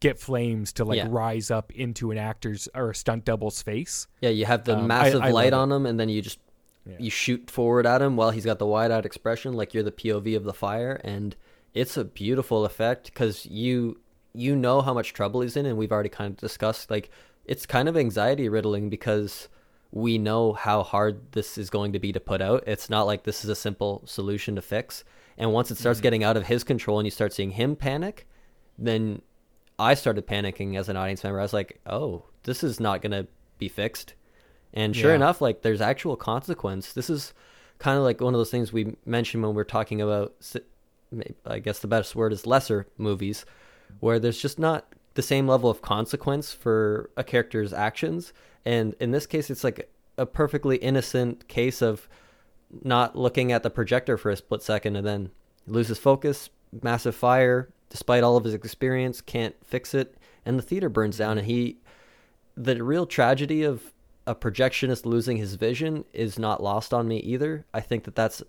get 0.00 0.18
flames 0.18 0.72
to 0.74 0.84
like 0.84 0.98
Yeah. 0.98 1.08
rise 1.10 1.50
up 1.50 1.72
into 1.72 2.10
an 2.10 2.18
actor's 2.18 2.68
or 2.74 2.90
a 2.90 2.94
stunt 2.94 3.24
double's 3.24 3.60
face. 3.60 4.06
Yeah, 4.20 4.30
you 4.30 4.44
have 4.46 4.64
the 4.64 4.76
Um, 4.76 4.86
massive 4.86 5.22
I 5.22 5.30
light 5.30 5.52
on 5.52 5.70
him, 5.72 5.84
and 5.86 5.98
then 5.98 6.08
you 6.08 6.22
just 6.22 6.38
Yeah. 6.86 6.96
you 7.00 7.10
shoot 7.10 7.50
forward 7.50 7.86
at 7.86 8.00
him 8.00 8.16
while 8.16 8.30
he's 8.30 8.44
got 8.44 8.58
the 8.58 8.66
wide-eyed 8.66 9.04
expression, 9.04 9.52
like 9.54 9.74
you're 9.74 9.82
the 9.82 9.90
POV 9.92 10.34
of 10.36 10.44
the 10.44 10.54
fire, 10.54 11.00
and 11.04 11.34
it's 11.74 11.96
a 11.96 12.04
beautiful 12.04 12.64
effect 12.64 13.06
because 13.06 13.44
you 13.46 13.98
you 14.34 14.54
know 14.54 14.80
how 14.82 14.94
much 14.94 15.12
trouble 15.12 15.40
he's 15.40 15.56
in, 15.56 15.66
and 15.66 15.76
we've 15.76 15.90
already 15.92 16.08
kind 16.08 16.30
of 16.32 16.36
discussed 16.38 16.90
like 16.90 17.10
it's 17.44 17.66
kind 17.66 17.88
of 17.88 17.96
anxiety 17.96 18.48
riddling 18.48 18.88
because 18.88 19.48
we 19.90 20.18
know 20.18 20.52
how 20.52 20.82
hard 20.82 21.32
this 21.32 21.56
is 21.56 21.70
going 21.70 21.92
to 21.92 21.98
be 21.98 22.12
to 22.12 22.20
put 22.20 22.42
out. 22.42 22.64
It's 22.66 22.90
not 22.90 23.06
like 23.06 23.24
this 23.24 23.44
is 23.44 23.50
a 23.50 23.56
simple 23.56 24.02
solution 24.04 24.54
to 24.56 24.62
fix. 24.62 25.04
And 25.36 25.52
once 25.52 25.70
it 25.70 25.78
starts 25.78 25.98
mm-hmm. 25.98 26.02
getting 26.02 26.24
out 26.24 26.36
of 26.36 26.46
his 26.46 26.64
control 26.64 26.98
and 26.98 27.06
you 27.06 27.10
start 27.10 27.32
seeing 27.32 27.52
him 27.52 27.76
panic, 27.76 28.26
then 28.76 29.22
I 29.78 29.94
started 29.94 30.26
panicking 30.26 30.76
as 30.76 30.88
an 30.88 30.96
audience 30.96 31.22
member. 31.24 31.38
I 31.38 31.42
was 31.42 31.52
like, 31.52 31.80
"Oh, 31.86 32.24
this 32.42 32.64
is 32.64 32.80
not 32.80 33.00
going 33.00 33.12
to 33.12 33.26
be 33.58 33.68
fixed." 33.68 34.14
And 34.74 34.94
sure 34.94 35.10
yeah. 35.10 35.16
enough, 35.16 35.40
like 35.40 35.62
there's 35.62 35.80
actual 35.80 36.16
consequence. 36.16 36.92
This 36.92 37.08
is 37.08 37.32
kind 37.78 37.96
of 37.96 38.04
like 38.04 38.20
one 38.20 38.34
of 38.34 38.38
those 38.38 38.50
things 38.50 38.72
we 38.72 38.96
mentioned 39.06 39.42
when 39.42 39.54
we 39.54 39.60
are 39.60 39.64
talking 39.64 40.02
about 40.02 40.34
I 41.46 41.58
guess 41.60 41.78
the 41.78 41.86
best 41.86 42.14
word 42.14 42.32
is 42.32 42.46
lesser 42.46 42.86
movies 42.98 43.46
where 44.00 44.18
there's 44.18 44.40
just 44.40 44.58
not 44.58 44.92
the 45.14 45.22
same 45.22 45.48
level 45.48 45.70
of 45.70 45.80
consequence 45.80 46.52
for 46.52 47.10
a 47.16 47.24
character's 47.24 47.72
actions. 47.72 48.32
And 48.64 48.94
in 49.00 49.10
this 49.10 49.26
case, 49.26 49.50
it's 49.50 49.64
like 49.64 49.90
a 50.16 50.26
perfectly 50.26 50.76
innocent 50.76 51.48
case 51.48 51.80
of 51.80 52.08
not 52.82 53.16
looking 53.16 53.52
at 53.52 53.62
the 53.62 53.70
projector 53.70 54.16
for 54.16 54.30
a 54.30 54.36
split 54.36 54.62
second 54.62 54.96
and 54.96 55.06
then 55.06 55.30
loses 55.66 55.98
focus, 55.98 56.50
massive 56.82 57.14
fire, 57.14 57.68
despite 57.88 58.22
all 58.22 58.36
of 58.36 58.44
his 58.44 58.54
experience, 58.54 59.20
can't 59.20 59.54
fix 59.64 59.94
it, 59.94 60.16
and 60.44 60.58
the 60.58 60.62
theater 60.62 60.88
burns 60.88 61.18
down. 61.18 61.38
And 61.38 61.46
he, 61.46 61.78
the 62.56 62.82
real 62.82 63.06
tragedy 63.06 63.62
of 63.62 63.94
a 64.26 64.34
projectionist 64.34 65.06
losing 65.06 65.38
his 65.38 65.54
vision 65.54 66.04
is 66.12 66.38
not 66.38 66.62
lost 66.62 66.92
on 66.92 67.08
me 67.08 67.18
either. 67.20 67.64
I 67.72 67.80
think 67.80 68.04
that 68.04 68.14
that's 68.14 68.42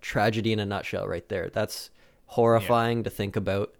tragedy 0.00 0.52
in 0.52 0.58
a 0.58 0.66
nutshell 0.66 1.06
right 1.06 1.28
there. 1.28 1.48
That's 1.48 1.90
horrifying 2.26 2.98
yeah. 2.98 3.04
to 3.04 3.10
think 3.10 3.36
about. 3.36 3.74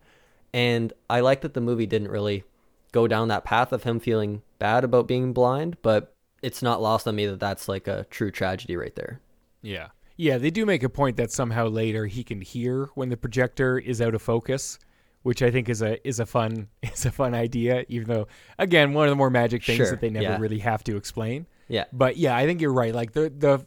And 0.55 0.93
I 1.11 1.20
like 1.20 1.41
that 1.41 1.55
the 1.55 1.61
movie 1.61 1.87
didn't 1.87 2.11
really 2.11 2.45
go 2.93 3.09
down 3.09 3.29
that 3.29 3.45
path 3.45 3.73
of 3.73 3.83
him 3.83 3.99
feeling 3.99 4.43
bad 4.63 4.85
about 4.85 5.09
being 5.09 5.33
blind, 5.33 5.77
but 5.83 6.15
it's 6.41 6.63
not 6.63 6.81
lost 6.81 7.09
on 7.09 7.17
me 7.17 7.27
that 7.27 7.41
that's 7.41 7.67
like 7.67 7.89
a 7.89 8.07
true 8.11 8.31
tragedy 8.31 8.77
right 8.77 8.95
there. 8.95 9.21
Yeah. 9.61 9.89
Yeah, 10.17 10.39
they 10.39 10.51
do 10.51 10.65
make 10.65 10.85
a 10.85 10.89
point 10.89 11.17
that 11.17 11.33
somehow 11.33 11.67
later 11.67 12.07
he 12.07 12.23
can 12.23 12.41
hear 12.41 12.89
when 12.95 13.09
the 13.09 13.17
projector 13.17 13.77
is 13.77 14.01
out 14.01 14.15
of 14.15 14.23
focus, 14.23 14.79
which 15.23 15.43
I 15.43 15.51
think 15.51 15.69
is 15.69 15.83
a 15.83 16.07
is 16.07 16.21
a 16.21 16.27
fun 16.27 16.69
is 16.83 17.05
a 17.05 17.11
fun 17.11 17.35
idea, 17.35 17.85
even 17.89 18.07
though 18.07 18.29
again, 18.57 18.93
one 18.93 19.09
of 19.09 19.11
the 19.11 19.17
more 19.17 19.31
magic 19.31 19.65
things 19.65 19.79
sure, 19.79 19.91
that 19.91 20.01
they 20.01 20.11
never 20.11 20.25
yeah. 20.25 20.39
really 20.39 20.61
have 20.61 20.85
to 20.85 20.97
explain. 20.97 21.47
Yeah. 21.67 21.87
But 21.93 22.17
yeah, 22.17 22.37
I 22.37 22.47
think 22.47 22.61
you're 22.61 22.73
right. 22.73 22.95
Like 22.95 23.15
the 23.15 23.33
the 23.37 23.65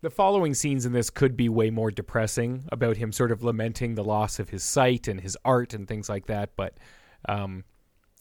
the 0.00 0.10
following 0.10 0.54
scenes 0.54 0.86
in 0.86 0.92
this 0.92 1.10
could 1.10 1.36
be 1.36 1.48
way 1.48 1.70
more 1.70 1.90
depressing 1.90 2.68
about 2.70 2.98
him 2.98 3.10
sort 3.10 3.32
of 3.32 3.42
lamenting 3.42 3.96
the 3.96 4.04
loss 4.04 4.38
of 4.38 4.50
his 4.50 4.62
sight 4.62 5.08
and 5.08 5.20
his 5.20 5.36
art 5.44 5.74
and 5.74 5.88
things 5.88 6.08
like 6.08 6.26
that, 6.26 6.50
but 6.54 6.74
um, 7.28 7.64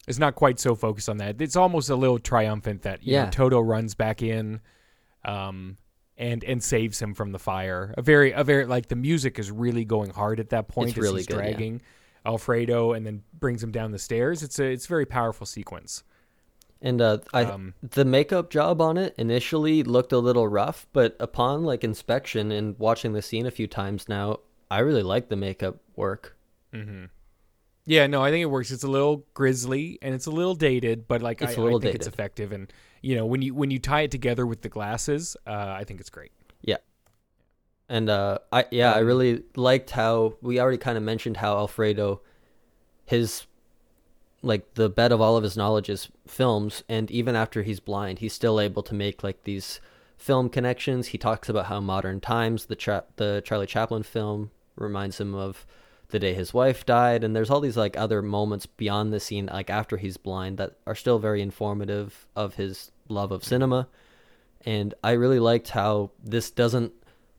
it's 0.07 0.19
not 0.19 0.35
quite 0.35 0.59
so 0.59 0.73
focused 0.73 1.09
on 1.09 1.17
that. 1.17 1.41
It's 1.41 1.55
almost 1.55 1.89
a 1.89 1.95
little 1.95 2.17
triumphant 2.17 2.83
that 2.83 3.03
yeah. 3.03 3.25
Know, 3.25 3.31
Toto 3.31 3.59
runs 3.59 3.93
back 3.93 4.21
in 4.21 4.61
um, 5.25 5.77
and 6.17 6.43
and 6.43 6.63
saves 6.63 7.01
him 7.01 7.13
from 7.13 7.31
the 7.31 7.39
fire. 7.39 7.93
A 7.97 8.01
very 8.01 8.31
a 8.31 8.43
very 8.43 8.65
like 8.65 8.87
the 8.87 8.95
music 8.95 9.37
is 9.37 9.51
really 9.51 9.85
going 9.85 10.11
hard 10.11 10.39
at 10.39 10.49
that 10.49 10.69
point 10.69 10.89
it's 10.89 10.97
as 10.97 11.03
really 11.03 11.19
he's 11.19 11.27
good, 11.27 11.35
dragging 11.35 11.73
yeah. 11.73 12.31
Alfredo 12.31 12.93
and 12.93 13.05
then 13.05 13.23
brings 13.37 13.61
him 13.61 13.71
down 13.71 13.91
the 13.91 13.99
stairs. 13.99 14.41
It's 14.43 14.57
a 14.59 14.65
it's 14.65 14.85
a 14.85 14.89
very 14.89 15.05
powerful 15.05 15.45
sequence. 15.45 16.03
And 16.81 17.01
uh, 17.01 17.17
I 17.33 17.43
um, 17.43 17.73
the 17.81 18.05
makeup 18.05 18.49
job 18.49 18.81
on 18.81 18.97
it 18.97 19.15
initially 19.17 19.83
looked 19.83 20.13
a 20.13 20.19
little 20.19 20.47
rough, 20.47 20.87
but 20.93 21.17
upon 21.19 21.63
like 21.63 21.83
inspection 21.83 22.51
and 22.51 22.77
watching 22.77 23.13
the 23.13 23.21
scene 23.21 23.45
a 23.45 23.51
few 23.51 23.67
times 23.67 24.07
now, 24.07 24.39
I 24.69 24.79
really 24.79 25.03
like 25.03 25.27
the 25.27 25.35
makeup 25.35 25.77
work. 25.95 26.37
Mm-hmm. 26.73 27.05
Yeah, 27.87 28.05
no, 28.05 28.21
I 28.21 28.31
think 28.31 28.43
it 28.43 28.47
works. 28.47 28.69
It's 28.69 28.83
a 28.83 28.89
little 28.89 29.25
grisly 29.33 29.97
and 30.01 30.13
it's 30.13 30.25
a 30.25 30.31
little 30.31 30.55
dated, 30.55 31.07
but 31.07 31.21
like 31.21 31.41
it's 31.41 31.53
I, 31.53 31.55
a 31.55 31.63
little 31.63 31.79
I 31.79 31.81
think 31.81 31.93
dated. 31.93 32.01
it's 32.01 32.07
effective. 32.07 32.51
And 32.51 32.71
you 33.01 33.15
know, 33.15 33.25
when 33.25 33.41
you 33.41 33.55
when 33.55 33.71
you 33.71 33.79
tie 33.79 34.01
it 34.01 34.11
together 34.11 34.45
with 34.45 34.61
the 34.61 34.67
glasses, 34.67 35.37
uh, 35.47 35.73
I 35.79 35.85
think 35.85 36.01
it's 36.01 36.09
great. 36.09 36.33
Yeah, 36.61 36.77
and 37.87 38.09
uh, 38.09 38.39
I 38.51 38.65
yeah, 38.71 38.91
I 38.91 38.99
um, 38.99 39.07
really 39.07 39.43
liked 39.55 39.91
how 39.91 40.35
we 40.41 40.59
already 40.59 40.77
kind 40.77 40.97
of 40.97 41.03
mentioned 41.03 41.37
how 41.37 41.55
Alfredo, 41.55 42.21
his 43.05 43.47
like 44.41 44.73
the 44.75 44.89
bed 44.89 45.13
of 45.13 45.21
all 45.21 45.37
of 45.37 45.43
his 45.43 45.55
knowledge 45.57 45.89
is 45.89 46.09
films 46.27 46.83
and 46.87 47.09
even 47.09 47.35
after 47.35 47.63
he's 47.63 47.79
blind 47.79 48.19
he's 48.19 48.33
still 48.33 48.59
able 48.59 48.83
to 48.83 48.93
make 48.93 49.23
like 49.23 49.43
these 49.45 49.81
film 50.15 50.47
connections 50.47 51.07
he 51.07 51.17
talks 51.17 51.49
about 51.49 51.65
how 51.65 51.79
modern 51.79 52.21
times 52.21 52.67
the 52.67 52.75
Cha- 52.75 53.03
the 53.15 53.41
charlie 53.43 53.65
chaplin 53.65 54.03
film 54.03 54.51
reminds 54.75 55.19
him 55.19 55.33
of 55.33 55.65
the 56.09 56.19
day 56.19 56.33
his 56.33 56.53
wife 56.53 56.85
died 56.85 57.23
and 57.23 57.35
there's 57.35 57.49
all 57.49 57.59
these 57.59 57.77
like 57.77 57.97
other 57.97 58.21
moments 58.21 58.65
beyond 58.65 59.11
the 59.11 59.19
scene 59.19 59.47
like 59.47 59.69
after 59.69 59.97
he's 59.97 60.17
blind 60.17 60.57
that 60.57 60.77
are 60.85 60.95
still 60.95 61.19
very 61.19 61.41
informative 61.41 62.27
of 62.35 62.55
his 62.55 62.91
love 63.09 63.31
of 63.31 63.43
cinema 63.43 63.87
and 64.65 64.93
i 65.03 65.11
really 65.11 65.39
liked 65.39 65.69
how 65.69 66.11
this 66.23 66.49
doesn't 66.51 66.93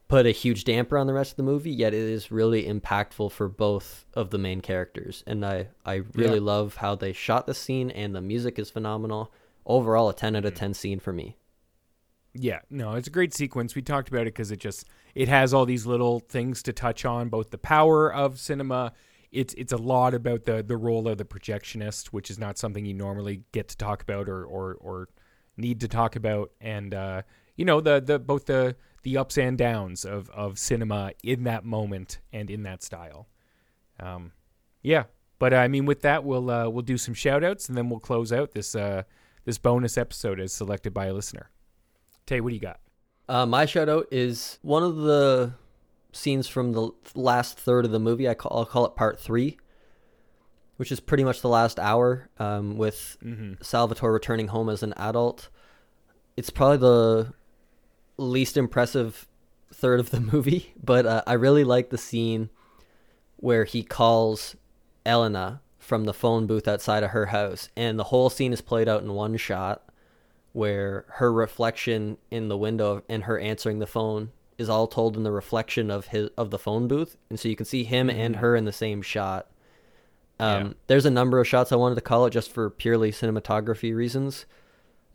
put 0.08 0.26
a 0.26 0.30
huge 0.30 0.64
damper 0.64 0.96
on 0.98 1.06
the 1.06 1.12
rest 1.12 1.32
of 1.32 1.36
the 1.36 1.42
movie, 1.42 1.70
yet 1.70 1.94
it 1.94 2.00
is 2.00 2.32
really 2.32 2.64
impactful 2.64 3.30
for 3.30 3.48
both 3.48 4.06
of 4.14 4.30
the 4.30 4.38
main 4.38 4.60
characters. 4.60 5.22
And 5.26 5.44
I, 5.44 5.68
I 5.84 6.02
really 6.14 6.38
yeah. 6.38 6.44
love 6.44 6.76
how 6.76 6.94
they 6.94 7.12
shot 7.12 7.46
the 7.46 7.54
scene 7.54 7.90
and 7.90 8.14
the 8.14 8.22
music 8.22 8.58
is 8.58 8.70
phenomenal. 8.70 9.32
Overall, 9.66 10.08
a 10.08 10.14
10 10.14 10.34
out 10.34 10.46
of 10.46 10.54
mm. 10.54 10.56
10 10.56 10.74
scene 10.74 10.98
for 10.98 11.12
me. 11.12 11.36
Yeah, 12.34 12.60
no, 12.70 12.94
it's 12.94 13.08
a 13.08 13.12
great 13.12 13.34
sequence. 13.34 13.74
We 13.74 13.82
talked 13.82 14.08
about 14.08 14.22
it 14.22 14.34
because 14.34 14.50
it 14.50 14.60
just 14.60 14.86
it 15.14 15.28
has 15.28 15.52
all 15.54 15.66
these 15.66 15.86
little 15.86 16.20
things 16.20 16.62
to 16.64 16.72
touch 16.72 17.04
on, 17.04 17.28
both 17.28 17.50
the 17.50 17.58
power 17.58 18.12
of 18.12 18.38
cinema. 18.38 18.92
It's 19.32 19.54
it's 19.54 19.72
a 19.72 19.76
lot 19.76 20.14
about 20.14 20.44
the 20.44 20.62
the 20.62 20.76
role 20.76 21.08
of 21.08 21.18
the 21.18 21.24
projectionist, 21.24 22.08
which 22.08 22.30
is 22.30 22.38
not 22.38 22.58
something 22.58 22.84
you 22.84 22.94
normally 22.94 23.42
get 23.52 23.68
to 23.68 23.76
talk 23.76 24.02
about 24.02 24.28
or 24.28 24.44
or, 24.44 24.74
or 24.74 25.08
need 25.56 25.80
to 25.80 25.88
talk 25.88 26.16
about, 26.16 26.50
and 26.60 26.94
uh, 26.94 27.22
you 27.56 27.64
know 27.64 27.80
the 27.80 28.00
the 28.00 28.18
both 28.18 28.46
the 28.46 28.76
the 29.02 29.16
ups 29.16 29.38
and 29.38 29.58
downs 29.58 30.04
of 30.04 30.30
of 30.30 30.58
cinema 30.58 31.12
in 31.24 31.44
that 31.44 31.64
moment 31.64 32.20
and 32.32 32.50
in 32.50 32.62
that 32.62 32.82
style. 32.82 33.28
Um, 33.98 34.32
yeah, 34.82 35.04
but 35.38 35.54
I 35.54 35.68
mean, 35.68 35.86
with 35.86 36.02
that, 36.02 36.24
we'll 36.24 36.50
uh, 36.50 36.68
we'll 36.68 36.82
do 36.82 36.98
some 36.98 37.14
shout 37.14 37.44
outs 37.44 37.68
and 37.68 37.76
then 37.76 37.88
we'll 37.88 38.00
close 38.00 38.32
out 38.32 38.52
this 38.52 38.74
uh, 38.74 39.02
this 39.44 39.58
bonus 39.58 39.96
episode 39.96 40.40
as 40.40 40.52
selected 40.52 40.92
by 40.92 41.06
a 41.06 41.14
listener. 41.14 41.50
Tay, 42.28 42.42
what 42.42 42.50
do 42.50 42.54
you 42.54 42.60
got? 42.60 42.78
Uh, 43.26 43.46
my 43.46 43.64
shout 43.64 43.88
out 43.88 44.06
is 44.10 44.58
one 44.60 44.82
of 44.82 44.96
the 44.96 45.54
scenes 46.12 46.46
from 46.46 46.72
the 46.72 46.90
last 47.14 47.58
third 47.58 47.86
of 47.86 47.90
the 47.90 47.98
movie. 47.98 48.28
I 48.28 48.34
call 48.34 48.58
I'll 48.58 48.66
call 48.66 48.84
it 48.84 48.96
part 48.96 49.18
three, 49.18 49.56
which 50.76 50.92
is 50.92 51.00
pretty 51.00 51.24
much 51.24 51.40
the 51.40 51.48
last 51.48 51.78
hour 51.78 52.28
um, 52.38 52.76
with 52.76 53.16
mm-hmm. 53.24 53.54
Salvatore 53.62 54.12
returning 54.12 54.48
home 54.48 54.68
as 54.68 54.82
an 54.82 54.92
adult. 54.98 55.48
It's 56.36 56.50
probably 56.50 56.76
the 56.76 57.32
least 58.18 58.58
impressive 58.58 59.26
third 59.72 59.98
of 59.98 60.10
the 60.10 60.20
movie, 60.32 60.74
but 60.84 61.06
uh, 61.06 61.22
I 61.26 61.32
really 61.32 61.64
like 61.64 61.88
the 61.88 61.96
scene 61.96 62.50
where 63.36 63.64
he 63.64 63.82
calls 63.82 64.54
Elena 65.06 65.62
from 65.78 66.04
the 66.04 66.12
phone 66.12 66.46
booth 66.46 66.68
outside 66.68 67.02
of 67.02 67.10
her 67.10 67.26
house, 67.26 67.70
and 67.74 67.98
the 67.98 68.04
whole 68.04 68.28
scene 68.28 68.52
is 68.52 68.60
played 68.60 68.86
out 68.86 69.02
in 69.02 69.14
one 69.14 69.38
shot, 69.38 69.87
where 70.58 71.04
her 71.08 71.32
reflection 71.32 72.18
in 72.32 72.48
the 72.48 72.58
window 72.58 73.00
and 73.08 73.22
her 73.22 73.38
answering 73.38 73.78
the 73.78 73.86
phone 73.86 74.28
is 74.58 74.68
all 74.68 74.88
told 74.88 75.16
in 75.16 75.22
the 75.22 75.30
reflection 75.30 75.88
of 75.88 76.08
his 76.08 76.30
of 76.36 76.50
the 76.50 76.58
phone 76.58 76.88
booth, 76.88 77.16
and 77.30 77.38
so 77.38 77.48
you 77.48 77.54
can 77.54 77.64
see 77.64 77.84
him 77.84 78.08
mm-hmm. 78.08 78.18
and 78.18 78.36
her 78.36 78.56
in 78.56 78.64
the 78.64 78.72
same 78.72 79.00
shot. 79.00 79.46
Um, 80.40 80.66
yeah. 80.66 80.72
There's 80.88 81.06
a 81.06 81.12
number 81.12 81.38
of 81.38 81.46
shots 81.46 81.70
I 81.70 81.76
wanted 81.76 81.94
to 81.94 82.00
call 82.00 82.26
it 82.26 82.30
just 82.30 82.50
for 82.50 82.70
purely 82.70 83.12
cinematography 83.12 83.94
reasons. 83.94 84.46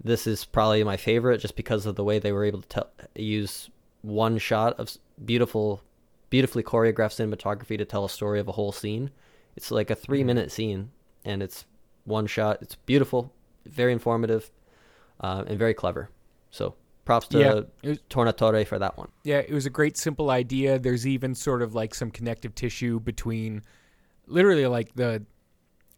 This 0.01 0.27
is 0.27 0.45
probably 0.45 0.81
my 0.85 0.95
favorite 0.95 1.41
just 1.41 1.57
because 1.57 1.85
of 1.85 1.95
the 1.95 2.05
way 2.05 2.19
they 2.19 2.31
were 2.31 2.45
able 2.45 2.61
to 2.61 2.69
tell, 2.69 2.89
use 3.13 3.69
one 4.01 4.37
shot 4.37 4.79
of 4.79 4.97
beautiful, 5.25 5.83
beautifully 6.29 6.63
choreographed 6.63 7.19
cinematography 7.19 7.77
to 7.77 7.83
tell 7.83 8.05
a 8.05 8.09
story 8.09 8.39
of 8.39 8.47
a 8.47 8.53
whole 8.53 8.71
scene. 8.71 9.11
It's 9.57 9.71
like 9.71 9.89
a 9.89 9.95
three 9.95 10.19
mm-hmm. 10.19 10.27
minute 10.27 10.51
scene 10.53 10.91
and 11.25 11.43
it's 11.43 11.65
one 12.05 12.27
shot. 12.27 12.59
It's 12.61 12.75
beautiful, 12.75 13.33
very 13.65 13.91
informative, 13.91 14.49
uh, 15.19 15.43
and 15.47 15.57
very 15.57 15.73
clever. 15.73 16.09
So 16.51 16.75
props 17.05 17.27
to 17.29 17.67
yeah, 17.81 17.93
Tornatore 18.09 18.65
for 18.65 18.79
that 18.79 18.97
one. 18.97 19.09
Yeah, 19.23 19.39
it 19.39 19.51
was 19.51 19.65
a 19.65 19.69
great 19.69 19.97
simple 19.97 20.29
idea. 20.29 20.79
There's 20.79 21.07
even 21.07 21.35
sort 21.35 21.61
of 21.61 21.75
like 21.75 21.93
some 21.93 22.11
connective 22.11 22.55
tissue 22.55 22.99
between 22.99 23.63
literally 24.27 24.67
like 24.67 24.93
the 24.95 25.25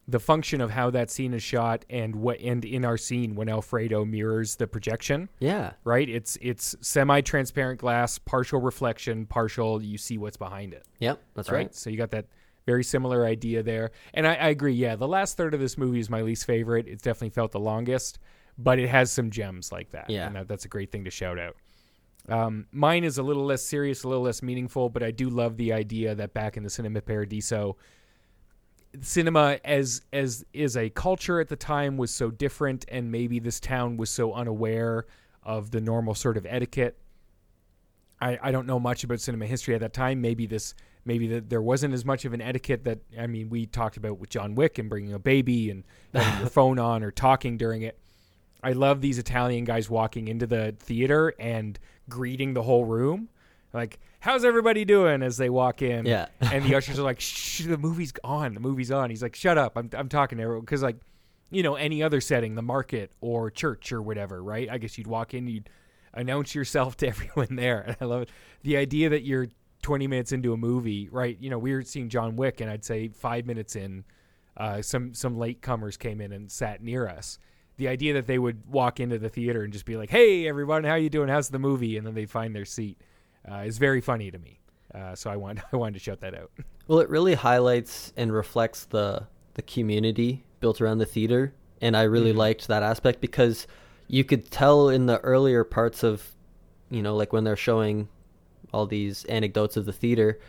the 0.07 0.20
function 0.20 0.61
of 0.61 0.70
how 0.70 0.91
that 0.91 1.09
scene 1.09 1.34
is 1.34 1.41
shot 1.41 1.84
and 1.89 2.16
what 2.16 2.39
and 2.39 2.63
in 2.63 2.86
our 2.86 2.97
scene 2.97 3.34
when 3.36 3.49
Alfredo 3.49 4.05
mirrors 4.05 4.55
the 4.55 4.68
projection. 4.68 5.30
Yeah. 5.39 5.74
Right? 5.84 6.07
It's 6.07 6.38
it's 6.41 6.76
semi-transparent 6.82 7.80
glass, 7.80 8.20
partial 8.20 8.61
reflection, 8.61 9.26
partial 9.26 9.82
you 9.82 9.97
see 9.97 10.18
what's 10.18 10.38
behind 10.38 10.74
it. 10.74 10.86
Yep, 10.99 11.22
that's 11.34 11.49
right. 11.49 11.57
right. 11.57 11.76
So 11.76 11.89
you 11.89 11.97
got 11.97 12.11
that 12.11 12.28
very 12.66 12.84
similar 12.84 13.26
idea 13.26 13.63
there. 13.63 13.91
And 14.13 14.28
I, 14.28 14.36
I, 14.36 14.49
agree, 14.49 14.74
yeah, 14.74 14.95
the 14.95 15.07
last 15.07 15.38
third 15.38 15.53
of 15.53 15.59
this 15.59 15.78
movie 15.78 15.99
is 15.99 16.09
my 16.09 16.22
least 16.22 16.45
favorite. 16.45 16.88
It's 16.88 17.03
definitely 17.03 17.30
felt 17.30 17.51
the 17.51 17.59
longest, 17.59 18.18
but 18.57 18.79
it 18.79 18.87
has 18.87 19.11
some 19.11 19.29
gems 19.29 19.71
like 19.71 19.91
that. 19.91 20.09
Yeah. 20.09 20.27
And 20.27 20.35
that, 20.35 20.47
that's 20.47 20.65
a 20.65 20.69
great 20.69 20.91
thing 20.91 21.05
to 21.05 21.11
shout 21.11 21.39
out. 21.39 21.55
Um, 22.27 22.65
mine 22.71 23.03
is 23.03 23.17
a 23.17 23.23
little 23.23 23.45
less 23.45 23.63
serious, 23.63 24.03
a 24.03 24.07
little 24.07 24.23
less 24.23 24.41
meaningful, 24.41 24.89
but 24.89 25.03
I 25.03 25.11
do 25.11 25.29
love 25.29 25.57
the 25.57 25.73
idea 25.73 26.15
that 26.15 26.33
back 26.33 26.57
in 26.57 26.63
the 26.63 26.69
Cinema 26.69 27.01
Paradiso, 27.01 27.77
cinema 29.01 29.59
as 29.65 30.01
as 30.13 30.45
is 30.53 30.77
a 30.77 30.89
culture 30.89 31.39
at 31.39 31.49
the 31.49 31.55
time 31.55 31.97
was 31.97 32.11
so 32.11 32.31
different 32.31 32.85
and 32.87 33.11
maybe 33.11 33.39
this 33.39 33.59
town 33.59 33.97
was 33.97 34.09
so 34.09 34.33
unaware 34.33 35.05
of 35.43 35.71
the 35.71 35.81
normal 35.81 36.15
sort 36.15 36.37
of 36.37 36.45
etiquette. 36.45 36.97
I, 38.21 38.39
I 38.41 38.51
don't 38.51 38.65
know 38.65 38.79
much 38.79 39.03
about 39.03 39.19
cinema 39.19 39.45
history 39.45 39.75
at 39.75 39.81
that 39.81 39.93
time. 39.93 40.21
Maybe 40.21 40.47
this 40.47 40.73
maybe 41.03 41.27
that 41.27 41.49
there 41.49 41.61
wasn't 41.61 41.93
as 41.93 42.05
much 42.05 42.25
of 42.25 42.33
an 42.33 42.41
etiquette 42.41 42.85
that 42.85 42.99
I 43.19 43.27
mean 43.27 43.49
we 43.49 43.65
talked 43.65 43.97
about 43.97 44.17
with 44.17 44.29
John 44.29 44.55
Wick 44.55 44.77
and 44.77 44.89
bringing 44.89 45.13
a 45.13 45.19
baby 45.19 45.69
and 45.69 45.83
having 46.13 46.39
your 46.39 46.49
phone 46.49 46.79
on 46.79 47.03
or 47.03 47.11
talking 47.11 47.57
during 47.57 47.83
it. 47.83 47.99
I 48.66 48.72
love 48.72 48.99
these 48.99 49.20
Italian 49.20 49.63
guys 49.63 49.91
walking 49.91 50.28
into 50.28 50.47
the 50.47 50.76
theater 50.80 51.36
and 51.39 51.78
greeting 52.09 52.55
the 52.55 52.63
whole 52.63 52.84
room. 52.84 53.30
Like, 53.74 53.99
how's 54.22 54.43
everybody 54.43 54.86
doing 54.86 55.22
as 55.22 55.38
they 55.38 55.51
walk 55.51 55.84
in? 55.84 56.07
Yeah. 56.07 56.28
and 56.41 56.66
the 56.66 56.74
ushers 56.74 56.97
are 56.97 57.03
like, 57.03 57.20
shh, 57.20 57.61
the 57.61 57.78
movie's 57.78 58.11
on. 58.24 58.55
The 58.55 58.59
movie's 58.59 58.89
on. 58.89 59.11
He's 59.11 59.22
like, 59.22 59.36
shut 59.36 59.59
up. 59.59 59.78
I'm, 59.78 59.91
I'm 59.93 60.09
talking 60.09 60.39
to 60.39 60.43
everyone. 60.43 60.66
Because, 60.66 60.82
like, 60.82 60.97
you 61.51 61.61
know, 61.61 61.76
any 61.76 62.01
other 62.01 62.20
setting, 62.20 62.55
the 62.55 62.63
market 62.63 63.11
or 63.22 63.51
church 63.51 63.91
or 63.91 64.01
whatever, 64.01 64.41
right? 64.41 64.68
I 64.68 64.80
guess 64.80 64.97
you'd 64.97 65.05
walk 65.05 65.36
in, 65.36 65.47
you'd 65.47 65.70
announce 66.16 66.55
yourself 66.55 66.97
to 66.97 67.07
everyone 67.07 67.55
there. 67.55 67.82
And 67.82 67.97
I 68.01 68.05
love 68.05 68.24
it. 68.24 68.30
The 68.63 68.78
idea 68.78 69.09
that 69.09 69.22
you're 69.22 69.47
20 69.84 70.07
minutes 70.07 70.32
into 70.32 70.53
a 70.53 70.57
movie, 70.57 71.07
right? 71.09 71.38
You 71.39 71.51
know, 71.51 71.59
we 71.59 71.72
were 71.72 71.84
seeing 71.84 72.09
John 72.09 72.36
Wick, 72.36 72.61
and 72.61 72.72
I'd 72.72 72.84
say 72.84 73.09
five 73.09 73.45
minutes 73.45 73.76
in, 73.76 74.05
uh, 74.57 74.82
some 74.82 75.13
some 75.13 75.36
latecomers 75.36 75.99
came 75.99 76.20
in 76.20 76.32
and 76.32 76.51
sat 76.51 76.82
near 76.82 77.07
us. 77.07 77.38
The 77.78 77.88
idea 77.88 78.13
that 78.13 78.28
they 78.28 78.39
would 78.39 78.65
walk 78.67 78.99
into 78.99 79.17
the 79.19 79.30
theater 79.30 79.63
and 79.63 79.73
just 79.73 79.86
be 79.86 79.97
like, 79.97 80.09
"Hey, 80.09 80.47
everyone, 80.47 80.84
how 80.84 80.91
are 80.91 80.97
you 80.97 81.09
doing? 81.09 81.28
How's 81.30 81.49
the 81.49 81.59
movie?" 81.59 81.97
and 81.97 82.05
then 82.07 82.13
they 82.13 82.26
find 82.26 82.55
their 82.55 82.65
seat 82.65 82.99
uh, 83.49 83.57
is 83.65 83.78
very 83.78 84.01
funny 84.01 84.32
to 84.32 84.38
me. 84.39 84.59
Uh, 84.93 85.13
so 85.15 85.30
I 85.30 85.36
want 85.36 85.59
I 85.73 85.76
wanted 85.76 85.93
to 85.95 85.99
shout 85.99 86.21
that 86.21 86.34
out. 86.36 86.51
Well, 86.88 86.99
it 86.99 87.09
really 87.09 87.34
highlights 87.34 88.13
and 88.15 88.32
reflects 88.32 88.86
the 88.86 89.28
the 89.55 89.61
community 89.61 90.43
built 90.61 90.80
around 90.82 90.99
the 90.99 91.05
theater, 91.05 91.53
and 91.82 91.95
I 91.97 92.03
really 92.03 92.34
Mhm. 92.34 92.38
liked 92.38 92.67
that 92.67 92.84
aspect 92.84 93.19
because 93.21 93.67
you 94.07 94.23
could 94.23 94.49
tell 94.51 94.89
in 94.89 95.05
the 95.07 95.19
earlier 95.19 95.63
parts 95.63 96.03
of, 96.03 96.32
you 96.89 97.01
know, 97.01 97.15
like 97.15 97.34
when 97.34 97.43
they're 97.43 97.55
showing 97.55 98.07
all 98.73 98.86
these 98.86 99.23
anecdotes 99.26 99.76
of 99.78 99.86
the 99.86 99.93
theater, 99.93 100.39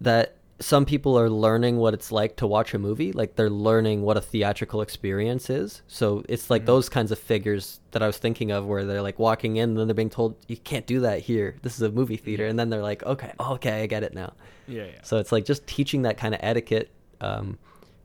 that 0.00 0.36
some 0.58 0.86
people 0.86 1.18
are 1.18 1.28
learning 1.28 1.76
what 1.76 1.92
it's 1.92 2.10
like 2.10 2.36
to 2.36 2.46
watch 2.46 2.72
a 2.72 2.78
movie 2.78 3.12
like 3.12 3.36
they're 3.36 3.50
learning 3.50 4.00
what 4.00 4.16
a 4.16 4.20
theatrical 4.22 4.80
experience 4.80 5.50
is 5.50 5.82
so 5.86 6.24
it's 6.30 6.48
like 6.48 6.62
Mhm. 6.62 6.66
those 6.66 6.88
kinds 6.88 7.12
of 7.12 7.18
figures 7.18 7.78
that 7.90 8.02
i 8.02 8.06
was 8.06 8.16
thinking 8.16 8.50
of 8.50 8.64
where 8.64 8.84
they're 8.86 9.02
like 9.02 9.18
walking 9.18 9.56
in 9.56 9.70
and 9.70 9.78
then 9.78 9.86
they're 9.86 9.94
being 9.94 10.08
told 10.08 10.34
you 10.48 10.56
can't 10.56 10.86
do 10.86 11.00
that 11.00 11.20
here 11.20 11.56
this 11.62 11.74
is 11.74 11.82
a 11.82 11.90
movie 11.90 12.16
theater 12.16 12.44
Yeah. 12.44 12.50
and 12.50 12.58
then 12.58 12.70
they're 12.70 12.82
like 12.82 13.02
okay 13.02 13.32
okay 13.38 13.82
i 13.82 13.86
get 13.86 14.02
it 14.02 14.14
now 14.14 14.32
Yeah, 14.66 14.84
yeah. 14.84 15.00
so 15.02 15.18
it's 15.18 15.30
like 15.30 15.44
just 15.44 15.66
teaching 15.66 16.02
that 16.02 16.16
kind 16.16 16.34
of 16.34 16.40
etiquette 16.42 16.90
um, 17.20 17.58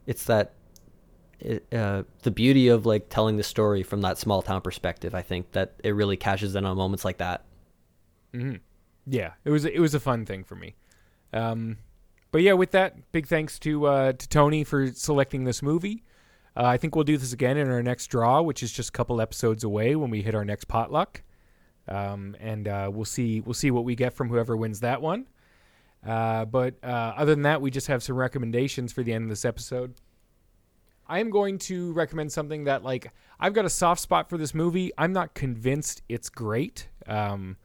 it's 0.06 0.26
that 0.26 0.54
it, 1.39 1.66
uh, 1.74 2.04
the 2.24 2.32
beauty 2.32 2.68
of 2.68 2.86
like 2.86 3.08
telling 3.10 3.38
the 3.38 3.43
story 3.43 3.82
from 3.82 4.02
that 4.02 4.18
small 4.18 4.41
town 4.41 4.60
perspective 4.62 5.16
i 5.16 5.22
think 5.22 5.52
that 5.54 5.74
it 5.86 5.91
really 5.91 6.18
cashes 6.18 6.56
in 6.56 6.66
on 6.66 6.76
moments 6.76 7.06
like 7.06 7.18
that 7.20 7.45
hmm 8.34 8.56
Yeah, 9.08 9.32
it 9.45 9.49
was 9.52 9.64
it 9.66 9.80
was 9.80 9.93
a 9.95 9.99
fun 9.99 10.26
thing 10.26 10.43
for 10.43 10.56
me. 10.56 10.76
Um, 11.34 11.78
but 12.32 12.42
yeah, 12.42 12.54
with 12.54 12.72
that, 12.72 13.12
big 13.12 13.28
thanks 13.28 13.60
to 13.60 13.86
uh, 13.86 14.14
to 14.14 14.30
Tony 14.30 14.64
for 14.64 14.88
selecting 14.88 15.44
this 15.44 15.62
movie. 15.62 16.04
Uh, 16.56 16.66
I 16.66 16.78
think 16.78 16.96
we'll 16.96 17.06
do 17.06 17.18
this 17.18 17.34
again 17.34 17.58
in 17.58 17.70
our 17.70 17.82
next 17.82 18.08
draw, 18.08 18.42
which 18.42 18.62
is 18.62 18.72
just 18.72 18.90
a 18.90 18.92
couple 18.92 19.22
episodes 19.22 19.64
away 19.64 19.96
when 19.96 20.10
we 20.10 20.22
hit 20.22 20.36
our 20.36 20.44
next 20.44 20.66
potluck. 20.66 21.24
Um, 21.88 22.36
and 22.40 22.68
uh, 22.68 22.90
we'll 22.94 23.06
see 23.06 23.42
we'll 23.42 23.54
see 23.54 23.72
what 23.72 23.84
we 23.84 23.96
get 23.96 24.14
from 24.14 24.30
whoever 24.30 24.56
wins 24.56 24.82
that 24.82 25.02
one. 25.02 25.28
Uh, 26.06 26.46
but 26.46 26.76
uh, 26.84 27.14
other 27.16 27.34
than 27.36 27.44
that, 27.44 27.62
we 27.62 27.72
just 27.72 27.88
have 27.88 28.02
some 28.04 28.16
recommendations 28.16 28.92
for 28.92 29.04
the 29.04 29.14
end 29.14 29.24
of 29.24 29.30
this 29.30 29.46
episode. 29.46 29.94
I 31.08 31.20
am 31.20 31.30
going 31.30 31.58
to 31.60 31.92
recommend 31.94 32.32
something 32.32 32.66
that 32.66 32.84
like 32.84 33.12
I've 33.40 33.54
got 33.54 33.66
a 33.66 33.70
soft 33.70 34.02
spot 34.02 34.30
for 34.30 34.38
this 34.38 34.54
movie. 34.54 34.92
I'm 34.98 35.14
not 35.14 35.34
convinced 35.34 36.02
it's 36.08 36.30
great. 36.30 36.88
Um, 37.08 37.58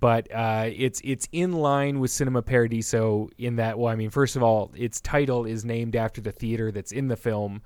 but 0.00 0.26
uh, 0.34 0.70
it's 0.74 1.00
it's 1.04 1.28
in 1.32 1.52
line 1.52 2.00
with 2.00 2.10
Cinema 2.10 2.40
Paradiso 2.42 3.28
in 3.36 3.56
that. 3.56 3.78
Well, 3.78 3.92
I 3.92 3.94
mean, 3.96 4.08
first 4.10 4.36
of 4.36 4.42
all, 4.42 4.72
its 4.74 5.00
title 5.02 5.44
is 5.44 5.64
named 5.64 5.94
after 5.96 6.20
the 6.22 6.32
theater 6.32 6.72
that's 6.72 6.92
in 6.92 7.08
the 7.08 7.16
film, 7.16 7.60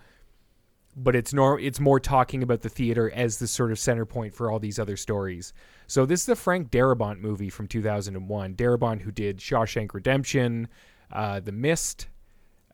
but 0.96 1.14
it's 1.14 1.32
nor 1.32 1.60
it's 1.60 1.78
more 1.78 2.00
talking 2.00 2.42
about 2.42 2.62
the 2.62 2.68
theater 2.68 3.12
as 3.14 3.38
the 3.38 3.46
sort 3.46 3.70
of 3.70 3.78
center 3.78 4.04
point 4.04 4.34
for 4.34 4.50
all 4.50 4.58
these 4.58 4.78
other 4.80 4.96
stories. 4.96 5.52
So 5.86 6.04
this 6.04 6.20
is 6.22 6.26
the 6.26 6.34
Frank 6.36 6.70
Darabont 6.72 7.20
movie 7.20 7.48
from 7.48 7.68
2001. 7.68 8.54
Darabont, 8.56 9.02
who 9.02 9.12
did 9.12 9.38
Shawshank 9.38 9.94
Redemption, 9.94 10.66
uh, 11.12 11.38
The 11.38 11.52
Mist, 11.52 12.08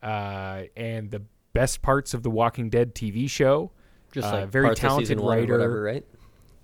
uh, 0.01 0.63
and 0.75 1.11
the 1.11 1.21
best 1.53 1.83
parts 1.83 2.15
of 2.15 2.23
the 2.23 2.31
Walking 2.31 2.71
Dead 2.71 2.95
TV 2.95 3.29
show. 3.29 3.69
just 4.11 4.27
Uh, 4.27 4.31
like 4.41 4.49
very 4.49 4.75
talented 4.75 5.07
season 5.09 5.21
one 5.23 5.37
or 5.37 5.41
writer. 5.41 5.53
whatever 5.53 5.81
right 5.83 6.05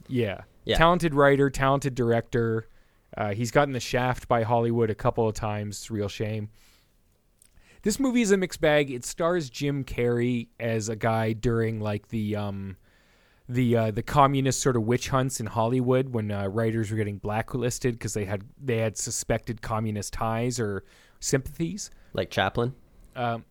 Yeah. 0.07 0.41
Yeah. 0.65 0.77
Talented 0.77 1.13
writer, 1.13 1.49
talented 1.51 1.93
director. 1.93 2.67
Uh, 3.17 3.33
he's 3.33 3.51
gotten 3.51 3.73
the 3.73 3.79
shaft 3.79 4.27
by 4.27 4.43
Hollywood 4.43 4.89
a 4.89 4.95
couple 4.95 5.27
of 5.27 5.35
times. 5.35 5.77
It's 5.77 5.89
a 5.89 5.93
real 5.93 6.07
shame. 6.07 6.49
This 7.81 7.99
movie 7.99 8.21
is 8.21 8.31
a 8.31 8.37
mixed 8.37 8.61
bag. 8.61 8.91
It 8.91 9.05
stars 9.05 9.49
Jim 9.49 9.83
Carrey 9.83 10.49
as 10.59 10.89
a 10.89 10.95
guy 10.95 11.33
during 11.33 11.79
like 11.79 12.09
the 12.09 12.35
um, 12.35 12.77
the 13.47 13.75
uh, 13.75 13.91
the 13.91 14.03
communist 14.03 14.61
sort 14.61 14.75
of 14.75 14.83
witch 14.83 15.09
hunts 15.09 15.39
in 15.39 15.47
Hollywood 15.47 16.09
when 16.09 16.29
uh, 16.29 16.47
writers 16.47 16.91
were 16.91 16.97
getting 16.97 17.17
blacklisted 17.17 17.95
because 17.95 18.13
they 18.13 18.25
had 18.25 18.43
they 18.61 18.77
had 18.77 18.97
suspected 18.97 19.61
communist 19.61 20.13
ties 20.13 20.59
or 20.59 20.83
sympathies. 21.19 21.89
like 22.13 22.29
chaplin 22.29 22.75
Um, 23.15 23.45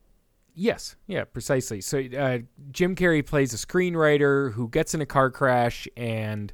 yes, 0.54 0.96
yeah, 1.06 1.24
precisely. 1.24 1.80
So 1.80 1.98
uh, 1.98 2.38
Jim 2.70 2.94
Carrey 2.94 3.26
plays 3.26 3.52
a 3.54 3.56
screenwriter 3.56 4.52
who 4.52 4.68
gets 4.68 4.94
in 4.94 5.00
a 5.00 5.06
car 5.06 5.30
crash 5.30 5.88
and 5.96 6.52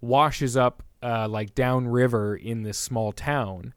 washes 0.00 0.56
up 0.56 0.82
uh, 1.06 1.28
like 1.28 1.54
downriver 1.54 2.34
in 2.34 2.62
this 2.62 2.76
small 2.76 3.12
town. 3.12 3.72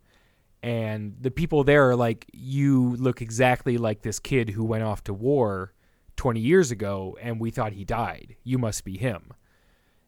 And 0.63 1.15
the 1.21 1.29
people 1.29 1.63
there 1.63 1.87
are 1.89 1.95
like, 1.95 2.25
you 2.33 2.95
look 2.95 3.21
exactly 3.21 3.77
like 3.77 4.01
this 4.01 4.19
kid 4.19 4.49
who 4.49 4.65
went 4.65 4.83
off 4.83 5.03
to 5.03 5.13
war 5.13 5.73
20 6.15 6.39
years 6.39 6.71
ago, 6.71 7.15
and 7.21 7.39
we 7.39 7.51
thought 7.51 7.73
he 7.73 7.85
died. 7.85 8.35
You 8.43 8.57
must 8.57 8.83
be 8.83 8.97
him. 8.97 9.31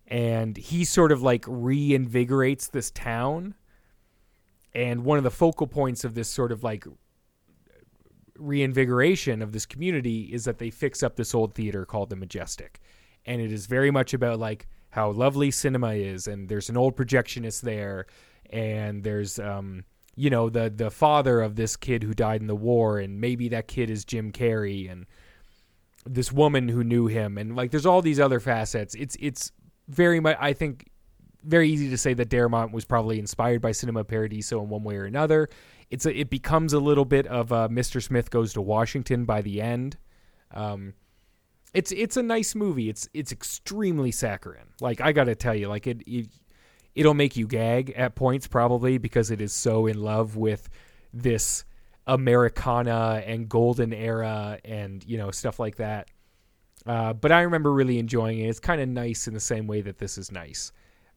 And 0.08 0.58
he 0.58 0.84
sort 0.84 1.12
of 1.12 1.22
like 1.22 1.44
reinvigorates 1.44 2.72
this 2.72 2.90
town. 2.90 3.54
And 4.74 5.06
one 5.06 5.20
of 5.20 5.24
the 5.24 5.32
focal 5.32 5.68
points 5.68 6.04
of 6.04 6.16
this 6.16 6.28
sort 6.28 6.52
of 6.52 6.64
like 6.64 6.86
reinvigoration 8.36 9.44
of 9.44 9.52
this 9.52 9.68
community 9.68 10.24
is 10.34 10.46
that 10.46 10.58
they 10.58 10.72
fix 10.72 11.04
up 11.04 11.18
this 11.18 11.36
old 11.36 11.54
theater 11.54 11.86
called 11.86 12.10
the 12.10 12.16
Majestic. 12.16 12.82
And 13.28 13.40
it 13.40 13.52
is 13.52 13.68
very 13.68 13.92
much 13.92 14.16
about 14.16 14.40
like 14.40 14.68
how 14.92 15.12
lovely 15.12 15.52
cinema 15.52 15.94
is 15.94 16.28
and 16.28 16.48
there's 16.48 16.70
an 16.70 16.78
old 16.78 16.96
projectionist 16.96 17.62
there 17.62 18.06
and 18.50 19.04
there's 19.04 19.40
um 19.40 19.84
you 20.16 20.30
know 20.30 20.50
the 20.50 20.70
the 20.70 20.92
father 20.92 21.42
of 21.42 21.56
this 21.56 21.76
kid 21.76 22.04
who 22.04 22.14
died 22.14 22.42
in 22.42 22.48
the 22.48 22.56
war 22.56 23.00
and 23.00 23.20
maybe 23.20 23.50
that 23.50 23.68
kid 23.68 23.90
is 23.90 24.06
Jim 24.06 24.32
Carrey 24.32 24.92
and 24.92 25.06
this 26.06 26.32
woman 26.32 26.68
who 26.68 26.84
knew 26.84 27.08
him 27.08 27.38
and 27.38 27.56
like 27.56 27.72
there's 27.72 27.86
all 27.86 28.02
these 28.02 28.20
other 28.20 28.40
facets. 28.40 28.96
It's 28.96 29.16
it's 29.20 29.52
very 29.88 30.20
much 30.20 30.38
I 30.40 30.54
think 30.54 30.90
very 31.44 31.70
easy 31.70 31.90
to 31.90 31.98
say 31.98 32.14
that 32.14 32.30
Darabont 32.30 32.72
was 32.72 32.86
probably 32.86 33.18
inspired 33.18 33.62
by 33.62 33.72
Cinema 33.72 34.04
Paradiso 34.04 34.62
in 34.62 34.70
one 34.70 34.84
way 34.84 34.96
or 34.96 35.06
another. 35.06 35.50
It's 35.90 36.06
a, 36.06 36.16
it 36.16 36.30
becomes 36.30 36.74
a 36.74 36.80
little 36.80 37.06
bit 37.06 37.26
of 37.28 37.52
uh, 37.52 37.68
Mr. 37.70 38.02
Smith 38.02 38.30
goes 38.30 38.54
to 38.54 38.62
Washington 38.62 39.26
by 39.26 39.42
the 39.42 39.62
end. 39.62 39.98
Um, 40.54 40.94
it's 41.74 41.92
it's 41.92 42.18
a 42.18 42.24
nice 42.24 42.56
movie. 42.56 42.90
It's 42.90 43.08
it's 43.14 43.32
extremely 43.32 44.12
saccharine. 44.12 44.74
Like 44.82 45.02
I 45.02 45.12
got 45.12 45.26
to 45.26 45.36
tell 45.36 45.56
you, 45.56 45.68
like 45.70 45.88
it, 45.88 46.02
it 46.06 46.28
it'll 46.96 47.14
make 47.14 47.38
you 47.38 47.48
gag 47.48 47.92
at 47.92 48.16
points 48.16 48.48
probably 48.48 48.98
because 48.98 49.32
it 49.32 49.42
is 49.42 49.54
so 49.54 49.88
in 49.88 50.02
love 50.02 50.36
with 50.36 50.70
this 51.14 51.64
Americana 52.08 53.24
and 53.26 53.48
golden 53.48 53.94
era 53.94 54.60
and 54.66 55.04
you 55.06 55.18
know 55.18 55.32
stuff 55.32 55.60
like 55.60 55.78
that. 55.78 56.10
Uh, 56.86 57.14
but 57.14 57.32
I 57.32 57.42
remember 57.42 57.72
really 57.72 58.00
enjoying 58.00 58.40
it. 58.40 58.48
It's 58.48 58.60
kind 58.60 58.82
of 58.82 58.90
nice 58.90 59.28
in 59.28 59.34
the 59.34 59.40
same 59.40 59.68
way 59.68 59.82
that 59.82 59.98
this 59.98 60.18
is 60.18 60.32
nice. 60.32 60.72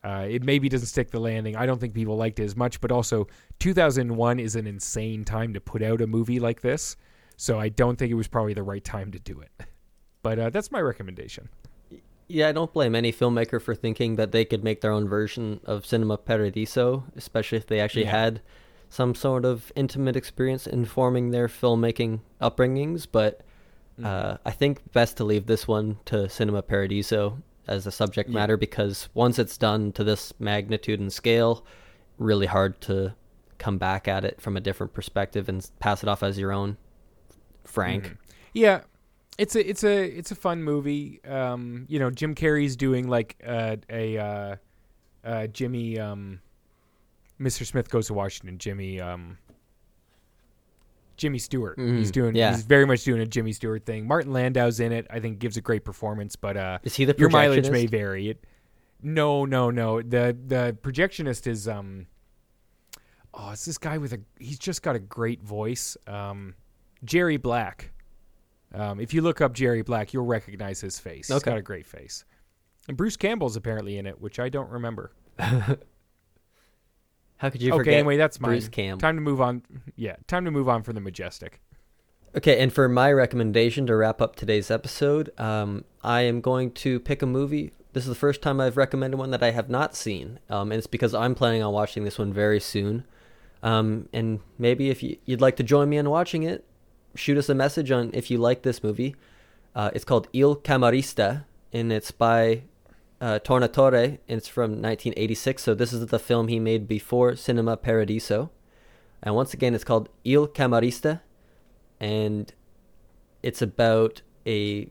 Uh, 0.05 0.27
it 0.29 0.43
maybe 0.43 0.69
doesn't 0.69 0.87
stick 0.87 1.11
the 1.11 1.19
landing. 1.19 1.57
I 1.57 1.65
don't 1.65 1.81
think 1.81 1.95
people 1.95 2.17
liked 2.17 2.39
it 2.39 2.45
as 2.45 2.55
much, 2.55 2.79
but 2.83 2.93
also 2.93 3.27
2001 3.61 4.39
is 4.39 4.55
an 4.55 4.67
insane 4.67 5.25
time 5.25 5.55
to 5.55 5.61
put 5.63 5.83
out 5.83 6.03
a 6.03 6.07
movie 6.07 6.39
like 6.39 6.61
this. 6.61 6.97
So 7.39 7.59
I 7.59 7.71
don't 7.71 7.97
think 7.99 8.11
it 8.11 8.15
was 8.15 8.29
probably 8.29 8.53
the 8.53 8.63
right 8.63 8.85
time 8.85 9.11
to 9.13 9.19
do 9.19 9.41
it. 9.41 9.51
But 10.25 10.39
uh, 10.41 10.51
that's 10.51 10.73
my 10.73 10.81
recommendation. 10.81 11.49
Yeah, 12.27 12.49
I 12.49 12.53
don't 12.53 12.73
blame 12.73 12.95
any 12.97 13.13
filmmaker 13.13 13.61
for 13.63 13.75
thinking 13.75 14.17
that 14.17 14.33
they 14.33 14.45
could 14.47 14.65
make 14.65 14.81
their 14.81 14.91
own 14.91 15.07
version 15.07 15.61
of 15.65 15.85
Cinema 15.87 16.17
Paradiso, 16.17 17.05
especially 17.15 17.59
if 17.59 17.67
they 17.67 17.79
actually 17.79 18.05
Yeah. 18.07 18.11
had 18.23 18.41
some 18.89 19.15
sort 19.15 19.45
of 19.45 19.71
intimate 19.77 20.17
experience 20.17 20.67
informing 20.67 21.31
their 21.31 21.47
filmmaking 21.49 22.21
upbringings. 22.41 23.07
But 23.11 23.43
Mm-hmm. 24.01 24.07
uh, 24.07 24.37
I 24.45 24.51
think 24.51 24.91
best 24.93 25.17
to 25.19 25.25
leave 25.25 25.47
this 25.47 25.69
one 25.69 25.99
to 26.07 26.29
Cinema 26.29 26.63
Paradiso 26.63 27.39
as 27.69 27.87
a 27.87 27.93
subject 27.93 28.29
Yeah. 28.29 28.35
matter 28.35 28.57
because 28.57 29.09
once 29.15 29.39
it's 29.39 29.57
done 29.57 29.93
to 29.93 30.03
this 30.03 30.33
magnitude 30.41 30.99
and 30.99 31.13
scale, 31.13 31.65
really 32.19 32.47
hard 32.47 32.81
to 32.81 33.15
come 33.59 33.79
back 33.79 34.09
at 34.09 34.25
it 34.25 34.41
from 34.41 34.57
a 34.57 34.61
different 34.61 34.95
perspective 34.95 35.49
and 35.49 35.71
pass 35.79 36.03
it 36.03 36.09
off 36.09 36.25
as 36.25 36.39
your 36.41 36.51
own. 36.51 36.77
Frank. 37.65 38.05
Mhm. 38.09 38.17
Yeah, 38.53 38.81
it's 39.39 39.57
a 39.57 39.69
it's 39.69 39.85
a 39.85 40.05
it's 40.05 40.31
a 40.31 40.35
fun 40.35 40.63
movie. 40.63 41.21
Um, 41.25 41.87
you 41.89 41.99
know, 41.99 42.11
Jim 42.11 42.35
Carrey's 42.35 42.77
doing 42.77 43.09
like 43.09 43.37
uh, 43.47 43.77
a 43.91 44.19
uh, 44.19 44.57
uh, 45.25 45.47
Jimmy. 45.49 45.99
Um, 45.99 46.41
Mr. 47.41 47.67
Smith 47.67 47.91
goes 47.91 48.07
to 48.09 48.15
Washington. 48.15 48.59
Jimmy. 48.59 49.01
Um, 49.01 49.39
Jimmy 51.17 51.39
Stewart. 51.39 51.79
Mhm, 51.79 51.99
He's 51.99 52.11
doing. 52.11 52.35
yeah. 52.35 52.51
He's 52.55 52.65
very 52.65 52.87
much 52.87 53.05
doing 53.05 53.21
a 53.21 53.27
Jimmy 53.27 53.53
Stewart 53.53 53.87
thing. 53.87 54.07
Martin 54.07 54.33
Landau's 54.33 54.81
in 54.81 54.93
it. 54.93 55.07
I 55.11 55.21
think 55.21 55.39
gives 55.39 55.57
a 55.57 55.61
great 55.61 55.85
performance, 55.85 56.35
but 56.37 56.57
uh, 56.57 56.79
Is 56.83 56.97
he 56.97 57.05
the 57.05 57.15
your 57.19 57.29
mileage 57.29 57.71
may 57.71 57.87
vary. 57.87 58.31
It. 58.31 58.45
No, 59.03 59.45
no, 59.45 59.71
no. 59.71 60.01
The 60.03 60.37
the 60.47 60.77
projectionist 60.83 61.47
is 61.47 61.69
um. 61.69 62.07
Oh, 63.33 63.51
it's 63.51 63.65
this 63.65 63.79
guy 63.79 63.99
with 63.99 64.13
a. 64.13 64.21
He's 64.39 64.59
just 64.59 64.83
got 64.83 64.97
a 64.97 65.01
great 65.01 65.43
voice. 65.43 65.97
Um, 66.07 66.55
Gerry 67.05 67.37
Black. 67.37 67.91
Um, 68.75 69.01
if 69.01 69.15
you 69.15 69.23
look 69.23 69.41
up 69.41 69.53
Gerry 69.53 69.83
Black, 69.83 70.13
you'll 70.13 70.27
recognize 70.27 70.81
his 70.81 70.99
face. 70.99 71.29
He's 71.29 71.37
Okay. 71.37 71.51
got 71.53 71.59
a 71.59 71.63
great 71.63 71.87
face. 71.87 72.25
And 72.89 72.97
Bruce 72.97 73.17
Campbell's 73.17 73.57
apparently 73.57 73.99
in 73.99 74.07
it, 74.07 74.21
which 74.21 74.39
I 74.39 74.49
don't 74.49 74.71
remember. 74.71 75.13
How 75.39 75.77
could 77.51 77.63
you 77.63 77.73
okay, 77.73 77.79
forget? 77.79 77.95
anyway, 77.95 78.17
that's 78.17 78.41
mine. 78.41 78.53
Bruce 78.53 78.69
Campbell? 78.69 79.01
Time 79.01 79.17
to 79.17 79.21
move 79.21 79.41
on. 79.41 79.63
Yeah, 79.97 80.17
time 80.27 80.45
to 80.45 80.51
move 80.51 80.69
on 80.69 80.83
from 80.83 80.95
the 80.95 81.01
majestic. 81.01 81.61
Okay, 82.37 82.61
and 82.61 82.73
for 82.73 82.89
my 82.89 83.13
recommendation 83.13 83.87
to 83.87 83.97
wrap 83.97 84.21
up 84.21 84.37
today's 84.37 84.71
episode, 84.71 85.31
um, 85.39 85.85
I 86.03 86.23
am 86.23 86.41
going 86.41 86.73
to 86.73 87.01
pick 87.01 87.23
a 87.23 87.27
movie. 87.27 87.73
This 87.93 88.05
is 88.05 88.09
the 88.09 88.15
first 88.17 88.43
time 88.43 88.61
I've 88.61 88.77
recommended 88.77 89.19
one 89.19 89.31
that 89.31 89.43
I 89.43 89.53
have 89.53 89.71
not 89.71 89.95
seen, 89.95 90.41
um, 90.51 90.73
and 90.73 90.79
it's 90.79 90.89
because 90.89 91.15
I'm 91.15 91.35
planning 91.35 91.63
on 91.63 91.73
watching 91.73 92.05
this 92.05 92.19
one 92.19 92.33
very 92.33 92.61
soon. 92.61 93.05
Um, 93.63 94.09
and 94.13 94.41
maybe 94.59 94.91
if 94.91 95.03
you'd 95.03 95.41
like 95.41 95.57
to 95.57 95.63
join 95.63 95.89
me 95.89 95.97
in 95.97 96.11
watching 96.11 96.43
it, 96.43 96.65
shoot 97.15 97.39
us 97.39 97.49
a 97.49 97.55
message 97.55 97.91
on 97.91 98.11
if 98.13 98.31
you 98.31 98.39
like 98.39 98.63
this 98.63 98.83
movie. 98.83 99.17
Uh, 99.75 99.91
it's 99.93 100.05
called 100.05 100.29
Il 100.33 100.57
Camorrista, 100.57 101.45
and 101.73 101.93
it's 101.93 102.11
by 102.11 102.63
uh, 103.21 103.39
Tornatore, 103.41 104.19
and 104.29 104.39
it's 104.39 104.49
from 104.49 104.73
1986. 104.83 105.63
So 105.63 105.75
this 105.75 105.93
is 105.93 106.07
the 106.07 106.19
film 106.19 106.49
he 106.49 106.61
made 106.61 106.87
before 106.87 107.37
Cinema 107.37 107.77
Paradiso. 107.77 108.51
And 109.23 109.35
once 109.35 109.55
again, 109.55 109.75
it's 109.75 109.85
called 109.85 110.09
Il 110.25 110.47
Camorrista, 110.47 111.21
and 111.99 112.53
it's 113.43 113.63
about 113.63 114.23
a 114.47 114.89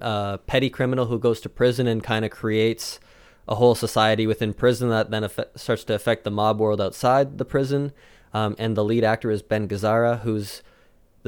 uh, 0.00 0.38
petty 0.38 0.70
criminal 0.70 1.06
who 1.06 1.18
goes 1.18 1.40
to 1.40 1.48
prison 1.48 1.86
and 1.86 2.02
kind 2.02 2.24
of 2.24 2.30
creates 2.30 2.98
a 3.46 3.54
whole 3.54 3.74
society 3.74 4.26
within 4.26 4.52
prison 4.52 4.90
that 4.90 5.10
then 5.10 5.28
starts 5.56 5.84
to 5.84 5.94
affect 5.94 6.24
the 6.24 6.30
mob 6.30 6.58
world 6.58 6.80
outside 6.80 7.38
the 7.38 7.44
prison. 7.44 7.92
Um, 8.34 8.54
and 8.58 8.76
the 8.76 8.84
lead 8.84 9.04
actor 9.04 9.30
is 9.30 9.42
Ben 9.42 9.68
Gazzara, 9.68 10.20
who's 10.20 10.62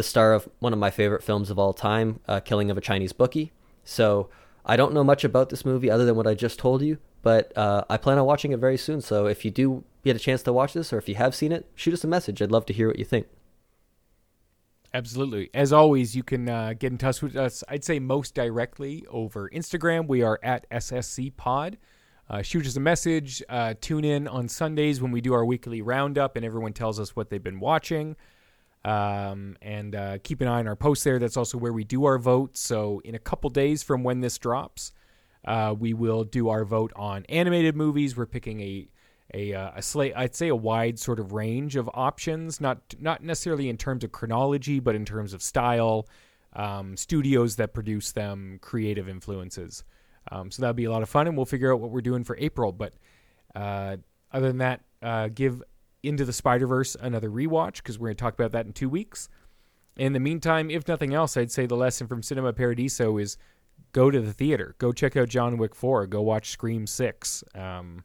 the 0.01 0.05
star 0.05 0.33
of 0.33 0.49
one 0.61 0.73
of 0.73 0.79
my 0.79 0.91
favorite 0.91 1.23
films 1.23 1.51
of 1.51 1.59
all 1.59 1.75
time, 1.75 2.21
uh, 2.27 2.41
Killing 2.41 2.71
of 2.71 2.79
a 2.79 2.81
Chinese 2.81 3.13
Bookie. 3.13 3.53
So 3.85 4.31
I 4.65 4.75
don't 4.75 4.95
know 4.95 5.05
much 5.05 5.25
about 5.25 5.51
this 5.51 5.63
movie 5.63 5.91
other 5.91 6.07
than 6.07 6.17
what 6.17 6.27
I 6.27 6.33
just 6.33 6.59
told 6.59 6.81
you, 6.81 6.97
but 7.21 7.55
uh, 7.55 7.85
I 7.91 7.99
plan 7.99 8.17
on 8.17 8.25
watching 8.25 8.53
it 8.53 8.59
very 8.59 8.79
soon. 8.79 9.03
So 9.03 9.27
if 9.27 9.45
you 9.45 9.51
do 9.51 9.85
get 10.03 10.17
a 10.17 10.19
chance 10.19 10.43
to 10.45 10.55
watch 10.55 10.73
this, 10.73 10.91
or 10.91 10.97
if 10.97 11.07
you 11.07 11.17
have 11.17 11.35
seen 11.35 11.53
it, 11.53 11.67
shoot 11.75 11.93
us 11.93 12.03
a 12.03 12.07
message. 12.07 12.41
I'd 12.41 12.51
love 12.51 12.65
to 12.67 12.73
hear 12.73 12.89
what 12.89 12.99
you 12.99 13.05
think. 13.05 13.27
Absolutely. 14.95 15.51
As 15.53 15.71
always, 15.71 16.17
you 16.17 16.23
can 16.23 16.49
uh, 16.49 16.73
get 16.79 16.93
in 16.93 16.97
touch 16.97 17.21
with 17.21 17.37
us, 17.37 17.63
I'd 17.69 17.85
say 17.85 17.99
most 17.99 18.35
directly 18.35 19.05
over 19.11 19.51
Instagram. 19.51 20.07
We 20.09 20.23
are 20.23 20.41
at 20.43 20.69
SSC 20.71 21.37
Pod. 21.37 21.77
Uh, 22.31 22.41
shoot 22.41 22.65
us 22.65 22.75
a 22.75 22.81
message. 22.81 23.43
Uh, 23.51 23.75
tune 23.79 24.07
in 24.07 24.27
on 24.27 24.49
Sundays 24.49 25.03
when 25.03 25.13
we 25.13 25.21
do 25.21 25.35
our 25.35 25.45
weekly 25.45 25.83
roundup 25.83 26.37
and 26.37 26.45
everyone 26.47 26.73
tells 26.73 26.99
us 26.99 27.15
what 27.15 27.29
they've 27.29 27.43
been 27.43 27.61
watching. 27.61 28.17
Um, 28.83 29.57
and 29.61 29.95
uh, 29.95 30.19
keep 30.23 30.41
an 30.41 30.49
eye 30.49 30.61
on 30.61 30.67
our 30.67 30.77
post 30.77 31.05
there. 31.05 31.19
That's 31.19 31.37
also 31.37 31.59
where 31.59 31.73
we 31.73 31.85
do 31.85 32.07
our 32.07 32.19
vote. 32.19 32.57
So, 32.57 33.03
in 33.05 33.15
a 33.15 33.19
couple 33.19 33.51
days 33.51 33.83
from 33.83 34.03
when 34.05 34.21
this 34.21 34.39
drops, 34.39 34.93
uh, 35.45 35.75
we 35.79 35.93
will 35.93 36.25
do 36.25 36.49
our 36.49 36.65
vote 36.65 36.93
on 36.97 37.25
animated 37.29 37.77
movies. 37.77 38.17
We're 38.17 38.27
picking 38.27 38.61
a 38.61 38.89
a, 39.33 39.55
uh, 39.55 39.71
a 39.77 39.83
slate. 39.83 40.13
I'd 40.17 40.35
say 40.35 40.49
a 40.49 40.57
wide 40.57 40.99
sort 40.99 41.21
of 41.21 41.33
range 41.33 41.77
of 41.77 41.89
options, 41.95 42.61
not 42.61 42.95
not 42.99 43.23
necessarily 43.23 43.69
in 43.69 43.77
terms 43.77 44.03
of 44.05 44.13
chronology, 44.13 44.81
but 44.81 44.95
in 44.95 45.05
terms 45.05 45.33
of 45.33 45.43
style, 45.43 46.09
um, 46.55 46.97
studios 46.97 47.57
that 47.57 47.73
produce 47.73 48.13
them, 48.13 48.59
creative 48.61 49.09
influences. 49.09 49.85
Um, 50.31 50.51
so 50.51 50.63
that'll 50.63 50.75
be 50.75 50.85
a 50.85 50.91
lot 50.91 51.03
of 51.03 51.09
fun, 51.09 51.27
and 51.27 51.37
we'll 51.37 51.47
figure 51.47 51.73
out 51.73 51.81
what 51.81 51.91
we're 51.91 52.01
doing 52.01 52.25
for 52.25 52.37
April. 52.39 52.73
But 52.73 52.95
uh, 53.55 53.99
other 54.33 54.49
than 54.49 54.59
that, 54.59 54.81
uh, 55.03 55.29
give 55.29 55.63
Into 56.03 56.25
the 56.25 56.33
Spider 56.33 56.67
Verse 56.67 56.97
another 57.01 57.31
rewatch 57.31 57.77
because 57.77 57.99
we're 57.99 58.09
going 58.09 58.17
to 58.17 58.23
talk 58.23 58.35
about 58.35 58.53
that 58.53 58.67
in 58.67 58.73
two 58.73 58.89
weeks. 58.89 59.29
In 59.97 60.13
the 60.13 60.21
meantime, 60.21 60.71
if 60.71 60.89
nothing 60.89 61.13
else, 61.13 61.37
I'd 61.37 61.51
say 61.51 61.67
the 61.67 61.77
lesson 61.77 62.07
from 62.07 62.23
Cinema 62.23 62.53
Paradiso 62.53 63.19
is 63.19 63.37
go 63.93 64.11
to 64.11 64.21
the 64.21 64.33
theater, 64.33 64.75
go 64.79 64.93
check 64.93 65.17
out 65.17 65.29
John 65.29 65.59
Wick 65.59 65.75
Four, 65.75 66.07
go 66.07 66.23
watch 66.23 66.51
Scream 66.51 66.87
Six. 66.87 67.45
Um, 67.55 68.05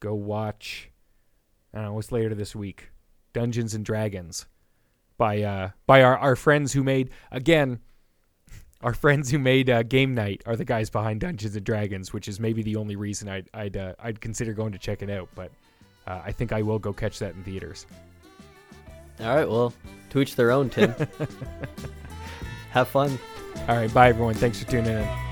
go 0.00 0.14
watch 0.14 0.90
I 1.72 1.78
don't 1.78 1.86
know 1.86 1.92
what's 1.94 2.12
later 2.12 2.34
this 2.34 2.56
week. 2.56 2.90
Dungeons 3.32 3.74
and 3.74 3.84
Dragons 3.84 4.46
by 5.16 5.42
uh 5.42 5.70
by 5.86 6.02
our, 6.02 6.16
our 6.16 6.34
friends 6.34 6.72
who 6.72 6.82
made 6.82 7.10
again 7.30 7.78
our 8.82 8.94
friends 8.94 9.30
who 9.30 9.38
made 9.38 9.70
uh, 9.70 9.82
Game 9.82 10.14
Night 10.14 10.42
are 10.46 10.56
the 10.56 10.64
guys 10.64 10.90
behind 10.90 11.20
Dungeons 11.20 11.54
and 11.54 11.64
Dragons, 11.64 12.12
which 12.12 12.26
is 12.26 12.40
maybe 12.40 12.62
the 12.62 12.76
only 12.76 12.96
reason 12.96 13.28
I'd 13.28 13.48
I'd 13.54 13.76
uh, 13.76 13.94
I'd 14.00 14.20
consider 14.20 14.52
going 14.52 14.72
to 14.72 14.78
check 14.78 15.02
it 15.02 15.10
out. 15.10 15.28
But 15.34 15.52
uh, 16.10 16.20
I 16.24 16.32
think 16.32 16.52
I 16.52 16.62
will 16.62 16.78
go 16.78 16.92
catch 16.92 17.20
that 17.20 17.34
in 17.34 17.44
theaters. 17.44 17.86
All 19.20 19.36
right, 19.36 19.48
well, 19.48 19.72
to 20.10 20.20
each 20.20 20.34
their 20.34 20.50
own, 20.50 20.70
Tim. 20.70 20.94
Have 22.70 22.88
fun. 22.88 23.18
All 23.68 23.76
right, 23.76 23.92
bye 23.92 24.08
everyone. 24.08 24.34
Thanks 24.34 24.62
for 24.62 24.68
tuning 24.70 24.92
in. 24.92 25.29